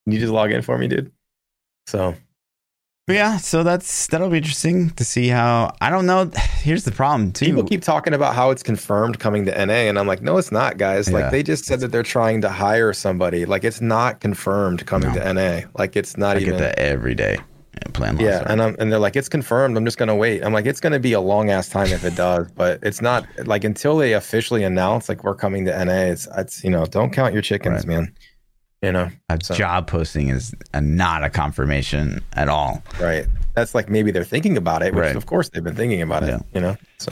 can 0.05 0.13
you 0.13 0.19
just 0.19 0.31
log 0.31 0.53
in 0.53 0.61
for 0.61 0.77
me, 0.77 0.89
dude? 0.89 1.11
So 1.87 2.15
But 3.07 3.17
yeah, 3.17 3.39
so 3.39 3.63
that's 3.63 4.09
that'll 4.09 4.29
be 4.29 4.37
interesting 4.37 4.91
to 4.91 5.05
see 5.07 5.29
how. 5.29 5.73
I 5.81 5.89
don't 5.89 6.05
know. 6.05 6.31
Here's 6.61 6.85
the 6.85 6.93
problem 6.93 7.33
too. 7.33 7.47
people 7.47 7.65
keep 7.65 7.81
talking 7.81 8.13
about 8.13 8.35
how 8.35 8.51
it's 8.51 8.63
confirmed 8.63 9.19
coming 9.21 9.47
to 9.47 9.53
NA, 9.67 9.89
and 9.89 9.99
I'm 9.99 10.07
like, 10.07 10.21
no, 10.21 10.37
it's 10.37 10.53
not, 10.53 10.77
guys. 10.77 11.09
Yeah. 11.09 11.15
Like 11.15 11.31
they 11.31 11.43
just 11.43 11.65
said 11.65 11.81
that 11.81 11.93
they're 11.93 12.03
trying 12.03 12.43
to 12.43 12.51
hire 12.51 12.93
somebody. 12.93 13.47
Like 13.47 13.65
it's 13.65 13.81
not 13.81 14.21
confirmed 14.21 14.85
coming 14.85 15.15
No. 15.15 15.21
to 15.23 15.33
NA. 15.33 15.61
Like 15.79 15.97
it's 15.97 16.19
not 16.19 16.37
I 16.37 16.41
even. 16.41 16.53
get 16.55 16.59
that 16.59 16.79
every 16.79 17.15
day. 17.15 17.39
Yeah, 17.87 17.93
playing 17.93 18.15
Lost 18.17 18.25
Yeah, 18.25 18.43
and 18.47 18.63
I'm, 18.63 18.77
and 18.79 18.91
they're 18.93 18.99
like, 18.99 19.17
it's 19.17 19.29
confirmed. 19.29 19.77
I'm 19.77 19.85
just 19.85 19.99
gonna 19.99 20.17
wait. 20.17 20.43
I'm 20.45 20.53
like, 20.53 20.67
it's 20.67 20.81
gonna 20.81 20.99
be 20.99 21.13
a 21.13 21.21
long 21.21 21.51
ass 21.51 21.69
time 21.69 21.89
if 21.89 22.05
it 22.05 22.15
does, 22.15 22.51
but 22.53 22.79
it's 22.83 23.01
not 23.01 23.27
like 23.47 23.65
until 23.65 23.97
they 23.97 24.15
officially 24.15 24.65
announce 24.65 25.09
like 25.09 25.25
we're 25.25 25.35
coming 25.35 25.65
to 25.67 25.85
NA. 25.85 25.93
It's 26.13 26.27
it's 26.37 26.65
you 26.65 26.71
know, 26.71 26.87
don't 26.87 27.13
count 27.13 27.33
your 27.33 27.43
chickens, 27.43 27.87
Right. 27.87 27.97
man. 27.97 28.15
You 28.83 28.93
know, 28.93 29.11
a 29.29 29.39
so- 29.43 29.55
job 29.55 29.87
posting 29.89 30.29
is 30.29 30.55
a, 30.73 30.81
not 30.81 31.25
a 31.25 31.31
confirmation 31.31 32.23
at 32.35 32.49
all. 32.49 32.83
right? 33.01 33.27
That's 33.55 33.75
like 33.75 33.89
maybe 33.89 34.13
they're 34.13 34.23
thinking 34.25 34.57
about 34.57 34.83
it, 34.83 34.95
which 34.95 35.03
Right. 35.03 35.17
of 35.17 35.27
course 35.27 35.49
they've 35.49 35.65
been 35.65 35.75
thinking 35.75 36.01
about 36.03 36.23
it. 36.23 36.41
You 36.55 36.61
know, 36.61 36.77
so 36.99 37.11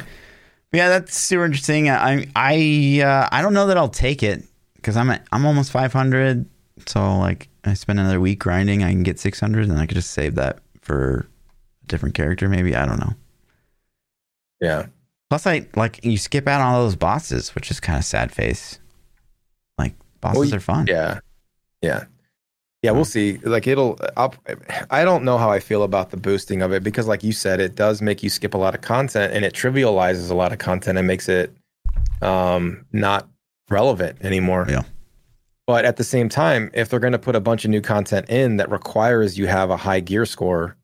yeah, 0.73 0.89
that's 0.89 1.17
super 1.19 1.45
interesting. 1.45 1.91
I 1.91 2.27
I 2.37 3.03
uh, 3.05 3.29
I 3.33 3.43
don't 3.43 3.55
know 3.55 3.67
that 3.67 3.77
I'll 3.77 3.89
take 3.89 4.23
it 4.23 4.45
because 4.77 4.97
I'm 4.97 5.11
at, 5.11 5.27
I'm 5.33 5.45
almost 5.45 5.73
500. 5.73 6.47
So 6.87 7.16
like 7.18 7.49
I 7.64 7.74
spend 7.74 7.99
another 8.01 8.20
week 8.20 8.39
grinding, 8.39 8.83
I 8.85 8.91
can 8.91 9.03
get 9.03 9.18
600, 9.18 9.68
and 9.68 9.79
I 9.79 9.87
could 9.87 9.97
just 9.97 10.11
save 10.11 10.35
that 10.35 10.59
for 10.83 11.27
a 11.83 11.87
different 11.87 12.14
character. 12.14 12.49
Maybe 12.49 12.77
I 12.77 12.85
don't 12.87 13.01
know. 13.01 13.14
yeah, 14.61 14.87
Plus, 15.31 15.47
I 15.47 15.66
like 15.74 16.05
you 16.05 16.18
skip 16.18 16.47
out 16.47 16.61
on 16.61 16.74
all 16.74 16.83
those 16.85 16.97
bosses, 16.97 17.55
which 17.55 17.70
is 17.70 17.81
kind 17.81 17.99
of 17.99 18.05
sad 18.05 18.31
face. 18.33 18.79
Like 19.79 19.95
bosses 20.20 20.51
Well, 20.51 20.55
are 20.57 20.61
fun. 20.61 20.87
yeah, 20.89 21.18
yeah, 21.83 22.05
yeah. 22.83 22.91
We'll 22.93 23.05
see. 23.05 23.39
Like 23.39 23.66
it'll. 23.66 23.99
I'll, 24.16 24.35
I 24.91 25.05
don't 25.05 25.24
know 25.24 25.39
how 25.39 25.51
I 25.51 25.59
feel 25.61 25.83
about 25.83 26.11
the 26.11 26.16
boosting 26.16 26.62
of 26.62 26.72
it 26.72 26.83
because, 26.85 27.09
like 27.09 27.24
you 27.24 27.33
said, 27.33 27.59
it 27.61 27.74
does 27.74 28.01
make 28.01 28.22
you 28.22 28.31
skip 28.31 28.55
a 28.55 28.59
lot 28.59 28.74
of 28.74 28.83
content 28.83 29.33
and 29.35 29.45
it 29.45 29.53
trivializes 29.55 30.31
a 30.31 30.35
lot 30.35 30.53
of 30.53 30.59
content 30.59 30.97
and 30.99 31.07
makes 31.07 31.29
it 31.29 31.53
um, 32.22 32.85
not 32.93 33.29
relevant 33.68 34.18
anymore. 34.22 34.66
Yeah. 34.68 34.83
But 35.67 35.85
at 35.85 35.97
the 35.97 36.05
same 36.05 36.29
time, 36.29 36.71
if 36.75 36.89
they're 36.89 37.01
going 37.01 37.12
to 37.12 37.19
put 37.19 37.35
a 37.35 37.41
bunch 37.41 37.64
of 37.64 37.71
new 37.71 37.81
content 37.81 38.29
in 38.29 38.57
that 38.59 38.71
requires 38.71 39.37
you 39.37 39.47
have 39.49 39.71
a 39.71 39.77
high 39.77 40.01
gear 40.01 40.25
score, 40.25 40.77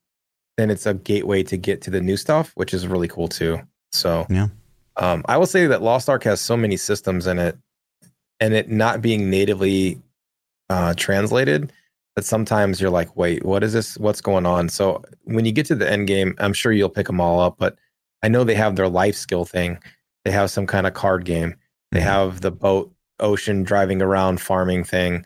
then 0.58 0.70
it's 0.70 0.86
a 0.86 0.94
gateway 0.94 1.42
to 1.44 1.56
get 1.56 1.80
to 1.82 1.90
the 1.90 2.00
new 2.00 2.16
stuff, 2.16 2.52
which 2.56 2.74
is 2.74 2.86
really 2.86 3.08
cool 3.08 3.28
too. 3.28 3.60
So 3.92 4.26
Yeah. 4.28 4.48
um, 4.96 5.22
I 5.26 5.36
will 5.36 5.46
say 5.46 5.66
that 5.66 5.82
Lost 5.82 6.08
Ark 6.08 6.24
has 6.24 6.40
so 6.40 6.56
many 6.56 6.76
systems 6.76 7.26
in 7.26 7.38
it, 7.38 7.56
and 8.40 8.54
it 8.54 8.70
not 8.70 9.00
being 9.00 9.30
natively 9.30 10.00
uh, 10.68 10.94
translated, 10.96 11.72
that 12.16 12.24
sometimes 12.24 12.80
you're 12.80 12.90
like, 12.90 13.14
wait, 13.16 13.44
what 13.44 13.62
is 13.62 13.72
this? 13.72 13.96
What's 13.98 14.20
going 14.20 14.46
on? 14.46 14.68
So 14.68 15.02
when 15.24 15.44
you 15.44 15.52
get 15.52 15.66
to 15.66 15.74
the 15.74 15.90
end 15.90 16.08
game, 16.08 16.34
I'm 16.38 16.52
sure 16.52 16.72
you'll 16.72 16.88
pick 16.88 17.06
them 17.06 17.20
all 17.20 17.40
up. 17.40 17.56
But 17.58 17.76
I 18.22 18.28
know 18.28 18.42
they 18.44 18.54
have 18.54 18.76
their 18.76 18.88
life 18.88 19.14
skill 19.14 19.44
thing. 19.44 19.78
They 20.24 20.30
have 20.30 20.50
some 20.50 20.66
kind 20.66 20.86
of 20.86 20.94
card 20.94 21.24
game. 21.24 21.54
They 21.90 22.00
Mhm. 22.00 22.04
have 22.04 22.40
the 22.40 22.50
boat 22.50 22.92
ocean 23.20 23.62
driving 23.62 24.02
around 24.02 24.40
farming 24.40 24.84
thing. 24.84 25.24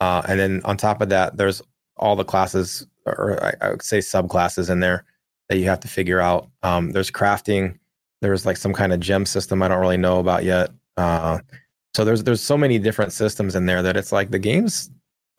Uh, 0.00 0.22
and 0.28 0.38
then 0.38 0.60
on 0.64 0.76
top 0.76 1.00
of 1.00 1.08
that, 1.08 1.36
there's 1.36 1.62
all 1.96 2.16
the 2.16 2.24
classes, 2.24 2.86
or 3.06 3.42
I, 3.42 3.54
I 3.60 3.70
would 3.70 3.82
say 3.82 3.98
subclasses 3.98 4.70
in 4.70 4.80
there 4.80 5.04
that 5.48 5.58
you 5.58 5.64
have 5.66 5.80
to 5.80 5.88
figure 5.88 6.20
out. 6.20 6.48
Um, 6.62 6.92
there's 6.92 7.10
crafting. 7.10 7.78
There's 8.20 8.46
like 8.46 8.56
some 8.56 8.72
kind 8.72 8.92
of 8.92 9.00
gem 9.00 9.26
system 9.26 9.62
I 9.62 9.68
don't 9.68 9.80
really 9.80 9.96
know 9.96 10.18
about 10.18 10.44
yet. 10.44 10.70
Uh, 10.96 11.38
so 11.94 12.04
there's 12.04 12.22
there's 12.24 12.40
so 12.40 12.56
many 12.56 12.78
different 12.78 13.12
systems 13.12 13.54
in 13.54 13.66
there 13.66 13.82
that 13.82 13.96
it's 13.96 14.12
like 14.12 14.30
the 14.30 14.38
game's 14.38 14.90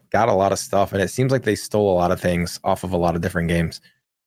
got 0.10 0.30
a 0.30 0.34
lot 0.34 0.52
of 0.52 0.60
stuff, 0.60 0.94
and 0.94 1.02
it 1.02 1.10
seems 1.10 1.32
like 1.32 1.44
they 1.44 1.56
stole 1.56 1.94
a 1.94 1.96
lot 1.96 2.12
of 2.12 2.20
things 2.20 2.60
off 2.64 2.84
of 2.84 2.92
a 2.92 2.98
lot 2.98 3.16
of 3.16 3.22
different 3.22 3.48
games. 3.48 3.82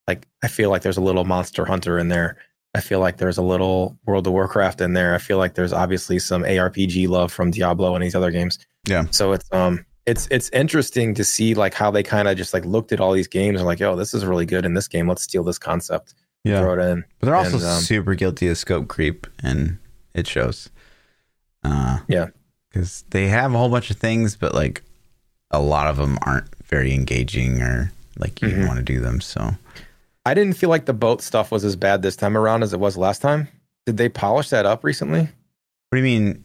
Like 0.07 0.27
I 0.43 0.49
feel 0.49 0.71
like 0.71 0.83
there's 0.83 0.97
a 0.97 1.03
little 1.03 1.25
Monster 1.25 1.65
Hunter 1.65 1.99
in 1.99 2.09
there. 2.09 2.37
I 2.75 2.81
feel 2.81 3.01
like 3.01 3.18
there's 3.18 3.37
a 3.39 3.43
little 3.43 3.99
World 4.07 4.27
of 4.27 4.33
Warcraft 4.33 4.81
in 4.81 4.95
there. 4.95 5.14
I 5.14 5.18
feel 5.18 5.37
like 5.39 5.55
there's 5.55 5.73
obviously 5.73 6.18
some 6.18 6.43
ARPG 6.43 7.07
love 7.09 7.31
from 7.33 7.51
Diablo 7.51 7.95
and 7.95 8.03
these 8.03 8.14
other 8.14 8.31
games. 8.31 8.59
Yeah. 8.87 9.05
So 9.11 9.33
it's 9.33 9.47
um 9.53 9.85
it's 10.07 10.27
it's 10.31 10.49
interesting 10.51 11.14
to 11.14 11.23
see 11.25 11.55
like 11.55 11.75
how 11.75 11.91
they 11.91 12.03
kind 12.03 12.29
of 12.29 12.37
just 12.37 12.55
like 12.55 12.64
looked 12.64 12.91
at 12.93 13.01
all 13.01 13.12
these 13.12 13.29
games 13.29 13.59
and 13.61 13.66
like, 13.66 13.81
oh, 13.83 13.95
this 13.97 14.14
is 14.14 14.25
really 14.25 14.47
good 14.47 14.64
in 14.64 14.75
this 14.75 14.89
game. 14.89 15.07
Let's 15.07 15.23
steal 15.23 15.45
this 15.45 15.59
concept, 15.59 16.14
Yeah. 16.45 16.61
throw 16.61 16.73
it 16.81 16.91
in. 16.91 17.05
But 17.20 17.27
they're 17.27 17.37
also 17.37 17.57
And, 17.59 17.64
um, 17.66 17.81
super 17.83 18.14
guilty 18.14 18.49
of 18.49 18.57
scope 18.59 18.89
creep, 18.89 19.27
and 19.43 19.79
it 20.14 20.27
shows. 20.27 20.70
Uh, 21.62 21.99
Yeah. 22.09 22.29
because 22.70 23.05
they 23.11 23.29
have 23.29 23.55
a 23.55 23.59
whole 23.59 23.68
bunch 23.68 23.91
of 23.91 23.99
things, 23.99 24.35
but 24.35 24.55
like 24.55 24.83
a 25.51 25.61
lot 25.61 25.87
of 25.89 25.99
them 25.99 26.18
aren't 26.23 26.49
very 26.64 26.95
engaging 26.95 27.61
or 27.61 27.93
like 28.18 28.41
you 28.43 28.49
Mhm. 28.49 28.66
want 28.66 28.79
to 28.79 28.83
do 28.83 28.99
them. 28.99 29.20
So 29.20 29.57
I 30.25 30.35
didn't 30.35 30.55
feel 30.55 30.68
like 30.70 30.85
the 30.87 30.93
boat 30.93 31.20
stuff 31.20 31.51
was 31.51 31.64
as 31.64 31.77
bad 31.77 32.03
this 32.03 32.16
time 32.16 32.37
around 32.37 32.62
as 32.62 32.73
it 32.73 32.81
was 32.81 32.97
last 32.97 33.23
time. 33.23 33.49
Did 33.87 33.97
they 33.97 34.09
polish 34.09 34.51
that 34.51 34.66
up 34.66 34.85
recently? 34.85 35.23
what 35.23 35.99
do 35.99 35.99
you 35.99 36.05
mean? 36.05 36.45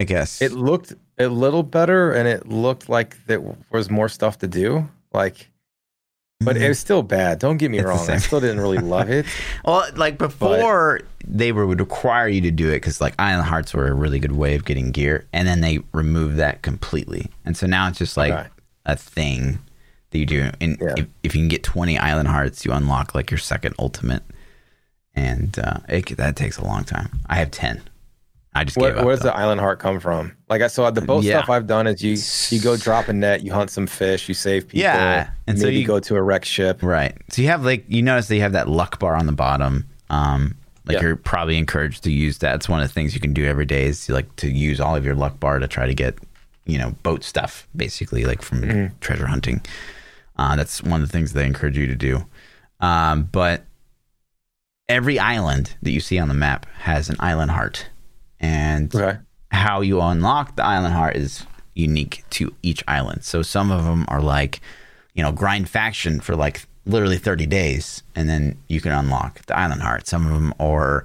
I 0.00 0.04
guess 0.04 0.40
It 0.40 0.52
looked 0.52 0.94
a 1.18 1.28
little 1.28 1.62
better, 1.62 2.12
and 2.12 2.26
it 2.26 2.48
looked 2.48 2.88
like 2.88 3.22
there 3.26 3.42
was 3.70 3.90
more 3.90 4.08
stuff 4.08 4.38
to 4.38 4.48
do. 4.48 4.88
Like, 5.12 5.50
but 6.38 6.56
it 6.56 6.60
mm-hmm. 6.60 6.68
was 6.68 6.78
still 6.78 7.02
bad. 7.02 7.38
Don't 7.38 7.58
get 7.58 7.70
me 7.70 7.78
It's 7.78 7.86
wrong. 7.86 8.08
I 8.08 8.16
still 8.16 8.40
didn't 8.40 8.60
really 8.60 8.78
love 8.96 9.10
it. 9.10 9.26
Well, 9.62 9.84
like 9.96 10.16
before, 10.16 11.00
they 11.26 11.52
were, 11.52 11.66
would 11.66 11.80
require 11.80 12.28
you 12.28 12.40
to 12.40 12.50
do 12.50 12.68
it 12.68 12.76
because 12.76 12.98
like 12.98 13.14
Island 13.18 13.46
Hearts 13.46 13.74
were 13.74 13.88
a 13.88 13.92
really 13.92 14.18
good 14.20 14.32
way 14.32 14.54
of 14.54 14.64
getting 14.64 14.90
gear, 14.90 15.26
and 15.34 15.46
then 15.46 15.60
they 15.60 15.80
removed 15.92 16.36
that 16.36 16.62
completely, 16.62 17.30
and 17.44 17.54
so 17.54 17.66
now 17.66 17.88
it's 17.88 17.98
just 17.98 18.16
like 18.16 18.32
Okay. 18.32 18.48
a 18.86 18.96
thing 18.96 19.58
that 20.10 20.18
you 20.18 20.26
do. 20.26 20.50
And 20.60 20.76
Yeah. 20.80 20.94
if, 20.96 21.06
if 21.22 21.34
you 21.34 21.40
can 21.42 21.48
get 21.48 21.62
twenty 21.62 21.98
Island 21.98 22.28
Hearts, 22.28 22.64
you 22.64 22.72
unlock 22.72 23.14
like 23.14 23.30
your 23.30 23.38
second 23.38 23.74
ultimate, 23.78 24.22
and 25.14 25.58
uh, 25.58 25.78
it, 25.88 26.16
that 26.16 26.36
takes 26.36 26.58
a 26.58 26.64
long 26.64 26.84
time. 26.84 27.10
I 27.26 27.36
have 27.36 27.50
ten. 27.50 27.82
I 28.52 28.64
just 28.64 28.76
Where, 28.76 28.92
does 28.94 29.20
though. 29.20 29.28
the 29.28 29.36
island 29.36 29.60
heart 29.60 29.78
come 29.78 30.00
from? 30.00 30.36
Like 30.48 30.60
I 30.60 30.66
saw 30.66 30.90
the 30.90 31.00
boat 31.00 31.22
Yeah. 31.22 31.38
stuff 31.38 31.50
I've 31.50 31.68
done 31.68 31.86
is 31.86 32.02
you 32.02 32.16
you 32.56 32.60
go 32.62 32.76
drop 32.76 33.06
a 33.08 33.12
net, 33.12 33.44
you 33.44 33.52
hunt 33.52 33.70
some 33.70 33.86
fish, 33.86 34.26
you 34.28 34.34
save 34.34 34.66
people. 34.66 34.80
Yeah, 34.80 35.30
and 35.46 35.56
so 35.56 35.66
maybe 35.66 35.78
you- 35.80 35.86
go 35.86 36.00
to 36.00 36.16
a 36.16 36.22
wrecked 36.22 36.46
ship. 36.46 36.82
Right. 36.82 37.16
So 37.30 37.42
you 37.42 37.48
have 37.48 37.64
like 37.64 37.84
you 37.88 38.02
notice 38.02 38.26
that 38.28 38.34
you 38.34 38.42
have 38.42 38.52
that 38.52 38.68
luck 38.68 38.98
bar 38.98 39.14
on 39.14 39.26
the 39.26 39.32
bottom. 39.32 39.86
Um, 40.10 40.56
like 40.84 40.96
Yeah. 40.96 41.02
you're 41.02 41.16
probably 41.16 41.58
encouraged 41.58 42.02
to 42.04 42.10
use 42.10 42.38
that. 42.38 42.56
It's 42.56 42.68
one 42.68 42.80
of 42.82 42.88
the 42.88 42.92
things 42.92 43.14
you 43.14 43.20
can 43.20 43.32
do 43.32 43.44
every 43.46 43.66
day 43.66 43.84
is 43.84 44.06
to, 44.06 44.14
like 44.14 44.34
to 44.36 44.50
use 44.50 44.80
all 44.80 44.96
of 44.96 45.04
your 45.04 45.14
luck 45.14 45.38
bar 45.38 45.60
to 45.60 45.68
try 45.68 45.86
to 45.86 45.94
get 45.94 46.18
you 46.66 46.76
know 46.76 46.90
boat 47.04 47.22
stuff 47.22 47.68
basically 47.76 48.24
like 48.24 48.42
from 48.42 48.62
Mm-hmm. 48.62 48.96
treasure 49.00 49.26
hunting. 49.26 49.60
Uh, 50.40 50.56
that's 50.56 50.82
one 50.82 51.02
of 51.02 51.06
the 51.06 51.12
things 51.12 51.34
they 51.34 51.44
encourage 51.44 51.76
you 51.76 51.86
to 51.86 51.94
do. 51.94 52.24
Um, 52.80 53.24
but 53.30 53.64
every 54.88 55.18
island 55.18 55.74
that 55.82 55.90
you 55.90 56.00
see 56.00 56.18
on 56.18 56.28
the 56.28 56.34
map 56.34 56.64
has 56.78 57.10
an 57.10 57.16
island 57.20 57.50
heart, 57.50 57.86
and 58.40 58.94
Okay. 58.94 59.18
how 59.50 59.82
you 59.82 60.00
unlock 60.00 60.56
the 60.56 60.64
island 60.64 60.94
heart 60.94 61.14
is 61.16 61.44
unique 61.74 62.24
to 62.30 62.54
each 62.62 62.82
island. 62.88 63.22
So 63.22 63.42
some 63.42 63.70
of 63.70 63.84
them 63.84 64.06
are 64.08 64.22
like, 64.22 64.60
you 65.14 65.22
know, 65.22 65.30
grind 65.30 65.68
faction 65.68 66.20
for 66.20 66.34
like 66.34 66.62
literally 66.86 67.18
30 67.18 67.44
days 67.46 68.02
and 68.16 68.26
then 68.28 68.56
you 68.68 68.80
can 68.80 68.92
unlock 68.92 69.44
the 69.46 69.56
island 69.56 69.82
heart. 69.82 70.06
Some 70.06 70.24
of 70.26 70.32
them 70.32 70.54
are 70.58 71.04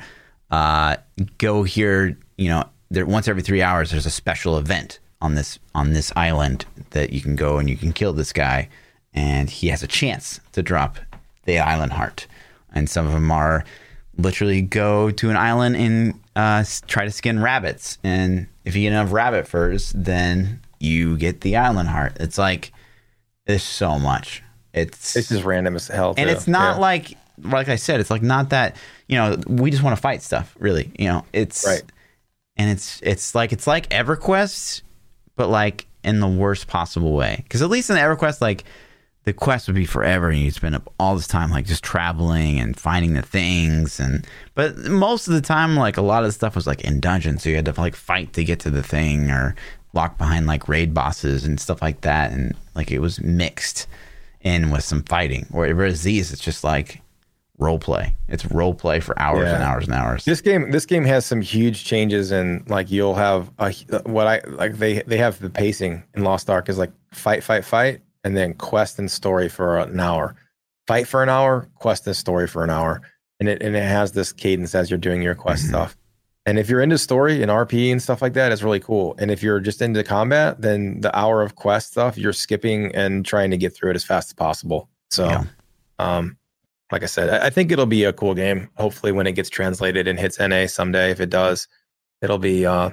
uh, 0.50 0.96
go 1.38 1.64
here, 1.64 2.18
you 2.38 2.48
know, 2.48 2.64
there 2.90 3.06
once 3.06 3.28
every 3.28 3.42
3 3.42 3.62
hours 3.62 3.92
there's 3.92 4.06
a 4.06 4.10
special 4.12 4.58
event 4.58 5.00
on 5.22 5.36
this 5.36 5.60
on 5.74 5.92
this 5.92 6.14
island 6.16 6.66
that 6.92 7.12
you 7.12 7.20
can 7.22 7.36
go 7.36 7.58
and 7.58 7.70
you 7.70 7.76
can 7.76 7.92
kill 7.92 8.14
this 8.14 8.32
guy 8.32 8.70
and 9.16 9.50
he 9.50 9.70
has 9.70 9.82
a 9.82 9.88
chance 9.88 10.40
to 10.52 10.62
drop 10.62 10.98
the 11.46 11.58
island 11.58 11.94
heart. 11.94 12.28
And 12.74 12.88
some 12.90 13.08
of 13.08 13.14
them 13.14 13.32
are 13.32 13.64
literally 14.18 14.62
go 14.62 15.10
to 15.12 15.30
an 15.32 15.38
island 15.38 15.76
and 15.78 16.20
uh, 16.36 16.64
try 16.88 17.06
to 17.06 17.12
skin 17.12 17.42
rabbits. 17.42 17.98
And 18.04 18.48
if 18.66 18.76
you 18.76 18.84
get 18.84 18.90
enough 18.90 19.12
rabbit 19.12 19.48
furs, 19.48 19.92
then 19.96 20.60
you 20.80 21.18
get 21.18 21.42
the 21.42 21.56
island 21.56 21.90
heart. 21.90 22.18
It's 22.20 22.38
like 22.38 22.72
there's 23.48 23.64
so 23.64 23.98
much. 23.98 24.44
It's 24.74 25.16
It's 25.16 25.30
just 25.30 25.44
random 25.46 25.76
as 25.76 25.88
hell. 25.88 26.14
and 26.18 26.30
too. 26.30 26.36
it's 26.36 26.48
not 26.48 26.76
Yeah. 26.76 26.82
like 26.82 27.18
like 27.42 27.68
I 27.70 27.76
said, 27.76 28.00
it's 28.00 28.10
like 28.12 28.22
not 28.22 28.50
that 28.52 28.76
you 29.08 29.16
know 29.18 29.38
we 29.48 29.72
just 29.72 29.84
want 29.84 29.96
to 29.96 30.02
fight 30.02 30.22
stuff. 30.22 30.56
Really, 30.60 30.92
you 31.00 31.08
know, 31.08 31.26
it's 31.32 31.66
Right. 31.66 31.84
and 32.58 32.70
it's 32.70 33.00
it's 33.04 33.34
like 33.36 33.54
it's 33.54 33.68
like 33.68 33.90
EverQuest, 33.90 34.82
but 35.38 35.48
like 35.50 35.86
in 36.04 36.20
the 36.20 36.28
worst 36.28 36.68
possible 36.68 37.14
way. 37.14 37.40
Because 37.44 37.62
at 37.62 37.70
least 37.70 37.90
in 37.90 37.96
EverQuest, 37.96 38.42
like 38.42 38.64
the 39.26 39.34
quest 39.34 39.68
would 39.68 39.76
be 39.76 39.86
forever, 39.86 40.30
and 40.30 40.40
you'd 40.40 40.54
spend 40.54 40.76
up 40.76 40.94
all 41.00 41.16
this 41.16 41.28
time 41.28 41.50
like 41.50 41.66
just 41.66 41.84
traveling 41.84 42.60
and 42.60 42.80
finding 42.80 43.14
the 43.14 43.24
things. 43.24 44.00
And 44.00 44.26
but 44.54 44.78
most 44.78 45.28
of 45.28 45.34
the 45.34 45.42
time, 45.42 45.76
like 45.76 45.98
a 45.98 46.02
lot 46.02 46.24
of 46.24 46.30
the 46.30 46.34
stuff 46.34 46.56
was 46.56 46.68
like 46.68 46.82
in 46.82 47.00
dungeons, 47.00 47.44
so 47.44 47.50
you 47.50 47.56
had 47.56 47.66
to 47.66 47.74
like 47.80 47.96
fight 47.96 48.34
to 48.34 48.44
get 48.44 48.60
to 48.62 48.70
the 48.70 48.84
thing 48.84 49.32
or 49.32 49.56
lock 49.94 50.18
behind 50.18 50.46
like 50.46 50.68
raid 50.68 50.94
bosses 50.94 51.44
and 51.44 51.60
stuff 51.60 51.82
like 51.82 52.02
that. 52.02 52.32
And 52.32 52.56
like 52.76 52.92
it 52.92 53.00
was 53.00 53.20
mixed 53.20 53.88
in 54.42 54.70
with 54.70 54.84
some 54.84 55.02
fighting. 55.04 55.48
Whereas 55.50 56.04
these, 56.04 56.32
it's 56.32 56.42
just 56.42 56.64
like 56.64 57.02
role 57.58 57.80
play. 57.80 58.16
It's 58.28 58.46
role 58.46 58.76
play 58.76 59.00
for 59.00 59.18
hours 59.20 59.52
and 59.52 59.64
hours 59.64 59.86
and 59.86 59.96
hours. 59.96 60.24
This 60.26 60.42
game, 60.42 60.70
this 60.70 60.86
game 60.86 61.04
has 61.06 61.26
some 61.26 61.42
huge 61.42 61.84
changes, 61.84 62.32
and 62.32 62.70
like 62.70 62.92
you'll 62.92 63.16
have 63.16 63.52
a, 63.58 63.72
what 64.04 64.28
I 64.28 64.42
like. 64.46 64.78
They 64.78 65.02
they 65.02 65.18
have 65.18 65.40
the 65.40 65.50
pacing 65.50 66.04
in 66.14 66.24
Lost 66.24 66.48
Ark 66.48 66.70
is 66.70 66.78
like 66.78 66.92
fight, 67.12 67.44
fight, 67.44 67.66
fight, 67.66 68.02
and 68.26 68.36
then 68.36 68.54
quest 68.56 69.00
and 69.00 69.10
story 69.10 69.48
for 69.48 69.78
an 69.78 70.00
hour. 70.00 70.36
Fight 70.88 71.08
for 71.08 71.24
an 71.24 71.30
hour, 71.30 71.70
quest 71.76 72.06
and 72.08 72.16
story 72.16 72.48
for 72.48 72.64
an 72.64 72.70
hour, 72.70 73.02
and 73.40 73.48
it 73.48 73.62
and 73.64 73.76
it 73.76 73.84
has 73.84 74.12
this 74.12 74.34
cadence 74.34 74.76
as 74.76 74.90
you're 74.90 74.98
doing 75.00 75.22
your 75.22 75.36
quest 75.36 75.66
Mhm. 75.66 75.70
stuff. 75.70 75.96
And 76.48 76.60
if 76.60 76.70
you're 76.70 76.82
into 76.82 76.98
story 77.00 77.42
and 77.42 77.50
RP 77.50 77.92
and 77.92 78.00
stuff 78.02 78.22
like 78.22 78.34
that, 78.34 78.52
it's 78.52 78.62
really 78.62 78.80
cool. 78.80 79.16
And 79.18 79.32
if 79.32 79.42
you're 79.42 79.60
just 79.60 79.82
into 79.82 80.04
combat, 80.04 80.62
then 80.62 81.02
the 81.02 81.16
hour 81.18 81.42
of 81.42 81.56
quest 81.56 81.92
stuff, 81.94 82.18
you're 82.20 82.34
skipping 82.34 82.94
and 82.94 83.26
trying 83.26 83.50
to 83.52 83.58
get 83.58 83.76
through 83.76 83.92
it 83.92 83.96
as 83.96 84.04
fast 84.04 84.30
as 84.30 84.34
possible. 84.34 84.88
So, 85.10 85.26
Yeah. 85.28 85.44
um, 85.98 86.38
like 86.92 87.02
I 87.02 87.08
said, 87.08 87.30
I, 87.32 87.48
I 87.48 87.50
think 87.50 87.72
it'll 87.72 87.88
be 87.88 88.04
a 88.04 88.14
cool 88.14 88.36
game. 88.36 88.70
Hopefully, 88.78 89.12
when 89.12 89.26
it 89.26 89.32
gets 89.32 89.50
translated 89.50 90.08
and 90.08 90.20
hits 90.20 90.40
NA 90.40 90.68
someday, 90.68 91.10
if 91.10 91.20
it 91.20 91.32
does, 91.32 91.68
it'll 92.22 92.38
be. 92.38 92.66
Uh, 92.66 92.90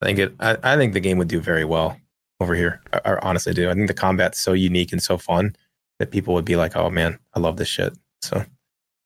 I 0.00 0.04
think 0.06 0.18
it. 0.20 0.34
I, 0.38 0.56
I 0.62 0.76
think 0.76 0.92
the 0.92 1.00
game 1.00 1.18
would 1.18 1.28
do 1.28 1.40
very 1.40 1.64
well 1.64 1.96
over 2.40 2.54
here. 2.54 2.80
I, 2.92 3.00
I 3.04 3.18
honestly 3.22 3.54
do. 3.54 3.70
I 3.70 3.74
think 3.74 3.88
the 3.88 3.94
combat's 3.94 4.40
so 4.40 4.52
unique 4.52 4.92
and 4.92 5.02
so 5.02 5.16
fun 5.18 5.56
that 5.98 6.10
people 6.10 6.34
would 6.34 6.44
be 6.44 6.56
like, 6.56 6.76
"Oh 6.76 6.90
man, 6.90 7.18
I 7.34 7.40
love 7.40 7.56
this 7.56 7.68
shit." 7.68 7.94
So, 8.22 8.44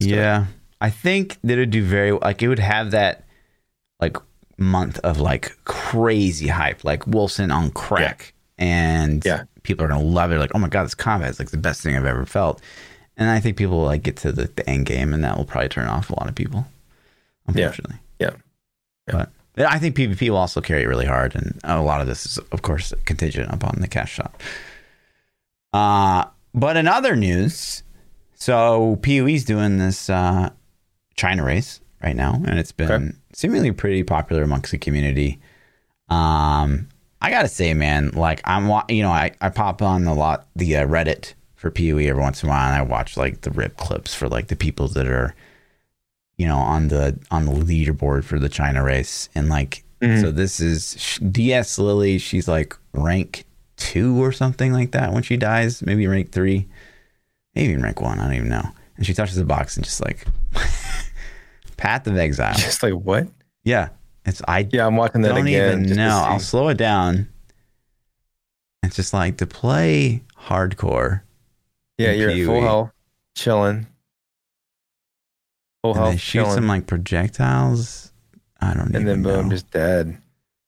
Yeah, 0.00 0.46
I 0.80 0.90
think 0.90 1.38
that 1.44 1.54
it 1.58 1.60
would 1.60 1.70
do 1.70 1.82
very 1.84 2.12
like 2.12 2.42
it 2.42 2.48
would 2.48 2.58
have 2.58 2.90
that 2.92 3.24
like 4.00 4.16
month 4.58 4.98
of 5.00 5.20
like 5.20 5.56
crazy 5.64 6.48
hype, 6.48 6.84
like 6.84 7.04
Wolcen 7.04 7.54
on 7.54 7.70
crack, 7.70 8.32
and 8.58 9.24
Yeah. 9.24 9.44
people 9.62 9.84
are 9.84 9.88
gonna 9.88 10.02
love 10.02 10.32
it. 10.32 10.38
Like, 10.38 10.52
oh 10.54 10.58
my 10.58 10.68
god, 10.68 10.84
this 10.84 10.94
combat 10.94 11.30
is 11.30 11.38
like 11.38 11.50
the 11.50 11.56
best 11.58 11.82
thing 11.82 11.96
I've 11.96 12.04
ever 12.06 12.26
felt. 12.26 12.60
And 13.16 13.28
I 13.28 13.38
think 13.40 13.56
people 13.58 13.76
will 13.78 13.84
like 13.84 14.02
get 14.02 14.16
to 14.18 14.32
the, 14.32 14.44
the 14.56 14.68
end 14.68 14.86
game, 14.86 15.12
and 15.12 15.22
that 15.24 15.36
will 15.36 15.44
probably 15.44 15.68
turn 15.68 15.86
off 15.88 16.08
a 16.10 16.14
lot 16.18 16.28
of 16.28 16.34
people. 16.34 16.66
Unfortunately, 17.46 17.96
Yeah. 18.18 18.30
Yeah. 19.08 19.12
But 19.12 19.28
but 19.28 19.30
I 19.58 19.78
think 19.78 19.96
PvP 19.96 20.30
will 20.30 20.36
also 20.36 20.60
carry 20.60 20.82
it 20.82 20.86
really 20.88 21.06
hard, 21.06 21.34
and 21.34 21.58
a 21.64 21.82
lot 21.82 22.00
of 22.00 22.06
this 22.06 22.24
is, 22.24 22.38
of 22.52 22.62
course, 22.62 22.92
contingent 23.04 23.52
upon 23.52 23.76
the 23.80 23.88
cash 23.88 24.12
shop. 24.12 24.40
Uh, 25.72 26.24
but 26.54 26.76
in 26.76 26.88
other 26.88 27.14
news, 27.16 27.82
so 28.34 28.96
PoE's 29.02 29.44
doing 29.44 29.78
this 29.78 30.08
uh, 30.10 30.50
China 31.16 31.44
race 31.44 31.80
right 32.02 32.16
now, 32.16 32.34
and 32.46 32.58
it's 32.58 32.72
been 32.72 32.90
Okay. 32.90 33.10
seemingly 33.34 33.72
pretty 33.72 34.02
popular 34.02 34.42
amongst 34.42 34.70
the 34.72 34.78
community. 34.78 35.38
Um, 36.08 36.88
I 37.20 37.30
gotta 37.30 37.48
say, 37.48 37.74
man, 37.74 38.10
like 38.10 38.40
I'm, 38.44 38.68
you 38.88 39.02
know, 39.02 39.10
I, 39.10 39.32
I 39.40 39.50
pop 39.50 39.82
on 39.82 40.06
a 40.06 40.14
lot 40.14 40.46
the 40.56 40.76
uh, 40.76 40.86
Reddit 40.86 41.34
for 41.54 41.70
PoE 41.70 41.98
every 42.08 42.22
once 42.22 42.42
in 42.42 42.48
a 42.48 42.52
while, 42.52 42.66
and 42.72 42.76
I 42.76 42.82
watch 42.82 43.16
like 43.16 43.42
the 43.42 43.50
rip 43.50 43.76
clips 43.76 44.14
for 44.14 44.28
like 44.28 44.46
the 44.48 44.56
people 44.56 44.88
that 44.88 45.06
are, 45.06 45.34
you 46.40 46.46
know, 46.48 46.56
on 46.56 46.88
the 46.88 47.18
on 47.30 47.44
the 47.44 47.52
leaderboard 47.52 48.24
for 48.24 48.38
the 48.38 48.48
China 48.48 48.82
race, 48.82 49.28
and 49.34 49.48
like, 49.50 49.84
Mhm. 50.00 50.20
so 50.22 50.30
this 50.30 50.58
is 50.58 51.18
DS 51.30 51.78
Lily. 51.78 52.16
She's 52.18 52.48
like 52.48 52.74
rank 52.94 53.44
two 53.76 54.22
or 54.22 54.32
something 54.32 54.72
like 54.72 54.92
that 54.92 55.12
when 55.12 55.22
she 55.22 55.36
dies, 55.36 55.82
maybe 55.82 56.06
rank 56.06 56.32
three, 56.32 56.66
maybe 57.54 57.76
rank 57.76 58.00
one. 58.00 58.18
I 58.18 58.24
don't 58.24 58.34
even 58.36 58.48
know. 58.48 58.68
And 58.96 59.04
she 59.04 59.12
touches 59.12 59.36
the 59.36 59.44
box 59.44 59.76
and 59.76 59.84
just 59.84 60.00
like 60.02 60.24
Path 61.76 62.06
of 62.06 62.16
Exile. 62.16 62.54
just 62.54 62.82
like 62.82 62.94
what? 62.94 63.28
Yeah, 63.64 63.88
it's 64.24 64.40
I 64.48 64.66
Yeah, 64.70 64.86
I'm 64.86 64.96
watching 64.96 65.20
that 65.22 65.28
don't 65.34 65.46
again. 65.46 65.84
even 65.84 65.96
know. 65.96 66.24
I'll 66.26 66.38
slow 66.40 66.68
it 66.68 66.76
down. 66.78 67.28
It's 68.82 68.96
just 68.96 69.12
like 69.12 69.36
to 69.38 69.46
play 69.46 70.22
hardcore. 70.46 71.20
Yeah, 71.98 72.12
you're 72.12 72.30
at 72.30 72.46
full 72.46 72.62
health, 72.62 72.90
chilling. 73.36 73.86
Full 75.82 75.92
And 75.92 76.00
health, 76.00 76.10
they 76.12 76.16
shoot 76.18 76.38
chilling, 76.40 76.54
some 76.54 76.66
like 76.68 76.86
projectiles. 76.86 78.12
I 78.60 78.74
don't 78.74 78.90
know. 78.92 78.98
and 78.98 79.08
even 79.08 79.22
then 79.22 79.22
boom, 79.22 79.44
know. 79.48 79.50
just 79.54 79.70
dead. 79.70 80.18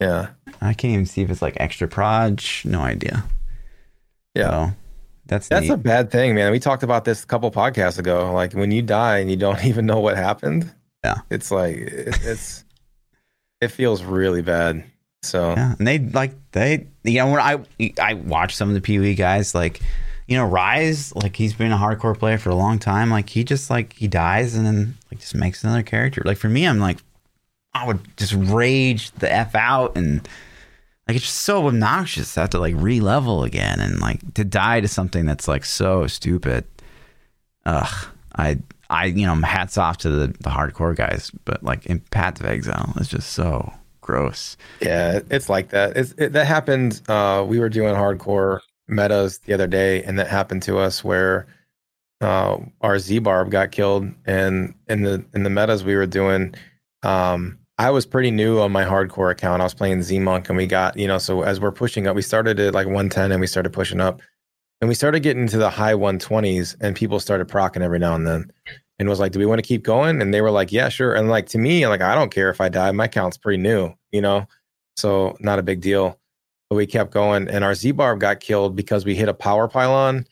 Yeah, 0.00 0.30
I 0.60 0.74
can't 0.74 0.92
even 0.94 1.06
see 1.06 1.22
if 1.22 1.30
it's 1.30 1.42
like 1.42 1.56
extra 1.60 1.86
proj. 1.86 2.62
No 2.64 2.80
idea. 2.80 3.24
yeah. 4.34 4.70
So, 4.70 4.72
That's 5.26 5.48
That's 5.48 5.66
neat. 5.68 5.72
a 5.72 5.76
bad 5.76 6.10
thing, 6.10 6.34
man. 6.34 6.50
We 6.50 6.58
talked 6.58 6.82
about 6.82 7.04
this 7.04 7.22
a 7.22 7.26
couple 7.26 7.50
podcasts 7.50 7.98
ago. 7.98 8.32
Like 8.32 8.52
when 8.54 8.70
you 8.70 8.82
die 8.82 9.18
and 9.18 9.30
you 9.30 9.36
don't 9.36 9.64
even 9.70 9.86
know 9.86 10.00
what 10.00 10.16
happened. 10.16 10.72
Yeah. 11.04 11.18
It's 11.30 11.50
like 11.50 11.76
it, 11.76 12.18
it's 12.22 12.64
it 13.60 13.68
feels 13.68 14.02
really 14.02 14.42
bad. 14.42 14.84
So 15.22 15.50
Yeah, 15.56 15.74
and 15.78 15.86
they 15.86 15.98
like 16.00 16.32
they 16.52 16.86
you 17.04 17.18
know 17.18 17.30
when 17.30 17.40
I 17.40 17.92
I 18.00 18.14
watch 18.14 18.56
some 18.56 18.74
of 18.74 18.74
the 18.74 18.80
PoE 18.80 19.14
guys 19.14 19.54
like 19.54 19.80
you 20.26 20.36
know 20.36 20.46
Rise 20.46 21.14
like 21.14 21.36
he's 21.36 21.54
been 21.54 21.72
a 21.72 21.76
hardcore 21.76 22.18
player 22.18 22.38
for 22.38 22.50
a 22.50 22.54
long 22.54 22.78
time 22.78 23.10
like 23.10 23.28
he 23.28 23.44
just 23.44 23.70
like 23.70 23.92
he 23.94 24.08
dies 24.08 24.54
and 24.54 24.66
then 24.66 24.96
like 25.10 25.20
just 25.20 25.34
makes 25.34 25.64
another 25.64 25.82
character 25.82 26.22
like 26.24 26.38
for 26.38 26.48
me 26.48 26.66
I'm 26.66 26.78
like 26.78 26.98
I 27.74 27.86
would 27.86 28.00
just 28.16 28.34
rage 28.34 29.10
the 29.12 29.32
f 29.32 29.54
out 29.54 29.96
and 29.96 30.26
like 31.08 31.16
it's 31.16 31.24
just 31.24 31.40
so 31.40 31.66
obnoxious 31.66 32.34
to 32.34 32.40
have 32.40 32.50
to 32.50 32.58
like 32.58 32.74
re-level 32.76 33.44
again 33.44 33.80
and 33.80 34.00
like 34.00 34.34
to 34.34 34.44
die 34.44 34.80
to 34.80 34.88
something 34.88 35.26
that's 35.26 35.48
like 35.48 35.64
so 35.64 36.06
stupid. 36.06 36.64
Ugh, 37.66 38.06
I 38.36 38.58
I 38.88 39.06
you 39.06 39.26
know 39.26 39.34
hats 39.36 39.78
off 39.78 39.98
to 39.98 40.10
the 40.10 40.26
the 40.28 40.50
hardcore 40.50 40.94
guys, 40.94 41.30
but 41.44 41.62
like 41.62 41.86
in 41.86 42.00
Path 42.00 42.40
of 42.40 42.46
Exile 42.46 42.92
it's 42.96 43.08
just 43.08 43.32
so 43.32 43.72
gross. 44.00 44.56
yeah, 44.80 45.20
it's 45.30 45.48
like 45.48 45.70
that. 45.70 45.96
It's 45.96 46.12
it, 46.18 46.32
that 46.34 46.46
happened. 46.46 47.00
Uh, 47.08 47.44
we 47.46 47.58
were 47.58 47.68
doing 47.68 47.94
hardcore 47.94 48.60
metas 48.92 49.38
the 49.40 49.54
other 49.54 49.66
day, 49.66 50.02
and 50.02 50.18
that 50.18 50.28
happened 50.28 50.62
to 50.64 50.78
us 50.78 51.02
where 51.02 51.46
uh, 52.20 52.58
our 52.80 52.98
Z 52.98 53.18
Barb 53.20 53.50
got 53.50 53.72
killed, 53.72 54.08
and 54.24 54.74
in 54.88 55.02
the 55.02 55.24
in 55.34 55.42
the 55.42 55.50
metas 55.50 55.84
we 55.84 55.96
were 55.96 56.06
doing. 56.06 56.54
Um, 57.02 57.58
I 57.78 57.90
was 57.90 58.06
pretty 58.06 58.30
new 58.30 58.60
on 58.60 58.70
my 58.70 58.84
hardcore 58.84 59.32
account. 59.32 59.60
I 59.60 59.64
was 59.64 59.74
playing 59.74 60.02
Z 60.02 60.20
Monk, 60.20 60.48
and 60.48 60.56
we 60.56 60.66
got 60.66 60.96
you 60.96 61.08
know. 61.08 61.18
So 61.18 61.42
as 61.42 61.58
we're 61.58 61.72
pushing 61.72 62.06
up, 62.06 62.14
we 62.14 62.22
started 62.22 62.60
at 62.60 62.74
like 62.74 62.86
110, 62.86 63.32
and 63.32 63.40
we 63.40 63.46
started 63.46 63.72
pushing 63.72 64.00
up, 64.00 64.20
and 64.80 64.88
we 64.88 64.94
started 64.94 65.20
getting 65.20 65.48
to 65.48 65.58
the 65.58 65.70
high 65.70 65.94
120s, 65.94 66.76
and 66.80 66.94
people 66.94 67.18
started 67.18 67.48
procking 67.48 67.82
every 67.82 67.98
now 67.98 68.14
and 68.14 68.26
then. 68.26 68.52
And 68.98 69.08
was 69.08 69.18
like, 69.18 69.32
"Do 69.32 69.40
we 69.40 69.46
want 69.46 69.58
to 69.58 69.66
keep 69.66 69.82
going?" 69.82 70.22
And 70.22 70.32
they 70.32 70.42
were 70.42 70.50
like, 70.52 70.70
"Yeah, 70.70 70.88
sure." 70.88 71.14
And 71.14 71.28
like 71.28 71.46
to 71.48 71.58
me, 71.58 71.86
like 71.88 72.02
I 72.02 72.14
don't 72.14 72.30
care 72.30 72.50
if 72.50 72.60
I 72.60 72.68
die. 72.68 72.92
My 72.92 73.08
count's 73.08 73.36
pretty 73.36 73.60
new, 73.60 73.94
you 74.12 74.20
know, 74.20 74.46
so 74.96 75.36
not 75.40 75.58
a 75.58 75.62
big 75.62 75.80
deal. 75.80 76.20
But 76.72 76.76
we 76.76 76.86
kept 76.86 77.10
going, 77.10 77.48
and 77.50 77.64
our 77.64 77.74
Z 77.74 77.92
Barb 77.92 78.18
got 78.20 78.40
killed 78.40 78.74
because 78.74 79.04
we 79.04 79.14
hit 79.14 79.28
a 79.28 79.34
power 79.34 79.68
pylon, 79.68 80.26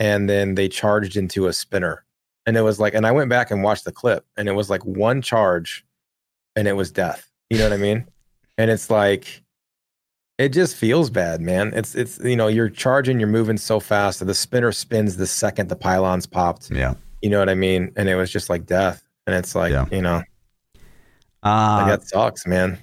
and 0.00 0.28
then 0.28 0.56
they 0.56 0.68
charged 0.68 1.16
into 1.16 1.46
a 1.46 1.52
spinner, 1.52 2.04
and 2.46 2.56
it 2.56 2.62
was 2.62 2.80
like, 2.80 2.94
and 2.94 3.06
I 3.06 3.12
went 3.12 3.30
back 3.30 3.52
and 3.52 3.62
watched 3.62 3.84
the 3.84 3.92
clip, 3.92 4.26
and 4.36 4.48
it 4.48 4.54
was 4.54 4.68
like 4.68 4.84
one 4.84 5.22
charge, 5.22 5.86
and 6.56 6.66
it 6.66 6.72
was 6.72 6.90
death. 6.90 7.30
You 7.48 7.58
know 7.58 7.64
what 7.66 7.74
I 7.74 7.76
mean? 7.76 8.08
And 8.58 8.72
it's 8.72 8.90
like, 8.90 9.42
it 10.36 10.48
just 10.48 10.74
feels 10.74 11.10
bad, 11.10 11.40
man. 11.40 11.72
It's 11.76 11.94
it's 11.94 12.18
you 12.18 12.34
know 12.34 12.48
you're 12.48 12.68
charging, 12.68 13.20
you're 13.20 13.28
moving 13.28 13.56
so 13.56 13.78
fast 13.78 14.18
that 14.18 14.24
the 14.24 14.34
spinner 14.34 14.72
spins 14.72 15.16
the 15.16 15.28
second 15.28 15.68
the 15.68 15.76
pylons 15.76 16.26
popped. 16.26 16.72
Yeah. 16.72 16.94
You 17.22 17.30
know 17.30 17.38
what 17.38 17.48
I 17.48 17.54
mean? 17.54 17.92
And 17.94 18.08
it 18.08 18.16
was 18.16 18.32
just 18.32 18.50
like 18.50 18.66
death. 18.66 19.00
And 19.28 19.36
it's 19.36 19.54
like, 19.54 19.70
Yeah. 19.70 19.86
you 19.92 20.02
know, 20.02 20.24
Uh, 21.44 21.82
like 21.86 21.86
that 22.00 22.08
sucks, 22.08 22.46
man. 22.48 22.78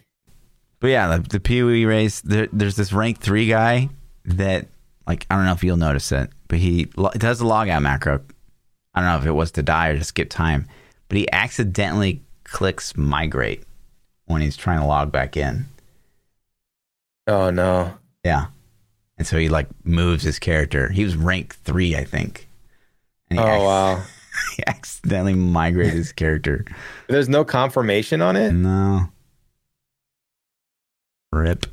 But 0.81 0.87
yeah, 0.89 1.17
the, 1.17 1.37
the 1.37 1.39
PoE 1.39 1.87
race. 1.87 2.19
There, 2.21 2.47
there's 2.51 2.75
this 2.75 2.91
rank 2.91 3.19
three 3.19 3.47
guy 3.47 3.89
that, 4.25 4.67
like, 5.07 5.25
I 5.29 5.35
don't 5.35 5.45
know 5.45 5.53
if 5.53 5.63
you'll 5.63 5.77
notice 5.77 6.11
it, 6.11 6.29
but 6.49 6.59
he 6.59 6.87
lo- 6.97 7.11
does 7.15 7.39
the 7.39 7.45
logout 7.45 7.81
macro. 7.81 8.19
I 8.93 8.99
don't 9.01 9.09
know 9.09 9.17
if 9.19 9.25
it 9.25 9.31
was 9.31 9.51
to 9.51 9.63
die 9.63 9.89
or 9.89 9.97
to 9.97 10.03
skip 10.03 10.29
time, 10.29 10.67
but 11.07 11.17
he 11.17 11.31
accidentally 11.31 12.21
clicks 12.43 12.97
migrate 12.97 13.63
when 14.25 14.41
he's 14.41 14.57
trying 14.57 14.79
to 14.81 14.85
log 14.85 15.11
back 15.11 15.37
in. 15.37 15.67
Oh 17.27 17.49
no. 17.51 17.93
Yeah, 18.25 18.47
and 19.17 19.25
so 19.25 19.37
he 19.37 19.49
like 19.49 19.67
moves 19.83 20.23
his 20.23 20.39
character. 20.39 20.89
He 20.89 21.03
was 21.03 21.15
rank 21.15 21.55
three, 21.63 21.95
I 21.95 22.03
think. 22.03 22.47
And 23.29 23.39
Oh 23.39 23.45
he, 23.45 23.51
ac- 23.51 23.63
wow. 23.63 24.03
he 24.57 24.63
accidentally 24.67 25.33
migrated 25.35 25.93
his 25.93 26.11
character. 26.11 26.65
There's 27.07 27.29
no 27.29 27.45
confirmation 27.45 28.21
on 28.21 28.35
it. 28.35 28.51
No. 28.51 29.09
Rip. 31.31 31.65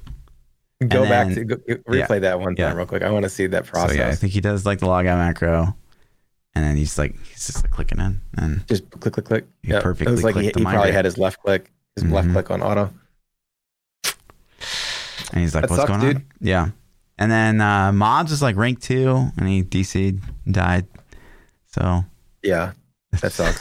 Go 0.86 1.00
And 1.02 1.08
back 1.08 1.26
then- 1.28 1.34
to 1.36 1.44
go, 1.44 1.56
replay 1.88 2.20
that 2.20 2.38
one 2.38 2.54
time 2.54 2.70
Yeah. 2.70 2.74
real 2.74 2.86
quick. 2.86 3.02
I 3.02 3.10
want 3.10 3.24
to 3.24 3.28
see 3.28 3.46
that 3.48 3.66
process. 3.66 3.90
So 3.96 3.96
yeah, 4.02 4.08
I 4.08 4.14
think 4.14 4.32
he 4.32 4.40
does 4.40 4.64
like 4.64 4.78
the 4.78 4.86
logout 4.86 5.18
macro, 5.18 5.76
and 6.54 6.64
then 6.64 6.76
he's 6.76 6.96
like 6.96 7.16
he's 7.26 7.46
just 7.48 7.62
like 7.64 7.72
clicking 7.72 7.98
in, 7.98 8.20
and 8.36 8.66
Just 8.68 8.88
click, 8.90 9.14
click, 9.14 9.26
click. 9.26 9.46
You 9.62 9.74
Yep. 9.74 9.82
perfectly 9.82 10.12
It 10.12 10.14
was 10.14 10.22
like 10.24 10.36
he, 10.36 10.42
he 10.56 10.62
probably 10.64 10.92
had 10.92 11.04
his 11.04 11.18
left 11.18 11.40
click, 11.42 11.72
his 11.96 12.04
left 12.04 12.28
Mhm. 12.28 12.32
click 12.32 12.50
on 12.52 12.62
auto. 12.62 12.92
and 15.32 15.40
he's 15.42 15.54
like, 15.54 15.62
That 15.62 15.70
"What's 15.70 15.82
sucks, 15.82 15.88
going 15.88 16.00
dude. 16.00 16.16
on?" 16.16 16.24
Yeah, 16.40 16.70
and 17.18 17.30
then 17.30 17.60
uh, 17.60 17.92
Mods 17.92 18.30
is 18.32 18.40
like 18.40 18.54
rank 18.56 18.80
two, 18.80 19.30
and 19.36 19.48
he 19.48 19.62
DC'd, 19.64 20.20
died. 20.50 20.86
So 21.66 22.04
Yeah, 22.42 22.72
that 23.20 23.32
sucks. 23.32 23.60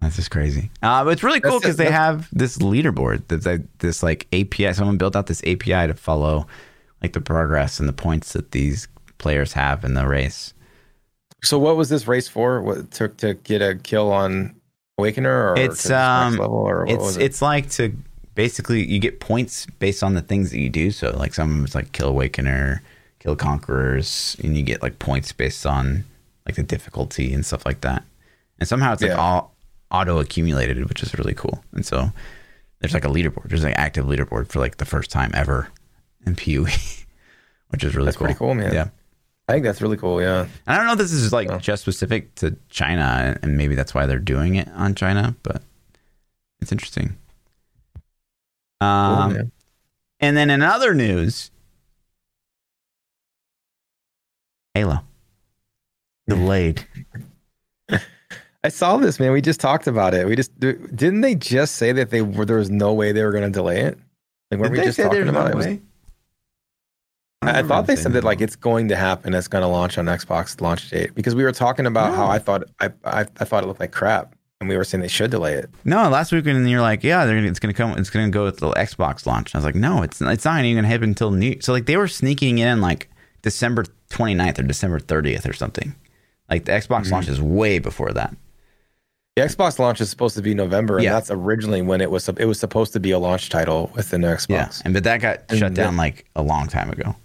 That's 0.00 0.16
just 0.16 0.30
crazy. 0.30 0.70
Uh, 0.82 1.04
but 1.04 1.10
it's 1.10 1.22
really 1.22 1.40
cool 1.40 1.58
because 1.60 1.76
they 1.76 1.90
have 1.90 2.28
this 2.32 2.58
leaderboard 2.58 3.22
that's 3.28 3.46
like, 3.46 3.62
this 3.78 4.02
like 4.02 4.26
API. 4.32 4.72
Someone 4.74 4.98
built 4.98 5.16
out 5.16 5.26
this 5.28 5.40
API 5.44 5.86
to 5.86 5.94
follow 5.94 6.46
like 7.02 7.12
the 7.14 7.20
progress 7.20 7.80
and 7.80 7.88
the 7.88 7.92
points 7.94 8.32
that 8.34 8.50
these 8.50 8.86
players 9.18 9.52
have 9.54 9.84
in 9.84 9.94
the 9.94 10.06
race. 10.06 10.52
so 11.42 11.58
what 11.58 11.76
was 11.76 11.88
this 11.88 12.06
race 12.06 12.28
for? 12.28 12.60
What 12.62 12.90
to 12.92 13.08
to 13.08 13.34
get 13.34 13.62
a 13.62 13.76
kill 13.76 14.12
on 14.12 14.54
Awakener 15.00 15.52
or 15.52 15.54
It's, 15.58 15.82
to 15.82 15.88
this 15.88 15.90
next 15.90 15.92
um, 15.92 16.36
level 16.38 16.56
or 16.56 16.84
what 16.84 16.90
it's 16.94 17.02
was 17.02 17.16
it? 17.16 17.22
it's 17.22 17.42
like 17.42 17.70
to 17.70 17.94
basically 18.34 18.84
you 18.84 18.98
get 18.98 19.20
points 19.20 19.66
based 19.78 20.02
on 20.02 20.14
the 20.14 20.20
things 20.22 20.50
that 20.50 20.58
you 20.58 20.68
do. 20.68 20.90
So 20.90 21.10
like 21.16 21.32
some 21.34 21.58
of 21.60 21.64
it's 21.64 21.74
like 21.74 21.92
kill 21.92 22.08
awakener, 22.10 22.82
kill 23.20 23.36
conquerors, 23.36 24.36
and 24.42 24.56
you 24.56 24.62
get 24.62 24.82
like 24.82 24.98
points 24.98 25.32
based 25.32 25.64
on 25.64 26.04
like 26.46 26.56
the 26.56 26.62
difficulty 26.62 27.32
and 27.32 27.44
stuff 27.46 27.64
like 27.64 27.80
that. 27.82 28.04
And 28.58 28.68
somehow 28.68 28.92
it's 28.92 29.02
like 29.02 29.10
Yeah. 29.12 29.16
all 29.16 29.53
auto 29.94 30.18
accumulated, 30.18 30.88
which 30.88 31.02
is 31.02 31.16
really 31.18 31.34
cool. 31.34 31.62
And 31.72 31.86
so 31.86 32.10
there's 32.80 32.94
like 32.94 33.04
a 33.04 33.08
leaderboard. 33.08 33.48
There's 33.48 33.64
an 33.64 33.72
active 33.74 34.06
leaderboard 34.06 34.48
for 34.48 34.58
like 34.58 34.76
the 34.78 34.84
first 34.84 35.10
time 35.10 35.30
ever 35.34 35.68
in 36.26 36.34
PoE, 36.36 36.66
which 37.68 37.84
is 37.84 37.94
really 37.94 38.06
That's 38.06 38.16
cool. 38.16 38.26
pretty 38.26 38.38
cool, 38.38 38.54
man. 38.54 38.72
Yeah. 38.74 38.88
I 39.48 39.52
think 39.52 39.64
that's 39.64 39.80
really 39.82 39.96
cool. 39.98 40.20
Yeah. 40.22 40.40
And 40.42 40.50
I 40.66 40.76
don't 40.76 40.86
know 40.86 40.92
if 40.92 40.98
this 40.98 41.12
is 41.12 41.32
like 41.32 41.48
Yeah. 41.48 41.58
just 41.58 41.82
specific 41.82 42.34
to 42.36 42.56
China, 42.70 43.38
and 43.42 43.56
maybe 43.56 43.74
that's 43.74 43.94
why 43.94 44.06
they're 44.06 44.18
doing 44.18 44.54
it 44.56 44.68
on 44.74 44.94
China, 44.94 45.34
but 45.42 45.62
it's 46.60 46.72
interesting. 46.72 47.16
Um, 48.80 49.32
man. 49.32 49.52
and 50.20 50.36
then 50.36 50.50
in 50.50 50.62
other 50.62 50.94
news, 50.94 51.50
Halo 54.74 55.00
delayed. 56.28 56.86
I 58.64 58.68
saw 58.68 58.96
this, 58.96 59.20
man. 59.20 59.30
We 59.32 59.42
just 59.42 59.60
talked 59.60 59.86
about 59.86 60.14
it. 60.14 60.26
We 60.26 60.34
just 60.34 60.58
didn't 60.58 61.20
they 61.20 61.34
just 61.34 61.76
say 61.76 61.92
that 61.92 62.08
they 62.08 62.22
were 62.22 62.46
there 62.46 62.56
was 62.56 62.70
no 62.70 62.94
way 62.94 63.12
they 63.12 63.22
were 63.22 63.30
going 63.30 63.44
to 63.44 63.50
delay 63.50 63.82
it. 63.82 63.98
Like 64.50 64.58
weren't 64.58 64.72
we 64.72 64.80
just 64.80 64.98
talking 64.98 65.28
about 65.28 65.50
it? 65.50 65.56
Was- 65.56 65.66
I, 67.42 67.58
I 67.58 67.62
thought 67.62 67.86
they 67.86 67.94
said 67.94 68.14
that 68.14 68.24
like 68.24 68.40
it's 68.40 68.56
going 68.56 68.88
to 68.88 68.96
happen. 68.96 69.34
It's 69.34 69.48
going 69.48 69.60
to 69.60 69.68
launch 69.68 69.98
on 69.98 70.06
Xbox 70.06 70.62
launch 70.62 70.88
date 70.88 71.14
because 71.14 71.34
we 71.34 71.44
were 71.44 71.52
talking 71.52 71.84
about 71.84 72.14
how 72.14 72.26
I 72.26 72.38
thought 72.38 72.64
I, 72.80 72.90
I 73.04 73.20
I 73.20 73.44
thought 73.44 73.62
it 73.62 73.66
looked 73.66 73.80
like 73.80 73.92
crap, 73.92 74.34
and 74.60 74.68
we 74.68 74.78
were 74.78 74.84
saying 74.84 75.02
they 75.02 75.08
should 75.08 75.30
delay 75.30 75.52
it. 75.52 75.68
no 75.84 76.08
last 76.08 76.32
week, 76.32 76.46
and 76.46 76.70
you're 76.70 76.80
like, 76.80 77.04
yeah, 77.04 77.26
they're, 77.26 77.36
it's 77.36 77.58
gonna 77.58 77.74
come. 77.74 77.98
It's 77.98 78.08
gonna 78.08 78.30
go 78.30 78.44
with 78.44 78.60
the 78.60 78.70
Xbox 78.70 79.26
launch. 79.26 79.52
And 79.52 79.56
I 79.56 79.58
was 79.58 79.64
like, 79.66 79.74
no, 79.74 80.02
it's 80.02 80.22
it's 80.22 80.46
not 80.46 80.64
even 80.64 80.76
gonna 80.76 80.88
happen 80.88 81.10
until 81.10 81.32
new. 81.32 81.60
So 81.60 81.74
like 81.74 81.84
they 81.84 81.98
were 81.98 82.08
sneaking 82.08 82.58
in 82.58 82.80
like 82.80 83.10
December 83.42 83.84
29th 84.08 84.60
or 84.60 84.62
December 84.62 85.00
30th 85.00 85.46
or 85.46 85.52
something. 85.52 85.94
Like 86.48 86.64
the 86.64 86.72
Xbox 86.72 87.02
mm-hmm. 87.02 87.12
launch 87.12 87.28
is 87.28 87.42
way 87.42 87.78
before 87.78 88.12
that. 88.12 88.34
The 89.36 89.42
Xbox 89.42 89.80
launch 89.80 90.00
is 90.00 90.08
supposed 90.10 90.36
to 90.36 90.42
be 90.42 90.54
November, 90.54 90.96
and 90.96 91.04
Yeah. 91.04 91.12
that's 91.14 91.30
originally 91.30 91.82
when 91.82 92.00
it 92.00 92.10
was. 92.10 92.28
It 92.28 92.44
was 92.44 92.60
supposed 92.60 92.92
to 92.92 93.00
be 93.00 93.10
a 93.10 93.18
launch 93.18 93.48
title 93.50 93.90
within 93.94 94.20
the 94.20 94.28
Xbox. 94.28 94.48
Yeah, 94.48 94.68
and 94.84 94.94
but 94.94 95.02
that 95.04 95.20
got 95.20 95.40
And 95.48 95.58
shut 95.58 95.74
down 95.74 95.96
like 95.96 96.24
a 96.36 96.42
long 96.42 96.68
time 96.68 96.88
ago. 96.90 97.16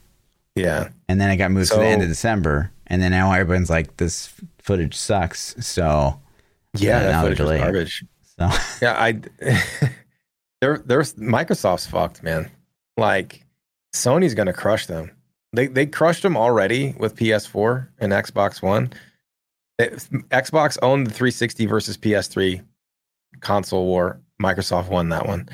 Yeah. 0.56 0.90
and 1.08 1.22
then 1.22 1.30
it 1.30 1.38
got 1.38 1.52
moved 1.52 1.72
to 1.72 1.78
the 1.78 1.86
end 1.86 2.02
of 2.02 2.08
December, 2.08 2.72
and 2.88 3.02
then 3.02 3.12
now 3.12 3.32
everyone's 3.32 3.70
like, 3.70 3.98
"This 3.98 4.34
footage 4.58 4.96
sucks." 4.96 5.56
So, 5.60 6.20
Yeah, 6.76 7.00
that 7.04 7.22
footage 7.22 7.40
was 7.40 7.58
garbage. 7.60 8.04
so 8.40 8.50
Yeah, 8.82 8.94
I. 9.00 9.20
there, 10.62 10.80
there's 10.80 11.14
Microsoft's 11.14 11.86
fucked, 11.86 12.24
man. 12.24 12.50
Like, 12.98 13.46
Sony's 13.94 14.34
gonna 14.34 14.52
crush 14.54 14.88
them. 14.88 15.12
They 15.54 15.68
they 15.68 15.86
crushed 15.86 16.24
them 16.24 16.36
already 16.36 16.96
with 16.98 17.16
PS4 17.16 17.88
and 18.00 18.12
Xbox 18.12 18.62
One. 18.64 18.92
It- 19.80 19.94
Xbox 20.30 20.78
owned 20.82 21.08
the 21.08 21.12
360 21.14 21.66
versus 21.66 21.98
PS3 21.98 22.62
console 23.40 23.86
war. 23.86 24.20
Microsoft 24.42 24.90
won 24.90 25.10
that 25.10 25.26
one. 25.26 25.50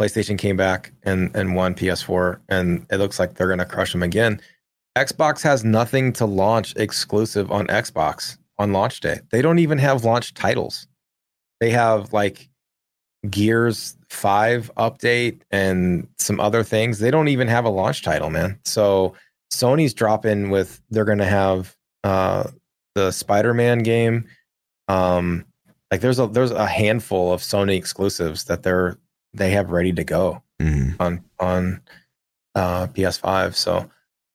PlayStation 0.00 0.36
came 0.36 0.56
back 0.56 0.92
and 1.04 1.30
and 1.34 1.54
won 1.54 1.74
PS4, 1.74 2.40
and 2.48 2.86
it 2.90 2.96
looks 2.96 3.18
like 3.18 3.34
they're 3.34 3.48
gonna 3.48 3.64
crush 3.64 3.92
them 3.92 4.02
again. 4.02 4.40
Xbox 4.96 5.42
has 5.42 5.64
nothing 5.64 6.12
to 6.14 6.26
launch 6.26 6.74
exclusive 6.76 7.50
on 7.50 7.66
Xbox 7.68 8.36
on 8.58 8.72
launch 8.72 9.00
day. 9.00 9.20
They 9.30 9.40
don't 9.42 9.58
even 9.58 9.78
have 9.78 10.04
launch 10.04 10.34
titles. 10.34 10.86
They 11.60 11.70
have 11.70 12.12
like 12.12 12.48
Gears 13.30 13.96
5 14.10 14.70
update 14.76 15.40
and 15.50 16.06
some 16.18 16.40
other 16.40 16.62
things. 16.62 16.98
They 16.98 17.10
don't 17.10 17.28
even 17.28 17.48
have 17.48 17.64
a 17.64 17.70
launch 17.70 18.02
title, 18.02 18.30
man. 18.30 18.58
So 18.64 19.14
Sony's 19.52 19.94
dropping 19.94 20.50
with 20.50 20.82
they're 20.90 21.04
going 21.04 21.18
to 21.18 21.24
have 21.24 21.76
uh, 22.04 22.50
the 22.94 23.10
Spider-Man 23.10 23.80
game. 23.80 24.26
Um, 24.88 25.44
like 25.90 26.00
there's 26.00 26.18
a 26.18 26.26
there's 26.26 26.50
a 26.50 26.66
handful 26.66 27.32
of 27.32 27.40
Sony 27.40 27.76
exclusives 27.76 28.44
that 28.44 28.62
they're 28.62 28.98
they 29.34 29.50
have 29.50 29.70
ready 29.70 29.92
to 29.92 30.04
go 30.04 30.42
Mhm. 30.60 30.96
on 31.00 31.24
on 31.38 31.80
uh, 32.54 32.86
PS5. 32.88 33.54
So 33.54 33.88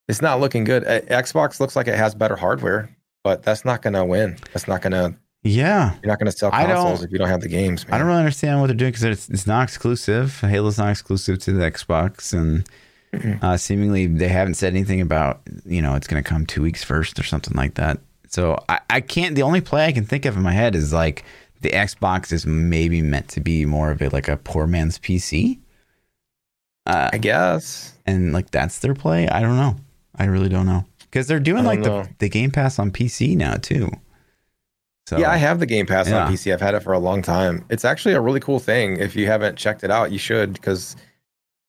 it's 0.08 0.22
not 0.22 0.40
looking 0.40 0.64
good. 0.64 0.86
Uh, 0.86 1.02
Xbox 1.02 1.60
looks 1.60 1.76
like 1.76 1.88
it 1.88 1.96
has 1.96 2.16
better 2.16 2.36
hardware, 2.36 2.90
but 3.24 3.44
that's 3.44 3.64
not 3.66 3.82
going 3.82 3.94
to 3.94 4.06
win. 4.06 4.38
That's 4.54 4.68
not 4.68 4.82
going 4.82 4.94
to 4.94 5.16
Yeah. 5.44 5.94
you're 6.02 6.12
not 6.12 6.18
going 6.20 6.32
to 6.32 6.38
sell 6.38 6.50
consoles 6.52 7.04
if 7.04 7.12
you 7.12 7.18
don't 7.20 7.28
have 7.30 7.42
the 7.42 7.48
games. 7.50 7.86
Man. 7.88 7.94
I 7.94 7.98
don't 8.00 8.08
really 8.08 8.20
understand 8.20 8.60
what 8.60 8.68
they're 8.68 8.76
doing 8.76 8.92
because 8.92 9.04
it's, 9.04 9.30
it's 9.30 9.46
not 9.48 9.64
exclusive. 9.64 10.40
Halo's 10.42 10.78
not 10.80 10.90
exclusive 10.90 11.38
to 11.40 11.52
the 11.54 11.64
Xbox, 11.70 12.34
and 12.34 12.68
uh, 13.44 13.58
seemingly 13.58 14.08
they 14.08 14.28
haven't 14.30 14.56
said 14.56 14.74
anything 14.74 15.02
about 15.02 15.42
you 15.66 15.82
know 15.82 15.96
it's 15.96 16.08
going 16.08 16.22
to 16.24 16.28
come 16.28 16.46
two 16.46 16.62
weeks 16.62 16.84
first 16.84 17.20
or 17.20 17.24
something 17.24 17.56
like 17.56 17.76
that. 17.76 18.00
So 18.30 18.58
I, 18.70 18.80
I 18.90 19.02
can't. 19.02 19.36
The 19.36 19.44
only 19.44 19.62
play 19.62 19.86
I 19.86 19.92
can 19.92 20.06
think 20.06 20.26
of 20.26 20.36
in 20.38 20.44
my 20.44 20.52
head 20.52 20.76
is 20.76 20.92
like 20.94 21.24
the 21.62 21.70
Xbox 21.70 22.32
is 22.32 22.46
maybe 22.46 23.02
meant 23.02 23.28
to 23.30 23.40
be 23.42 23.66
more 23.66 23.92
of 23.92 24.02
a 24.02 24.10
like 24.10 24.28
a 24.28 24.38
poor 24.38 24.68
man's 24.68 25.00
PC, 25.00 25.60
uh, 26.86 27.10
I 27.14 27.18
guess. 27.18 27.94
and 28.06 28.34
like 28.34 28.52
that's 28.52 28.80
their 28.80 28.94
play. 28.94 29.28
I 29.28 29.42
don't 29.42 29.58
know. 29.58 29.76
I 30.16 30.26
really 30.26 30.50
don't 30.50 30.66
know 30.66 30.86
because 31.02 31.28
they're 31.28 31.40
doing 31.40 31.64
like 31.64 31.84
the, 31.84 32.10
the 32.20 32.30
Game 32.30 32.52
Pass 32.52 32.80
on 32.80 32.92
PC 32.92 33.36
now 33.36 33.56
too. 33.56 33.90
So 35.08 35.18
Yeah, 35.18 35.30
I 35.32 35.38
have 35.38 35.60
the 35.60 35.66
Game 35.66 35.86
Pass 35.86 36.10
Yeah. 36.10 36.26
on 36.26 36.32
PC. 36.34 36.52
I've 36.54 36.60
had 36.62 36.74
it 36.76 36.82
for 36.84 36.92
a 36.94 37.00
long 37.00 37.22
time. 37.22 37.64
It's 37.70 37.86
actually 37.86 38.14
a 38.16 38.22
really 38.22 38.40
cool 38.40 38.60
thing. 38.60 38.98
If 39.00 39.16
you 39.16 39.28
haven't 39.28 39.58
checked 39.58 39.84
it 39.84 39.92
out, 39.92 40.12
you 40.12 40.18
should 40.18 40.54
because 40.54 40.96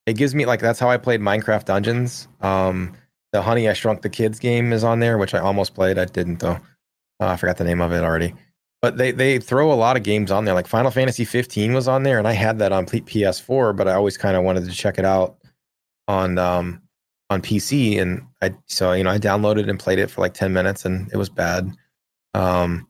it 0.07 0.15
gives 0.17 0.35
me 0.35 0.45
like 0.47 0.61
that's 0.61 0.81
how 0.81 0.89
I 0.91 0.97
played 0.97 1.21
Minecraft 1.21 1.67
Dungeons. 1.67 2.27
Um, 2.41 2.95
the 3.33 3.43
Honey 3.43 3.69
I 3.69 3.73
Shrunk 3.73 4.03
the 4.03 4.09
Kids 4.09 4.39
game 4.39 4.73
is 4.73 4.85
on 4.85 5.01
there, 5.01 5.19
which 5.19 5.35
I 5.35 5.39
almost 5.39 5.75
played. 5.75 5.99
I 5.99 6.05
didn't 6.05 6.41
though. 6.41 6.59
Uh, 7.21 7.27
I 7.27 7.37
forgot 7.37 7.57
the 7.57 7.65
name 7.65 7.81
of 7.81 7.93
it 7.93 8.03
already. 8.03 8.35
But 8.81 8.97
they 8.97 9.11
they 9.11 9.39
throw 9.39 9.73
a 9.73 9.75
lot 9.75 9.97
of 9.97 10.03
games 10.03 10.31
on 10.31 10.45
there. 10.45 10.55
Like 10.55 10.69
Final 10.69 10.91
Fantasy 10.91 11.25
15 11.25 11.75
was 11.75 11.89
on 11.89 12.05
there, 12.05 12.19
and 12.19 12.29
I 12.29 12.33
had 12.33 12.59
that 12.61 12.73
on 12.73 12.87
PS4, 12.87 13.77
but 13.77 13.89
I 13.89 13.95
always 13.95 14.17
kind 14.17 14.37
of 14.37 14.45
wanted 14.45 14.65
to 14.67 14.71
check 14.71 14.99
it 14.99 15.05
out 15.05 15.37
on 16.07 16.39
um 16.39 16.81
on 17.29 17.43
PC, 17.43 18.01
and 18.01 18.25
I 18.41 18.55
so 18.67 18.93
you 18.93 19.05
know 19.05 19.11
I 19.11 19.19
downloaded 19.19 19.69
and 19.69 19.79
played 19.79 19.99
it 19.99 20.11
for 20.11 20.21
like 20.21 20.35
10 20.35 20.53
minutes, 20.53 20.85
and 20.85 21.13
it 21.13 21.17
was 21.17 21.29
bad. 21.29 21.71
Um, 22.35 22.87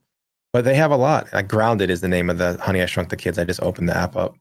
but 0.53 0.65
they 0.65 0.75
have 0.75 0.91
a 0.91 0.97
lot. 0.97 1.33
Like 1.33 1.49
Grounded 1.49 1.91
is 1.91 2.01
the 2.01 2.09
name 2.09 2.29
of 2.29 2.39
the 2.39 2.59
Honey 2.59 2.83
I 2.83 2.87
Shrunk 2.87 3.09
the 3.09 3.17
Kids. 3.17 3.39
I 3.39 3.45
just 3.45 3.63
opened 3.63 3.89
the 3.89 3.97
app 3.97 4.15
up. 4.15 4.37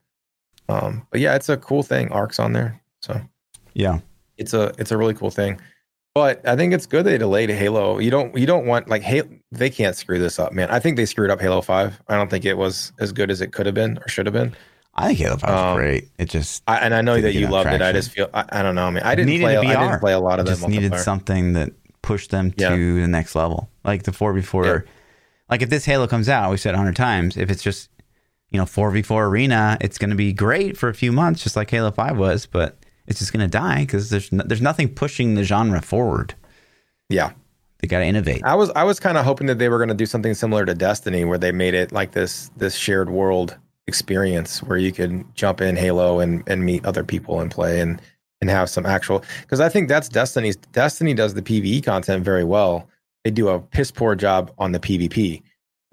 Um, 0.70 1.08
but 1.12 1.22
yeah, 1.22 1.36
it's 1.36 1.48
a 1.48 1.58
cool 1.58 1.82
thing. 1.82 2.12
Ark's 2.12 2.40
on 2.40 2.52
there, 2.52 2.82
so 3.02 3.22
yeah. 3.74 4.00
it's 4.38 4.54
a 4.54 4.74
it's 4.78 4.92
a 4.92 4.98
really 4.98 5.14
cool 5.14 5.32
thing. 5.32 5.62
But 6.18 6.48
I 6.48 6.56
think 6.56 6.74
it's 6.74 6.88
good 6.88 7.06
they 7.06 7.20
delayed 7.20 7.52
Halo. 7.52 8.00
You 8.00 8.10
don't 8.10 8.36
you 8.36 8.48
don't 8.48 8.66
want 8.66 8.88
like 8.90 9.04
Halo. 9.04 9.30
They 9.52 9.70
can't 9.70 9.96
screw 9.96 10.18
this 10.18 10.40
up, 10.40 10.52
man. 10.52 10.68
I 10.72 10.80
think 10.80 10.98
they 10.98 11.06
screwed 11.06 11.30
up 11.30 11.40
Halo 11.40 11.62
Five. 11.62 12.02
I 12.08 12.16
don't 12.16 12.28
think 12.28 12.44
it 12.44 12.58
was 12.58 12.92
as 13.00 13.12
good 13.12 13.30
as 13.30 13.40
it 13.40 13.54
could 13.54 13.68
have 13.68 13.76
been 13.76 14.00
or 14.00 14.08
should 14.08 14.26
have 14.26 14.34
been. 14.34 14.56
I 14.96 15.06
think 15.06 15.20
Halo 15.20 15.38
Five 15.38 15.50
Um, 15.52 15.78
great. 15.78 16.10
It 16.18 16.28
just 16.28 16.64
I, 16.68 16.78
and 16.78 16.96
I 16.96 17.02
know 17.02 17.22
that 17.22 17.34
you 17.36 17.46
loved 17.48 17.70
it. 17.70 17.84
I 17.84 17.92
just 17.92 18.10
feel 18.10 18.32
I, 18.34 18.46
I 18.50 18.64
don't 18.64 18.74
know, 18.74 18.90
man. 18.90 19.04
I 19.04 19.14
didn't 19.14 19.40
play. 19.40 19.58
I 19.58 19.62
didn't 19.64 20.00
play 20.00 20.14
a 20.14 20.20
lot 20.20 20.40
of 20.40 20.48
them. 20.48 20.56
just 20.56 20.68
needed 20.68 20.96
something 20.96 21.54
that 21.54 21.74
pushed 22.02 22.32
them 22.32 22.52
to 22.54 22.64
Yeah. 22.64 23.02
the 23.02 23.08
next 23.08 23.36
level. 23.36 23.70
Like 23.86 24.02
the 24.02 24.12
four 24.12 24.34
v 24.34 24.42
Yeah. 24.66 24.80
Like 25.52 25.62
if 25.62 25.70
this 25.70 25.86
Halo 25.86 26.08
comes 26.08 26.30
out, 26.30 26.50
we've 26.50 26.60
said 26.60 26.74
a 26.74 26.78
hundred 26.78 26.96
times. 26.96 27.38
If 27.38 27.52
it's 27.52 27.62
just 27.62 27.92
you 28.50 28.58
know 28.58 28.66
four 28.66 28.90
v 28.90 29.04
four 29.04 29.28
arena, 29.28 29.78
it's 29.82 30.00
going 30.00 30.10
to 30.10 30.16
be 30.16 30.34
great 30.34 30.78
for 30.78 30.90
a 30.90 30.96
few 30.96 31.12
months, 31.12 31.44
just 31.44 31.56
like 31.56 31.70
Halo 31.70 31.92
Five 31.92 32.18
was. 32.18 32.48
But 32.48 32.80
it's 33.08 33.20
just 33.20 33.34
going 33.34 33.46
to 33.46 33.52
die 33.52 33.82
because 33.82 34.10
there's 34.10 34.32
no, 34.32 34.44
there's 34.46 34.62
nothing 34.62 34.90
pushing 34.90 35.36
the 35.36 35.44
genre 35.44 35.82
forward. 35.82 36.36
Yeah, 37.10 37.32
They 37.80 37.88
got 37.88 38.00
to 38.00 38.06
innovate. 38.06 38.44
I 38.44 38.56
was 38.56 38.70
I 38.72 38.84
was 38.84 39.00
kind 39.00 39.18
of 39.18 39.26
hoping 39.26 39.48
that 39.48 39.60
they 39.60 39.70
were 39.70 39.78
going 39.78 39.90
to 39.90 39.96
do 39.96 40.06
something 40.06 40.34
similar 40.34 40.66
to 40.66 40.74
Destiny, 40.74 41.24
where 41.24 41.38
they 41.38 41.52
made 41.52 41.74
it 41.74 41.92
like 41.92 42.12
this 42.12 42.52
this 42.58 42.76
shared 42.76 43.10
world 43.10 43.58
experience 43.88 44.62
where 44.64 44.78
you 44.78 44.92
could 44.92 45.24
jump 45.36 45.62
in 45.62 45.78
Halo 45.78 46.20
and 46.20 46.44
and 46.48 46.66
meet 46.66 46.86
other 46.86 47.04
people 47.04 47.40
and 47.40 47.50
play 47.50 47.80
and 47.80 48.02
and 48.42 48.50
have 48.50 48.70
some 48.70 48.86
actual 48.86 49.24
because 49.42 49.60
I 49.60 49.70
think 49.70 49.88
that's 49.88 50.10
Destiny's 50.10 50.58
Destiny 50.58 51.14
does 51.14 51.34
the 51.34 51.42
PVE 51.42 51.84
content 51.84 52.24
very 52.26 52.44
well. 52.44 52.88
They 53.24 53.32
do 53.32 53.48
a 53.48 53.60
piss 53.60 53.92
poor 53.92 54.16
job 54.16 54.52
on 54.58 54.74
the 54.74 54.80
PvP. 54.80 55.42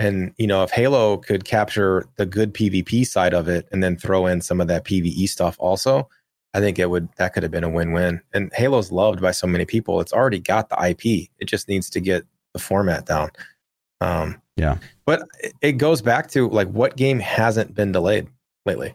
And 0.00 0.32
you 0.36 0.48
know, 0.48 0.64
if 0.64 0.72
Halo 0.72 1.18
could 1.18 1.44
capture 1.44 2.06
the 2.16 2.26
good 2.26 2.52
PvP 2.52 3.06
side 3.06 3.32
of 3.32 3.48
it 3.48 3.68
and 3.70 3.82
then 3.82 3.96
throw 3.96 4.26
in 4.26 4.40
some 4.40 4.60
of 4.60 4.66
that 4.66 4.84
PvE 4.84 5.28
stuff 5.28 5.56
also, 5.60 6.08
I 6.54 6.60
think 6.60 6.78
it 6.78 6.88
would 6.88 7.08
that 7.16 7.34
could 7.34 7.42
have 7.42 7.52
been 7.52 7.64
a 7.64 7.68
win-win. 7.68 8.20
And 8.32 8.50
Halo's 8.54 8.92
loved 8.92 9.20
by 9.20 9.32
so 9.32 9.46
many 9.46 9.64
people. 9.64 10.00
It's 10.00 10.12
already 10.12 10.38
got 10.38 10.68
the 10.68 10.88
IP. 10.88 11.28
It 11.38 11.46
just 11.46 11.68
needs 11.68 11.90
to 11.90 12.00
get 12.00 12.24
the 12.52 12.60
format 12.60 13.06
down. 13.06 13.30
Um, 14.00 14.40
Yeah. 14.56 14.78
But 15.04 15.26
it- 15.60 15.72
goes 15.78 16.00
back 16.00 16.30
to 16.30 16.48
like 16.48 16.68
what 16.68 16.96
game 16.96 17.18
hasn't 17.18 17.74
been 17.74 17.92
delayed 17.92 18.28
lately? 18.64 18.94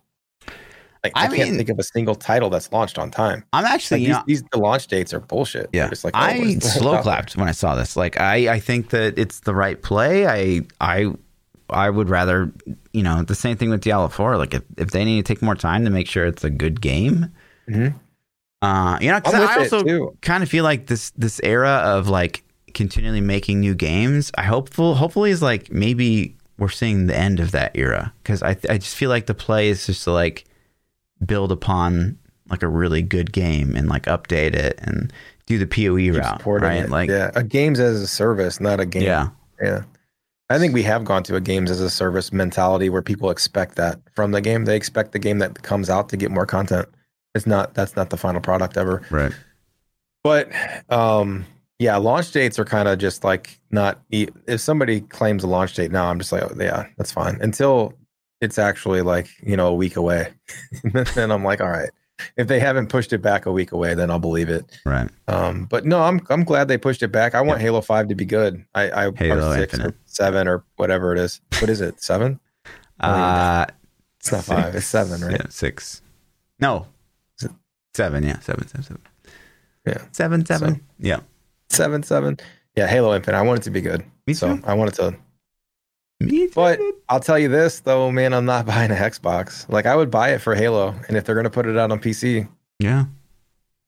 Like 1.04 1.14
I, 1.16 1.26
I 1.26 1.36
can't 1.36 1.56
think 1.56 1.70
of 1.70 1.80
a 1.80 1.84
single 1.84 2.16
title 2.16 2.50
that's 2.50 2.72
launched 2.74 2.98
on 2.98 3.10
time. 3.10 3.46
I'm 3.54 3.64
actually 3.66 4.02
Like 4.02 4.08
these, 4.08 4.16
know, 4.16 4.24
these 4.28 4.44
the 4.52 4.60
launch 4.60 4.88
dates 4.88 5.14
are 5.14 5.22
bullshit. 5.22 5.70
Yeah, 5.72 5.88
just 5.88 6.04
like 6.04 6.14
oh, 6.14 6.20
I 6.20 6.56
slow 6.56 7.02
clapped 7.02 7.38
when 7.38 7.48
I 7.48 7.54
saw 7.54 7.76
this. 7.76 7.96
Like 7.96 8.20
I, 8.20 8.56
I 8.56 8.60
think 8.60 8.90
that 8.90 9.18
it's 9.18 9.42
the 9.42 9.56
right 9.56 9.82
play. 9.82 10.28
I, 10.28 10.62
I, 10.82 11.14
I 11.70 11.90
would 11.90 12.10
rather, 12.10 12.52
you 12.92 13.04
know, 13.04 13.24
the 13.24 13.36
same 13.36 13.56
thing 13.56 13.70
with 13.70 13.82
Diablo 13.82 14.10
Four. 14.10 14.36
Like 14.36 14.54
if, 14.54 14.64
if 14.78 14.92
they 14.92 15.06
need 15.06 15.26
to 15.26 15.34
take 15.34 15.42
more 15.42 15.56
time 15.56 15.86
to 15.86 15.90
make 15.90 16.08
sure 16.08 16.26
it's 16.26 16.44
a 16.44 16.50
good 16.50 16.82
game, 16.82 17.32
Mhm. 17.70 17.94
uh, 18.62 18.98
you 19.02 19.10
know, 19.12 19.22
I 19.24 19.58
also 19.60 20.14
kind 20.22 20.44
of 20.44 20.50
feel 20.50 20.64
like 20.64 20.88
this 20.88 21.12
this 21.12 21.40
era 21.44 21.82
of 21.86 22.10
like 22.10 22.44
continually 22.74 23.22
making 23.22 23.60
new 23.62 23.76
games. 23.76 24.32
I 24.38 24.44
hopeful 24.44 24.96
hopefully 24.96 25.32
is 25.32 25.42
like 25.42 25.72
maybe 25.72 26.36
we're 26.58 26.70
seeing 26.70 27.08
the 27.08 27.16
end 27.18 27.40
of 27.40 27.52
that 27.52 27.72
era 27.76 28.14
because 28.24 28.44
I 28.44 28.58
I 28.70 28.78
just 28.78 28.96
feel 28.96 29.10
like 29.10 29.28
the 29.28 29.34
play 29.34 29.70
is 29.70 29.86
just 29.86 30.04
to 30.04 30.12
like 30.12 30.46
build 31.26 31.52
upon 31.52 32.18
like 32.50 32.64
a 32.64 32.68
really 32.68 33.02
good 33.02 33.32
game 33.32 33.76
and 33.76 33.88
like 33.88 34.04
update 34.04 34.56
it 34.56 34.80
and 34.82 35.14
do 35.46 35.58
the 35.58 35.68
POE 35.68 36.18
route, 36.18 36.46
right? 36.46 36.84
it. 36.84 36.90
Like 36.90 37.10
yeah, 37.10 37.32
a 37.36 37.44
games 37.44 37.80
as 37.80 38.02
a 38.02 38.08
service, 38.08 38.60
not 38.60 38.80
a 38.80 38.86
game. 38.86 39.04
yeah. 39.04 39.30
Yeah. 39.62 39.84
I 40.52 40.58
think 40.58 40.74
we 40.74 40.82
have 40.84 41.06
gone 41.06 41.22
to 41.24 41.36
a 41.36 41.42
games 41.42 41.70
as 41.70 41.80
a 41.80 41.90
service 41.92 42.34
mentality 42.34 42.90
where 42.90 43.04
people 43.04 43.30
expect 43.30 43.76
that 43.76 44.00
from 44.16 44.32
the 44.32 44.42
game. 44.42 44.66
They 44.66 44.76
expect 44.76 45.12
the 45.12 45.20
game 45.20 45.38
that 45.40 45.62
comes 45.62 45.90
out 45.92 46.10
to 46.10 46.18
get 46.18 46.32
more 46.32 46.48
content. 46.48 46.88
It's 47.36 47.46
not 47.48 47.74
that's 47.74 47.96
not 47.96 48.10
the 48.10 48.18
final 48.18 48.42
product 48.42 48.78
ever. 48.78 49.02
Right. 49.10 49.32
But 50.24 50.50
um 50.90 51.46
yeah, 51.78 51.96
launch 51.96 52.32
dates 52.32 52.60
are 52.60 52.66
kind 52.66 52.88
of 52.90 53.00
just 53.00 53.24
like 53.24 53.60
not 53.72 54.00
if 54.12 54.60
somebody 54.60 55.02
claims 55.02 55.44
a 55.44 55.48
launch 55.48 55.76
date 55.76 55.92
now, 55.92 56.10
I'm 56.10 56.20
just 56.20 56.32
like, 56.32 56.44
oh, 56.44 56.54
yeah, 56.60 56.88
that's 56.98 57.12
fine. 57.12 57.38
Until 57.42 57.94
it's 58.42 58.58
actually 58.58 59.02
like, 59.02 59.30
you 59.42 59.56
know, 59.56 59.68
a 59.68 59.74
week 59.74 59.96
away. 59.96 60.34
then 61.16 61.32
I'm 61.32 61.44
like, 61.44 61.62
all 61.62 61.70
right. 61.70 61.90
If 62.36 62.48
they 62.48 62.60
haven't 62.60 62.88
pushed 62.88 63.14
it 63.14 63.22
back 63.22 63.46
a 63.46 63.52
week 63.52 63.72
away, 63.72 63.94
then 63.94 64.12
I'll 64.12 64.20
believe 64.20 64.50
it. 64.50 64.78
Right. 64.86 65.10
Um, 65.30 65.66
but 65.66 65.86
no, 65.86 66.02
I'm 66.02 66.20
I'm 66.30 66.44
glad 66.44 66.68
they 66.68 66.78
pushed 66.78 67.02
it 67.02 67.14
back. 67.14 67.34
I 67.34 67.40
want 67.40 67.62
Halo 67.62 67.80
Five 67.80 68.10
to 68.10 68.16
be 68.16 68.26
good. 68.26 68.66
I, 68.76 68.92
I 69.08 69.12
Halo 69.16 69.54
six 69.56 69.74
Infinite. 69.74 69.94
or 69.94 69.98
seven 70.06 70.48
or 70.50 70.66
whatever 70.76 71.14
it 71.14 71.20
is. 71.20 71.40
What 71.60 71.70
is 71.70 71.80
it? 71.80 72.02
Seven? 72.04 72.42
Uh, 73.00 73.66
It's 74.20 74.34
not 74.34 74.44
five. 74.44 74.76
It's 74.76 74.86
seven, 74.86 75.22
right? 75.22 75.32
Yeah, 75.40 75.48
six. 75.50 76.02
No, 76.60 76.88
seven. 77.94 78.24
Yeah, 78.24 78.40
seven, 78.40 78.68
seven, 78.68 78.84
seven. 78.84 79.02
Yeah. 79.86 80.02
seven, 80.12 80.46
seven. 80.46 80.76
So- 80.76 80.82
yeah, 81.00 81.20
Seven, 81.70 82.04
seven. 82.04 82.38
Yeah, 82.76 82.88
Halo 82.88 83.14
Infinite. 83.16 83.38
I 83.38 83.42
want 83.42 83.60
it 83.60 83.64
to 83.64 83.72
be 83.72 83.82
good. 83.82 84.04
me 84.28 84.34
So 84.34 84.56
too. 84.58 84.64
I 84.66 84.74
want 84.74 84.90
it 84.92 84.96
to. 84.96 85.16
Me 86.22 86.48
too. 86.48 86.52
But 86.56 86.80
I'll 87.08 87.20
tell 87.20 87.40
you 87.40 87.48
this 87.48 87.80
though, 87.82 88.12
man. 88.12 88.34
I'm 88.34 88.46
not 88.46 88.66
buying 88.74 88.92
a 88.92 88.96
Xbox. 88.96 89.68
Like 89.70 89.86
I 89.86 89.96
would 89.96 90.12
buy 90.12 90.30
it 90.34 90.40
for 90.40 90.56
Halo, 90.56 90.94
and 91.08 91.16
if 91.18 91.24
they're 91.26 91.36
gonna 91.36 91.50
put 91.50 91.66
it 91.66 91.78
out 91.78 91.92
on 91.92 92.00
PC, 92.00 92.48
yeah, 92.80 93.06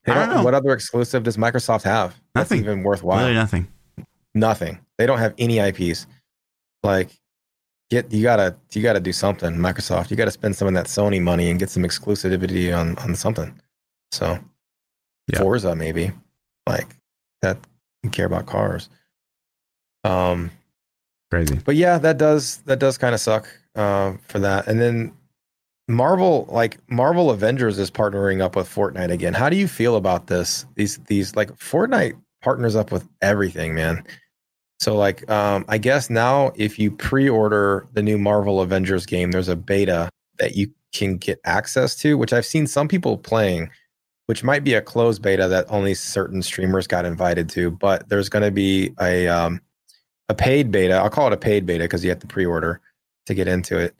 they 0.05 0.11
I 0.11 0.15
don't 0.15 0.27
don't. 0.27 0.37
know. 0.37 0.43
What 0.43 0.53
other 0.53 0.71
exclusive 0.71 1.23
does 1.23 1.37
Microsoft 1.37 1.83
have? 1.83 2.15
That's 2.33 2.49
Nothing. 2.51 2.63
even 2.63 2.83
worthwhile. 2.83 3.19
really 3.19 3.33
nothing. 3.33 3.67
Nothing. 4.33 4.79
They 4.97 5.05
don't 5.05 5.19
have 5.19 5.33
any 5.37 5.59
IPs. 5.59 6.07
Like, 6.83 7.09
get 7.89 8.11
you 8.13 8.23
gotta 8.23 8.55
you 8.73 8.81
gotta 8.81 8.99
do 9.01 9.11
something, 9.11 9.55
Microsoft. 9.55 10.09
You 10.09 10.15
gotta 10.17 10.31
spend 10.31 10.55
some 10.55 10.67
of 10.67 10.73
that 10.75 10.85
Sony 10.85 11.21
money 11.21 11.49
and 11.49 11.59
get 11.59 11.69
some 11.69 11.83
exclusivity 11.83 12.75
on 12.77 12.97
on 12.99 13.15
something. 13.15 13.59
So, 14.11 14.39
Yeah. 15.27 15.39
Forza 15.39 15.75
maybe, 15.75 16.11
like 16.67 16.87
that. 17.41 17.57
Care 18.11 18.25
about 18.25 18.45
cars. 18.47 18.89
Um, 20.03 20.49
Crazy. 21.29 21.59
but 21.63 21.75
yeah, 21.75 21.97
that 21.99 22.17
does 22.17 22.57
that 22.65 22.79
does 22.79 22.97
kind 22.97 23.13
of 23.13 23.21
suck 23.21 23.47
uh, 23.75 24.13
for 24.27 24.39
that. 24.39 24.67
And 24.67 24.81
then 24.81 25.13
Marvel, 25.87 26.47
like 26.49 26.77
Marvel 26.89 27.29
Avengers, 27.29 27.77
is 27.77 27.91
partnering 27.91 28.41
up 28.41 28.55
with 28.55 28.67
Fortnite 28.67 29.11
again. 29.11 29.33
How 29.33 29.49
do 29.49 29.55
you 29.55 29.67
feel 29.67 29.95
about 29.95 30.27
this? 30.27 30.65
These 30.75 30.97
these 31.07 31.35
like 31.35 31.51
Fortnite 31.57 32.13
partners 32.41 32.75
up 32.75 32.91
with 32.91 33.07
everything, 33.21 33.75
man. 33.75 34.03
So 34.79 34.95
like, 34.95 35.29
um, 35.29 35.63
I 35.67 35.77
guess 35.77 36.09
now 36.09 36.51
if 36.55 36.79
you 36.79 36.89
pre-order 36.89 37.85
the 37.93 38.01
new 38.01 38.17
Marvel 38.17 38.61
Avengers 38.61 39.05
game, 39.05 39.29
there's 39.29 39.47
a 39.47 39.55
beta 39.55 40.09
that 40.39 40.55
you 40.55 40.71
can 40.91 41.17
get 41.17 41.39
access 41.45 41.95
to, 41.97 42.17
which 42.17 42.33
I've 42.33 42.47
seen 42.47 42.65
some 42.65 42.87
people 42.87 43.15
playing 43.19 43.69
which 44.31 44.45
might 44.45 44.63
be 44.63 44.75
a 44.75 44.81
closed 44.81 45.21
beta 45.21 45.49
that 45.49 45.65
only 45.67 45.93
certain 45.93 46.41
streamers 46.41 46.87
got 46.87 47.03
invited 47.03 47.49
to. 47.49 47.69
But 47.69 48.07
there's 48.07 48.29
going 48.29 48.45
to 48.45 48.49
be 48.49 48.93
a 49.01 49.27
um, 49.27 49.59
a 50.29 50.33
paid 50.33 50.71
beta. 50.71 50.93
I'll 50.93 51.09
call 51.09 51.27
it 51.27 51.33
a 51.33 51.37
paid 51.37 51.65
beta 51.65 51.83
because 51.83 52.01
you 52.01 52.11
have 52.11 52.19
to 52.19 52.27
pre-order 52.27 52.79
to 53.25 53.33
get 53.33 53.49
into 53.49 53.77
it, 53.77 53.93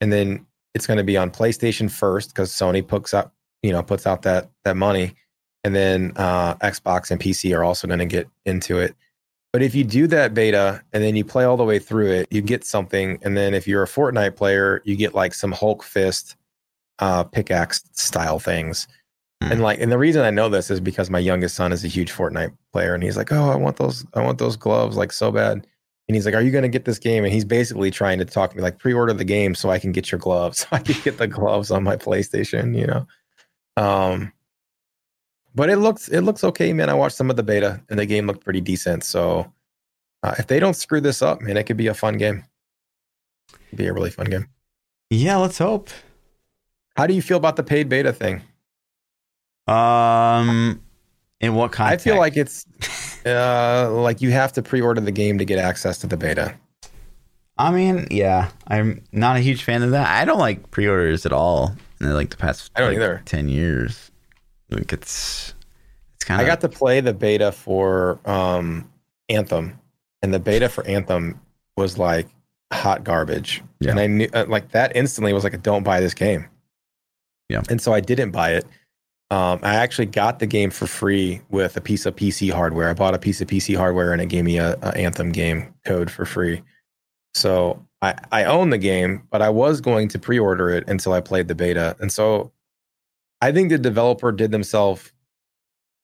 and 0.00 0.12
then 0.12 0.46
it's 0.72 0.86
going 0.86 0.98
to 0.98 1.02
be 1.02 1.16
on 1.16 1.32
PlayStation 1.32 1.90
first 1.90 2.28
because 2.28 2.52
Sony 2.52 2.86
puts 2.86 3.12
up 3.12 3.34
you 3.64 3.72
know 3.72 3.82
puts 3.82 4.06
out 4.06 4.22
that 4.22 4.50
that 4.62 4.76
money, 4.76 5.16
and 5.64 5.74
then 5.74 6.12
uh, 6.14 6.54
Xbox 6.58 7.10
and 7.10 7.20
PC 7.20 7.52
are 7.52 7.64
also 7.64 7.88
going 7.88 7.98
to 7.98 8.06
get 8.06 8.28
into 8.46 8.78
it. 8.78 8.94
But 9.52 9.62
if 9.62 9.74
you 9.74 9.82
do 9.82 10.06
that 10.06 10.32
beta 10.32 10.80
and 10.92 11.02
then 11.02 11.16
you 11.16 11.24
play 11.24 11.42
all 11.42 11.56
the 11.56 11.64
way 11.64 11.80
through 11.80 12.12
it, 12.12 12.28
you 12.30 12.40
get 12.40 12.64
something. 12.64 13.18
And 13.22 13.36
then 13.36 13.52
if 13.52 13.66
you're 13.66 13.82
a 13.82 13.88
Fortnite 13.88 14.36
player, 14.36 14.80
you 14.84 14.94
get 14.94 15.12
like 15.12 15.34
some 15.34 15.50
Hulk 15.50 15.82
fist 15.82 16.36
uh, 17.00 17.24
pickaxe 17.24 17.82
style 17.94 18.38
things. 18.38 18.86
And 19.50 19.62
like, 19.62 19.80
and 19.80 19.90
the 19.90 19.98
reason 19.98 20.22
I 20.22 20.30
know 20.30 20.48
this 20.48 20.70
is 20.70 20.80
because 20.80 21.10
my 21.10 21.18
youngest 21.18 21.54
son 21.54 21.72
is 21.72 21.84
a 21.84 21.88
huge 21.88 22.12
Fortnite 22.12 22.56
player, 22.72 22.94
and 22.94 23.02
he's 23.02 23.16
like, 23.16 23.32
"Oh, 23.32 23.50
I 23.50 23.56
want 23.56 23.76
those, 23.76 24.04
I 24.14 24.22
want 24.22 24.38
those 24.38 24.56
gloves 24.56 24.96
like 24.96 25.12
so 25.12 25.32
bad." 25.32 25.66
And 26.08 26.16
he's 26.16 26.26
like, 26.26 26.34
"Are 26.34 26.42
you 26.42 26.50
going 26.50 26.62
to 26.62 26.68
get 26.68 26.84
this 26.84 26.98
game?" 26.98 27.24
And 27.24 27.32
he's 27.32 27.44
basically 27.44 27.90
trying 27.90 28.18
to 28.18 28.24
talk 28.24 28.50
to 28.50 28.56
me 28.56 28.62
like, 28.62 28.78
"Pre-order 28.78 29.12
the 29.12 29.24
game 29.24 29.54
so 29.54 29.70
I 29.70 29.78
can 29.78 29.92
get 29.92 30.12
your 30.12 30.18
gloves, 30.18 30.58
so 30.60 30.66
I 30.72 30.78
can 30.78 31.00
get 31.02 31.18
the 31.18 31.26
gloves 31.26 31.70
on 31.70 31.82
my 31.82 31.96
PlayStation." 31.96 32.78
You 32.78 32.86
know, 32.86 33.06
um, 33.76 34.32
but 35.54 35.70
it 35.70 35.76
looks 35.76 36.08
it 36.08 36.20
looks 36.22 36.44
okay, 36.44 36.72
man. 36.72 36.90
I 36.90 36.94
watched 36.94 37.16
some 37.16 37.30
of 37.30 37.36
the 37.36 37.42
beta, 37.42 37.80
and 37.88 37.98
the 37.98 38.06
game 38.06 38.26
looked 38.26 38.44
pretty 38.44 38.60
decent. 38.60 39.04
So 39.04 39.52
uh, 40.22 40.34
if 40.38 40.46
they 40.46 40.60
don't 40.60 40.74
screw 40.74 41.00
this 41.00 41.22
up, 41.22 41.40
man, 41.40 41.56
it 41.56 41.64
could 41.64 41.76
be 41.76 41.88
a 41.88 41.94
fun 41.94 42.16
game. 42.16 42.44
It'd 43.68 43.78
be 43.78 43.86
a 43.86 43.92
really 43.92 44.10
fun 44.10 44.26
game. 44.26 44.48
Yeah, 45.10 45.36
let's 45.36 45.58
hope. 45.58 45.90
How 46.96 47.06
do 47.06 47.14
you 47.14 47.22
feel 47.22 47.36
about 47.38 47.56
the 47.56 47.62
paid 47.62 47.88
beta 47.88 48.12
thing? 48.12 48.42
Um, 49.66 50.82
in 51.40 51.54
what 51.54 51.72
kind 51.72 51.92
I 51.92 51.96
feel 51.96 52.18
like 52.18 52.36
it's 52.36 52.66
uh, 53.26 53.90
like 53.92 54.20
you 54.20 54.30
have 54.30 54.52
to 54.54 54.62
pre-order 54.62 55.00
the 55.00 55.12
game 55.12 55.38
to 55.38 55.44
get 55.44 55.58
access 55.58 55.98
to 55.98 56.06
the 56.06 56.16
beta. 56.16 56.54
I 57.58 57.70
mean, 57.70 58.06
yeah, 58.10 58.50
I'm 58.66 59.04
not 59.12 59.36
a 59.36 59.40
huge 59.40 59.62
fan 59.62 59.82
of 59.82 59.90
that. 59.90 60.08
I 60.08 60.24
don't 60.24 60.38
like 60.38 60.70
pre-orders 60.70 61.26
at 61.26 61.32
all. 61.32 61.76
In 62.00 62.12
like 62.12 62.30
the 62.30 62.36
past, 62.36 62.70
I 62.74 62.80
don't 62.80 62.90
like, 62.90 62.96
either. 62.96 63.22
Ten 63.24 63.48
years, 63.48 64.10
like 64.70 64.92
it's 64.92 65.54
it's 66.16 66.24
kind 66.24 66.40
I 66.40 66.44
got 66.44 66.60
to 66.62 66.68
play 66.68 67.00
the 67.00 67.14
beta 67.14 67.52
for 67.52 68.18
um, 68.24 68.90
Anthem, 69.28 69.78
and 70.22 70.34
the 70.34 70.40
beta 70.40 70.68
for 70.68 70.84
Anthem 70.86 71.40
was 71.76 71.98
like 71.98 72.26
hot 72.72 73.04
garbage. 73.04 73.62
Yeah. 73.80 73.90
And 73.90 74.00
I 74.00 74.06
knew 74.06 74.28
uh, 74.32 74.46
like 74.48 74.70
that 74.70 74.96
instantly 74.96 75.32
was 75.32 75.44
like, 75.44 75.60
don't 75.62 75.82
buy 75.82 76.00
this 76.00 76.14
game. 76.14 76.46
Yeah. 77.48 77.62
And 77.68 77.80
so 77.80 77.92
I 77.92 78.00
didn't 78.00 78.30
buy 78.30 78.54
it. 78.54 78.64
Um, 79.32 79.60
I 79.62 79.76
actually 79.76 80.04
got 80.04 80.40
the 80.40 80.46
game 80.46 80.68
for 80.68 80.86
free 80.86 81.40
with 81.48 81.78
a 81.78 81.80
piece 81.80 82.04
of 82.04 82.14
PC 82.14 82.52
hardware. 82.52 82.90
I 82.90 82.92
bought 82.92 83.14
a 83.14 83.18
piece 83.18 83.40
of 83.40 83.48
PC 83.48 83.74
hardware 83.74 84.12
and 84.12 84.20
it 84.20 84.26
gave 84.26 84.44
me 84.44 84.58
a, 84.58 84.76
a 84.82 84.94
Anthem 84.94 85.32
game 85.32 85.72
code 85.86 86.10
for 86.10 86.26
free. 86.26 86.62
So 87.32 87.82
I, 88.02 88.14
I 88.30 88.44
own 88.44 88.68
the 88.68 88.76
game, 88.76 89.26
but 89.30 89.40
I 89.40 89.48
was 89.48 89.80
going 89.80 90.08
to 90.08 90.18
pre-order 90.18 90.68
it 90.68 90.86
until 90.86 91.14
I 91.14 91.22
played 91.22 91.48
the 91.48 91.54
beta. 91.54 91.96
And 91.98 92.12
so 92.12 92.52
I 93.40 93.52
think 93.52 93.70
the 93.70 93.78
developer 93.78 94.32
did 94.32 94.50
themselves 94.50 95.10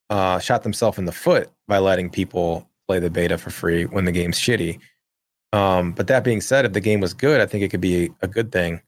uh, 0.09 0.39
shot 0.39 0.63
themselves 0.63 0.97
in 0.97 1.05
the 1.05 1.13
foot 1.13 1.51
by 1.67 1.77
letting 1.77 2.09
people 2.09 2.67
play 2.87 2.99
the 2.99 3.11
beta 3.11 3.37
for 3.37 3.51
free 3.51 3.85
when 3.85 4.07
the 4.07 4.13
game's 4.13 4.39
shitty. 4.39 4.81
Um, 5.53 5.93
but 5.93 6.07
that 6.07 6.25
being 6.25 6.41
said, 6.41 6.65
if 6.65 6.73
the 6.73 6.81
game 6.81 7.01
was 7.01 7.13
good, 7.13 7.43
I 7.43 7.47
think 7.47 7.63
it 7.63 7.69
could 7.69 7.83
be 7.83 8.11
a 8.23 8.27
good 8.27 8.51
thing. 8.53 8.81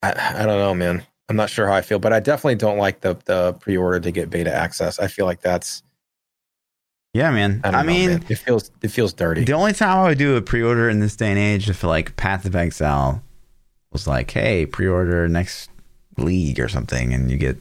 I, 0.00 0.12
I 0.12 0.46
don't 0.46 0.60
know, 0.60 0.74
man. 0.74 1.04
I'm 1.28 1.36
not 1.36 1.50
sure 1.50 1.66
how 1.66 1.74
I 1.74 1.82
feel, 1.82 1.98
but 1.98 2.12
I 2.12 2.20
definitely 2.20 2.56
don't 2.56 2.78
like 2.78 3.00
the 3.00 3.16
the 3.26 3.54
pre-order 3.54 4.00
to 4.00 4.10
get 4.10 4.30
beta 4.30 4.54
access. 4.54 4.98
I 4.98 5.08
feel 5.08 5.26
like 5.26 5.40
that's 5.40 5.82
yeah, 7.14 7.30
man. 7.30 7.60
I, 7.64 7.68
I, 7.68 7.70
know, 7.70 7.82
mean, 7.84 8.10
man. 8.10 8.24
it 8.28 8.36
feels 8.36 8.70
it 8.82 8.88
feels 8.88 9.12
dirty. 9.12 9.44
the 9.44 9.52
only 9.52 9.72
time 9.72 9.98
I 9.98 10.08
would 10.08 10.18
do 10.18 10.36
a 10.36 10.42
pre-order 10.42 10.88
in 10.88 11.00
this 11.00 11.16
day 11.16 11.30
and 11.30 11.38
age, 11.38 11.68
if 11.68 11.82
like 11.82 12.16
Path 12.16 12.44
of 12.44 12.54
Exile 12.54 13.22
was 13.92 14.06
like, 14.06 14.30
hey, 14.30 14.66
pre-order 14.66 15.26
next 15.28 15.70
league 16.16 16.60
or 16.60 16.68
something, 16.68 17.12
and 17.12 17.30
you 17.30 17.38
get, 17.38 17.56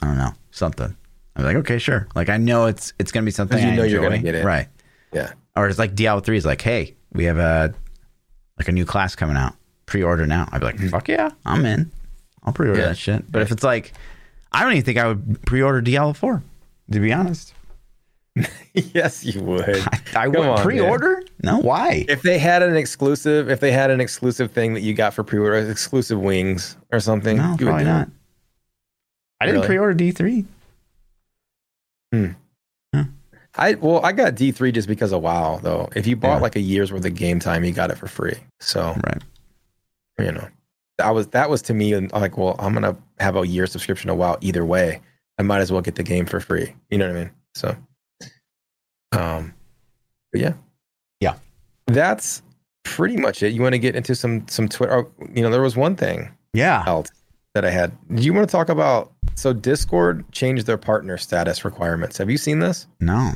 I 0.00 0.06
don't 0.06 0.18
know, 0.18 0.32
something. 0.50 0.96
I'm 1.36 1.44
like, 1.44 1.56
okay, 1.56 1.78
sure. 1.78 2.06
Like 2.14 2.28
I 2.28 2.36
know 2.36 2.66
it's 2.66 2.92
it's 2.98 3.10
gonna 3.10 3.24
be 3.24 3.32
something 3.32 3.58
you 3.58 3.68
I 3.68 3.76
know 3.76 3.82
you're 3.82 4.02
gonna 4.02 4.18
get 4.18 4.34
it. 4.34 4.44
right? 4.44 4.68
Yeah. 5.12 5.32
Or 5.56 5.68
it's 5.68 5.78
like 5.78 5.94
Diablo 5.94 6.20
three 6.20 6.36
is 6.36 6.46
like, 6.46 6.60
hey, 6.60 6.94
we 7.12 7.24
have 7.24 7.38
a 7.38 7.74
like 8.58 8.68
a 8.68 8.72
new 8.72 8.84
class 8.84 9.16
coming 9.16 9.36
out. 9.36 9.54
Pre-order 9.86 10.26
now. 10.26 10.48
I'd 10.52 10.60
be 10.60 10.66
like, 10.66 10.76
mm-hmm. 10.76 10.88
fuck 10.88 11.08
yeah, 11.08 11.30
I'm 11.44 11.66
in. 11.66 11.90
I'll 12.44 12.52
pre-order 12.52 12.80
Yeah. 12.80 12.88
that 12.88 12.98
shit. 12.98 13.30
But 13.30 13.42
if 13.42 13.50
it's 13.50 13.62
like, 13.64 13.92
I 14.52 14.62
don't 14.62 14.72
even 14.72 14.84
think 14.84 14.98
I 14.98 15.08
would 15.08 15.42
pre-order 15.46 15.80
Diablo 15.80 16.12
four. 16.12 16.42
To 16.92 17.00
be 17.00 17.12
honest, 17.12 17.54
yes, 18.74 19.24
you 19.24 19.40
would. 19.42 19.68
I, 20.14 20.24
I 20.24 20.28
would 20.28 20.38
on, 20.38 20.58
pre-order. 20.62 21.22
No, 21.42 21.58
why? 21.58 22.04
if 22.08 22.20
they 22.22 22.38
had 22.38 22.62
an 22.62 22.76
exclusive, 22.76 23.48
if 23.50 23.60
they 23.60 23.72
had 23.72 23.90
an 23.90 24.00
exclusive 24.02 24.50
thing 24.52 24.74
that 24.74 24.80
you 24.82 24.92
got 24.92 25.14
for 25.14 25.24
pre-order, 25.24 25.56
exclusive 25.70 26.20
wings 26.20 26.76
or 26.92 27.00
something, 27.00 27.38
No, 27.38 27.44
you 27.44 27.50
would 27.50 27.58
probably 27.60 27.84
do 27.84 27.90
it. 27.90 27.92
not. 27.92 28.08
I 29.40 29.46
didn't 29.46 29.60
Really? 29.62 29.66
pre-order 29.68 29.94
D 29.94 30.10
three. 30.10 30.44
Hmm. 32.12 32.26
I 33.56 33.74
well, 33.74 34.04
I 34.04 34.10
got 34.12 34.34
D 34.34 34.50
three 34.50 34.72
just 34.72 34.88
because 34.88 35.12
of 35.12 35.22
WoW 35.22 35.60
though. 35.62 35.88
If 35.94 36.06
you 36.08 36.16
bought 36.16 36.36
Yeah. 36.36 36.42
like 36.42 36.56
a 36.56 36.60
year's 36.60 36.92
worth 36.92 37.04
of 37.04 37.14
game 37.14 37.38
time, 37.38 37.64
you 37.64 37.72
got 37.72 37.90
it 37.90 37.96
for 37.98 38.08
free. 38.08 38.34
So 38.60 38.94
Right. 39.06 39.22
you 40.18 40.32
know, 40.32 40.48
that 40.98 41.10
was 41.14 41.28
that 41.28 41.50
was 41.50 41.62
to 41.62 41.74
me 41.74 41.92
and 41.92 42.10
like, 42.12 42.36
well, 42.38 42.56
I'm 42.58 42.72
gonna 42.74 42.96
have 43.18 43.36
a 43.36 43.46
year 43.46 43.66
subscription 43.66 44.10
a 44.10 44.14
while 44.14 44.38
either 44.40 44.64
way. 44.64 45.00
I 45.38 45.42
might 45.42 45.60
as 45.60 45.72
well 45.72 45.80
get 45.82 45.96
the 45.96 46.02
game 46.04 46.26
for 46.26 46.38
free. 46.40 46.74
You 46.90 46.98
know 46.98 47.08
what 47.08 47.16
I 47.16 47.20
mean? 47.20 47.30
So, 47.54 47.76
um, 49.12 49.54
but 50.32 50.40
yeah, 50.40 50.54
Yeah. 51.20 51.34
that's 51.86 52.42
pretty 52.84 53.16
much 53.16 53.42
it. 53.42 53.52
You 53.52 53.62
want 53.62 53.74
to 53.74 53.78
get 53.78 53.96
into 53.96 54.14
some 54.14 54.46
some 54.48 54.68
Twitter? 54.68 54.92
Oh, 54.98 55.10
you 55.34 55.42
know, 55.42 55.50
there 55.50 55.62
was 55.62 55.76
one 55.76 55.96
thing 55.96 56.30
Yeah. 56.52 56.84
else 56.86 57.08
that 57.54 57.64
I 57.64 57.70
had. 57.70 57.92
Do 58.14 58.22
you 58.22 58.32
want 58.32 58.48
to 58.48 58.52
talk 58.52 58.68
about? 58.68 59.12
So 59.36 59.52
Discord 59.52 60.24
changed 60.32 60.66
their 60.66 60.78
partner 60.78 61.16
status 61.18 61.64
requirements. 61.64 62.18
Have 62.18 62.30
you 62.30 62.38
seen 62.38 62.60
this? 62.60 62.86
No. 63.00 63.32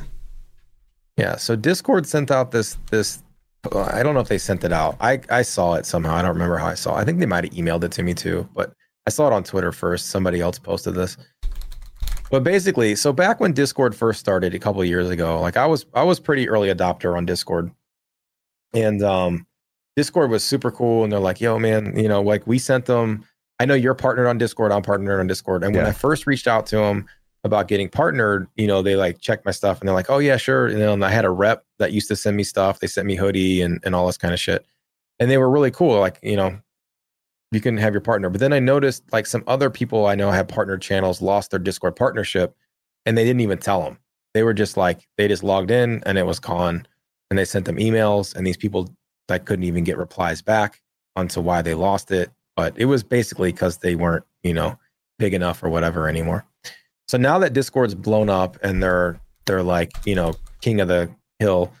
Yeah. 1.17 1.35
So 1.35 1.55
Discord 1.57 2.07
sent 2.07 2.31
out 2.31 2.51
this 2.51 2.77
this. 2.91 3.23
I 3.65 4.03
don't 4.03 4.13
know 4.13 4.21
if 4.21 4.29
they 4.29 4.37
sent 4.37 4.63
it 4.63 4.71
out. 4.71 4.95
I 5.01 5.19
I 5.29 5.41
saw 5.41 5.73
it 5.73 5.85
somehow. 5.85 6.15
I 6.15 6.21
don't 6.21 6.31
remember 6.31 6.57
how 6.57 6.67
I 6.67 6.75
saw. 6.75 6.97
it. 6.97 7.01
I 7.01 7.05
think 7.05 7.19
they 7.19 7.25
might 7.25 7.43
have 7.43 7.53
emailed 7.53 7.83
it 7.83 7.91
to 7.93 8.03
me 8.03 8.13
too, 8.13 8.47
but 8.53 8.73
I 9.05 9.09
saw 9.09 9.27
it 9.27 9.33
on 9.33 9.43
Twitter 9.43 9.71
first. 9.71 10.09
Somebody 10.09 10.39
else 10.39 10.59
posted 10.59 10.93
this. 10.95 11.17
But 12.31 12.43
basically, 12.43 12.95
so 12.95 13.11
back 13.11 13.39
when 13.39 13.53
Discord 13.53 13.95
first 13.95 14.19
started 14.19 14.53
a 14.53 14.59
couple 14.59 14.81
of 14.81 14.87
years 14.87 15.09
ago, 15.09 15.41
like 15.41 15.57
I 15.57 15.65
was 15.65 15.85
I 15.93 16.03
was 16.03 16.19
pretty 16.19 16.47
early 16.47 16.69
adopter 16.69 17.17
on 17.17 17.25
Discord, 17.25 17.71
and 18.73 19.03
um, 19.03 19.45
Discord 19.95 20.29
was 20.29 20.43
super 20.43 20.71
cool. 20.71 21.03
And 21.03 21.11
they're 21.11 21.19
like, 21.19 21.41
"Yo, 21.41 21.59
man, 21.59 21.97
you 21.99 22.07
know, 22.07 22.21
like 22.21 22.45
we 22.47 22.59
sent 22.59 22.85
them. 22.85 23.25
I 23.59 23.65
know 23.65 23.73
you're 23.73 23.95
partnered 23.95 24.27
on 24.27 24.37
Discord. 24.37 24.71
I'm 24.71 24.83
partnered 24.83 25.19
on 25.19 25.27
Discord." 25.27 25.63
And 25.63 25.75
when 25.75 25.85
I 25.85 25.91
first 25.91 26.27
reached 26.27 26.47
out 26.47 26.65
to 26.67 26.77
them 26.77 27.07
about 27.43 27.67
getting 27.67 27.89
partnered, 27.89 28.47
you 28.55 28.67
know, 28.67 28.81
they 28.81 28.95
like 28.95 29.19
check 29.19 29.45
my 29.45 29.51
stuff 29.51 29.79
and 29.79 29.87
they're 29.87 29.95
like, 29.95 30.09
"Oh 30.09 30.19
yeah, 30.19 30.37
sure." 30.37 30.67
And 30.67 30.81
then 30.81 31.03
I 31.03 31.09
had 31.09 31.25
a 31.25 31.29
rep 31.29 31.63
that 31.79 31.93
used 31.93 32.07
to 32.09 32.15
send 32.15 32.35
me 32.35 32.43
stuff. 32.43 32.79
They 32.79 32.87
sent 32.87 33.07
me 33.07 33.15
hoodie 33.15 33.61
and 33.61 33.79
and 33.83 33.95
all 33.95 34.07
this 34.07 34.17
kind 34.17 34.33
of 34.33 34.39
shit, 34.39 34.65
and 35.19 35.31
they 35.31 35.37
were 35.37 35.49
really 35.49 35.71
cool. 35.71 35.99
Like 35.99 36.19
you 36.21 36.35
know, 36.35 36.59
you 37.51 37.61
can 37.61 37.77
have 37.77 37.93
your 37.93 38.01
partner. 38.01 38.29
But 38.29 38.41
then 38.41 38.53
I 38.53 38.59
noticed 38.59 39.03
like 39.11 39.25
some 39.25 39.43
other 39.47 39.69
people 39.69 40.05
I 40.07 40.15
know 40.15 40.31
have 40.31 40.47
partnered 40.47 40.81
channels 40.81 41.21
lost 41.21 41.51
their 41.51 41.59
Discord 41.59 41.95
partnership, 41.95 42.55
and 43.05 43.17
they 43.17 43.23
didn't 43.23 43.41
even 43.41 43.57
tell 43.57 43.83
them. 43.83 43.99
They 44.33 44.43
were 44.43 44.53
just 44.53 44.77
like 44.77 45.07
they 45.17 45.27
just 45.27 45.43
logged 45.43 45.71
in 45.71 46.03
and 46.05 46.17
it 46.17 46.25
was 46.25 46.39
gone, 46.39 46.85
and 47.29 47.39
they 47.39 47.45
sent 47.45 47.65
them 47.65 47.77
emails, 47.77 48.35
and 48.35 48.45
these 48.45 48.57
people 48.57 48.89
that 49.29 49.45
couldn't 49.45 49.65
even 49.65 49.83
get 49.83 49.97
replies 49.97 50.41
back 50.41 50.81
onto 51.15 51.41
why 51.41 51.61
they 51.61 51.73
lost 51.73 52.11
it. 52.11 52.31
But 52.55 52.73
it 52.77 52.85
was 52.85 53.03
basically 53.03 53.53
because 53.53 53.77
they 53.77 53.95
weren't 53.95 54.25
you 54.43 54.53
know 54.53 54.77
big 55.19 55.33
enough 55.33 55.63
or 55.63 55.69
whatever 55.69 56.09
anymore. 56.09 56.45
So 57.09 57.17
now 57.17 57.39
that 57.39 57.53
Discord's 57.53 57.95
blown 57.95 58.29
up 58.29 58.55
and 58.61 58.83
they're 58.83 59.19
they're 59.47 59.63
like 59.63 59.91
you 60.05 60.13
know 60.13 60.35
king 60.61 60.79
of 60.79 60.87
the 60.87 61.09
hill. 61.39 61.73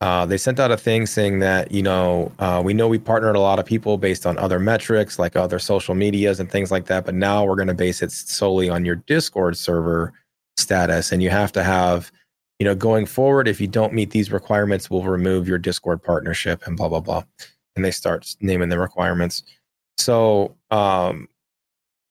Uh, 0.00 0.24
they 0.24 0.38
sent 0.38 0.58
out 0.58 0.70
a 0.70 0.78
thing 0.78 1.04
saying 1.04 1.40
that 1.40 1.72
you 1.72 1.82
know 1.82 2.32
uh, 2.38 2.62
we 2.64 2.72
know 2.72 2.88
we 2.88 2.98
partnered 2.98 3.36
a 3.36 3.40
lot 3.40 3.58
of 3.58 3.66
people 3.66 3.98
based 3.98 4.24
on 4.24 4.38
other 4.38 4.58
metrics 4.58 5.18
like 5.18 5.36
other 5.36 5.58
social 5.58 5.94
medias 5.94 6.40
and 6.40 6.50
things 6.50 6.70
like 6.70 6.86
that, 6.86 7.04
but 7.04 7.14
now 7.14 7.44
we're 7.44 7.54
going 7.54 7.68
to 7.68 7.74
base 7.74 8.00
it 8.00 8.10
solely 8.10 8.70
on 8.70 8.86
your 8.86 8.94
Discord 8.94 9.58
server 9.58 10.14
status, 10.56 11.12
and 11.12 11.22
you 11.22 11.28
have 11.28 11.52
to 11.52 11.62
have 11.62 12.10
you 12.58 12.64
know 12.64 12.74
going 12.74 13.04
forward 13.04 13.48
if 13.48 13.60
you 13.60 13.66
don't 13.66 13.92
meet 13.92 14.10
these 14.10 14.32
requirements, 14.32 14.88
we'll 14.88 15.02
remove 15.02 15.46
your 15.46 15.58
Discord 15.58 16.02
partnership 16.02 16.66
and 16.66 16.78
blah 16.78 16.88
blah 16.88 17.00
blah, 17.00 17.24
and 17.74 17.84
they 17.84 17.90
start 17.90 18.34
naming 18.40 18.70
the 18.70 18.78
requirements. 18.78 19.42
So 19.98 20.56
um, 20.70 21.28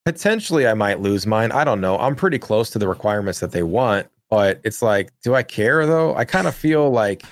potentially 0.05 0.67
I 0.67 0.73
might 0.73 1.01
lose 1.01 1.25
mine. 1.27 1.51
I 1.51 1.63
don't 1.63 1.81
know. 1.81 1.97
I'm 1.97 2.15
pretty 2.15 2.39
close 2.39 2.69
to 2.71 2.79
the 2.79 2.87
requirements 2.87 3.39
that 3.39 3.51
they 3.51 3.63
want, 3.63 4.07
but 4.29 4.61
it's 4.63 4.81
like, 4.81 5.11
do 5.23 5.35
I 5.35 5.43
care 5.43 5.85
though? 5.85 6.15
I 6.15 6.25
kind 6.25 6.47
of 6.47 6.55
feel 6.55 6.89
like 6.91 7.23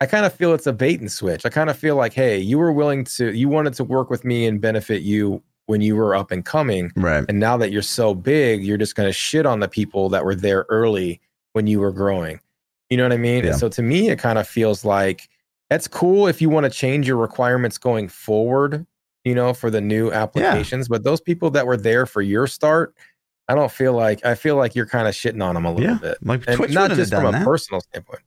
I 0.00 0.06
kind 0.06 0.24
of 0.24 0.32
feel 0.32 0.54
it's 0.54 0.66
a 0.66 0.72
bait 0.72 1.00
and 1.00 1.10
switch. 1.10 1.44
I 1.44 1.48
kind 1.48 1.70
of 1.70 1.76
feel 1.76 1.96
like, 1.96 2.12
hey, 2.12 2.38
you 2.38 2.58
were 2.58 2.72
willing 2.72 3.04
to, 3.04 3.34
you 3.34 3.48
wanted 3.48 3.74
to 3.74 3.84
work 3.84 4.10
with 4.10 4.24
me 4.24 4.46
and 4.46 4.60
benefit 4.60 5.02
you 5.02 5.42
when 5.66 5.80
you 5.80 5.96
were 5.96 6.14
up 6.14 6.30
and 6.30 6.44
coming. 6.44 6.92
Right. 6.94 7.24
And 7.28 7.40
now 7.40 7.56
that 7.56 7.72
you're 7.72 7.82
so 7.82 8.14
big, 8.14 8.64
you're 8.64 8.78
just 8.78 8.94
going 8.94 9.08
to 9.08 9.12
shit 9.12 9.44
on 9.44 9.60
the 9.60 9.68
people 9.68 10.08
that 10.10 10.24
were 10.24 10.36
there 10.36 10.66
early 10.68 11.20
when 11.52 11.66
you 11.66 11.80
were 11.80 11.90
growing. 11.90 12.40
You 12.90 12.96
know 12.96 13.02
what 13.02 13.12
I 13.12 13.18
mean? 13.18 13.44
Yeah. 13.44 13.52
So 13.52 13.68
to 13.70 13.82
me, 13.82 14.08
it 14.08 14.18
kind 14.18 14.38
of 14.38 14.46
feels 14.46 14.84
like 14.84 15.28
that's 15.68 15.88
cool 15.88 16.26
if 16.26 16.40
you 16.40 16.48
want 16.48 16.64
to 16.64 16.70
change 16.70 17.06
your 17.06 17.16
requirements 17.16 17.76
going 17.76 18.08
forward, 18.08 18.86
you 19.28 19.34
know, 19.34 19.52
for 19.54 19.70
the 19.70 19.80
new 19.80 20.10
applications. 20.10 20.88
But 20.88 21.04
those 21.04 21.20
people 21.20 21.50
that 21.50 21.66
were 21.66 21.76
there 21.76 22.06
for 22.06 22.22
your 22.22 22.46
start, 22.46 22.94
I 23.48 23.54
don't 23.54 23.70
feel 23.70 23.92
like 23.92 24.24
I 24.26 24.34
feel 24.34 24.56
like 24.56 24.74
you're 24.74 24.86
kind 24.86 25.06
of 25.06 25.14
shitting 25.14 25.42
on 25.44 25.54
them 25.54 25.64
a 25.64 25.72
little 25.72 25.90
Yeah. 25.92 25.98
bit. 25.98 26.18
Like 26.22 26.44
And 26.46 26.56
Twitch 26.56 26.72
not 26.72 26.90
just 26.92 27.12
from 27.14 27.26
a 27.26 27.32
that. 27.32 27.44
personal 27.44 27.80
standpoint. 27.82 28.22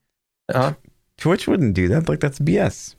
Uh, 0.53 0.73
Twitch 1.17 1.47
wouldn't 1.47 1.73
do 1.73 1.87
that. 1.89 2.07
Like 2.09 2.19
that's 2.19 2.39
BS. 2.39 2.95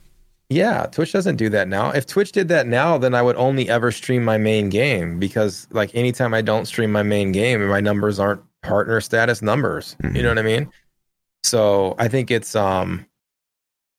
yeah, 0.49 0.85
Twitch 0.91 1.11
doesn't 1.11 1.35
do 1.37 1.49
that 1.49 1.67
now. 1.67 1.91
If 1.91 2.05
Twitch 2.05 2.31
did 2.31 2.47
that 2.49 2.67
now, 2.67 2.97
then 2.97 3.13
I 3.15 3.21
would 3.21 3.35
only 3.37 3.67
ever 3.69 3.91
stream 3.91 4.23
my 4.23 4.37
main 4.37 4.69
game 4.69 5.19
because 5.19 5.67
like 5.71 5.93
anytime 5.95 6.33
I 6.33 6.41
don't 6.41 6.65
stream 6.65 6.91
my 6.91 7.03
main 7.03 7.31
game, 7.31 7.67
my 7.67 7.81
numbers 7.81 8.19
aren't 8.19 8.41
partner 8.61 9.01
status 9.01 9.41
numbers. 9.41 9.95
You 10.13 10.21
know 10.23 10.29
what 10.29 10.39
I 10.39 10.43
mean? 10.43 10.69
So 11.43 11.95
I 11.97 12.07
think 12.07 12.31
it's 12.31 12.55
um 12.55 13.05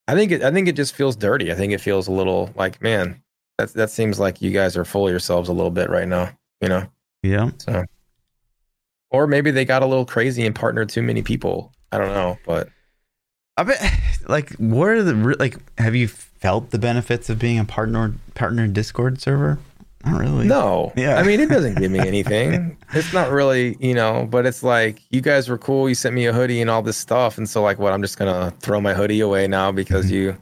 I 0.08 0.14
think 0.14 0.32
it 0.32 0.42
I 0.42 0.50
think 0.50 0.68
it 0.68 0.76
just 0.76 0.94
feels 0.94 1.16
dirty. 1.16 1.50
I 1.52 1.54
think 1.54 1.72
it 1.72 1.80
feels 1.80 2.08
a 2.08 2.12
little 2.12 2.50
like, 2.56 2.80
man, 2.82 3.20
that 3.58 3.72
that 3.74 3.90
seems 3.90 4.18
like 4.18 4.42
you 4.42 4.50
guys 4.50 4.76
are 4.76 4.84
full 4.84 5.06
of 5.06 5.10
yourselves 5.10 5.48
a 5.48 5.52
little 5.52 5.70
bit 5.70 5.88
right 5.90 6.08
now, 6.08 6.30
you 6.60 6.68
know? 6.68 6.86
Yeah. 7.22 7.50
So 7.58 7.84
or 9.10 9.26
maybe 9.26 9.50
they 9.50 9.64
got 9.64 9.82
a 9.82 9.86
little 9.86 10.04
crazy 10.04 10.44
and 10.44 10.54
partnered 10.54 10.88
too 10.88 11.02
many 11.02 11.22
people. 11.22 11.72
I 11.92 11.98
don't 11.98 12.12
know, 12.12 12.36
but 12.46 12.68
I 13.56 13.62
bet. 13.64 13.80
Like, 14.26 14.52
what 14.54 14.88
are 14.88 15.02
the 15.02 15.12
like? 15.38 15.58
Have 15.76 15.94
you 15.94 16.08
felt 16.08 16.70
the 16.70 16.78
benefits 16.78 17.28
of 17.28 17.38
being 17.38 17.58
a 17.58 17.64
partner 17.66 18.14
partner 18.32 18.66
Discord 18.66 19.20
server? 19.20 19.58
Not 20.06 20.18
really. 20.18 20.46
No. 20.46 20.94
Yeah. 20.96 21.16
I 21.16 21.22
mean, 21.24 21.40
it 21.40 21.50
doesn't 21.50 21.74
give 21.74 21.90
me 21.90 21.98
anything. 22.08 22.74
it's 22.94 23.12
not 23.12 23.30
really, 23.30 23.76
you 23.80 23.92
know, 23.92 24.26
but 24.30 24.46
it's 24.46 24.62
like 24.62 25.02
you 25.10 25.20
guys 25.20 25.50
were 25.50 25.58
cool. 25.58 25.90
You 25.90 25.94
sent 25.94 26.14
me 26.14 26.24
a 26.24 26.32
hoodie 26.32 26.62
and 26.62 26.70
all 26.70 26.80
this 26.80 26.96
stuff. 26.96 27.36
And 27.36 27.46
so, 27.46 27.60
like, 27.62 27.78
what? 27.78 27.92
I'm 27.92 28.00
just 28.00 28.16
going 28.18 28.32
to 28.32 28.56
throw 28.60 28.80
my 28.80 28.94
hoodie 28.94 29.20
away 29.20 29.46
now 29.46 29.70
because 29.70 30.06
Mm-hmm. 30.06 30.14
you 30.14 30.36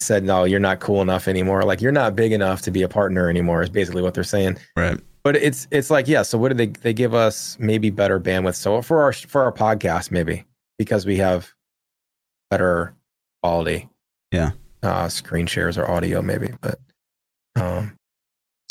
said, 0.00 0.24
no, 0.24 0.44
you're 0.44 0.60
not 0.60 0.80
cool 0.80 1.02
enough 1.02 1.28
anymore. 1.28 1.62
Like, 1.62 1.80
you're 1.80 1.92
not 1.92 2.16
big 2.16 2.32
enough 2.32 2.62
to 2.62 2.70
be 2.70 2.82
a 2.82 2.88
partner 2.88 3.28
anymore, 3.28 3.62
is 3.62 3.68
basically 3.68 4.02
what 4.02 4.14
they're 4.14 4.24
saying. 4.24 4.58
Right. 4.76 4.98
But 5.22 5.36
it's, 5.36 5.68
it's 5.70 5.90
like, 5.90 6.08
yeah. 6.08 6.22
So, 6.22 6.38
what 6.38 6.48
do 6.48 6.54
they, 6.54 6.66
they 6.66 6.92
give 6.94 7.14
us 7.14 7.56
maybe 7.60 7.90
better 7.90 8.18
bandwidth? 8.18 8.54
So, 8.56 8.80
for 8.82 9.02
our, 9.02 9.12
for 9.12 9.42
our 9.42 9.52
podcast, 9.52 10.10
maybe 10.10 10.44
because 10.78 11.04
we 11.04 11.18
have 11.18 11.52
better 12.50 12.94
quality. 13.42 13.88
Yeah. 14.32 14.52
Uh, 14.82 15.08
screen 15.08 15.46
shares 15.46 15.76
or 15.76 15.90
audio, 15.90 16.22
maybe. 16.22 16.48
But, 16.62 16.78
um, 17.56 17.94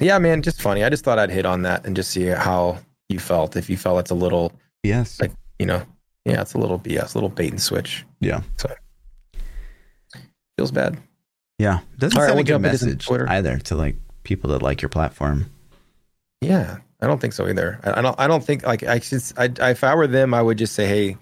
yeah, 0.02 0.18
man, 0.18 0.42
just 0.42 0.62
funny. 0.62 0.84
I 0.84 0.90
just 0.90 1.04
thought 1.04 1.20
I'd 1.20 1.30
hit 1.30 1.46
on 1.46 1.62
that 1.64 1.86
and 1.86 1.96
just 1.96 2.10
see 2.10 2.26
how 2.26 2.80
you 3.10 3.20
felt. 3.20 3.56
If 3.56 3.70
you 3.70 3.78
felt 3.78 4.00
it's 4.00 4.12
a 4.12 4.16
little, 4.16 4.52
Yes. 4.84 5.20
Like- 5.22 5.34
you 5.60 5.66
know, 5.66 5.84
yeah, 6.26 6.42
it's 6.42 6.54
a 6.54 6.58
little 6.58 6.80
BS, 6.80 7.14
a 7.14 7.18
little 7.18 7.30
bait 7.30 7.52
and 7.52 7.62
switch. 7.62 8.06
Yeah. 8.22 8.42
So 8.58 8.74
feels 10.58 10.72
bad. 10.72 10.98
Yeah. 11.60 11.82
Doesn't 12.00 12.18
All 12.18 12.24
right, 12.24 12.30
send 12.30 12.36
we'll 12.38 12.42
a 12.42 12.44
good 12.44 12.48
jump 12.48 12.66
into 12.66 12.78
some 12.80 12.88
message 12.90 13.06
Twitter. 13.06 13.30
either 13.30 13.60
to 13.60 13.76
like 13.76 13.96
people 14.24 14.50
that 14.52 14.62
like 14.64 14.82
your 14.82 14.90
platform. 14.90 15.46
Yeah, 16.42 16.78
I 17.02 17.08
don't 17.08 17.20
think 17.20 17.34
so 17.34 17.48
either. 17.48 17.80
I, 17.84 18.00
I 18.00 18.02
don't. 18.02 18.20
I 18.20 18.28
don't 18.28 18.44
think 18.44 18.66
like 18.66 18.84
I 18.84 19.00
just. 19.00 19.38
I, 19.38 19.50
I, 19.62 19.72
if 19.72 19.84
I 19.84 19.94
were 19.94 20.08
them, 20.08 20.34
I 20.34 20.42
would 20.42 20.58
just 20.58 20.74
say, 20.74 20.88
hey, 20.88 21.18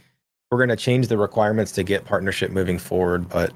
we're 0.52 0.60
going 0.60 0.70
to 0.70 0.76
change 0.76 1.08
the 1.08 1.18
requirements 1.18 1.72
to 1.74 1.84
get 1.84 2.06
partnership 2.06 2.52
moving 2.52 2.78
forward. 2.78 3.28
But 3.28 3.52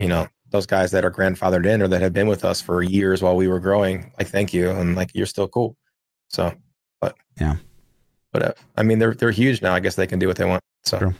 you 0.00 0.08
know, 0.08 0.26
those 0.50 0.66
guys 0.66 0.90
that 0.90 1.04
are 1.04 1.10
grandfathered 1.10 1.66
in 1.66 1.80
or 1.82 1.88
that 1.88 2.00
have 2.02 2.12
been 2.12 2.26
with 2.26 2.44
us 2.44 2.60
for 2.60 2.82
years 2.82 3.22
while 3.22 3.36
we 3.36 3.46
were 3.48 3.60
growing, 3.60 4.12
like, 4.18 4.26
thank 4.28 4.52
you, 4.52 4.70
and 4.70 4.96
like, 4.96 5.10
you're 5.14 5.26
still 5.26 5.46
cool. 5.48 5.76
So, 6.28 6.52
but 7.00 7.16
Yeah. 7.40 7.56
whatever. 8.32 8.54
I 8.76 8.82
mean, 8.82 8.98
they're 8.98 9.14
they're 9.14 9.30
huge 9.30 9.62
now. 9.62 9.72
I 9.74 9.78
guess 9.80 9.94
they 9.94 10.06
can 10.08 10.18
do 10.18 10.26
what 10.26 10.36
they 10.36 10.44
want. 10.46 10.62
So. 10.84 10.98
True. 10.98 11.14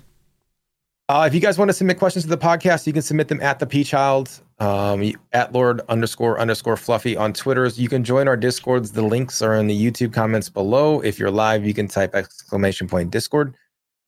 Uh, 1.08 1.24
if 1.26 1.34
you 1.34 1.40
guys 1.40 1.56
want 1.56 1.68
to 1.68 1.72
submit 1.72 1.98
questions 1.98 2.24
to 2.24 2.28
the 2.28 2.36
podcast, 2.36 2.86
you 2.86 2.92
can 2.92 3.00
submit 3.02 3.28
them 3.28 3.40
at 3.40 3.58
ThaPchild, 3.60 4.40
um, 4.60 5.12
at 5.32 5.52
Lord 5.52 5.80
underscore 5.88 6.40
underscore 6.40 6.76
Fluffy 6.76 7.16
on 7.16 7.32
Twitters. 7.32 7.78
You 7.78 7.88
can 7.88 8.02
join 8.04 8.28
our 8.28 8.36
Discords. 8.36 8.92
The 8.92 9.02
links 9.02 9.40
are 9.42 9.54
in 9.54 9.66
the 9.66 9.90
YouTube 9.90 10.12
comments 10.12 10.48
below. 10.48 11.00
If 11.00 11.18
you're 11.18 11.30
live, 11.30 11.64
you 11.64 11.74
can 11.74 11.88
type 11.88 12.14
exclamation 12.14 12.88
point 12.88 13.10
Discord 13.10 13.54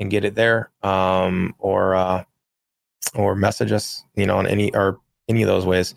and 0.00 0.10
get 0.10 0.24
it 0.24 0.34
there, 0.34 0.70
um, 0.82 1.54
or 1.58 1.94
uh, 1.94 2.24
or 3.14 3.34
message 3.36 3.70
us, 3.72 4.04
you 4.16 4.26
know, 4.26 4.36
on 4.38 4.46
any 4.46 4.74
or 4.74 4.98
any 5.28 5.42
of 5.42 5.46
those 5.48 5.66
ways. 5.66 5.94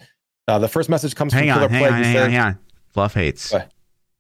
Uh, 0.48 0.60
the 0.60 0.68
first 0.68 0.90
message 0.90 1.16
comes 1.16 1.32
Hang 1.34 1.44
from 1.44 1.52
on, 1.52 1.58
Killer 1.58 1.70
hang 1.70 1.82
Plague. 1.82 1.94
on, 1.94 2.04
hang 2.04 2.18
on, 2.18 2.30
hang 2.32 2.40
on. 2.42 2.60
Fluff 2.90 3.14
hates. 3.14 3.52
What? 3.54 3.72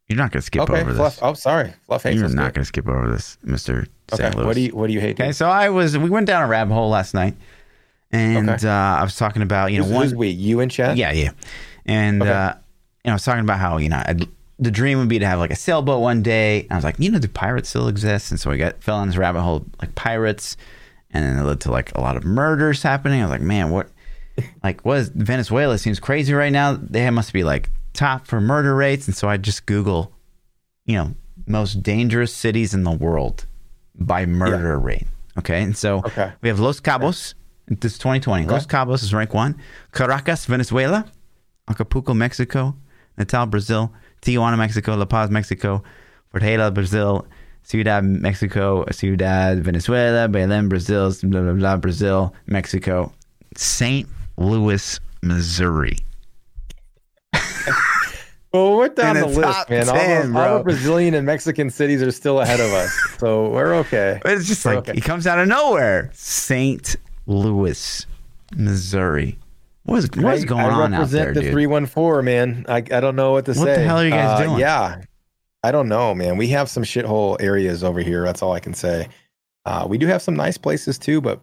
You're 0.08 0.18
not 0.18 0.32
gonna 0.32 0.42
skip 0.42 0.64
Okay, 0.64 0.82
over 0.82 0.94
Fluff. 0.94 1.16
this. 1.16 1.20
Oh, 1.24 1.34
sorry, 1.34 1.74
Fluff 1.86 2.04
hates 2.04 2.20
You're 2.20 2.30
not 2.30 2.54
gonna 2.54 2.66
skip 2.66 2.88
over 2.88 3.10
this, 3.10 3.38
Mister 3.44 3.88
Okay, 4.14 4.32
what 4.36 4.54
do 4.54 4.62
you 4.62 4.76
what 4.76 4.88
do 4.88 4.94
you 4.94 5.00
hate? 5.00 5.20
Okay, 5.20 5.32
so 5.32 5.48
I 5.48 5.70
was 5.70 5.98
we 5.98 6.10
went 6.10 6.28
down 6.28 6.44
a 6.44 6.48
rabbit 6.48 6.74
hole 6.74 6.90
last 6.90 7.14
night, 7.14 7.36
and 8.14 8.50
Okay. 8.50 8.68
uh, 8.68 8.72
I 8.72 9.04
was 9.04 9.18
talking 9.18 9.42
about 9.42 9.72
you 9.74 9.80
know 9.80 9.84
Who's, 9.86 9.94
one 9.94 10.04
who's 10.10 10.16
we? 10.16 10.30
You 10.30 10.60
and 10.62 10.72
Chad? 10.72 10.98
yeah 10.98 11.12
yeah, 11.12 11.32
and 11.86 12.22
Okay. 12.22 12.32
uh, 12.32 12.54
you 13.04 13.10
know 13.10 13.12
I 13.12 13.16
was 13.16 13.26
talking 13.26 13.42
about 13.44 13.60
how 13.60 13.78
you 13.78 13.90
know 13.90 14.02
I'd, 14.06 14.26
the 14.60 14.72
dream 14.72 15.00
would 15.00 15.10
be 15.10 15.20
to 15.20 15.26
have 15.26 15.40
like 15.40 15.52
a 15.52 15.56
sailboat 15.56 16.00
one 16.02 16.22
day. 16.22 16.62
And 16.62 16.72
I 16.72 16.76
was 16.76 16.84
like, 16.86 16.96
you 17.00 17.10
know, 17.12 17.20
do 17.20 17.28
pirates 17.28 17.68
still 17.70 17.88
exist? 17.90 18.32
And 18.32 18.40
so 18.40 18.52
I 18.52 18.58
got 18.58 18.82
fell 18.84 19.02
in 19.02 19.10
this 19.10 19.18
rabbit 19.18 19.42
hole 19.42 19.66
like 19.82 19.94
pirates, 19.96 20.56
and 21.12 21.26
then 21.26 21.38
it 21.38 21.44
led 21.48 21.60
to 21.62 21.72
like 21.72 21.92
a 21.98 22.02
lot 22.02 22.16
of 22.16 22.24
murders 22.24 22.84
happening. 22.84 23.20
I 23.20 23.24
was 23.26 23.32
like, 23.32 23.42
man, 23.42 23.72
what 23.72 23.90
like 24.64 24.86
what 24.86 25.00
is 25.00 25.10
Venezuela 25.10 25.78
seems 25.78 26.00
crazy 26.00 26.34
right 26.34 26.52
now. 26.52 26.78
They 26.82 27.10
must 27.10 27.34
be 27.34 27.44
like 27.44 27.70
top 27.94 28.28
for 28.28 28.40
murder 28.40 28.76
rates, 28.76 29.08
and 29.08 29.16
so 29.16 29.28
I 29.28 29.38
just 29.38 29.66
Google, 29.66 30.14
you 30.86 30.96
know, 30.98 31.16
most 31.48 31.82
dangerous 31.84 32.34
cities 32.34 32.74
in 32.74 32.84
the 32.84 32.92
world 32.92 33.46
by 33.96 34.26
murder 34.26 34.80
rate. 34.80 35.08
Okay, 35.38 35.62
and 35.64 35.76
so 35.76 36.04
Okay. 36.06 36.32
we 36.42 36.50
have 36.50 36.60
Los 36.60 36.80
Cabos. 36.80 37.34
This 37.68 37.94
is 37.94 37.98
2020. 38.00 38.46
Los 38.48 38.66
Cabos 38.68 39.04
is 39.04 39.14
rank 39.14 39.34
one. 39.34 39.56
Caracas, 39.92 40.46
Venezuela. 40.46 41.06
Acapulco, 41.68 42.14
Mexico. 42.14 42.76
Natal, 43.18 43.46
Brazil. 43.46 43.94
Tijuana, 44.22 44.58
Mexico. 44.58 44.96
La 44.96 45.06
Paz, 45.06 45.30
Mexico. 45.30 45.84
Fortaleza, 46.34 46.74
Brazil. 46.74 47.26
Ciudad, 47.64 48.04
Mexico. 48.04 48.86
Ciudad, 48.92 49.60
Venezuela. 49.64 50.28
Belém, 50.28 50.68
Brazil. 50.68 51.14
Blah, 51.24 51.42
blah, 51.42 51.54
blah, 51.54 51.78
Brazil. 51.78 52.34
Mexico. 52.48 53.14
St. 53.56 54.08
Louis, 54.38 55.00
Missouri. 55.22 55.98
Well, 58.52 58.78
we're 58.78 58.90
down 58.90 59.16
the 59.16 59.22
the 59.22 59.28
list, 59.30 59.42
top 59.42 59.70
man. 59.72 59.90
All, 59.90 59.96
10, 59.96 60.32
the, 60.34 60.40
all 60.40 60.58
the 60.60 60.64
Brazilian 60.64 61.16
and 61.16 61.26
Mexican 61.26 61.72
cities 61.72 62.04
are 62.04 62.12
still 62.12 62.40
ahead 62.40 62.60
of 62.60 62.72
us, 62.72 62.96
so 63.18 63.50
we're 63.50 63.74
okay. 63.78 64.22
It's 64.26 64.48
just 64.48 64.64
like 64.64 64.78
Okay. 64.78 64.94
he 64.94 65.02
comes 65.02 65.26
out 65.26 65.40
of 65.40 65.48
nowhere. 65.48 66.12
St. 66.14 66.96
Louis, 67.26 68.06
Missouri. 68.56 69.38
What 69.84 69.98
is 69.98 70.10
what 70.16 70.36
is 70.36 70.44
I- 70.44 70.48
going 70.48 70.62
I 70.66 70.70
on 70.70 70.94
out 70.94 71.10
there, 71.10 71.34
the 71.34 71.42
dude? 71.42 71.52
three 71.52 71.68
one 71.68 71.86
four, 71.86 72.22
man. 72.22 72.66
I 72.70 72.78
I 72.78 73.00
don't 73.00 73.16
know 73.16 73.32
what 73.34 73.46
to 73.46 73.52
What 73.52 73.58
say. 73.66 73.76
the 73.76 73.84
hell 73.84 73.98
are 73.98 74.04
you 74.06 74.12
guys 74.12 74.40
Uh, 74.40 74.44
doing? 74.46 74.60
Yeah, 74.60 75.02
I 75.64 75.72
don't 75.72 75.90
know, 75.90 76.14
man. 76.16 76.38
We 76.38 76.48
have 76.50 76.70
some 76.70 76.84
shithole 76.84 77.38
areas 77.42 77.84
over 77.84 78.00
here. 78.00 78.24
That's 78.24 78.42
all 78.42 78.54
I 78.54 78.60
can 78.60 78.74
say. 78.74 79.10
Uh, 79.66 79.86
we 79.90 79.98
do 79.98 80.08
have 80.08 80.22
some 80.22 80.36
nice 80.36 80.58
places 80.58 80.98
too, 80.98 81.20
but 81.22 81.42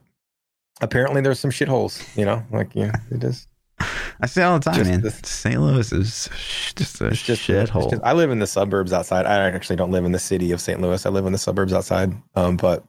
apparently 0.81 1.21
there's 1.21 1.41
some 1.41 1.51
shitholes. 1.51 2.03
You 2.17 2.25
know, 2.25 2.43
like 2.51 2.75
yeah, 2.75 2.93
it 3.11 3.23
is. 3.25 3.47
I 4.23 4.27
say 4.27 4.43
all 4.43 4.59
the 4.59 4.65
time, 4.71 4.75
Just 4.85 4.91
man. 4.91 5.11
St. 5.25 5.61
Louis 5.61 5.91
is 5.93 6.29
sh- 6.37 6.75
just 6.75 7.01
a 7.01 7.07
It's 7.07 7.23
just 7.23 7.49
it's 7.49 7.71
shithole. 7.71 7.99
I 8.05 8.13
live 8.13 8.31
in 8.31 8.39
the 8.39 8.47
suburbs 8.47 8.93
outside. 8.93 9.25
I 9.25 9.49
actually 9.49 9.77
don't 9.77 9.91
live 9.91 10.05
in 10.05 10.13
the 10.13 10.19
city 10.19 10.53
of 10.53 10.61
St. 10.61 10.81
Louis. 10.81 11.05
I 11.07 11.09
live 11.11 11.25
in 11.25 11.33
the 11.33 11.39
suburbs 11.39 11.73
outside. 11.73 12.13
Um, 12.35 12.57
but 12.59 12.85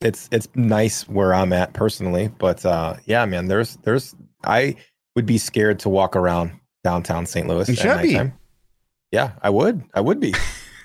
it's 0.00 0.28
it's 0.32 0.48
nice 0.54 1.08
where 1.08 1.34
I'm 1.34 1.52
at 1.52 1.72
personally. 1.72 2.28
But 2.38 2.64
uh, 2.64 2.96
yeah, 3.06 3.24
man, 3.26 3.46
there's 3.48 3.76
there's 3.82 4.14
I 4.44 4.76
would 5.16 5.26
be 5.26 5.38
scared 5.38 5.78
to 5.80 5.88
walk 5.88 6.16
around 6.16 6.52
downtown 6.84 7.26
St. 7.26 7.46
Louis. 7.46 7.68
You 7.68 7.74
at 7.74 7.78
should 7.78 8.02
be. 8.02 8.32
Yeah, 9.12 9.32
I 9.42 9.50
would. 9.50 9.82
I 9.94 10.00
would 10.00 10.20
be. 10.20 10.34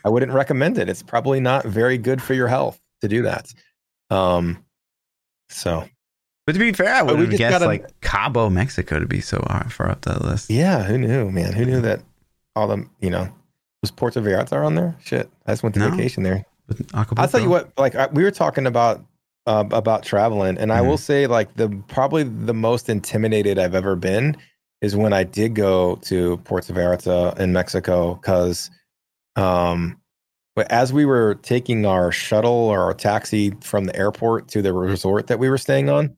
I 0.03 0.09
wouldn't 0.09 0.31
recommend 0.33 0.77
it. 0.77 0.89
It's 0.89 1.03
probably 1.03 1.39
not 1.39 1.65
very 1.65 1.97
good 1.97 2.21
for 2.21 2.33
your 2.33 2.47
health 2.47 2.79
to 3.01 3.07
do 3.07 3.21
that. 3.23 3.53
Um, 4.09 4.63
so 5.49 5.87
But 6.45 6.53
to 6.53 6.59
be 6.59 6.73
fair, 6.73 6.93
I 6.93 7.01
would 7.01 7.19
have 7.19 7.29
guessed 7.37 7.65
like 7.65 8.01
Cabo, 8.01 8.49
Mexico, 8.49 8.99
to 8.99 9.05
be 9.07 9.21
so 9.21 9.39
far 9.69 9.89
up 9.89 10.01
that 10.01 10.23
list. 10.23 10.49
yeah, 10.49 10.83
who 10.83 10.97
knew, 10.97 11.31
man? 11.31 11.53
Who 11.53 11.65
knew 11.65 11.81
that 11.81 12.01
all 12.55 12.67
the 12.67 12.85
you 12.99 13.09
know 13.09 13.29
was 13.81 13.91
Puerto 13.91 14.21
Vallarta 14.21 14.65
on 14.65 14.75
there? 14.75 14.95
Shit, 15.03 15.29
I 15.45 15.51
just 15.53 15.63
went 15.63 15.75
to 15.75 15.79
No. 15.81 15.89
vacation 15.91 16.23
there. 16.23 16.45
I'll 17.17 17.27
tell 17.27 17.39
you 17.41 17.49
what, 17.49 17.71
like 17.77 17.95
I, 17.95 18.07
we 18.07 18.23
were 18.23 18.31
talking 18.31 18.65
about 18.67 19.03
uh, 19.47 19.63
about 19.71 20.01
traveling, 20.03 20.57
and 20.57 20.73
I 20.73 20.79
Mhm. 20.79 20.87
will 20.87 20.97
say, 20.97 21.27
like 21.27 21.53
the 21.55 21.69
probably 21.87 22.23
the 22.23 22.53
most 22.53 22.89
intimidated 22.89 23.59
I've 23.59 23.75
ever 23.75 23.95
been 23.95 24.35
is 24.81 24.95
when 24.95 25.13
I 25.13 25.23
did 25.23 25.53
go 25.53 25.97
to 26.03 26.37
Puerto 26.37 26.73
Vallarta 26.73 27.37
in 27.39 27.53
Mexico, 27.53 28.15
because 28.15 28.71
um, 29.35 29.99
but 30.55 30.71
as 30.71 30.91
we 30.93 31.05
were 31.05 31.35
taking 31.35 31.85
our 31.85 32.11
shuttle 32.11 32.49
or 32.51 32.79
our 32.81 32.93
taxi 32.93 33.51
from 33.61 33.85
the 33.85 33.95
airport 33.95 34.47
to 34.49 34.61
the 34.61 34.73
resort 34.73 35.27
that 35.27 35.37
we 35.37 35.49
were 35.49 35.57
staying 35.57 35.89
on, 35.89 36.15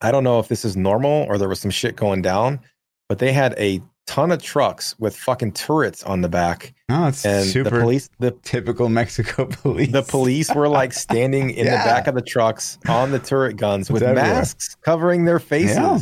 I 0.00 0.10
don't 0.12 0.24
know 0.24 0.38
if 0.38 0.48
this 0.48 0.64
is 0.64 0.76
normal 0.76 1.26
or 1.28 1.36
there 1.36 1.48
was 1.48 1.60
some 1.60 1.70
shit 1.70 1.96
going 1.96 2.22
down, 2.22 2.60
but 3.08 3.18
they 3.18 3.32
had 3.32 3.54
a 3.58 3.82
ton 4.06 4.30
of 4.32 4.40
trucks 4.42 4.98
with 4.98 5.16
fucking 5.16 5.52
turrets 5.52 6.02
on 6.04 6.20
the 6.20 6.28
back, 6.28 6.72
No, 6.90 7.06
it's 7.06 7.24
and 7.24 7.46
super 7.46 7.70
the 7.70 7.80
police 7.80 8.10
the 8.18 8.32
typical 8.42 8.88
Mexico 8.90 9.46
police. 9.50 9.90
the 9.92 10.02
police 10.02 10.54
were 10.54 10.68
like 10.68 10.92
standing 10.92 11.50
in 11.50 11.64
Yeah. 11.70 11.78
the 11.82 11.88
back 11.88 12.06
of 12.06 12.14
the 12.14 12.22
trucks 12.22 12.78
on 12.88 13.10
the 13.12 13.18
turret 13.18 13.56
guns 13.56 13.90
with 13.90 14.02
everywhere. 14.02 14.24
masks 14.34 14.76
covering 14.82 15.24
their 15.24 15.38
faces. 15.38 15.76
Yeah. 15.76 15.98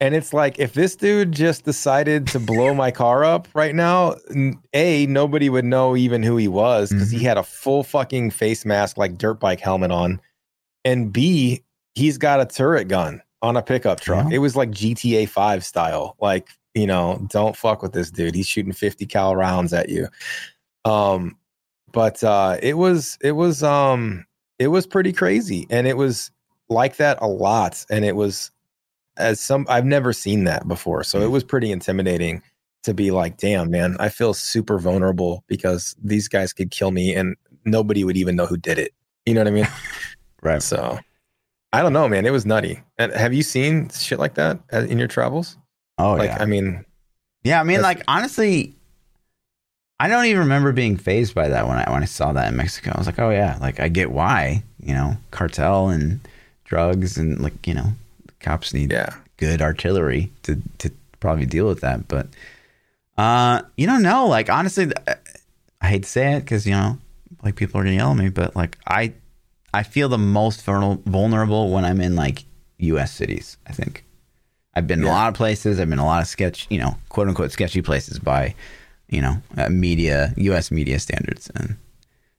And 0.00 0.14
it's 0.16 0.32
like 0.32 0.58
if 0.58 0.72
this 0.72 0.96
dude 0.96 1.30
just 1.30 1.64
decided 1.64 2.26
to 2.28 2.40
blow 2.40 2.74
my 2.74 2.90
car 2.90 3.24
up 3.24 3.46
right 3.54 3.72
now, 3.74 4.16
a 4.74 5.06
nobody 5.06 5.48
would 5.48 5.64
know 5.64 5.96
even 5.96 6.22
who 6.24 6.36
he 6.36 6.48
was 6.48 6.90
because 6.90 7.08
Mm-hmm. 7.10 7.18
he 7.18 7.24
had 7.24 7.38
a 7.38 7.44
full 7.44 7.84
fucking 7.84 8.30
face 8.32 8.64
mask 8.64 8.96
like 8.98 9.16
dirt 9.16 9.38
bike 9.38 9.60
helmet 9.60 9.92
on, 9.92 10.20
and 10.84 11.12
b 11.12 11.62
he's 11.94 12.18
got 12.18 12.40
a 12.40 12.46
turret 12.46 12.88
gun 12.88 13.22
on 13.42 13.56
a 13.56 13.62
pickup 13.62 14.00
truck. 14.00 14.26
Yeah. 14.28 14.36
It 14.36 14.38
was 14.38 14.56
like 14.56 14.70
GTA 14.72 15.28
Five 15.28 15.64
style, 15.64 16.16
like 16.20 16.48
you 16.74 16.86
know, 16.86 17.24
don't 17.28 17.56
fuck 17.56 17.82
with 17.82 17.92
this 17.92 18.10
dude. 18.10 18.34
He's 18.34 18.46
shooting 18.46 18.72
fifty 18.72 19.06
cal 19.06 19.36
rounds 19.36 19.72
at 19.72 19.88
you. 19.88 20.08
Um, 20.84 21.36
but 21.92 22.22
uh, 22.24 22.58
it 22.62 22.76
was 22.78 23.18
it 23.20 23.32
was 23.32 23.62
um 23.62 24.24
it 24.58 24.68
was 24.68 24.86
pretty 24.86 25.12
crazy, 25.12 25.66
and 25.70 25.86
it 25.86 25.96
was 25.96 26.30
like 26.68 26.96
that 26.96 27.18
a 27.20 27.28
lot, 27.28 27.84
and 27.90 28.04
it 28.04 28.16
was 28.16 28.50
as 29.16 29.40
some 29.40 29.66
I've 29.68 29.84
never 29.84 30.12
seen 30.12 30.44
that 30.44 30.66
before, 30.66 31.04
so 31.04 31.20
it 31.20 31.30
was 31.30 31.44
pretty 31.44 31.70
intimidating 31.70 32.42
to 32.84 32.94
be 32.94 33.10
like, 33.10 33.36
damn 33.36 33.70
man, 33.70 33.96
I 34.00 34.08
feel 34.08 34.34
super 34.34 34.78
vulnerable 34.78 35.44
because 35.46 35.94
these 36.02 36.28
guys 36.28 36.52
could 36.52 36.70
kill 36.70 36.90
me, 36.90 37.14
and 37.14 37.36
nobody 37.64 38.04
would 38.04 38.16
even 38.16 38.36
know 38.36 38.46
who 38.46 38.56
did 38.56 38.78
it. 38.78 38.92
You 39.26 39.34
know 39.34 39.40
what 39.40 39.48
I 39.48 39.52
mean? 39.52 39.68
right. 40.42 40.62
So 40.62 40.98
I 41.72 41.82
don't 41.82 41.92
know, 41.92 42.08
man. 42.08 42.26
It 42.26 42.32
was 42.32 42.44
nutty. 42.44 42.82
And 42.98 43.12
have 43.12 43.32
you 43.32 43.42
seen 43.42 43.88
shit 43.90 44.18
like 44.18 44.34
that 44.34 44.60
uh, 44.72 44.80
in 44.80 44.98
your 44.98 45.08
travels? 45.08 45.56
Oh 46.02 46.14
like, 46.14 46.30
yeah. 46.30 46.42
I 46.42 46.46
mean, 46.46 46.84
Yeah, 47.44 47.60
I 47.60 47.64
mean, 47.64 47.80
like 47.80 48.02
honestly, 48.08 48.74
I 50.00 50.08
don't 50.08 50.24
even 50.26 50.40
remember 50.40 50.72
being 50.72 50.96
fazed 50.96 51.32
by 51.32 51.48
that 51.48 51.68
when 51.68 51.78
I 51.78 51.88
when 51.90 52.02
I 52.02 52.06
saw 52.06 52.32
that 52.32 52.48
in 52.48 52.56
Mexico. 52.56 52.90
I 52.92 52.98
was 52.98 53.06
like, 53.06 53.20
oh 53.20 53.30
yeah, 53.30 53.56
like 53.60 53.78
I 53.78 53.88
get 53.88 54.10
why, 54.10 54.64
you 54.82 54.94
know, 54.94 55.16
cartel 55.30 55.90
and 55.90 56.20
drugs 56.64 57.16
and 57.16 57.40
like 57.40 57.66
you 57.66 57.74
know, 57.74 57.92
cops 58.40 58.74
need 58.74 58.90
yeah, 58.90 59.14
good 59.36 59.62
artillery 59.62 60.32
to 60.42 60.60
to 60.78 60.90
probably 61.20 61.46
deal 61.46 61.66
with 61.68 61.82
that. 61.82 62.08
But 62.08 62.26
uh, 63.16 63.62
you 63.76 63.86
don't 63.86 64.02
know. 64.02 64.26
Like 64.26 64.50
honestly, 64.50 64.90
I 65.80 65.86
hate 65.86 66.02
to 66.02 66.08
say 66.08 66.34
it 66.34 66.40
because 66.40 66.66
you 66.66 66.72
know, 66.72 66.98
like 67.44 67.54
people 67.54 67.80
are 67.80 67.84
gonna 67.84 67.94
yell 67.94 68.10
at 68.10 68.16
me, 68.16 68.28
but 68.28 68.56
like 68.56 68.78
I, 68.86 69.12
I 69.72 69.84
feel 69.84 70.08
the 70.08 70.18
most 70.18 70.64
vulnerable 70.64 71.70
when 71.70 71.84
I'm 71.84 72.00
in 72.00 72.16
like 72.16 72.44
U.S. 72.78 73.12
cities. 73.12 73.56
I 73.68 73.72
think 73.72 74.04
I've 74.74 74.86
been 74.86 75.00
in 75.00 75.06
a 75.06 75.10
lot 75.10 75.28
of 75.28 75.34
places. 75.34 75.78
I've 75.78 75.88
been 75.88 75.98
in 75.98 76.04
a 76.04 76.06
lot 76.06 76.22
of 76.22 76.28
sketch, 76.28 76.66
you 76.70 76.78
know, 76.78 76.96
quote 77.10 77.28
unquote 77.28 77.52
sketchy 77.52 77.82
places 77.82 78.18
by, 78.18 78.54
you 79.08 79.20
know, 79.20 79.36
uh, 79.56 79.68
media 79.68 80.32
U.S. 80.36 80.70
media 80.70 80.98
standards 80.98 81.50
and. 81.54 81.76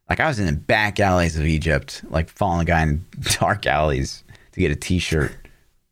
Like 0.10 0.20
I 0.20 0.28
was 0.28 0.38
in 0.38 0.46
the 0.48 0.52
back 0.52 1.00
alleys 1.00 1.38
of 1.38 1.46
Egypt, 1.46 2.04
like 2.10 2.30
following 2.30 2.62
a 2.62 2.66
guy 2.66 2.82
in 2.84 3.06
dark 3.40 3.66
alleys 3.66 4.24
to 4.52 4.60
get 4.60 4.70
a 4.70 4.76
T-shirt, 4.76 5.32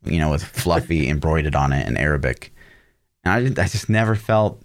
you 0.04 0.20
know, 0.20 0.30
with 0.30 0.44
fluffy 0.44 1.08
embroidered 1.10 1.56
on 1.56 1.72
it 1.72 1.88
in 1.88 1.96
Arabic. 1.96 2.54
And 3.24 3.34
I, 3.34 3.42
just- 3.46 3.58
I 3.60 3.64
just 3.68 3.90
never 3.90 4.16
felt 4.16 4.62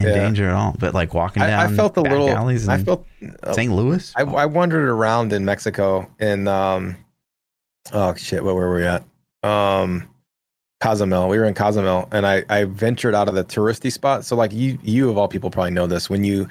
in 0.00 0.08
Yeah. 0.08 0.14
danger 0.14 0.48
at 0.48 0.52
all. 0.54 0.74
But 0.78 0.94
like 0.94 1.14
walking 1.14 1.42
down, 1.44 1.52
I, 1.60 1.64
I 1.66 1.76
felt 1.76 1.96
a 1.96 2.02
little. 2.02 2.28
alleys 2.28 2.64
in 2.64 2.70
I 2.70 2.82
felt. 2.82 3.06
uh, 3.44 3.52
St. 3.52 3.72
Louis. 3.72 4.12
I, 4.16 4.22
I 4.22 4.46
wandered 4.46 4.88
around 4.88 5.32
in 5.32 5.44
Mexico 5.44 6.10
in 6.18 6.48
um 6.48 6.96
oh 7.92 8.14
shit, 8.16 8.42
where 8.44 8.54
were 8.54 8.74
we 8.74 8.84
at? 8.84 9.04
Um 9.44 10.08
Cozumel. 10.80 11.28
We 11.28 11.38
were 11.38 11.44
in 11.44 11.54
Cozumel 11.54 12.08
and 12.12 12.26
I 12.26 12.44
I 12.48 12.64
ventured 12.64 13.14
out 13.14 13.28
of 13.28 13.34
the 13.34 13.44
touristy 13.44 13.90
spot. 13.90 14.24
So 14.24 14.36
like 14.36 14.52
you 14.52 14.78
you 14.82 15.10
of 15.10 15.18
all 15.18 15.28
people 15.28 15.50
probably 15.50 15.70
know 15.70 15.86
this. 15.86 16.10
When 16.10 16.24
you 16.24 16.48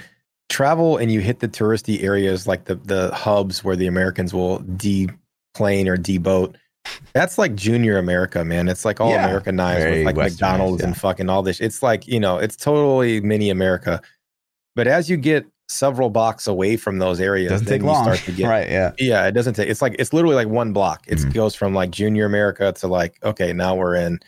travel 0.49 0.97
and 0.97 1.11
you 1.11 1.19
hit 1.21 1.39
the 1.39 1.47
touristy 1.47 2.03
areas 2.03 2.47
like 2.47 2.65
the 2.65 2.75
the 2.75 3.13
hubs 3.13 3.63
where 3.63 3.75
the 3.75 3.87
Americans 3.87 4.33
will 4.33 4.59
deplane 4.75 5.87
or 5.87 5.97
deboat. 5.97 6.57
That's 7.13 7.37
like 7.37 7.55
junior 7.55 7.97
America, 7.97 8.45
man. 8.45 8.67
It's 8.67 8.85
like 8.85 9.01
all 9.01 9.09
Yeah, 9.09 9.25
Americanized 9.25 9.89
with 9.89 10.05
like 10.05 10.15
McDonald's 10.15 10.83
and 10.83 10.95
fucking 10.95 11.29
all 11.29 11.41
this. 11.41 11.59
It's 11.59 11.81
like, 11.81 12.07
you 12.07 12.19
know, 12.19 12.37
it's 12.37 12.55
totally 12.55 13.21
mini 13.21 13.49
America. 13.49 14.01
But 14.75 14.87
as 14.87 15.09
you 15.09 15.17
get 15.17 15.45
several 15.67 16.09
blocks 16.09 16.47
away 16.47 16.77
from 16.77 16.99
those 16.99 17.19
areas, 17.19 17.49
Doesn't 17.51 17.67
take 17.67 17.81
you 17.81 17.87
long, 17.87 18.03
start 18.03 18.19
to 18.19 18.31
get 18.31 18.47
right? 18.49 18.69
Yeah. 18.69 18.91
yeah, 18.99 19.25
it 19.27 19.31
doesn't 19.31 19.55
take. 19.55 19.69
It's 19.69 19.81
like 19.81 19.95
it's 19.99 20.13
literally 20.13 20.35
like 20.35 20.47
one 20.47 20.73
block. 20.73 21.03
It 21.07 21.19
Mhm. 21.19 21.33
goes 21.33 21.55
from 21.55 21.73
like 21.73 21.91
junior 21.91 22.25
America 22.25 22.71
to 22.73 22.87
like 22.87 23.17
okay, 23.23 23.51
now 23.53 23.75
we're 23.75 23.95
in 23.95 24.19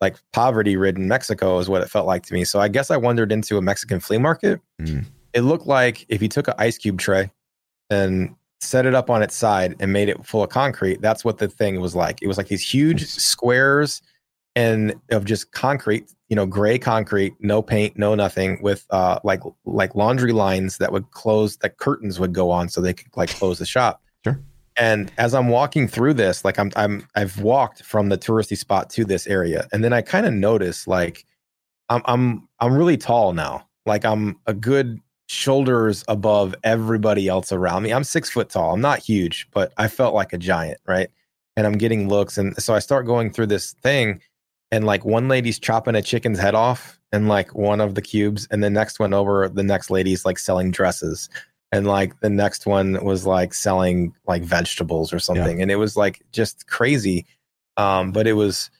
like 0.00 0.16
poverty-ridden 0.32 1.06
Mexico 1.06 1.58
is 1.60 1.68
what 1.68 1.80
it 1.80 1.88
felt 1.88 2.06
like 2.06 2.24
to 2.26 2.34
me. 2.34 2.44
So 2.44 2.58
I 2.60 2.68
guess 2.68 2.90
I 2.90 2.96
wandered 2.96 3.30
into 3.30 3.56
a 3.56 3.62
Mexican 3.62 4.00
flea 4.00 4.18
market. 4.18 4.60
Mm. 4.80 5.04
It 5.32 5.42
looked 5.42 5.66
like 5.66 6.04
if 6.08 6.20
you 6.20 6.28
took 6.28 6.48
an 6.48 6.54
ice 6.58 6.76
cube 6.76 6.98
tray 6.98 7.30
and 7.88 8.34
set 8.60 8.84
it 8.84 8.94
up 8.94 9.10
on 9.10 9.22
its 9.22 9.34
side 9.36 9.76
and 9.80 9.92
made 9.92 10.08
it 10.08 10.26
full 10.26 10.42
of 10.42 10.50
concrete, 10.50 11.00
that's 11.00 11.24
what 11.24 11.38
the 11.38 11.48
thing 11.48 11.80
was 11.80 11.94
like. 11.94 12.20
It 12.20 12.26
was 12.26 12.36
like 12.36 12.48
these 12.48 12.68
huge 12.68 13.06
squares 13.06 14.02
and 14.56 14.94
of 15.10 15.24
just 15.24 15.52
concrete, 15.52 16.12
you 16.32 16.36
know, 16.36 16.46
gray 16.46 16.78
concrete, 16.78 17.34
no 17.40 17.60
paint, 17.60 17.98
no 17.98 18.14
nothing, 18.14 18.58
with 18.62 18.86
uh 18.88 19.18
like 19.22 19.42
like 19.66 19.94
laundry 19.94 20.32
lines 20.32 20.78
that 20.78 20.90
would 20.90 21.10
close, 21.10 21.58
that 21.58 21.76
curtains 21.76 22.18
would 22.18 22.32
go 22.32 22.50
on 22.50 22.70
so 22.70 22.80
they 22.80 22.94
could 22.94 23.14
like 23.14 23.28
close 23.28 23.58
the 23.58 23.66
shop. 23.66 24.00
Sure. 24.24 24.40
And 24.78 25.12
as 25.18 25.34
I'm 25.34 25.48
walking 25.50 25.86
through 25.86 26.14
this, 26.14 26.42
like 26.42 26.58
I'm 26.58 26.72
I'm 26.74 27.06
I've 27.14 27.42
walked 27.42 27.82
from 27.82 28.08
the 28.08 28.16
touristy 28.16 28.56
spot 28.56 28.88
to 28.92 29.04
this 29.04 29.26
area, 29.26 29.68
and 29.72 29.84
then 29.84 29.92
I 29.92 30.00
kind 30.00 30.24
of 30.24 30.32
notice 30.32 30.86
like 30.86 31.26
I'm 31.90 32.00
I'm 32.06 32.48
I'm 32.60 32.72
really 32.72 32.96
tall 32.96 33.34
now. 33.34 33.68
Like 33.84 34.06
I'm 34.06 34.40
a 34.46 34.54
good 34.54 35.00
shoulders 35.26 36.02
above 36.08 36.54
everybody 36.64 37.28
else 37.28 37.52
around 37.52 37.82
me. 37.82 37.92
I'm 37.92 38.04
six 38.04 38.30
foot 38.30 38.48
tall. 38.48 38.72
I'm 38.72 38.80
not 38.80 39.00
huge, 39.00 39.48
but 39.52 39.74
I 39.76 39.86
felt 39.86 40.14
like 40.14 40.32
a 40.32 40.38
giant, 40.38 40.80
right? 40.86 41.10
And 41.58 41.66
I'm 41.66 41.76
getting 41.76 42.08
looks, 42.08 42.38
and 42.38 42.56
so 42.56 42.72
I 42.72 42.78
start 42.78 43.04
going 43.04 43.34
through 43.34 43.48
this 43.48 43.74
thing, 43.82 44.22
and 44.72 44.84
like 44.86 45.04
one 45.04 45.28
lady's 45.28 45.60
chopping 45.60 45.94
a 45.94 46.02
chicken's 46.02 46.40
head 46.40 46.56
off 46.56 46.98
and 47.12 47.28
like 47.28 47.54
one 47.54 47.80
of 47.80 47.94
the 47.94 48.02
cubes, 48.02 48.48
and 48.50 48.64
the 48.64 48.70
next 48.70 48.98
one 48.98 49.12
over, 49.12 49.48
the 49.48 49.62
next 49.62 49.90
lady's 49.90 50.24
like 50.24 50.38
selling 50.38 50.70
dresses, 50.70 51.28
and 51.70 51.86
like 51.86 52.18
the 52.20 52.30
next 52.30 52.66
one 52.66 53.04
was 53.04 53.26
like 53.26 53.52
selling 53.54 54.14
like 54.26 54.42
vegetables 54.42 55.12
or 55.12 55.18
something, 55.18 55.60
and 55.62 55.70
it 55.70 55.76
was 55.76 55.96
like 55.96 56.22
just 56.32 56.66
crazy. 56.66 57.26
Um, 57.76 58.12
but 58.12 58.26
it 58.26 58.32
was 58.32 58.70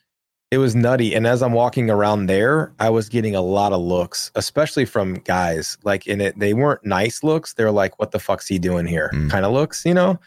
it 0.51 0.59
was 0.59 0.75
nutty. 0.75 1.15
And 1.15 1.27
as 1.27 1.43
I'm 1.43 1.53
walking 1.53 1.89
around 1.91 2.27
there, 2.27 2.75
I 2.79 2.91
was 2.91 3.09
getting 3.09 3.35
a 3.35 3.41
lot 3.41 3.73
of 3.73 3.81
looks, 3.81 4.31
especially 4.35 4.85
from 4.85 5.15
guys. 5.15 5.79
Like 5.85 6.07
in 6.07 6.21
it, 6.21 6.39
they 6.39 6.55
weren't 6.55 6.85
nice 6.85 7.23
looks. 7.23 7.55
They're 7.55 7.71
like, 7.71 7.99
"What 7.99 8.11
the 8.13 8.19
fuck's 8.19 8.47
he 8.47 8.59
doing 8.59 8.87
here?" 8.87 9.11
Mm. 9.15 9.31
kind 9.31 9.45
of 9.47 9.53
looks, 9.53 9.85
you 9.85 9.95
know. 9.95 10.19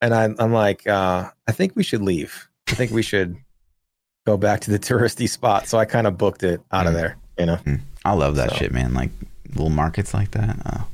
And 0.00 0.14
I, 0.14 0.28
I'm 0.38 0.52
like, 0.52 0.86
uh, 0.86 1.30
I 1.46 1.52
think 1.52 1.76
we 1.76 1.82
should 1.84 2.02
leave. 2.02 2.48
I 2.68 2.74
think 2.74 2.90
we 2.92 3.02
should 3.02 3.36
go 4.26 4.36
back 4.36 4.60
to 4.60 4.70
the 4.70 4.78
touristy 4.78 5.28
spot. 5.28 5.66
So 5.68 5.78
I 5.78 5.84
kind 5.84 6.06
of 6.06 6.16
booked 6.18 6.42
it 6.42 6.60
out 6.70 6.86
of 6.86 6.92
Mm. 6.92 6.96
there, 6.96 7.16
you 7.38 7.46
know. 7.46 7.58
I 8.04 8.12
love 8.12 8.36
that 8.36 8.50
So- 8.50 8.56
shit, 8.56 8.72
man. 8.72 8.94
Like 8.94 9.10
little 9.50 9.70
markets 9.70 10.14
like 10.14 10.30
that. 10.32 10.56
Oh, 10.64 10.70
that's 10.70 10.86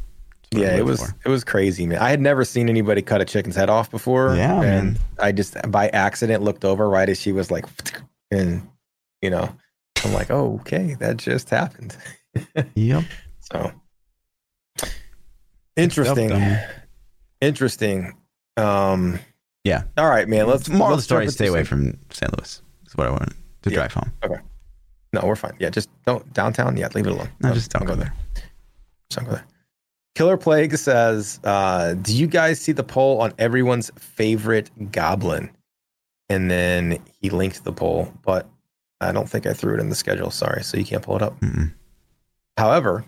what 0.53 0.63
I 0.63 0.67
Yeah, 0.67 0.77
it 0.77 0.85
was 0.85 1.01
for. 1.01 1.15
it 1.25 1.29
was 1.29 1.45
crazy, 1.45 1.87
man. 1.87 1.99
I 1.99 2.11
had 2.11 2.21
never 2.21 2.45
seen 2.45 2.69
anybody 2.69 3.03
cut 3.03 3.21
a 3.21 3.25
chicken's 3.25 3.57
head 3.57 3.69
off 3.71 3.91
before. 3.91 4.35
Yeah, 4.35 4.55
and 4.63 4.63
man. 4.95 4.99
I 5.19 5.33
just 5.33 5.57
by 5.71 5.89
accident 5.89 6.43
looked 6.43 6.65
over 6.65 6.89
right 6.89 7.09
as 7.09 7.21
she 7.21 7.33
was 7.33 7.51
like, 7.51 7.67
and 8.31 8.67
you 9.23 9.31
know, 9.31 9.55
I'm 10.05 10.13
like, 10.13 10.31
oh, 10.31 10.59
okay, 10.61 10.95
that 11.01 11.17
just 11.19 11.51
happened. 11.51 11.97
Yep. 12.75 13.05
So 13.53 13.73
interesting, 15.77 16.57
interesting. 17.41 18.15
Um, 18.57 19.19
Yeah. 19.65 19.83
All 19.97 20.09
right, 20.09 20.29
man. 20.29 20.47
Let's 20.47 20.69
Moral 20.69 20.93
of 20.95 20.99
the 20.99 21.03
story: 21.03 21.29
Stay 21.31 21.47
away 21.49 21.65
from 21.65 21.99
St. 22.11 22.37
Louis. 22.39 22.63
That's 22.89 22.97
what 22.97 23.07
I 23.07 23.11
want 23.11 23.35
to 23.63 23.71
Yeah. 23.71 23.75
drive 23.77 23.93
home. 23.93 24.13
Okay. 24.25 24.41
No, 25.13 25.21
we're 25.25 25.37
fine. 25.37 25.55
Yeah, 25.59 25.69
just 25.69 25.91
don't 26.07 26.33
downtown. 26.33 26.79
Yeah, 26.79 26.89
leave 26.95 27.07
it 27.07 27.11
alone. 27.13 27.29
No, 27.41 27.53
just 27.53 27.71
don't 27.71 27.85
go 27.85 27.95
there. 27.95 28.15
Just 28.35 29.17
don't 29.17 29.25
go 29.27 29.33
there. 29.33 29.45
Killer 30.15 30.39
Plague 30.39 30.75
says, 30.79 31.39
uh, 31.45 31.93
"Do 31.95 32.17
you 32.17 32.27
guys 32.27 32.59
see 32.61 32.73
the 32.73 32.83
poll 32.83 33.21
on 33.21 33.35
everyone's 33.39 33.91
favorite 33.99 34.71
goblin?" 34.91 35.51
And 36.31 36.51
then 36.51 36.99
he 37.21 37.29
linked 37.29 37.63
the 37.65 37.73
poll, 37.75 38.11
but 38.23 38.49
I 39.03 39.13
don't 39.13 39.29
think 39.29 39.47
I 39.47 39.53
threw 39.53 39.75
it 39.75 39.81
in 39.81 39.91
the 39.91 39.95
schedule. 39.95 40.31
Sorry, 40.31 40.63
so 40.65 40.79
you 40.79 40.85
can't 40.87 41.03
pull 41.03 41.17
it 41.17 41.23
up. 41.23 41.39
Mm-mm. 41.41 41.73
However, 42.57 43.05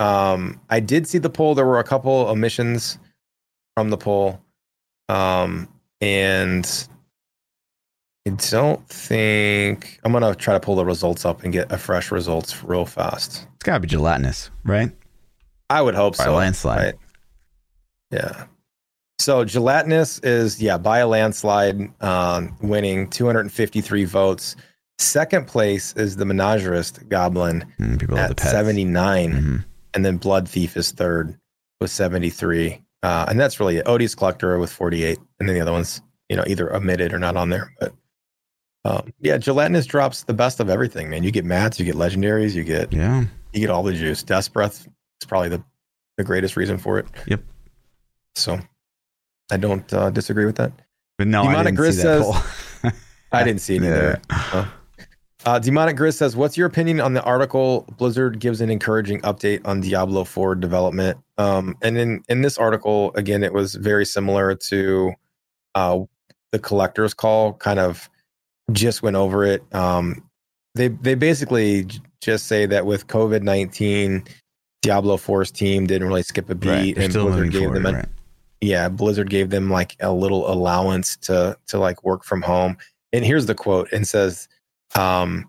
um, 0.00 0.60
I 0.70 0.80
did 0.80 1.06
see 1.06 1.18
the 1.18 1.30
poll. 1.30 1.54
There 1.54 1.66
were 1.66 1.78
a 1.78 1.84
couple 1.84 2.12
omissions 2.12 2.98
from 3.76 3.90
the 3.90 3.96
poll, 3.96 4.40
um, 5.08 5.68
and 6.00 6.88
I 8.32 8.50
don't 8.50 8.86
think 8.88 9.98
I'm 10.04 10.12
gonna 10.12 10.34
try 10.34 10.54
to 10.54 10.60
pull 10.60 10.76
the 10.76 10.84
results 10.84 11.24
up 11.24 11.42
and 11.44 11.52
get 11.52 11.70
a 11.72 11.78
fresh 11.78 12.10
results 12.10 12.62
real 12.62 12.84
fast. 12.86 13.46
It's 13.56 13.64
got 13.64 13.74
to 13.74 13.80
be 13.80 13.88
gelatinous, 13.88 14.50
right? 14.64 14.90
I 15.70 15.82
would 15.82 15.94
hope 15.94 16.16
By 16.16 16.24
so. 16.24 16.34
landslide. 16.34 16.78
right? 16.84 16.94
Yeah. 18.10 18.44
So 19.18 19.44
gelatinous 19.44 20.18
is 20.20 20.60
yeah 20.62 20.78
by 20.78 20.98
a 20.98 21.06
landslide, 21.06 21.90
um, 22.02 22.56
winning 22.62 23.10
253 23.10 24.04
votes. 24.04 24.56
Second 24.98 25.46
place 25.46 25.92
is 25.94 26.16
the 26.16 26.24
Menagerist 26.24 27.08
Goblin 27.08 27.64
Mm, 27.80 28.00
people 28.00 28.16
love 28.16 28.26
the 28.26 28.30
at 28.30 28.36
pets. 28.36 28.50
79. 28.50 29.32
Mhm. 29.32 29.64
And 29.94 30.04
then 30.04 30.16
Blood 30.16 30.48
Thief 30.48 30.76
is 30.76 30.90
third 30.92 31.36
with 31.80 31.90
73. 31.90 32.82
Uh, 33.02 33.26
and 33.28 33.38
that's 33.38 33.60
really 33.60 33.76
it. 33.78 33.86
Odious 33.86 34.14
Collector 34.16 34.58
with 34.58 34.70
48. 34.72 35.18
And 35.38 35.48
then 35.48 35.54
the 35.54 35.60
other 35.62 35.72
ones, 35.72 36.00
you 36.28 36.36
know, 36.36 36.44
either 36.46 36.74
omitted 36.74 37.12
or 37.12 37.18
not 37.20 37.36
on 37.36 37.50
there. 37.50 37.72
But 37.78 37.92
um, 38.84 39.12
yeah, 39.20 39.36
Gelatinous 39.38 39.86
drops 39.86 40.24
the 40.24 40.34
best 40.34 40.60
of 40.60 40.70
everything, 40.70 41.10
man. 41.10 41.22
You 41.22 41.30
get 41.30 41.44
mats, 41.44 41.78
you 41.78 41.84
get 41.84 41.96
legendaries, 41.96 42.54
you 42.54 42.64
get 42.64 42.92
Yeah. 42.92 43.24
you 43.52 43.60
get 43.60 43.70
all 43.70 43.82
the 43.82 43.92
juice. 43.92 44.22
Death 44.22 44.52
Breath 44.52 44.86
is 45.20 45.26
probably 45.26 45.48
the, 45.50 45.62
the 46.16 46.24
greatest 46.24 46.56
reason 46.56 46.78
for 46.78 46.98
it. 46.98 47.06
Yep. 47.26 47.42
So 48.36 48.58
I 49.50 49.56
don't 49.56 49.92
uh, 49.92 50.10
disagree 50.10 50.44
with 50.46 50.56
that. 50.56 50.72
But 51.18 51.26
no, 51.26 51.42
I 51.42 51.46
Demonic 51.48 51.74
didn't 51.76 51.92
see 51.92 52.00
Grizz 52.00 52.02
that 52.02 52.82
says- 52.82 52.92
I 53.32 53.44
didn't 53.44 53.60
see 53.60 53.76
it 53.76 53.82
either. 53.82 54.20
Uh, 55.46 55.56
Demonic 55.58 55.96
Grizz 55.96 56.14
says, 56.14 56.34
"What's 56.36 56.56
your 56.58 56.66
opinion 56.66 57.00
on 57.00 57.14
the 57.14 57.22
article? 57.22 57.86
Blizzard 57.96 58.40
gives 58.40 58.60
an 58.60 58.70
encouraging 58.70 59.20
update 59.20 59.60
on 59.66 59.80
Diablo 59.80 60.24
4 60.24 60.56
development." 60.56 61.16
Um, 61.38 61.76
and 61.80 61.96
in 61.96 62.22
in 62.28 62.42
this 62.42 62.58
article, 62.58 63.12
again, 63.14 63.44
it 63.44 63.52
was 63.52 63.76
very 63.76 64.04
similar 64.04 64.56
to 64.56 65.12
uh, 65.76 66.00
the 66.50 66.58
collector's 66.58 67.14
call. 67.14 67.52
Kind 67.54 67.78
of 67.78 68.10
just 68.72 69.02
went 69.02 69.16
over 69.16 69.44
it. 69.44 69.62
Um, 69.74 70.22
they 70.74 70.88
they 70.88 71.14
basically 71.14 71.84
j- 71.84 72.00
just 72.20 72.46
say 72.46 72.66
that 72.66 72.86
with 72.86 73.06
COVID 73.06 73.42
nineteen, 73.42 74.24
Diablo 74.82 75.16
4's 75.16 75.50
team 75.50 75.86
didn't 75.86 76.06
really 76.06 76.22
skip 76.22 76.48
a 76.50 76.54
beat, 76.54 76.68
Right. 76.68 76.98
And 76.98 77.12
still 77.12 77.26
Blizzard 77.26 77.50
gave 77.52 77.62
forward. 77.62 77.82
them 77.82 77.94
right. 77.96 78.06
yeah 78.60 78.88
blizzard 78.88 79.28
gave 79.30 79.50
them 79.50 79.70
like 79.70 79.96
a 80.00 80.12
little 80.12 80.50
allowance 80.50 81.16
to 81.16 81.56
to 81.66 81.78
like 81.78 82.02
work 82.04 82.24
from 82.24 82.42
home 82.42 82.76
and 83.12 83.24
here's 83.24 83.46
the 83.46 83.54
quote 83.54 83.88
and 83.92 84.06
says 84.06 84.48
um 84.94 85.48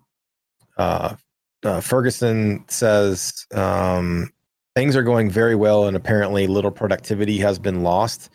uh, 0.77 1.15
uh 1.63 1.79
Fergusson 1.79 2.69
says 2.71 3.45
um 3.53 4.31
things 4.75 4.95
are 4.95 5.03
going 5.03 5.29
very 5.29 5.55
well 5.55 5.85
and 5.87 5.95
apparently 5.95 6.47
little 6.47 6.71
productivity 6.71 7.37
has 7.37 7.59
been 7.59 7.83
lost 7.83 8.29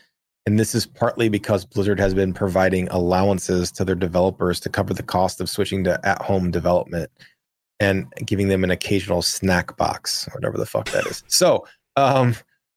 and 0.46 0.58
this 0.58 0.74
is 0.74 0.86
partly 0.86 1.28
because 1.28 1.64
blizzard 1.64 1.98
has 1.98 2.14
been 2.14 2.32
providing 2.32 2.88
allowances 2.88 3.72
to 3.72 3.84
their 3.84 3.94
developers 3.94 4.60
to 4.60 4.68
cover 4.68 4.94
the 4.94 5.02
cost 5.02 5.40
of 5.40 5.48
switching 5.48 5.84
to 5.84 5.98
at-home 6.04 6.50
development 6.50 7.10
and 7.80 8.12
giving 8.24 8.48
them 8.48 8.64
an 8.64 8.70
occasional 8.70 9.22
snack 9.22 9.76
box 9.76 10.28
or 10.28 10.32
whatever 10.34 10.58
the 10.58 10.66
fuck 10.66 10.90
that 10.90 11.06
is 11.06 11.22
so 11.28 11.66
um 11.96 12.34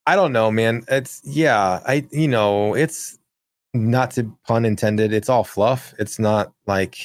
I 0.08 0.16
don't 0.16 0.32
know, 0.32 0.50
man. 0.50 0.84
It's 0.88 1.22
yeah, 1.26 1.82
I 1.86 2.08
you 2.12 2.30
know, 2.30 2.74
it's 2.74 3.20
not 3.74 4.12
to 4.12 4.32
pun 4.48 4.64
intended. 4.64 5.12
It's 5.12 5.28
all 5.28 5.44
fluff. 5.44 5.94
It's 6.00 6.18
not 6.18 6.54
like 6.66 6.96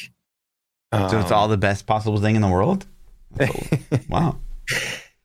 So 0.93 1.19
it's 1.19 1.33
um, 1.33 1.33
all 1.33 1.49
the 1.49 1.57
best 1.57 1.87
possible 1.87 2.19
thing 2.19 2.37
in 2.37 2.43
the 2.43 2.49
world? 2.49 2.87
Wow. 4.09 4.39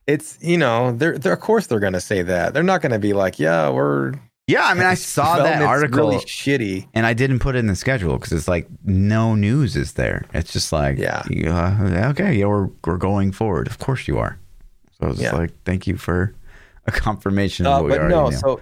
it's 0.07 0.39
you 0.41 0.57
know, 0.57 0.91
they're 0.93 1.19
they're 1.19 1.33
of 1.33 1.39
course 1.39 1.67
they're 1.67 1.79
gonna 1.79 2.01
say 2.01 2.23
that. 2.23 2.55
They're 2.55 2.63
not 2.63 2.81
gonna 2.81 2.97
be 2.99 3.13
like, 3.13 3.37
yeah, 3.37 3.69
we're 3.69 4.13
Yeah, 4.47 4.63
I 4.63 4.73
mean, 4.75 4.85
I 4.85 4.93
saw 4.93 5.43
that 5.43 5.61
article 5.61 6.07
really 6.07 6.17
shitty. 6.23 6.87
and 6.93 7.05
I 7.05 7.13
didn't 7.13 7.39
put 7.39 7.55
it 7.55 7.59
in 7.59 7.67
the 7.67 7.75
schedule 7.75 8.17
because 8.17 8.31
it's 8.31 8.47
like 8.47 8.65
no 8.85 9.35
news 9.35 9.75
is 9.75 9.93
there. 9.93 10.25
It's 10.33 10.53
just 10.53 10.71
like, 10.71 10.97
Yeah. 10.97 11.21
uh, 11.47 12.09
okay, 12.11 12.33
yeah, 12.33 12.45
we're 12.45 12.69
we're 12.85 12.97
going 12.97 13.33
forward. 13.33 13.67
Of 13.67 13.77
course 13.79 14.07
you 14.07 14.17
are. 14.19 14.39
So 15.01 15.09
it's 15.09 15.19
Yeah. 15.21 15.35
like, 15.35 15.51
thank 15.65 15.85
you 15.85 15.97
for 15.97 16.33
a 16.85 16.91
confirmation 16.93 17.65
of 17.65 17.73
Uh, 17.73 17.75
what 17.75 17.83
we 17.83 17.89
but 17.91 17.99
already 17.99 18.15
no, 18.15 18.29
knew. 18.29 18.37
so 18.37 18.61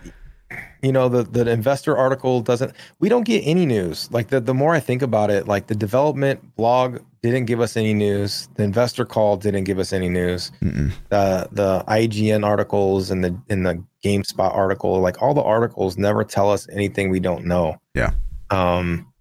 you 0.85 0.91
know 0.91 1.09
the 1.09 1.23
the 1.23 1.49
investor 1.49 1.97
article 1.97 2.41
doesn't. 2.41 2.71
We 2.99 3.09
don't 3.09 3.23
get 3.23 3.41
any 3.41 3.65
news. 3.65 4.07
Like 4.11 4.27
the 4.27 4.39
the 4.39 4.53
more 4.53 4.75
I 4.75 4.79
think 4.79 5.01
about 5.01 5.31
it, 5.31 5.47
like 5.47 5.65
the 5.65 5.73
development 5.75 6.55
blog 6.55 6.99
didn't 7.23 7.45
give 7.45 7.59
us 7.59 7.75
any 7.75 7.95
news. 7.95 8.47
The 8.53 8.63
investor 8.63 9.03
call 9.03 9.35
didn't 9.35 9.63
give 9.63 9.79
us 9.79 9.91
any 9.91 10.09
news. 10.09 10.51
Mm-mm. 10.61 10.91
the 11.09 11.49
the 11.51 11.83
IGN 11.87 12.45
articles 12.45 13.09
and 13.09 13.23
the 13.23 13.35
in 13.49 13.63
the 13.63 13.83
GameSpot 14.03 14.53
article, 14.53 14.99
like 14.99 15.21
all 15.23 15.33
the 15.33 15.41
articles 15.41 15.97
never 15.97 16.23
tell 16.23 16.51
us 16.51 16.67
anything 16.71 17.09
we 17.09 17.19
don't 17.19 17.45
know. 17.45 17.77
Yeah. 17.95 18.11
Um, 18.51 19.11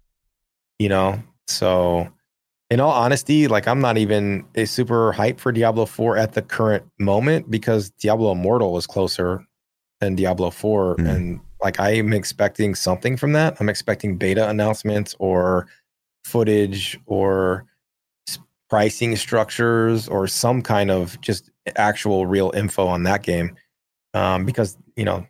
you 0.77 0.87
know, 0.87 1.19
so 1.47 2.07
in 2.69 2.79
all 2.79 2.91
honesty, 2.91 3.47
like 3.47 3.67
I'm 3.67 3.81
not 3.81 3.97
even 3.97 4.45
a 4.53 4.65
super 4.65 5.11
hype 5.13 5.39
for 5.39 5.51
Diablo 5.51 5.87
4 5.87 6.15
at 6.17 6.33
the 6.33 6.43
current 6.43 6.83
moment 6.99 7.49
because 7.49 7.89
Diablo 7.89 8.33
Immortal 8.33 8.77
is 8.77 8.85
closer 8.85 9.43
than 9.99 10.13
Diablo 10.15 10.51
4. 10.51 10.97
Mhm. 10.97 11.09
And 11.09 11.39
like 11.65 11.79
I 11.79 11.95
am 11.95 12.13
expecting 12.13 12.75
something 12.75 13.17
from 13.17 13.33
that. 13.33 13.57
I'm 13.59 13.69
expecting 13.69 14.17
beta 14.17 14.47
announcements 14.47 15.15
or 15.17 15.65
footage 16.23 16.99
or 17.07 17.65
pricing 18.69 19.15
structures 19.15 20.07
or 20.07 20.27
some 20.27 20.61
kind 20.61 20.91
of 20.91 21.19
just 21.21 21.49
actual 21.75 22.27
real 22.27 22.51
info 22.53 22.85
on 22.85 23.01
that 23.03 23.23
game. 23.23 23.55
Um, 24.13 24.45
because, 24.45 24.77
you 24.95 25.05
know, 25.05 25.25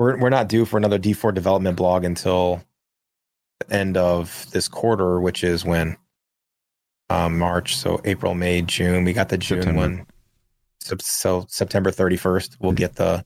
we're 0.00 0.18
we're 0.18 0.28
not 0.28 0.48
due 0.48 0.64
for 0.64 0.76
another 0.76 0.98
D4 0.98 1.32
development 1.32 1.76
blog 1.76 2.02
until 2.04 2.64
the 3.60 3.72
end 3.72 3.96
of 3.96 4.46
this 4.50 4.66
quarter, 4.66 5.20
which 5.20 5.44
is 5.44 5.64
when 5.64 5.96
um, 7.10 7.38
March, 7.38 7.76
so 7.76 8.00
April, 8.04 8.34
May, 8.34 8.62
June. 8.62 9.04
We 9.04 9.12
got 9.12 9.28
the 9.28 9.38
June 9.38 9.62
September. 9.62 9.80
one. 9.80 10.06
So, 10.80 10.96
so 11.00 11.46
September 11.48 11.92
31st, 11.92 12.56
we'll 12.58 12.72
Mhm. 12.72 12.76
get 12.76 12.96
the 12.96 13.24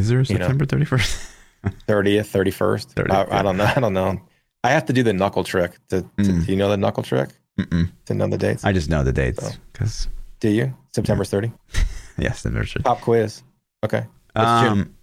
Is 0.00 0.08
there 0.08 0.18
a 0.20 0.24
you 0.24 0.34
know. 0.38 0.46
September 0.48 0.66
31st? 0.66 1.29
30th, 1.64 2.30
31st. 2.30 2.94
30th, 2.94 3.32
I. 3.32 3.38
I 3.40 3.42
don't 3.42 3.56
know. 3.56 3.64
I 3.76 3.80
don't 3.80 3.92
know. 3.92 4.20
I 4.64 4.70
have 4.70 4.84
to 4.86 4.92
do 4.92 5.02
the 5.02 5.12
knuckle 5.12 5.44
trick. 5.44 5.72
To, 5.88 6.02
to- 6.02 6.08
Mm. 6.18 6.46
Do 6.46 6.52
you 6.52 6.56
know 6.58 6.68
the 6.68 6.76
knuckle 6.76 7.02
trick 7.02 7.30
Mm-mm. 7.58 7.90
to 8.06 8.14
know 8.14 8.26
the 8.28 8.38
dates? 8.38 8.64
I 8.64 8.72
just 8.72 8.88
know 8.90 9.02
the 9.04 9.12
dates 9.12 9.40
Oh. 9.42 9.52
because, 9.72 10.08
do 10.40 10.48
you? 10.50 10.74
September 10.92 11.24
30. 11.24 11.52
yes, 12.18 12.42
the 12.42 12.50
nursery. 12.50 12.82
Pop 12.82 13.00
quiz. 13.00 13.42
Okay. 13.84 14.04
Um, 14.36 14.94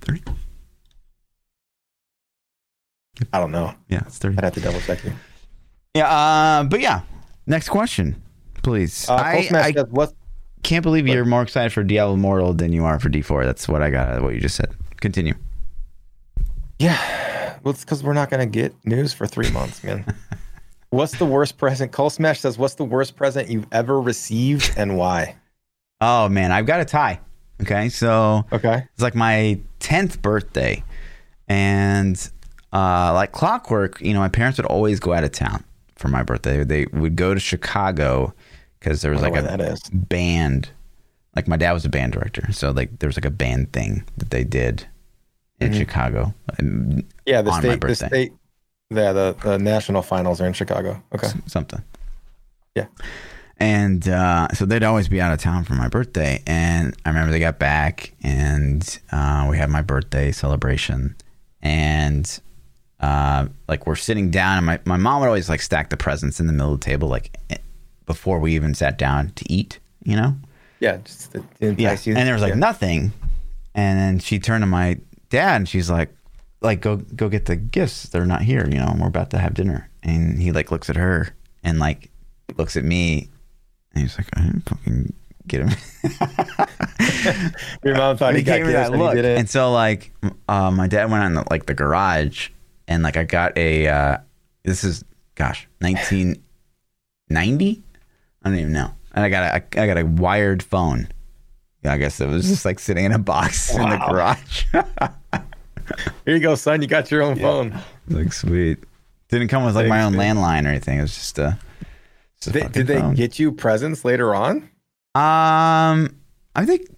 30? 0.00 0.22
I 3.32 3.40
don't 3.40 3.50
know. 3.52 3.74
Yeah, 3.88 4.02
it's 4.06 4.18
30. 4.18 4.38
I'd 4.38 4.44
have 4.44 4.54
to 4.54 4.60
double 4.60 4.80
check 4.80 5.02
you. 5.04 5.12
Yeah, 5.94 6.08
uh, 6.08 6.64
but 6.64 6.80
yeah. 6.80 7.00
Next 7.46 7.68
question, 7.68 8.22
please. 8.62 9.08
Uh, 9.08 9.14
I, 9.14 9.48
I 9.52 9.72
says, 9.72 9.86
what? 9.90 10.12
can't 10.62 10.82
believe 10.82 11.04
what? 11.06 11.14
you're 11.14 11.24
more 11.24 11.42
excited 11.42 11.72
for 11.72 11.82
Diablo 11.82 12.14
Immortal 12.14 12.52
than 12.54 12.72
you 12.72 12.84
are 12.84 12.98
for 13.00 13.08
D4. 13.08 13.44
That's 13.44 13.68
what 13.68 13.82
I 13.82 13.90
got. 13.90 14.08
out 14.08 14.16
of 14.18 14.22
What 14.24 14.34
you 14.34 14.40
just 14.40 14.54
said. 14.56 14.74
Continue. 15.00 15.34
Yeah. 16.78 17.58
Well, 17.62 17.72
it's 17.72 17.84
because 17.84 18.02
we're 18.02 18.12
not 18.12 18.30
going 18.30 18.40
to 18.40 18.46
get 18.46 18.74
news 18.84 19.12
for 19.12 19.26
three 19.26 19.50
months, 19.50 19.82
man. 19.82 20.04
what's 20.90 21.18
the 21.18 21.24
worst 21.26 21.58
present? 21.58 21.92
Cold 21.92 22.12
Smash 22.12 22.40
says, 22.40 22.56
what's 22.58 22.74
the 22.74 22.84
worst 22.84 23.16
present 23.16 23.48
you've 23.48 23.66
ever 23.72 24.00
received 24.00 24.72
and 24.76 24.96
why? 24.96 25.36
Oh 26.00 26.28
man, 26.28 26.52
I've 26.52 26.66
got 26.66 26.80
a 26.80 26.84
tie. 26.84 27.18
Okay, 27.60 27.88
so 27.88 28.46
Okay. 28.52 28.84
it's 28.92 29.02
like 29.02 29.16
my 29.16 29.58
tenth 29.80 30.22
birthday, 30.22 30.84
and 31.48 32.30
uh, 32.72 33.12
like 33.12 33.32
clockwork, 33.32 34.00
you 34.00 34.14
know, 34.14 34.20
my 34.20 34.28
parents 34.28 34.58
would 34.58 34.66
always 34.66 35.00
go 35.00 35.12
out 35.12 35.24
of 35.24 35.32
town 35.32 35.64
for 35.96 36.06
my 36.06 36.22
birthday. 36.22 36.62
They 36.62 36.86
would 36.92 37.16
go 37.16 37.34
to 37.34 37.40
Chicago 37.40 38.32
because 38.78 39.02
there 39.02 39.10
was 39.10 39.22
like 39.22 39.34
a 39.34 39.76
band. 39.92 40.70
Like 41.34 41.48
my 41.48 41.56
dad 41.56 41.72
was 41.72 41.84
a 41.84 41.88
band 41.88 42.12
director, 42.12 42.52
so 42.52 42.70
like 42.70 43.00
there 43.00 43.08
was 43.08 43.16
like 43.16 43.24
a 43.24 43.30
band 43.30 43.72
thing 43.72 44.04
that 44.18 44.30
they 44.30 44.44
did 44.44 44.86
in 45.60 45.72
Mhm. 45.72 45.76
Chicago. 45.78 46.34
Yeah, 47.26 47.42
the 47.42 47.50
on 47.50 47.62
my 47.62 47.68
state, 47.76 47.80
the 47.80 47.94
state, 47.94 48.32
yeah, 48.90 49.12
the, 49.12 49.36
the 49.42 49.58
national 49.58 50.02
finals 50.02 50.40
are 50.40 50.46
in 50.46 50.52
Chicago. 50.52 51.02
Okay. 51.14 51.26
s- 51.26 51.36
something. 51.46 51.82
Yeah. 52.74 52.86
And 53.60 54.08
uh, 54.08 54.48
so 54.54 54.64
they'd 54.66 54.84
always 54.84 55.08
be 55.08 55.20
out 55.20 55.32
of 55.32 55.40
town 55.40 55.64
for 55.64 55.74
my 55.74 55.88
birthday. 55.88 56.42
And 56.46 56.94
I 57.04 57.08
remember 57.08 57.32
they 57.32 57.40
got 57.40 57.58
back 57.58 58.14
and 58.22 58.98
uh, 59.10 59.46
we 59.50 59.58
had 59.58 59.68
my 59.68 59.82
birthday 59.82 60.30
celebration. 60.30 61.16
And 61.60 62.40
uh, 63.00 63.48
like 63.66 63.84
we're 63.86 63.96
sitting 63.96 64.30
down, 64.30 64.58
and 64.58 64.66
my, 64.66 64.78
my 64.84 64.96
mom 64.96 65.20
would 65.20 65.26
always 65.26 65.48
like 65.48 65.60
stack 65.60 65.90
the 65.90 65.96
presents 65.96 66.38
in 66.38 66.46
the 66.46 66.52
middle 66.52 66.72
of 66.74 66.80
the 66.80 66.84
table, 66.84 67.08
like 67.08 67.36
eh, 67.50 67.56
before 68.06 68.38
we 68.38 68.54
even 68.54 68.74
sat 68.74 68.96
down 68.96 69.30
to 69.34 69.52
eat, 69.52 69.80
you 70.04 70.14
know? 70.16 70.36
Yeah, 70.80 70.98
just 70.98 71.32
to 71.32 71.44
Yeah. 71.60 71.96
you. 72.04 72.14
And 72.16 72.26
there 72.28 72.34
was 72.34 72.42
like 72.42 72.50
Yeah. 72.50 72.58
nothing. 72.60 73.12
And 73.74 73.98
then 73.98 74.18
she 74.20 74.38
turned 74.38 74.62
to 74.62 74.66
my 74.66 74.98
dad 75.30 75.56
and 75.56 75.68
she's 75.68 75.90
like, 75.90 76.14
like 76.60 76.80
go 76.80 76.96
go 76.96 77.28
get 77.28 77.46
the 77.46 77.56
gifts. 77.56 78.04
They're 78.04 78.26
not 78.26 78.42
here, 78.42 78.68
you 78.68 78.78
know, 78.78 78.88
and 78.88 79.00
we're 79.00 79.08
about 79.08 79.30
to 79.30 79.38
have 79.38 79.54
dinner. 79.54 79.88
And 80.02 80.40
he 80.40 80.52
like 80.52 80.70
looks 80.70 80.90
at 80.90 80.96
her 80.96 81.34
and 81.62 81.78
like 81.78 82.10
looks 82.56 82.76
at 82.76 82.84
me 82.84 83.28
and 83.92 84.02
he's 84.02 84.18
like, 84.18 84.28
I 84.34 84.42
didn't 84.42 84.68
fucking 84.68 85.12
get 85.46 85.62
him. 85.62 85.70
Your 87.84 87.96
mom 87.96 88.16
thought 88.16 88.34
he, 88.34 88.40
he 88.40 88.44
got 88.44 88.58
gave 88.58 88.66
that 88.66 88.92
look. 88.92 89.16
And 89.16 89.48
so 89.48 89.72
like 89.72 90.12
uh, 90.48 90.70
my 90.70 90.86
dad 90.86 91.10
went 91.10 91.24
on 91.24 91.34
the, 91.34 91.44
like 91.50 91.66
the 91.66 91.74
garage 91.74 92.50
and 92.86 93.02
like 93.02 93.16
I 93.16 93.24
got 93.24 93.56
a 93.56 93.86
uh, 93.86 94.18
this 94.64 94.84
is 94.84 95.04
gosh, 95.34 95.68
nineteen 95.80 96.42
ninety? 97.28 97.82
I 98.42 98.48
don't 98.48 98.58
even 98.58 98.72
know. 98.72 98.92
And 99.12 99.24
I 99.24 99.28
got 99.28 99.42
a 99.42 99.80
I 99.80 99.86
got 99.86 99.98
a 99.98 100.04
wired 100.04 100.62
phone. 100.62 101.08
Yeah, 101.84 101.92
I 101.92 101.98
guess 101.98 102.20
it 102.20 102.28
was 102.28 102.48
just 102.48 102.64
like 102.64 102.78
sitting 102.78 103.04
in 103.04 103.12
a 103.12 103.18
box 103.18 103.74
in 103.74 103.88
the 103.88 103.98
garage. 103.98 104.64
Here 106.24 106.34
you 106.36 106.40
go, 106.40 106.54
son. 106.54 106.82
You 106.82 106.88
got 106.88 107.10
your 107.10 107.22
own 107.22 107.36
phone. 107.38 107.78
like 108.08 108.32
sweet. 108.32 108.78
Didn't 109.28 109.48
come 109.48 109.64
with 109.64 109.74
like 109.76 109.86
my 109.88 110.02
own 110.02 110.14
landline 110.14 110.64
or 110.64 110.68
anything. 110.68 110.98
It 110.98 111.02
was 111.02 111.14
just 111.14 111.38
a 111.38 111.58
It's 112.36 112.46
a 112.46 112.50
They, 112.50 112.60
did 112.62 112.86
they 112.86 112.98
phone. 112.98 113.14
get 113.14 113.38
you 113.38 113.52
presents 113.52 114.04
later 114.04 114.34
on? 114.34 114.68
Um, 115.14 116.14
I 116.54 116.64
think 116.66 116.88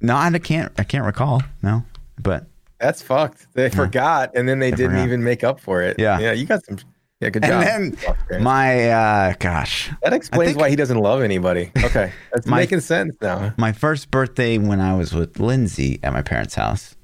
no, 0.00 0.14
I 0.16 0.30
can't. 0.38 0.72
I 0.78 0.84
can't 0.84 1.04
recall. 1.06 1.42
No, 1.62 1.82
but 2.22 2.44
That's 2.78 3.00
fucked. 3.00 3.46
They 3.54 3.70
forgot, 3.70 4.32
and 4.34 4.46
then 4.48 4.58
they, 4.58 4.70
They 4.70 4.76
didn't 4.76 4.92
forgot. 4.92 5.06
even 5.06 5.24
make 5.24 5.42
up 5.44 5.58
for 5.60 5.82
it. 5.82 5.98
Yeah. 5.98 6.18
yeah. 6.18 6.32
You 6.32 6.44
got 6.46 6.64
some. 6.66 6.78
Yeah, 7.24 7.30
good 7.30 7.44
and 7.44 7.96
job. 7.98 8.16
then 8.28 8.42
my 8.42 8.90
uh, 8.90 9.34
gosh, 9.38 9.90
that 10.02 10.12
explains 10.12 10.50
think- 10.52 10.60
why 10.60 10.70
he 10.70 10.76
doesn't 10.76 10.98
love 10.98 11.22
anybody. 11.22 11.72
Okay, 11.76 12.12
that's 12.32 12.46
My- 12.46 12.58
making 12.58 12.80
sense 12.80 13.16
now. 13.20 13.54
my 13.56 13.72
first 13.72 14.10
birthday 14.10 14.58
when 14.58 14.80
I 14.80 14.94
was 14.94 15.12
with 15.14 15.40
Lindsay 15.40 15.98
at 16.02 16.12
my 16.12 16.22
parents' 16.22 16.54
house. 16.54 16.96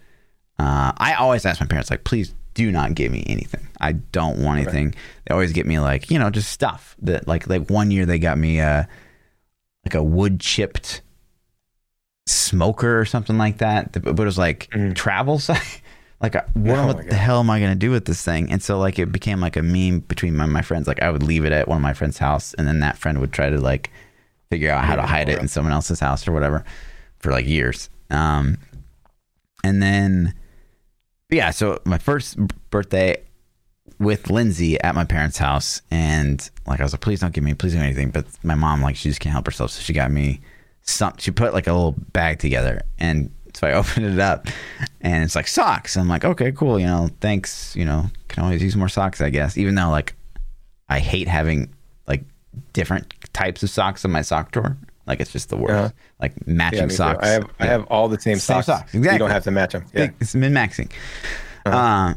Uh, 0.58 0.92
I 0.98 1.14
always 1.14 1.46
ask 1.46 1.58
my 1.60 1.66
parents 1.66 1.90
like, 1.90 2.04
please 2.04 2.34
do 2.52 2.70
not 2.70 2.94
give 2.94 3.10
me 3.10 3.24
anything. 3.26 3.66
I 3.80 3.92
don't 3.92 4.42
want 4.44 4.60
anything. 4.60 4.94
They 5.26 5.32
always 5.32 5.52
get 5.52 5.64
me 5.66 5.78
like, 5.78 6.10
you 6.10 6.18
know, 6.18 6.28
just 6.28 6.50
stuff 6.52 6.96
that 7.00 7.26
like 7.26 7.48
like 7.48 7.70
one 7.70 7.90
year 7.90 8.04
they 8.04 8.18
got 8.18 8.36
me 8.36 8.58
a 8.60 8.86
like 9.86 9.94
a 9.94 10.02
wood 10.02 10.38
chipped 10.40 11.00
smoker 12.26 12.98
or 13.00 13.04
something 13.04 13.38
like 13.38 13.58
that. 13.58 13.92
But 13.92 14.06
it 14.06 14.18
was 14.18 14.36
like 14.38 14.68
Mm. 14.72 14.94
travel 14.94 15.38
size. 15.38 15.80
Like, 16.20 16.36
uh, 16.36 16.42
what, 16.52 16.78
Oh 16.78 16.86
what 16.86 17.08
the 17.08 17.14
hell 17.14 17.40
am 17.40 17.48
I 17.48 17.60
gonna 17.60 17.74
do 17.74 17.90
with 17.90 18.04
this 18.04 18.22
thing? 18.22 18.50
And 18.52 18.62
so, 18.62 18.78
like, 18.78 18.98
it 18.98 19.10
became 19.10 19.40
like 19.40 19.56
a 19.56 19.62
meme 19.62 20.00
between 20.00 20.36
my, 20.36 20.46
my 20.46 20.62
friends. 20.62 20.86
Like, 20.86 21.02
I 21.02 21.10
would 21.10 21.22
leave 21.22 21.44
it 21.44 21.52
at 21.52 21.66
one 21.66 21.76
of 21.76 21.82
my 21.82 21.94
friends' 21.94 22.18
house, 22.18 22.52
and 22.54 22.68
then 22.68 22.80
that 22.80 22.98
friend 22.98 23.20
would 23.20 23.32
try 23.32 23.48
to 23.48 23.58
like 23.58 23.90
figure 24.50 24.70
out 24.70 24.84
how 24.84 24.96
to 24.96 25.02
hide 25.02 25.28
it 25.28 25.38
in 25.38 25.48
someone 25.48 25.72
else's 25.72 26.00
house 26.00 26.26
or 26.28 26.32
whatever 26.32 26.64
for 27.20 27.30
like 27.30 27.46
years. 27.46 27.88
Um, 28.10 28.58
and 29.64 29.82
then, 29.82 30.34
yeah. 31.30 31.52
So 31.52 31.80
my 31.84 31.98
first 31.98 32.36
birthday 32.70 33.22
with 33.98 34.30
Lindsay 34.30 34.80
at 34.80 34.94
my 34.94 35.04
parents' 35.04 35.38
house, 35.38 35.80
and 35.90 36.50
like 36.66 36.80
I 36.80 36.82
was 36.82 36.92
like, 36.92 37.00
please 37.00 37.20
don't 37.20 37.32
give 37.32 37.44
me, 37.44 37.54
please 37.54 37.72
do 37.72 37.78
anything. 37.78 38.10
But 38.10 38.26
my 38.42 38.54
mom, 38.54 38.82
like, 38.82 38.96
she 38.96 39.08
just 39.08 39.20
can't 39.20 39.32
help 39.32 39.46
herself, 39.46 39.70
so 39.70 39.80
she 39.80 39.94
got 39.94 40.10
me 40.10 40.40
some. 40.82 41.14
She 41.18 41.30
put 41.30 41.54
like 41.54 41.66
a 41.66 41.72
little 41.72 41.94
bag 42.12 42.40
together, 42.40 42.82
and 42.98 43.30
so 43.60 43.66
I 43.66 43.72
opened 43.74 44.06
it 44.06 44.18
up, 44.18 44.46
and 45.02 45.22
it's 45.22 45.36
like 45.36 45.46
socks. 45.46 45.96
I'm 45.96 46.08
like, 46.08 46.24
okay, 46.24 46.50
cool. 46.50 46.80
You 46.80 46.86
know, 46.86 47.10
thanks. 47.20 47.76
You 47.76 47.84
know, 47.84 48.06
can 48.28 48.42
always 48.42 48.62
use 48.62 48.74
more 48.74 48.88
socks, 48.88 49.20
I 49.20 49.28
guess. 49.28 49.58
Even 49.58 49.74
though 49.74 49.90
like 49.90 50.14
I 50.88 50.98
hate 50.98 51.28
having 51.28 51.72
like 52.08 52.24
different 52.72 53.12
types 53.34 53.62
of 53.62 53.68
socks 53.68 54.04
in 54.04 54.10
my 54.10 54.22
sock 54.22 54.50
drawer. 54.52 54.78
Like 55.06 55.20
it's 55.20 55.32
just 55.32 55.50
the 55.50 55.56
worst. 55.58 55.72
Uh-huh. 55.72 55.90
Like 56.20 56.46
matching 56.46 56.88
too. 56.88 56.94
socks. 56.94 57.26
I 57.26 57.30
have 57.32 57.50
I 57.58 57.66
have 57.66 57.86
all 57.88 58.08
the 58.08 58.18
same, 58.18 58.36
Same 58.36 58.62
socks. 58.62 58.66
socks, 58.66 58.94
You 58.94 59.02
don't 59.02 59.30
have 59.30 59.44
to 59.44 59.50
match 59.50 59.72
them. 59.72 59.84
Yeah. 59.92 60.08
It's 60.20 60.34
min 60.34 60.52
maxing. 60.54 60.90
Uh, 61.66 62.14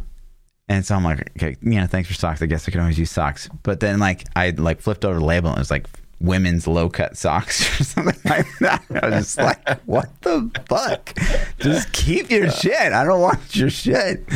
and 0.70 0.86
so 0.86 0.96
I'm 0.96 1.04
like, 1.04 1.30
okay, 1.38 1.58
you 1.62 1.80
know, 1.80 1.88
thanks 1.88 2.08
for 2.08 2.14
socks. 2.14 2.42
I 2.42 2.46
guess 2.46 2.68
I 2.68 2.72
can 2.72 2.80
always 2.80 2.98
use 2.98 3.12
socks. 3.12 3.50
But 3.64 3.82
then 3.82 4.00
like 4.00 4.26
I 4.36 4.52
like 4.52 4.80
flipped 4.80 5.04
over 5.04 5.20
the 5.20 5.26
label 5.26 5.50
and 5.50 5.58
it 5.58 5.62
was 5.62 5.72
like 5.72 5.88
women's 6.24 6.66
low 6.66 6.90
cut 6.90 7.16
socks 7.18 7.80
or 7.80 7.84
something 7.84 8.20
like 8.26 8.48
that. 8.60 8.84
I 9.04 9.10
was 9.10 9.26
just 9.26 9.38
like, 9.38 9.80
what 9.84 10.10
the 10.22 10.50
fuck? 10.68 11.14
Just 11.60 11.92
keep 11.94 12.32
your 12.32 12.50
shit. 12.50 12.74
I 12.94 13.04
don't 13.04 13.22
want 13.22 13.56
your 13.56 13.70
shit. 13.70 14.28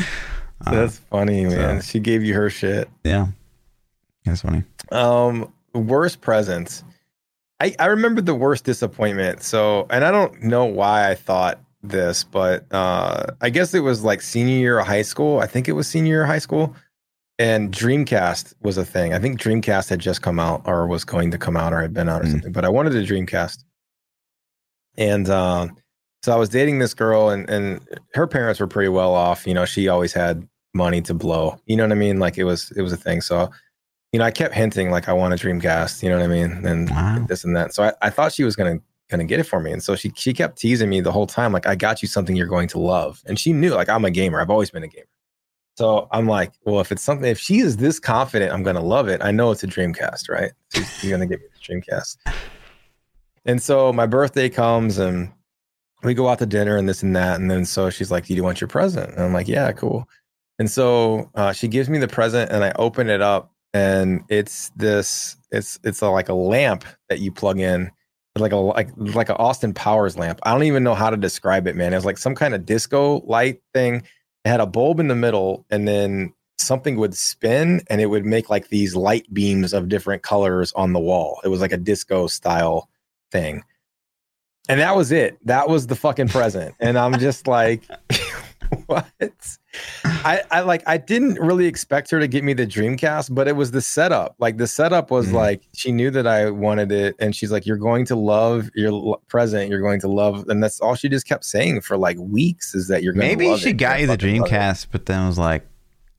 That's 0.70 1.00
funny, 1.00 1.46
man. 1.46 1.82
so- 1.82 1.88
She 1.88 2.00
gave 2.00 2.24
you 2.24 2.34
her 2.36 2.50
shit. 2.50 2.90
Yeah. 3.04 3.28
That's 4.26 4.42
funny. 4.42 4.64
Um, 4.92 5.52
worst 5.74 6.22
presents. 6.22 6.84
I 7.60 7.74
I 7.80 7.86
remember 7.88 8.22
the 8.22 8.36
worst 8.36 8.66
disappointment. 8.66 9.42
So, 9.42 9.88
and 9.90 10.04
I 10.06 10.12
don't 10.12 10.44
know 10.44 10.66
why 10.66 11.10
I 11.10 11.16
thought 11.16 11.60
this, 11.82 12.24
but 12.24 12.66
uh, 12.72 13.28
I 13.42 13.50
guess 13.50 13.74
it 13.74 13.80
was 13.80 14.04
like 14.04 14.22
senior 14.22 14.58
year 14.58 14.80
of 14.80 14.86
high 14.88 15.02
school. 15.02 15.40
I 15.40 15.48
think 15.48 15.68
it 15.68 15.72
was 15.72 15.88
senior 15.88 16.14
year 16.16 16.24
of 16.24 16.28
high 16.28 16.38
school, 16.40 16.76
and 17.40 17.72
Dreamcast 17.72 18.54
was 18.62 18.78
a 18.78 18.86
thing. 18.86 19.14
I 19.14 19.20
think 19.20 19.40
Dreamcast 19.40 19.90
had 19.90 20.00
just 20.00 20.22
come 20.22 20.40
out, 20.40 20.62
or 20.66 20.88
was 20.88 21.04
going 21.06 21.32
to 21.32 21.38
come 21.38 21.56
out, 21.58 21.74
or 21.74 21.82
had 21.82 21.94
been 21.94 22.10
out, 22.10 22.22
or 22.22 22.26
Mm. 22.26 22.32
something. 22.32 22.52
But 22.52 22.66
I 22.66 22.70
wanted 22.70 22.96
a 22.96 23.04
Dreamcast, 23.06 23.64
and 24.98 25.30
um, 25.30 25.76
so 26.24 26.34
I 26.34 26.36
was 26.38 26.50
dating 26.50 26.80
this 26.80 26.94
girl, 26.94 27.30
and 27.30 27.50
and 27.50 27.82
her 28.14 28.28
parents 28.28 28.60
were 28.60 28.68
pretty 28.68 28.90
well 28.90 29.14
off. 29.14 29.46
You 29.46 29.54
know, 29.54 29.66
she 29.66 29.88
always 29.88 30.14
had 30.14 30.48
money 30.74 31.02
to 31.02 31.14
blow. 31.14 31.60
You 31.66 31.78
know 31.78 31.84
what 31.84 31.92
I 31.92 31.96
mean? 31.96 32.20
Like 32.20 32.38
it 32.38 32.44
was 32.44 32.72
it 32.76 32.82
was 32.82 32.94
a 32.94 32.98
thing. 32.98 33.22
So 33.22 33.50
you 34.14 34.20
know, 34.20 34.26
I 34.26 34.32
kept 34.32 34.54
hinting 34.54 34.90
like 34.90 35.10
I 35.10 35.14
want 35.14 35.34
a 35.34 35.38
Dreamcast, 35.38 36.02
you 36.02 36.10
know 36.10 36.18
what 36.18 36.24
I 36.24 36.28
mean? 36.28 36.66
And 36.66 36.90
Wow. 36.90 37.26
this 37.28 37.44
and 37.44 37.56
that. 37.58 37.74
So 37.74 37.84
I, 37.84 37.94
I 38.02 38.10
thought 38.10 38.32
she 38.32 38.44
was 38.46 38.56
gonna 38.56 38.80
gonna 39.10 39.26
get 39.26 39.40
it 39.40 39.44
for 39.44 39.60
me. 39.60 39.72
And 39.72 39.84
so 39.84 39.96
she 39.96 40.12
she 40.16 40.34
kept 40.34 40.58
teasing 40.58 40.90
me 40.90 41.02
the 41.02 41.12
whole 41.12 41.28
time, 41.28 41.52
like, 41.52 41.68
I 41.68 41.76
got 41.76 42.02
you 42.02 42.08
something 42.08 42.36
you're 42.36 42.48
going 42.48 42.68
to 42.70 42.80
love. 42.80 43.22
And 43.26 43.38
she 43.38 43.52
knew 43.54 43.72
like 43.74 43.90
I'm 43.90 44.06
a 44.06 44.12
gamer. 44.12 44.40
I've 44.42 44.50
always 44.50 44.70
been 44.72 44.84
a 44.84 44.88
gamer. 44.88 45.06
So 45.78 46.08
I'm 46.12 46.26
like, 46.26 46.54
well, 46.66 46.80
if 46.80 46.92
it's 46.92 47.04
something 47.04 47.30
if 47.30 47.38
she 47.38 47.60
is 47.60 47.78
this 47.78 48.00
confident 48.00 48.52
I'm 48.52 48.64
gonna 48.64 48.82
love 48.82 49.08
it, 49.08 49.22
I 49.24 49.30
know 49.30 49.52
it's 49.52 49.64
a 49.64 49.68
Dreamcast, 49.68 50.28
right? 50.28 50.52
She's, 50.74 50.92
she's 50.98 51.12
gonna 51.12 51.28
get 51.28 51.40
me 51.40 51.46
the 51.54 51.74
Dreamcast. 51.74 52.18
And 53.46 53.62
so 53.62 53.94
my 53.94 54.08
birthday 54.08 54.50
comes 54.50 54.98
and 54.98 55.32
we 56.02 56.16
go 56.16 56.30
out 56.30 56.40
to 56.40 56.48
dinner 56.48 56.78
and 56.78 56.90
this 56.90 57.04
and 57.04 57.16
that. 57.16 57.40
And 57.40 57.52
then 57.52 57.64
so 57.64 57.92
she's 57.92 58.10
like, 58.10 58.26
Do 58.26 58.34
you 58.34 58.44
want 58.44 58.60
your 58.60 58.68
present? 58.68 59.12
And 59.12 59.22
I'm 59.22 59.34
like, 59.34 59.48
Yeah, 59.48 59.72
cool. 59.72 60.10
And 60.58 60.70
so 60.70 61.30
uh, 61.36 61.54
she 61.54 61.68
gives 61.68 61.90
me 61.90 62.00
the 62.00 62.08
present 62.08 62.52
and 62.52 62.64
I 62.64 62.72
open 62.78 63.08
it 63.08 63.22
up 63.22 63.54
and 63.72 64.24
it's 64.30 64.70
this 64.76 65.38
it's 65.52 65.80
it's 65.84 66.02
a, 66.02 66.10
like 66.10 66.30
a 66.30 66.34
lamp 66.34 66.86
that 67.10 67.20
you 67.20 67.32
plug 67.32 67.60
in 67.60 67.92
like 68.36 68.52
a 68.52 68.58
like 68.58 68.90
like 68.98 69.30
an 69.30 69.36
Austin 69.38 69.74
Powers 69.74 70.18
lamp. 70.18 70.40
I 70.42 70.54
don't 70.54 70.64
even 70.64 70.84
know 70.84 70.96
how 70.96 71.12
to 71.12 71.18
describe 71.18 71.68
it, 71.68 71.76
man. 71.76 71.94
It 71.94 71.98
was 71.98 72.06
like 72.06 72.18
some 72.18 72.34
kind 72.34 72.56
of 72.56 72.66
disco 72.66 73.22
light 73.26 73.62
thing. 73.74 74.04
It 74.48 74.50
had 74.50 74.62
a 74.62 74.66
bulb 74.66 75.02
in 75.02 75.10
the 75.10 75.16
middle 75.16 75.66
and 75.70 75.86
then 75.86 76.34
something 76.58 76.96
would 76.96 77.14
spin 77.18 77.82
and 77.88 78.00
it 78.00 78.06
would 78.06 78.24
make 78.24 78.50
like 78.50 78.70
these 78.70 78.96
light 78.96 79.26
beams 79.34 79.74
of 79.74 79.90
different 79.90 80.24
colors 80.24 80.72
on 80.72 80.94
the 80.94 81.02
wall. 81.02 81.42
It 81.44 81.50
was 81.50 81.60
like 81.60 81.74
a 81.74 81.78
disco 81.78 82.28
style 82.28 82.88
thing. 83.30 83.66
And 84.70 84.80
that 84.80 84.96
was 84.96 85.12
it. 85.12 85.38
That 85.46 85.68
was 85.68 85.88
the 85.88 85.98
fucking 85.98 86.30
present. 86.30 86.76
And 86.80 86.98
I'm 86.98 87.20
just 87.20 87.46
like, 87.46 87.84
what? 88.86 89.58
I, 90.04 90.42
I 90.52 90.62
like 90.62 90.84
I 90.88 90.98
didn't 90.98 91.36
really 91.36 91.66
expect 91.68 92.10
her 92.12 92.20
to 92.20 92.28
get 92.28 92.44
me 92.44 92.54
the 92.54 92.66
Dreamcast, 92.68 93.34
but 93.34 93.48
it 93.48 93.56
was 93.56 93.72
the 93.72 93.82
setup. 93.82 94.36
Like 94.40 94.58
the 94.58 94.68
setup 94.68 95.12
was 95.12 95.28
Mhm. 95.28 95.34
like 95.34 95.62
she 95.74 95.92
knew 95.92 96.12
that 96.12 96.28
I 96.28 96.50
wanted 96.50 96.92
it, 96.92 97.16
and 97.20 97.36
she's 97.36 97.52
like, 97.52 97.66
"You're 97.66 97.78
going 97.78 98.06
to 98.06 98.16
love 98.16 98.70
your 98.76 99.20
present. 99.28 99.70
You're 99.70 99.82
going 99.82 100.00
to 100.02 100.08
love," 100.08 100.46
and 100.50 100.62
that's 100.62 100.80
all 100.80 100.96
she 100.96 101.08
just 101.10 101.28
kept 101.28 101.46
saying 101.46 101.82
for 101.82 101.98
like 101.98 102.18
weeks 102.20 102.74
is 102.76 102.88
that 102.88 103.04
you're 103.04 103.14
going 103.14 103.28
Maybe 103.28 103.56
she 103.58 103.70
it. 103.70 103.74
got 103.74 104.00
You're 104.00 104.08
the 104.08 104.18
gonna 104.18 104.32
fucking 104.34 104.42
love 104.42 104.52
it. 104.52 104.54
Dreamcast, 104.56 104.88
but 104.92 105.06
then 105.06 105.28
was 105.28 105.38
like, 105.38 105.66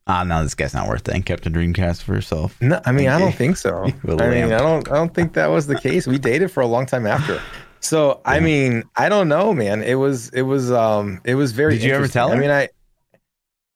ah, 0.07 0.23
no, 0.23 0.41
this 0.43 0.55
guy's 0.55 0.73
not 0.73 0.87
worth 0.87 1.07
it, 1.07 1.13
and 1.13 1.25
kept 1.25 1.45
a 1.45 1.51
Dreamcast 1.51 2.01
for 2.03 2.13
herself. 2.13 2.55
No, 2.61 2.81
I 2.85 2.91
mean 2.91 3.09
I 3.09 3.19
don't 3.19 3.35
think 3.35 3.57
so. 3.57 3.83
I 4.07 4.27
mean. 4.29 4.45
I 4.51 4.57
don't 4.59 4.89
I 4.89 4.95
don't 4.95 5.13
think 5.13 5.33
that 5.33 5.47
was 5.47 5.67
the 5.67 5.79
case. 5.79 6.07
We 6.07 6.17
dated 6.17 6.51
for 6.51 6.61
a 6.61 6.67
long 6.67 6.85
time 6.85 7.05
after. 7.05 7.39
So 7.81 8.21
I 8.25 8.39
mean 8.39 8.83
I 8.95 9.07
don't 9.09 9.27
know, 9.29 9.53
man. 9.53 9.83
It 9.83 9.95
was 9.95 10.29
it 10.29 10.41
was 10.43 10.71
um 10.71 11.21
it 11.25 11.35
was 11.35 11.51
very. 11.51 11.75
Did 11.75 11.83
you 11.83 11.93
ever 11.93 12.07
tell 12.07 12.29
her? 12.29 12.35
I 12.35 12.39
mean 12.39 12.49
I. 12.49 12.69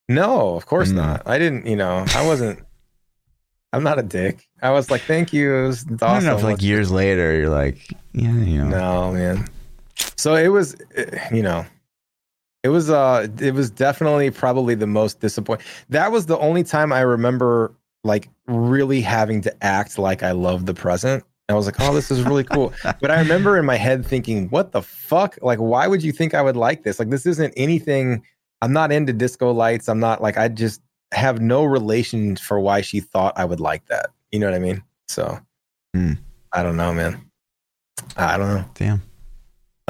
No, 0.09 0.55
of 0.55 0.65
course 0.65 0.89
Mm. 0.89 0.95
not. 0.95 1.21
I 1.25 1.37
didn't. 1.39 1.65
You 1.65 1.75
know, 1.75 2.05
I 2.15 2.25
wasn't. 2.25 2.59
I'm 3.71 3.83
not 3.83 3.97
a 3.97 4.03
dick. 4.03 4.47
I 4.61 4.69
was 4.71 4.91
like, 4.91 5.01
thank 5.01 5.33
you. 5.33 5.53
It 5.53 5.67
was 5.67 5.83
I 5.85 5.89
don't 5.89 6.03
awesome. 6.03 6.25
know 6.27 6.37
if 6.37 6.43
like 6.43 6.61
years 6.61 6.91
later 6.91 7.35
you're 7.35 7.49
like, 7.49 7.77
yeah, 8.13 8.31
you 8.35 8.63
know. 8.63 8.67
No, 8.67 9.11
man. 9.13 9.47
So 10.15 10.35
it 10.35 10.49
was, 10.49 10.75
you 11.31 11.41
know, 11.41 11.65
it 12.63 12.69
was, 12.69 12.89
uh, 12.91 13.27
it 13.41 13.53
was 13.55 13.71
definitely 13.71 14.29
probably 14.29 14.75
the 14.75 14.85
most 14.87 15.19
disappointing. 15.21 15.65
That 15.89 16.11
was 16.11 16.27
the 16.27 16.37
only 16.37 16.63
time 16.63 16.93
I 16.93 17.01
remember 17.01 17.73
like 18.03 18.29
really 18.47 19.01
having 19.01 19.41
to 19.41 19.63
act 19.63 19.97
like 19.97 20.21
I 20.21 20.31
love 20.31 20.65
the 20.67 20.73
present. 20.75 21.23
I 21.49 21.53
was 21.55 21.65
like, 21.65 21.75
oh, 21.79 21.93
this 21.93 22.11
is 22.11 22.21
really 22.23 22.43
cool. 22.43 22.73
but 23.01 23.09
I 23.11 23.19
remember 23.19 23.57
in 23.57 23.65
my 23.65 23.75
head 23.75 24.05
thinking, 24.05 24.49
what 24.49 24.71
the 24.71 24.81
fuck? 24.81 25.37
Like, 25.41 25.59
why 25.59 25.87
would 25.87 26.03
you 26.03 26.11
think 26.11 26.33
I 26.33 26.41
would 26.41 26.55
like 26.55 26.83
this? 26.83 26.99
Like, 26.99 27.09
this 27.09 27.25
isn't 27.25 27.53
anything. 27.57 28.23
I'm 28.63 28.71
not 28.71 28.93
into 28.93 29.11
disco 29.11 29.51
lights. 29.51 29.89
I'm 29.89 29.99
not 29.99 30.21
like, 30.21 30.37
I 30.37 30.47
just 30.47 30.79
have 31.11 31.41
no 31.41 31.65
relation 31.65 32.37
for 32.37 32.61
why 32.61 32.79
she 32.79 33.01
thought 33.01 33.33
I 33.35 33.43
would 33.43 33.59
like 33.59 33.85
that. 33.87 34.11
You 34.31 34.39
know 34.39 34.45
what 34.45 34.55
I 34.55 34.59
mean? 34.59 34.81
So 35.09 35.37
Hmm. 35.93 36.13
I 36.53 36.63
don't 36.63 36.77
know, 36.77 36.93
man. 36.93 37.29
I 38.15 38.37
don't 38.37 38.47
know. 38.47 38.65
Damn. 38.75 39.01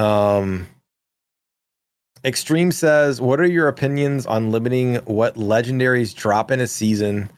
Um, 0.03 0.67
Extreme 2.25 2.71
says, 2.71 3.21
"What 3.21 3.39
are 3.39 3.45
your 3.45 3.67
opinions 3.67 4.25
on 4.25 4.49
limiting 4.49 4.95
what 5.05 5.35
legendaries 5.35 6.15
drop 6.15 6.49
in 6.49 6.59
a 6.59 6.67
season, 6.67 7.29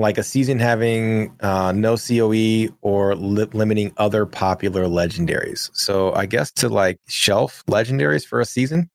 like 0.00 0.18
a 0.18 0.22
season 0.24 0.58
having 0.58 1.36
uh, 1.40 1.72
no 1.72 1.96
COE 1.96 2.74
or 2.80 3.14
li- 3.14 3.48
limiting 3.52 3.92
other 3.98 4.26
popular 4.26 4.86
legendaries? 4.86 5.70
So 5.74 6.12
I 6.12 6.26
guess 6.26 6.50
to 6.52 6.68
like 6.68 6.98
shelf 7.06 7.62
legendaries 7.68 8.26
for 8.26 8.40
a 8.40 8.44
season. 8.46 8.90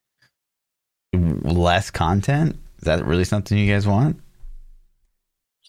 Less 1.13 1.91
content? 1.91 2.55
Is 2.79 2.83
that 2.85 3.05
really 3.05 3.23
something 3.23 3.57
you 3.57 3.71
guys 3.71 3.85
want? 3.87 4.19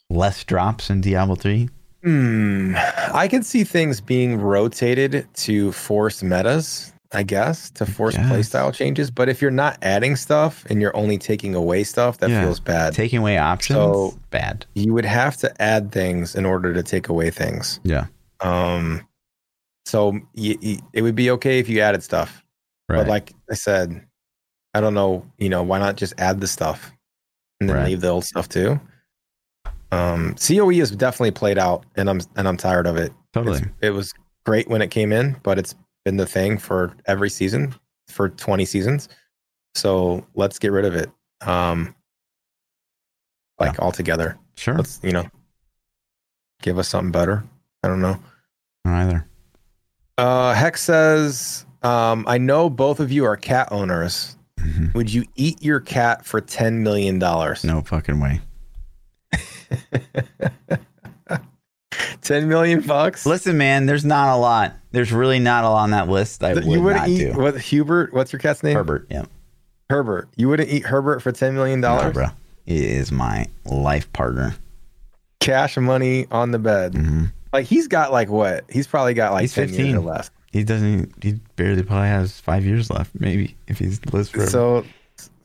Less 0.09 0.45
drops 0.45 0.91
in 0.91 1.01
Diablo 1.01 1.35
3? 1.35 1.69
Hmm. 2.05 2.75
I 2.77 3.29
could 3.29 3.45
see 3.47 3.65
things 3.65 4.01
being 4.01 4.41
rotated 4.41 5.27
to 5.35 5.73
force 5.73 6.23
metas. 6.23 6.93
I 7.15 7.23
guess 7.25 7.69
to 7.73 7.85
force 7.85 8.17
guess. 8.17 8.33
playstyle 8.33 8.73
changes. 8.73 9.11
But 9.11 9.29
if 9.29 9.43
you're 9.43 9.51
not 9.51 9.77
adding 9.83 10.17
stuff 10.17 10.65
and 10.71 10.81
you're 10.81 10.97
only 10.97 11.19
taking 11.19 11.55
away 11.55 11.85
stuff, 11.85 12.17
that 12.19 12.31
Yeah. 12.31 12.43
feels 12.43 12.59
bad. 12.59 12.95
Taking 12.95 13.19
away 13.19 13.37
options? 13.37 13.77
So- 13.77 14.19
Bad. 14.31 14.65
you 14.75 14.95
would 14.95 15.05
have 15.05 15.37
to 15.39 15.63
add 15.63 15.93
things 15.93 16.35
in 16.35 16.47
order 16.47 16.73
to 16.73 16.83
take 16.83 17.11
away 17.11 17.29
things. 17.31 17.81
Yeah. 17.83 18.07
Um, 18.41 19.07
so 19.85 20.13
y- 20.35 20.57
y- 20.63 20.79
it 20.95 21.03
would 21.03 21.15
be 21.15 21.31
okay 21.33 21.59
if 21.59 21.69
you 21.69 21.81
added 21.81 22.03
stuff, 22.03 22.43
Right. 22.89 23.01
but 23.01 23.09
like 23.09 23.35
I 23.51 23.55
said, 23.57 24.01
I 24.75 24.81
don't 24.81 24.95
know. 24.95 25.27
You 25.39 25.49
know, 25.49 25.63
why 25.63 25.79
not 25.79 25.97
just 25.97 26.15
add 26.19 26.41
the 26.41 26.47
stuff 26.47 26.91
and 27.61 27.69
then 27.69 27.77
Right. 27.77 27.87
leave 27.89 28.01
the 28.01 28.09
old 28.09 28.25
stuff 28.25 28.49
too? 28.49 28.81
Um, 29.91 30.35
COE 30.37 30.71
has 30.79 30.91
definitely 30.91 31.33
played 31.33 31.59
out, 31.59 31.85
and 31.97 32.09
I'm 32.09 32.21
and 32.37 32.49
I'm 32.49 32.57
tired 32.57 32.87
of 32.87 32.97
it. 32.97 33.13
totally. 33.35 33.59
It's- 33.59 33.73
it 33.81 33.91
was 33.91 34.13
great 34.45 34.69
when 34.69 34.83
it 34.83 34.89
came 34.91 35.13
in, 35.13 35.37
but 35.43 35.59
it's 35.59 35.75
been 36.05 36.17
the 36.17 36.27
thing 36.27 36.59
for 36.59 36.95
every 37.07 37.31
season 37.31 37.75
for 38.09 38.29
20 38.29 38.65
seasons. 38.65 39.09
So 39.75 40.27
let's 40.35 40.59
get 40.59 40.73
rid 40.73 40.85
of 40.85 40.95
it. 40.95 41.11
Um, 41.43 41.95
like 43.59 43.79
altogether. 43.79 44.37
Sure. 44.57 44.75
Let's, 44.75 45.01
you 45.03 45.13
know, 45.13 45.25
give 46.63 46.79
us 46.79 46.89
something 46.89 47.13
better. 47.13 47.45
I 47.83 47.89
don't 47.89 48.01
know. 48.01 48.21
Not 48.85 49.07
either. 49.07 49.27
Uh, 50.19 50.53
Hex 50.55 50.83
says, 50.83 51.65
um, 51.83 52.25
I 52.29 52.39
know 52.39 52.69
both 52.69 53.01
of 53.01 53.11
you 53.13 53.25
are 53.25 53.37
cat 53.37 53.69
owners. 53.71 54.37
Mhm. 54.63 54.95
Would 54.95 55.13
you 55.13 55.25
eat 55.35 55.63
your 55.63 55.81
cat 55.81 56.25
for 56.25 56.41
$10 56.41 56.79
million? 56.79 57.19
No 57.19 57.83
fucking 57.85 58.21
way. 58.21 58.41
10 62.23 62.49
million 62.49 62.81
bucks? 62.81 63.27
Listen, 63.27 63.59
man, 63.59 63.87
there's 63.87 64.05
not 64.05 64.35
a 64.35 64.37
lot. 64.37 64.75
There's 64.93 65.13
really 65.13 65.39
not 65.39 65.65
a 65.65 65.69
lot 65.69 65.83
on 65.83 65.91
that 65.91 66.09
list. 66.09 66.43
I 66.45 66.55
would 66.55 66.65
you 66.65 66.81
wouldn't 66.83 67.09
eat 67.09 67.33
do. 67.33 67.39
what 67.39 67.61
Hubert? 67.61 68.13
What's 68.15 68.33
your 68.33 68.41
cat's 68.41 68.63
name? 68.63 68.77
Herbert, 68.77 69.07
yeah. 69.11 69.25
Herbert. 69.91 70.29
You 70.37 70.49
wouldn't 70.49 70.69
eat 70.71 70.85
Herbert 70.87 71.21
for 71.21 71.33
$10 71.33 71.55
million? 71.55 71.81
No, 71.81 72.11
bro. 72.13 72.27
He 72.65 72.85
is 72.87 73.11
my 73.11 73.47
life 73.65 74.11
partner. 74.13 74.55
cash 75.41 75.77
money 75.77 76.27
on 76.31 76.53
the 76.53 76.59
bed. 76.59 76.95
hmm 76.95 77.25
Like 77.53 77.67
he's 77.67 77.89
got 77.89 78.13
like 78.13 78.29
what? 78.29 78.65
He's 78.71 78.87
probably 78.87 79.15
got 79.15 79.33
like 79.33 79.43
He's 79.43 79.55
10 79.55 79.69
years 79.69 79.77
15. 79.79 79.97
or 79.97 80.01
less. 80.01 80.31
He 80.53 80.65
doesn't. 80.65 81.13
He 81.23 81.41
barely 81.57 81.83
probably 81.83 82.09
has 82.09 82.39
five 82.39 82.65
years 82.65 82.91
left, 82.91 83.11
maybe 83.19 83.57
if 83.67 83.79
he's 83.79 84.05
lives 84.13 84.29
forever. 84.29 84.51
So 84.51 84.85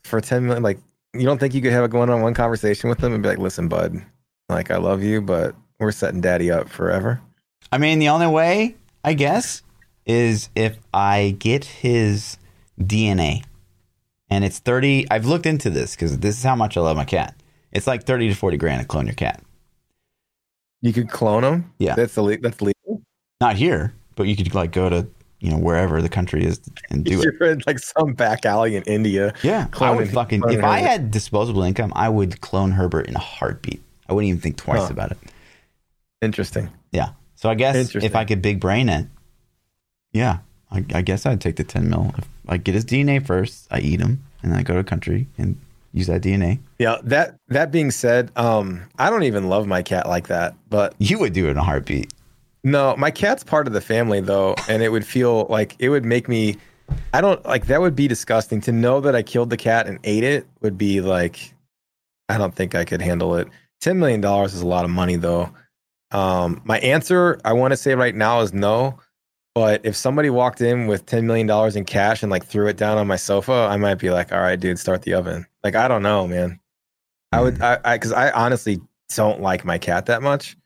for 0.04 0.20
10 0.20 0.46
million, 0.46 0.64
like 0.64 0.80
you 1.14 1.24
don't 1.24 1.40
think 1.40 1.54
you 1.54 1.62
could 1.62 1.72
have 1.72 1.86
a 1.86 1.88
going 1.88 2.10
on 2.10 2.22
one 2.22 2.34
conversation 2.34 2.90
with 2.90 3.02
him 3.02 3.14
and 3.14 3.24
be 3.24 3.30
like, 3.30 3.38
listen, 3.38 3.70
bud, 3.70 4.02
like 4.50 4.70
I 4.70 4.78
love 4.78 5.04
you, 5.04 5.22
but 5.22 5.56
we're 5.80 5.92
setting 5.92 6.20
daddy 6.20 6.52
up 6.52 6.70
forever. 6.70 7.22
I 7.72 7.78
mean, 7.78 8.00
the 8.00 8.10
only 8.10 8.28
way, 8.28 8.76
I 9.04 9.14
guess, 9.14 9.64
is 10.06 10.50
if 10.56 10.78
I 10.94 11.36
get 11.40 11.66
his 11.66 12.38
DNA, 12.80 13.44
and 14.30 14.44
it's 14.44 14.60
thirty. 14.60 15.06
I've 15.10 15.26
looked 15.26 15.46
into 15.46 15.70
this 15.70 15.96
because 15.96 16.20
this 16.20 16.38
is 16.38 16.44
how 16.44 16.56
much 16.56 16.76
I 16.76 16.82
love 16.82 16.98
my 16.98 17.06
cat. 17.06 17.34
It's 17.72 17.88
like 17.88 18.04
thirty 18.04 18.28
to 18.28 18.36
forty 18.36 18.58
grand 18.58 18.82
to 18.82 18.88
clone 18.88 19.06
your 19.06 19.16
cat. 19.16 19.42
You 20.82 20.92
could 20.92 21.10
clone 21.10 21.44
him. 21.44 21.74
Yeah. 21.80 21.96
That's 21.96 22.18
illegal. 22.18 22.44
That's 22.44 22.62
legal. 22.62 23.02
Not 23.40 23.56
here, 23.56 23.94
but 24.18 24.28
you 24.28 24.36
could 24.36 24.54
like 24.54 24.72
go 24.74 24.90
to 24.90 25.08
you 25.40 25.50
know 25.52 25.58
wherever 25.58 26.02
the 26.02 26.10
country 26.10 26.44
is 26.44 26.60
and 26.90 27.06
do 27.06 27.22
it. 27.22 27.34
You're 27.40 27.52
in 27.52 27.64
like 27.66 27.80
some 27.80 28.14
back 28.14 28.46
alley 28.46 28.76
in 28.76 28.84
India. 28.84 29.34
Yeah, 29.44 29.68
I 29.80 29.92
would 29.92 30.10
fucking. 30.12 30.44
If 30.50 30.64
I 30.64 30.80
had 30.80 31.12
disposable 31.12 31.64
income, 31.64 31.94
I 31.96 32.10
would 32.10 32.42
clone 32.42 32.72
Herbert 32.72 33.08
in 33.08 33.16
a 33.16 33.20
heartbeat. 33.20 33.82
I 34.10 34.14
wouldn't 34.14 34.28
even 34.30 34.42
think 34.42 34.58
twice 34.58 34.82
Huh. 34.88 34.90
about 34.92 35.12
it. 35.12 35.18
Interesting. 36.22 36.70
Yeah. 36.92 37.10
So 37.36 37.50
I 37.50 37.56
guess 37.56 37.94
if 37.96 38.16
I 38.16 38.26
could 38.26 38.42
big 38.42 38.60
brain 38.60 38.90
it, 38.90 39.06
yeah, 40.12 40.40
I, 40.72 40.84
I 40.94 41.02
guess 41.04 41.26
I'd 41.26 41.40
take 41.40 41.58
the 41.58 41.64
10 41.64 41.88
mil. 41.90 42.14
If 42.18 42.28
I 42.48 42.58
get 42.58 42.74
his 42.74 42.84
DNA 42.86 43.24
first, 43.24 43.68
I 43.70 43.80
eat 43.80 44.00
him, 44.00 44.24
and 44.42 44.52
then 44.52 44.60
I 44.60 44.64
go 44.64 44.74
to 44.74 44.80
a 44.80 44.84
country 44.84 45.28
and 45.38 45.56
use 45.94 46.08
that 46.08 46.22
DNA. 46.22 46.58
Yeah. 46.80 46.98
That 47.04 47.36
that 47.50 47.72
being 47.72 47.92
said, 47.92 48.32
um, 48.36 48.82
I 48.98 49.12
don't 49.12 49.24
even 49.24 49.50
love 49.50 49.68
my 49.68 49.84
cat 49.84 50.08
like 50.08 50.28
that, 50.30 50.56
but 50.70 50.96
You 50.98 51.20
would 51.20 51.34
do 51.34 51.46
it 51.48 51.52
in 51.52 51.58
a 51.58 51.64
heartbeat. 51.64 52.12
No, 52.68 52.98
my 52.98 53.12
cat's 53.12 53.46
part 53.46 53.66
of 53.68 53.72
the 53.72 53.80
family 53.80 54.20
though, 54.20 54.54
and 54.68 54.84
it 54.84 54.90
would 54.90 55.06
feel 55.06 55.46
like 55.46 55.78
it 55.80 55.88
would 55.88 56.04
make 56.04 56.28
me. 56.28 56.58
I 57.14 57.22
don't 57.22 57.44
like 57.46 57.68
that 57.68 57.80
would 57.80 57.96
be 57.96 58.10
disgusting 58.10 58.60
to 58.62 58.74
know 58.74 59.00
that 59.00 59.16
I 59.16 59.24
killed 59.24 59.52
the 59.52 59.56
cat 59.56 59.88
and 59.88 60.00
ate 60.04 60.26
it. 60.26 60.46
Would 60.60 60.78
be 60.78 61.00
like, 61.00 61.54
I 62.28 62.38
don't 62.38 62.54
think 62.54 62.76
I 62.76 62.84
could 62.84 63.02
handle 63.02 63.38
it. 63.38 63.48
Ten 63.80 64.00
million 64.00 64.20
dollars 64.20 64.54
is 64.54 64.60
a 64.60 64.68
lot 64.68 64.84
of 64.84 64.92
money 64.92 65.16
though. 65.16 65.50
Um, 66.12 66.62
my 66.66 66.78
answer 66.80 67.40
I 67.46 67.54
want 67.54 67.72
to 67.72 67.78
say 67.78 67.96
right 67.96 68.14
now 68.14 68.42
is 68.42 68.54
no. 68.54 69.00
But 69.56 69.86
if 69.86 69.96
somebody 69.96 70.30
walked 70.30 70.60
in 70.60 70.88
with 70.88 71.06
ten 71.06 71.26
million 71.26 71.48
dollars 71.48 71.78
in 71.78 71.86
cash 71.86 72.22
and 72.22 72.30
like 72.30 72.46
threw 72.46 72.68
it 72.68 72.76
down 72.76 72.98
on 72.98 73.08
my 73.08 73.16
sofa, 73.16 73.70
I 73.72 73.78
might 73.78 73.96
be 73.96 74.10
like, 74.10 74.34
all 74.34 74.42
right, 74.42 74.60
dude, 74.60 74.78
start 74.78 75.04
the 75.04 75.14
oven. 75.14 75.46
Like 75.64 75.76
I 75.76 75.88
don't 75.88 76.04
know, 76.04 76.28
man. 76.28 76.60
I 77.32 77.40
would, 77.40 77.62
I, 77.62 77.80
I, 77.86 77.96
because 77.96 78.12
I 78.12 78.30
honestly 78.32 78.82
don't 79.16 79.42
like 79.42 79.64
my 79.64 79.78
cat 79.78 80.08
that 80.08 80.22
much 80.22 80.58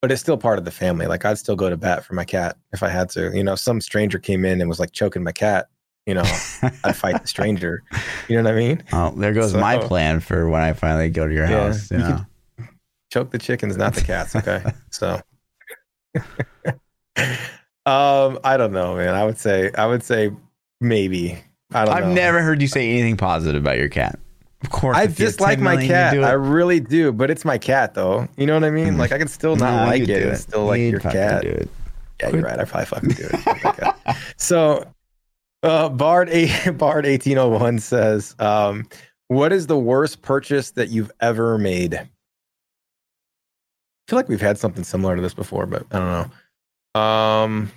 but 0.00 0.10
it's 0.10 0.20
still 0.20 0.36
part 0.36 0.58
of 0.58 0.64
the 0.64 0.70
family. 0.70 1.06
Like 1.06 1.24
I'd 1.24 1.38
still 1.38 1.56
go 1.56 1.68
to 1.70 1.76
bat 1.76 2.04
for 2.04 2.14
my 2.14 2.24
cat 2.24 2.56
if 2.72 2.82
I 2.82 2.88
had 2.88 3.10
to. 3.10 3.30
You 3.36 3.44
know, 3.44 3.52
if 3.54 3.58
some 3.60 3.80
stranger 3.80 4.18
came 4.18 4.44
in 4.44 4.60
and 4.60 4.68
was 4.68 4.80
like 4.80 4.92
choking 4.92 5.22
my 5.22 5.32
cat, 5.32 5.68
you 6.06 6.14
know, 6.14 6.24
I'd 6.84 6.96
fight 6.96 7.20
the 7.22 7.28
stranger. 7.28 7.82
You 8.28 8.36
know 8.36 8.44
what 8.44 8.52
I 8.52 8.56
mean? 8.56 8.84
Oh, 8.92 9.10
there 9.16 9.32
goes 9.32 9.54
my 9.54 9.76
plan 9.78 10.20
for 10.20 10.48
when 10.48 10.62
I 10.62 10.72
finally 10.72 11.10
go 11.10 11.26
to 11.26 11.34
your 11.34 11.48
Yeah, 11.50 11.64
house. 11.66 11.90
you 11.90 11.96
You 11.98 12.02
know? 12.04 12.26
Choke 13.12 13.32
the 13.32 13.38
chickens, 13.38 13.76
not 13.76 13.92
the 13.94 14.02
cats. 14.02 14.36
Okay, 14.36 14.62
so. 14.90 15.20
um, 17.86 18.38
I 18.44 18.56
don't 18.56 18.72
know, 18.72 18.94
man. 18.94 19.14
I 19.14 19.24
would 19.24 19.36
say, 19.38 19.72
I 19.76 19.86
would 19.86 20.04
say, 20.04 20.30
maybe. 20.80 21.42
I 21.72 21.84
don't 21.84 21.94
I've 21.94 22.06
know. 22.06 22.14
never 22.14 22.40
heard 22.40 22.62
you 22.62 22.68
say 22.68 22.88
anything 22.90 23.16
positive 23.16 23.60
about 23.62 23.78
your 23.78 23.88
cat. 23.88 24.16
Of 24.62 24.70
course, 24.70 24.96
I 24.96 25.06
dislike 25.06 25.58
my 25.58 25.86
cat. 25.86 26.22
I 26.22 26.32
really 26.32 26.80
do, 26.80 27.12
but 27.12 27.30
it's 27.30 27.44
my 27.44 27.56
cat, 27.56 27.94
though. 27.94 28.28
You 28.36 28.46
know 28.46 28.54
what 28.54 28.64
I 28.64 28.70
mean? 28.70 28.94
Mm. 28.94 28.98
Like 28.98 29.10
I 29.12 29.18
can 29.18 29.28
still 29.28 29.56
not 29.56 29.84
No, 29.84 29.86
like 29.86 30.02
it. 30.02 30.10
It's 30.10 30.42
still 30.42 30.66
like 30.66 30.80
You'd 30.80 30.90
your 30.90 31.00
cat. 31.00 31.42
Do 31.42 31.48
it. 31.48 31.70
Yeah, 32.20 32.28
you're 32.28 32.42
right. 32.42 32.58
I 32.58 32.64
probably 32.64 32.86
fucking 32.86 33.10
do 33.10 33.28
it. 33.32 33.94
So, 34.36 34.86
uh, 35.62 35.88
Bard 35.88 36.28
eight, 36.30 36.50
Bard 36.78 37.06
eighteen 37.06 37.38
oh 37.38 37.48
one 37.48 37.78
says, 37.78 38.34
um, 38.38 38.86
"What 39.28 39.52
is 39.52 39.66
the 39.66 39.78
worst 39.78 40.20
purchase 40.20 40.72
that 40.72 40.90
you've 40.90 41.10
ever 41.20 41.56
made?" 41.56 41.94
I 41.94 42.08
feel 44.08 44.18
like 44.18 44.28
we've 44.28 44.40
had 44.40 44.58
something 44.58 44.84
similar 44.84 45.16
to 45.16 45.22
this 45.22 45.34
before, 45.34 45.64
but 45.66 45.86
I 45.92 45.98
don't 45.98 46.30
know. 46.94 47.00
Um, 47.00 47.72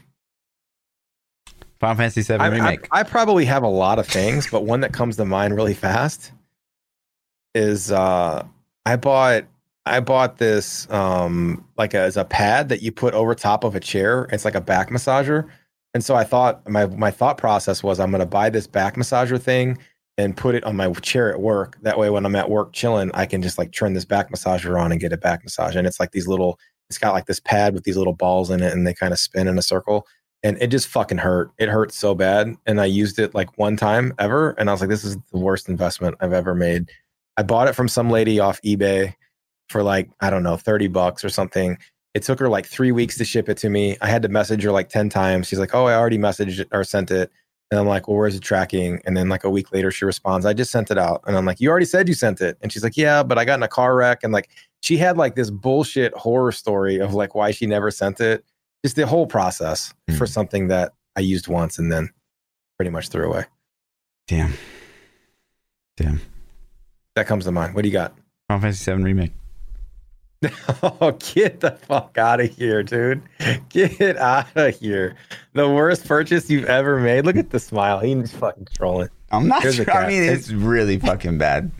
Final 1.80 1.96
Fantasy 1.96 2.22
VII 2.24 2.40
I, 2.40 2.46
I, 2.46 2.48
remake. 2.50 2.88
I 2.92 3.04
probably 3.04 3.46
have 3.46 3.64
a 3.64 3.68
lot 3.68 4.00
of 4.00 4.08
things, 4.08 4.50
but 4.50 4.66
one 4.66 4.82
that 4.82 4.92
comes 4.92 5.16
to 5.18 5.26
mind 5.26 5.56
really 5.56 5.76
fast 5.76 6.32
is 7.54 7.92
uh, 7.92 8.46
I 8.86 8.96
bought 8.96 9.46
I 9.86 10.00
bought 10.00 10.38
this 10.38 10.90
um, 10.90 11.66
like 11.78 11.94
as 11.94 12.18
a 12.18 12.26
pad 12.26 12.70
that 12.70 12.82
you 12.82 12.92
put 12.92 13.14
over 13.14 13.36
top 13.36 13.64
of 13.64 13.76
a 13.76 13.80
chair. 13.80 14.28
It's 14.32 14.46
like 14.46 14.56
a 14.56 14.62
back 14.62 14.90
massager, 14.90 15.48
and 15.94 16.04
so 16.04 16.16
I 16.16 16.24
thought 16.24 16.68
my 16.70 16.86
my 16.88 17.12
thought 17.12 17.38
process 17.38 17.84
was 17.84 18.00
I'm 18.00 18.12
going 18.12 18.20
to 18.20 18.26
buy 18.26 18.50
this 18.50 18.68
back 18.68 18.96
massager 18.96 19.42
thing 19.42 19.78
and 20.18 20.38
put 20.38 20.56
it 20.56 20.64
on 20.64 20.76
my 20.76 20.92
chair 20.94 21.32
at 21.32 21.42
work. 21.42 21.78
That 21.82 21.98
way, 21.98 22.10
when 22.10 22.26
I'm 22.26 22.36
at 22.36 22.50
work 22.50 22.74
chilling, 22.74 23.12
I 23.14 23.26
can 23.26 23.42
just 23.42 23.58
like 23.58 23.72
turn 23.72 23.94
this 23.94 24.06
back 24.06 24.32
massager 24.32 24.80
on 24.80 24.92
and 24.92 25.02
get 25.02 25.14
a 25.14 25.18
back 25.18 25.44
massage. 25.44 25.76
And 25.76 25.88
it's 25.88 26.00
like 26.00 26.12
these 26.12 26.28
little. 26.28 26.60
It's 26.90 26.98
got 27.00 27.14
like 27.14 27.26
this 27.26 27.40
pad 27.40 27.74
with 27.74 27.86
these 27.86 27.98
little 27.98 28.14
balls 28.14 28.52
in 28.52 28.62
it, 28.62 28.74
and 28.74 28.86
they 28.86 28.94
kind 28.94 29.14
of 29.14 29.20
spin 29.20 29.48
in 29.48 29.58
a 29.58 29.64
circle 29.64 30.06
and 30.44 30.62
it 30.62 30.68
just 30.68 30.88
fucking 30.88 31.18
hurt. 31.18 31.52
It 31.58 31.70
hurt 31.70 31.94
so 31.94 32.14
bad. 32.14 32.56
And 32.66 32.82
I 32.82 32.86
used 32.86 33.18
it 33.18 33.34
like 33.34 33.58
one 33.58 33.78
time 33.78 34.14
ever. 34.20 34.52
And 34.52 34.70
I 34.70 34.74
was 34.74 34.82
like, 34.82 34.90
this 34.90 35.06
is 35.06 35.18
the 35.32 35.40
worst 35.40 35.70
investment 35.70 36.18
I've 36.20 36.34
ever 36.34 36.54
made. 36.54 36.92
I 37.38 37.44
bought 37.44 37.68
it 37.68 37.74
from 37.74 37.88
some 37.88 38.10
lady 38.10 38.40
off 38.40 38.62
eBay 38.62 39.16
for 39.70 39.82
like, 39.84 40.10
I 40.22 40.30
don't 40.30 40.44
know, 40.44 40.58
30 40.58 40.88
bucks 40.88 41.24
or 41.24 41.30
something. 41.30 41.78
It 42.14 42.22
took 42.24 42.40
her 42.40 42.50
like 42.50 42.66
three 42.68 42.92
weeks 42.92 43.18
to 43.18 43.26
ship 43.26 43.50
it 43.50 43.58
to 43.58 43.70
me. 43.70 43.98
I 44.02 44.08
had 44.08 44.22
to 44.22 44.30
message 44.30 44.64
her 44.64 44.72
like 44.72 44.90
10 44.90 45.10
times. 45.10 45.48
She's 45.48 45.58
like, 45.60 45.74
oh, 45.74 45.86
I 45.86 45.96
already 45.96 46.20
messaged 46.20 46.60
it 46.60 46.68
or 46.72 46.84
sent 46.84 47.10
it. 47.10 47.32
And 47.72 47.80
I'm 47.80 47.88
like, 47.88 48.08
well, 48.08 48.18
where's 48.18 48.36
the 48.36 48.40
tracking? 48.40 49.02
And 49.06 49.18
then 49.18 49.30
like 49.30 49.44
a 49.44 49.50
week 49.50 49.72
later, 49.74 49.90
she 49.90 50.06
responds, 50.06 50.46
I 50.46 50.54
just 50.54 50.70
sent 50.70 50.92
it 50.92 51.00
out. 51.00 51.24
And 51.26 51.36
I'm 51.36 51.46
like, 51.46 51.60
you 51.60 51.72
already 51.72 51.88
said 51.88 52.08
you 52.08 52.14
sent 52.14 52.40
it. 52.40 52.56
And 52.62 52.72
she's 52.72 52.84
like, 52.84 52.96
yeah, 52.98 53.24
but 53.24 53.40
I 53.40 53.46
got 53.46 53.56
in 53.56 53.64
a 53.64 53.68
car 53.68 53.96
wreck. 53.96 54.24
And 54.24 54.32
like, 54.32 54.50
she 54.82 54.96
had 54.98 55.18
like 55.18 55.34
this 55.34 55.50
bullshit 55.50 56.14
horror 56.14 56.52
story 56.52 57.00
of 57.00 57.16
like 57.16 57.34
why 57.34 57.50
she 57.50 57.66
never 57.66 57.90
sent 57.90 58.22
it 58.22 58.46
just 58.86 58.96
the 58.96 59.08
whole 59.08 59.26
process 59.26 59.94
Hmm. 60.08 60.16
for 60.18 60.28
something 60.28 60.68
that 60.68 60.92
I 61.16 61.22
used 61.22 61.48
once 61.48 61.80
and 61.80 61.92
then 61.92 62.10
pretty 62.78 62.92
much 62.92 63.08
threw 63.08 63.26
away. 63.32 63.46
Damn. 64.28 64.54
Damn. 65.98 66.22
That 67.16 67.28
comes 67.28 67.46
to 67.46 67.52
mind. 67.52 67.76
What 67.76 67.84
do 67.84 67.88
you 67.90 67.94
got? 67.94 68.14
Final 68.50 68.62
Fantasy 68.62 68.92
VII 68.92 69.04
remake. 69.04 69.32
Oh, 70.84 71.12
get 71.34 71.62
the 71.62 71.72
fuck 71.72 72.18
out 72.18 72.42
of 72.42 72.54
here, 72.54 72.84
dude. 72.84 73.22
Get 73.70 74.18
out 74.18 74.48
of 74.58 74.78
here. 74.78 75.16
The 75.54 75.70
worst 75.70 76.06
purchase 76.06 76.50
you've 76.50 76.66
ever 76.66 77.00
made. 77.00 77.24
Look 77.24 77.38
at 77.38 77.50
the 77.52 77.60
smile. 77.62 78.00
He's 78.00 78.34
fucking 78.34 78.68
trolling. 78.76 79.08
I'm 79.32 79.48
not 79.48 79.64
Here's 79.64 79.76
sure. 79.76 79.90
I 79.90 80.06
mean, 80.10 80.24
it's 80.24 80.52
really 80.52 81.00
fucking 81.00 81.38
bad. 81.38 81.72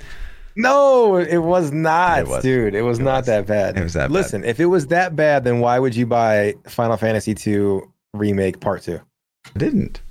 No, 0.56 1.18
it 1.18 1.40
was 1.40 1.72
not, 1.74 2.20
It 2.20 2.28
was. 2.28 2.42
dude. 2.44 2.74
It 2.74 2.84
was 2.84 3.00
It 3.00 3.04
not 3.04 3.18
was. 3.18 3.26
that 3.26 3.48
bad. 3.48 3.78
It 3.78 3.84
was 3.84 3.94
that 3.94 4.04
bad. 4.04 4.12
Listen, 4.12 4.46
if 4.46 4.62
it 4.62 4.68
was 4.68 4.88
that 4.88 5.14
bad, 5.16 5.44
then 5.44 5.60
why 5.60 5.78
would 5.80 5.94
you 5.96 6.06
buy 6.06 6.54
Final 6.68 6.96
Fantasy 6.96 7.36
II 7.46 7.82
Remake 8.14 8.62
Part 8.62 8.84
2? 8.84 8.98
I 9.56 9.60
didn't. 9.60 10.02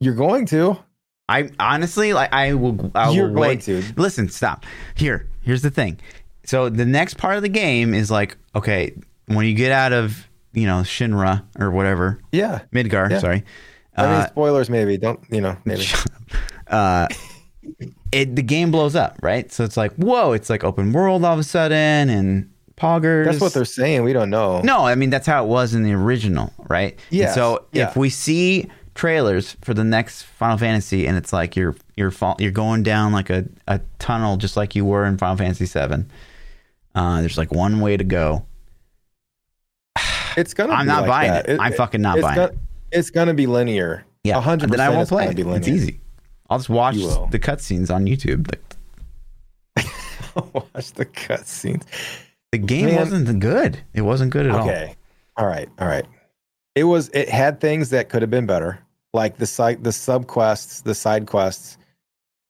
You're 0.00 0.14
going 0.14 0.46
to. 0.46 0.78
I 1.28 1.50
honestly 1.58 2.12
like. 2.12 2.32
I 2.32 2.54
will. 2.54 2.90
I 2.94 3.10
You're 3.10 3.28
will 3.28 3.34
going 3.34 3.48
wait. 3.48 3.62
to. 3.62 3.82
Listen, 3.96 4.28
stop. 4.28 4.64
Here, 4.94 5.28
here's 5.42 5.62
the 5.62 5.70
thing. 5.70 5.98
So 6.44 6.68
the 6.68 6.84
next 6.84 7.14
part 7.16 7.36
of 7.36 7.42
the 7.42 7.48
game 7.48 7.94
is 7.94 8.10
like, 8.10 8.36
okay, 8.54 8.94
when 9.26 9.46
you 9.46 9.54
get 9.54 9.72
out 9.72 9.92
of 9.92 10.28
you 10.52 10.66
know 10.66 10.80
Shinra 10.80 11.44
or 11.58 11.70
whatever 11.70 12.20
Yeah. 12.32 12.60
Midgar. 12.72 13.10
Yeah. 13.10 13.18
Sorry. 13.18 13.44
I 13.96 14.02
mean, 14.02 14.12
Uh, 14.12 14.26
spoilers 14.28 14.70
maybe. 14.70 14.96
Don't 14.98 15.20
you 15.30 15.40
know? 15.40 15.56
Maybe. 15.64 15.86
uh, 16.68 17.08
it 18.12 18.36
the 18.36 18.42
game 18.42 18.70
blows 18.70 18.94
up, 18.94 19.18
right? 19.22 19.50
So 19.52 19.64
it's 19.64 19.76
like, 19.76 19.92
whoa, 19.94 20.32
it's 20.32 20.50
like 20.50 20.64
open 20.64 20.92
world 20.92 21.24
all 21.24 21.32
of 21.32 21.38
a 21.38 21.44
sudden, 21.44 22.10
and 22.10 22.50
poggers. 22.76 23.24
That's 23.24 23.40
what 23.40 23.54
they're 23.54 23.64
saying. 23.64 24.02
We 24.02 24.12
don't 24.12 24.30
know. 24.30 24.60
No, 24.62 24.84
I 24.86 24.94
mean 24.94 25.10
that's 25.10 25.26
how 25.26 25.44
it 25.44 25.48
was 25.48 25.74
in 25.74 25.82
the 25.82 25.92
original, 25.92 26.52
right? 26.68 26.98
Yeah. 27.10 27.32
So 27.32 27.64
yeah. 27.72 27.88
if 27.88 27.96
we 27.96 28.10
see 28.10 28.70
trailers 28.94 29.56
for 29.62 29.74
the 29.74 29.84
next 29.84 30.22
Final 30.22 30.56
Fantasy, 30.58 31.06
and 31.06 31.16
it's 31.16 31.32
like 31.32 31.56
you're 31.56 31.74
you're 31.96 32.10
fall, 32.10 32.36
you're 32.38 32.50
going 32.50 32.82
down 32.82 33.12
like 33.12 33.30
a, 33.30 33.44
a 33.68 33.80
tunnel, 33.98 34.36
just 34.36 34.56
like 34.56 34.74
you 34.74 34.84
were 34.84 35.04
in 35.04 35.18
Final 35.18 35.36
Fantasy 35.36 35.66
Seven. 35.66 36.10
Uh, 36.94 37.20
there's 37.20 37.38
like 37.38 37.52
one 37.52 37.80
way 37.80 37.96
to 37.96 38.04
go. 38.04 38.44
It's 40.36 40.52
gonna. 40.52 40.72
I'm 40.72 40.86
be 40.86 40.88
not 40.88 41.02
like 41.02 41.08
buying 41.08 41.30
that. 41.30 41.48
it. 41.48 41.60
I'm 41.60 41.72
fucking 41.74 42.02
not 42.02 42.18
it's 42.18 42.22
buying 42.24 42.34
gonna, 42.34 42.48
it. 42.48 42.58
It's 42.90 43.10
gonna 43.10 43.34
be 43.34 43.46
linear. 43.46 44.04
Yeah, 44.24 44.38
A 44.38 44.40
hundred 44.40 44.70
Then 44.70 44.80
I 44.80 44.88
won't 44.88 45.08
play 45.08 45.28
it. 45.28 45.38
It's 45.38 45.68
easy. 45.68 46.00
I'll 46.50 46.58
just 46.58 46.68
watch 46.68 46.96
the 46.96 47.38
cutscenes 47.38 47.94
on 47.94 48.06
YouTube. 48.06 48.48
The, 48.48 48.58
Watch 50.52 50.92
the 50.94 51.06
cutscenes. 51.06 51.84
the 52.50 52.58
game 52.58 52.86
Man. 52.86 52.96
wasn't 52.96 53.38
good. 53.38 53.80
It 53.92 54.02
wasn't 54.02 54.32
good 54.32 54.46
at 54.46 54.52
all. 54.52 54.68
Okay. 54.68 54.96
All 55.36 55.46
right. 55.46 55.68
All 55.78 55.86
right. 55.86 56.06
It 56.74 56.84
was. 56.84 57.08
It 57.10 57.28
had 57.28 57.60
things 57.60 57.90
that 57.90 58.08
could 58.08 58.22
have 58.22 58.30
been 58.30 58.46
better, 58.46 58.80
like 59.14 59.38
the 59.38 59.46
side, 59.46 59.82
the 59.82 59.92
sub 59.92 60.26
quests, 60.26 60.82
the 60.82 60.94
side 60.94 61.26
quests, 61.26 61.78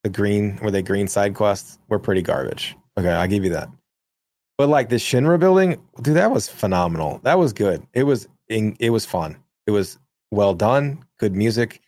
the 0.03 0.11
green 0.11 0.59
were 0.63 0.71
they 0.73 0.83
green 0.83 1.07
side 1.07 1.35
quests 1.35 1.79
were 1.89 1.99
pretty 2.01 2.23
garbage. 2.23 2.77
Okay, 2.99 3.11
I'll 3.11 3.29
give 3.29 3.45
you 3.45 3.51
that. 3.51 3.69
But 4.59 4.69
like 4.69 4.89
the 4.89 4.97
Shinra 4.97 5.39
building, 5.39 5.81
dude, 6.03 6.17
that 6.17 6.31
was 6.31 6.49
phenomenal. 6.49 7.21
That 7.23 7.39
was 7.39 7.53
good. 7.53 7.87
It 7.93 8.03
was. 8.05 8.27
In, 8.49 8.77
it 8.79 8.91
was 8.91 9.07
fun. 9.07 9.37
It 9.67 9.71
was 9.71 9.99
well 10.31 10.53
done. 10.53 11.03
Good 11.19 11.35
music, 11.35 11.81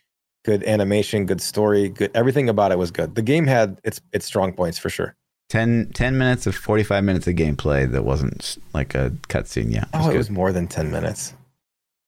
good 0.44 0.64
animation, 0.64 1.26
good 1.26 1.42
story, 1.42 1.90
good 1.90 2.10
everything 2.14 2.48
about 2.48 2.72
it 2.72 2.78
was 2.78 2.90
good. 2.90 3.14
The 3.14 3.22
game 3.22 3.46
had 3.46 3.78
its 3.84 4.00
its 4.12 4.24
strong 4.24 4.52
points 4.54 4.78
for 4.78 4.88
sure. 4.88 5.14
10, 5.50 5.90
10 5.94 6.18
minutes 6.18 6.46
of 6.46 6.56
45 6.56 7.04
minutes 7.04 7.26
of 7.28 7.34
gameplay 7.34 7.88
that 7.92 8.04
wasn't 8.04 8.56
like 8.74 8.94
a 8.94 9.10
cutscene. 9.28 9.70
Yeah. 9.72 9.84
Oh, 9.94 10.08
it 10.08 10.12
good. 10.12 10.18
was 10.18 10.30
more 10.30 10.50
than 10.50 10.66
ten 10.66 10.90
minutes. 10.90 11.34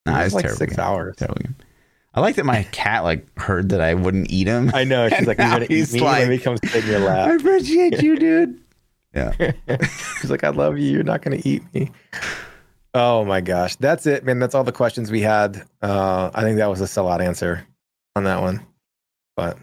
Nah, 0.07 0.16
it 0.16 0.20
it 0.20 0.24
was 0.24 0.24
was 0.24 0.35
like 0.35 0.43
terrible 0.45 0.59
six 0.59 0.77
game. 0.77 0.85
hours. 0.85 1.16
Terrible 1.16 1.40
game. 1.43 1.57
I 2.15 2.21
like 2.21 2.37
that 2.37 2.45
my 2.47 2.65
cat 2.73 3.05
like 3.05 3.27
heard 3.39 3.69
that 3.69 3.81
I 3.81 3.95
wouldn't 3.95 4.31
eat 4.31 4.47
him. 4.47 4.71
I 4.75 4.85
know. 4.85 5.09
She's 5.09 5.27
like, 5.27 5.39
"You're 5.39 5.49
gonna 5.51 5.65
eat 5.65 5.71
he's 5.71 5.93
me." 5.95 6.01
like- 6.01 6.21
Let 6.21 6.29
me 6.29 6.39
come 6.39 6.57
sit 6.65 6.85
in 6.85 6.91
your 6.91 7.01
lap. 7.01 7.29
I 7.29 7.35
appreciate 7.35 8.03
you, 8.03 8.17
dude. 8.17 8.61
Yeah. 9.15 9.33
she's 10.21 10.31
like, 10.31 10.45
"I 10.45 10.51
love 10.51 10.79
you. 10.79 10.91
You're 10.91 11.03
not 11.05 11.23
gonna 11.23 11.41
eat 11.45 11.63
me." 11.75 11.91
Oh 12.95 13.25
my 13.25 13.41
gosh, 13.41 13.77
that's 13.77 14.07
it, 14.07 14.25
man. 14.25 14.39
That's 14.39 14.55
all 14.55 14.65
the 14.65 14.73
questions 14.73 15.11
we 15.11 15.21
had. 15.21 15.63
Uh, 15.83 16.31
I 16.35 16.43
think 16.43 16.57
that 16.57 16.69
was 16.71 16.81
a 16.81 16.85
sellout 16.85 17.21
answer 17.21 17.67
on 18.17 18.25
that 18.25 18.41
one, 18.41 18.65
but 19.37 19.59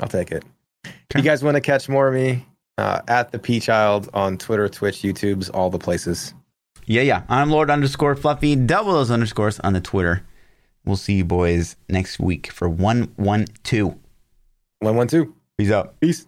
I'll 0.00 0.08
take 0.08 0.30
it. 0.30 0.44
Okay. 0.86 0.94
you 1.16 1.22
guys 1.22 1.42
want 1.42 1.56
to 1.56 1.60
catch 1.60 1.88
more 1.88 2.08
of 2.08 2.14
me 2.14 2.46
uh, 2.78 3.00
at 3.08 3.32
ThaPchild 3.32 4.08
on 4.14 4.38
Twitter, 4.38 4.68
Twitch, 4.68 4.98
YouTube's, 5.02 5.50
all 5.50 5.70
the 5.70 5.78
places. 5.78 6.32
Yeah, 6.86 7.02
yeah. 7.02 7.22
I'm 7.28 7.50
Lord 7.50 7.68
underscore 7.70 8.14
Fluffy. 8.14 8.54
Double 8.56 8.92
those 8.92 9.10
underscores 9.10 9.58
on 9.60 9.72
the 9.74 9.80
Twitter. 9.80 10.22
We'll 10.88 10.96
see 10.96 11.16
you 11.16 11.24
boys 11.26 11.76
next 11.90 12.18
week 12.18 12.50
for 12.50 12.66
one 12.66 13.12
one 13.16 13.44
two. 13.62 13.98
One 14.78 14.96
one 14.96 15.06
two. 15.06 15.34
Peace 15.58 15.70
out. 15.70 16.00
Peace. 16.00 16.26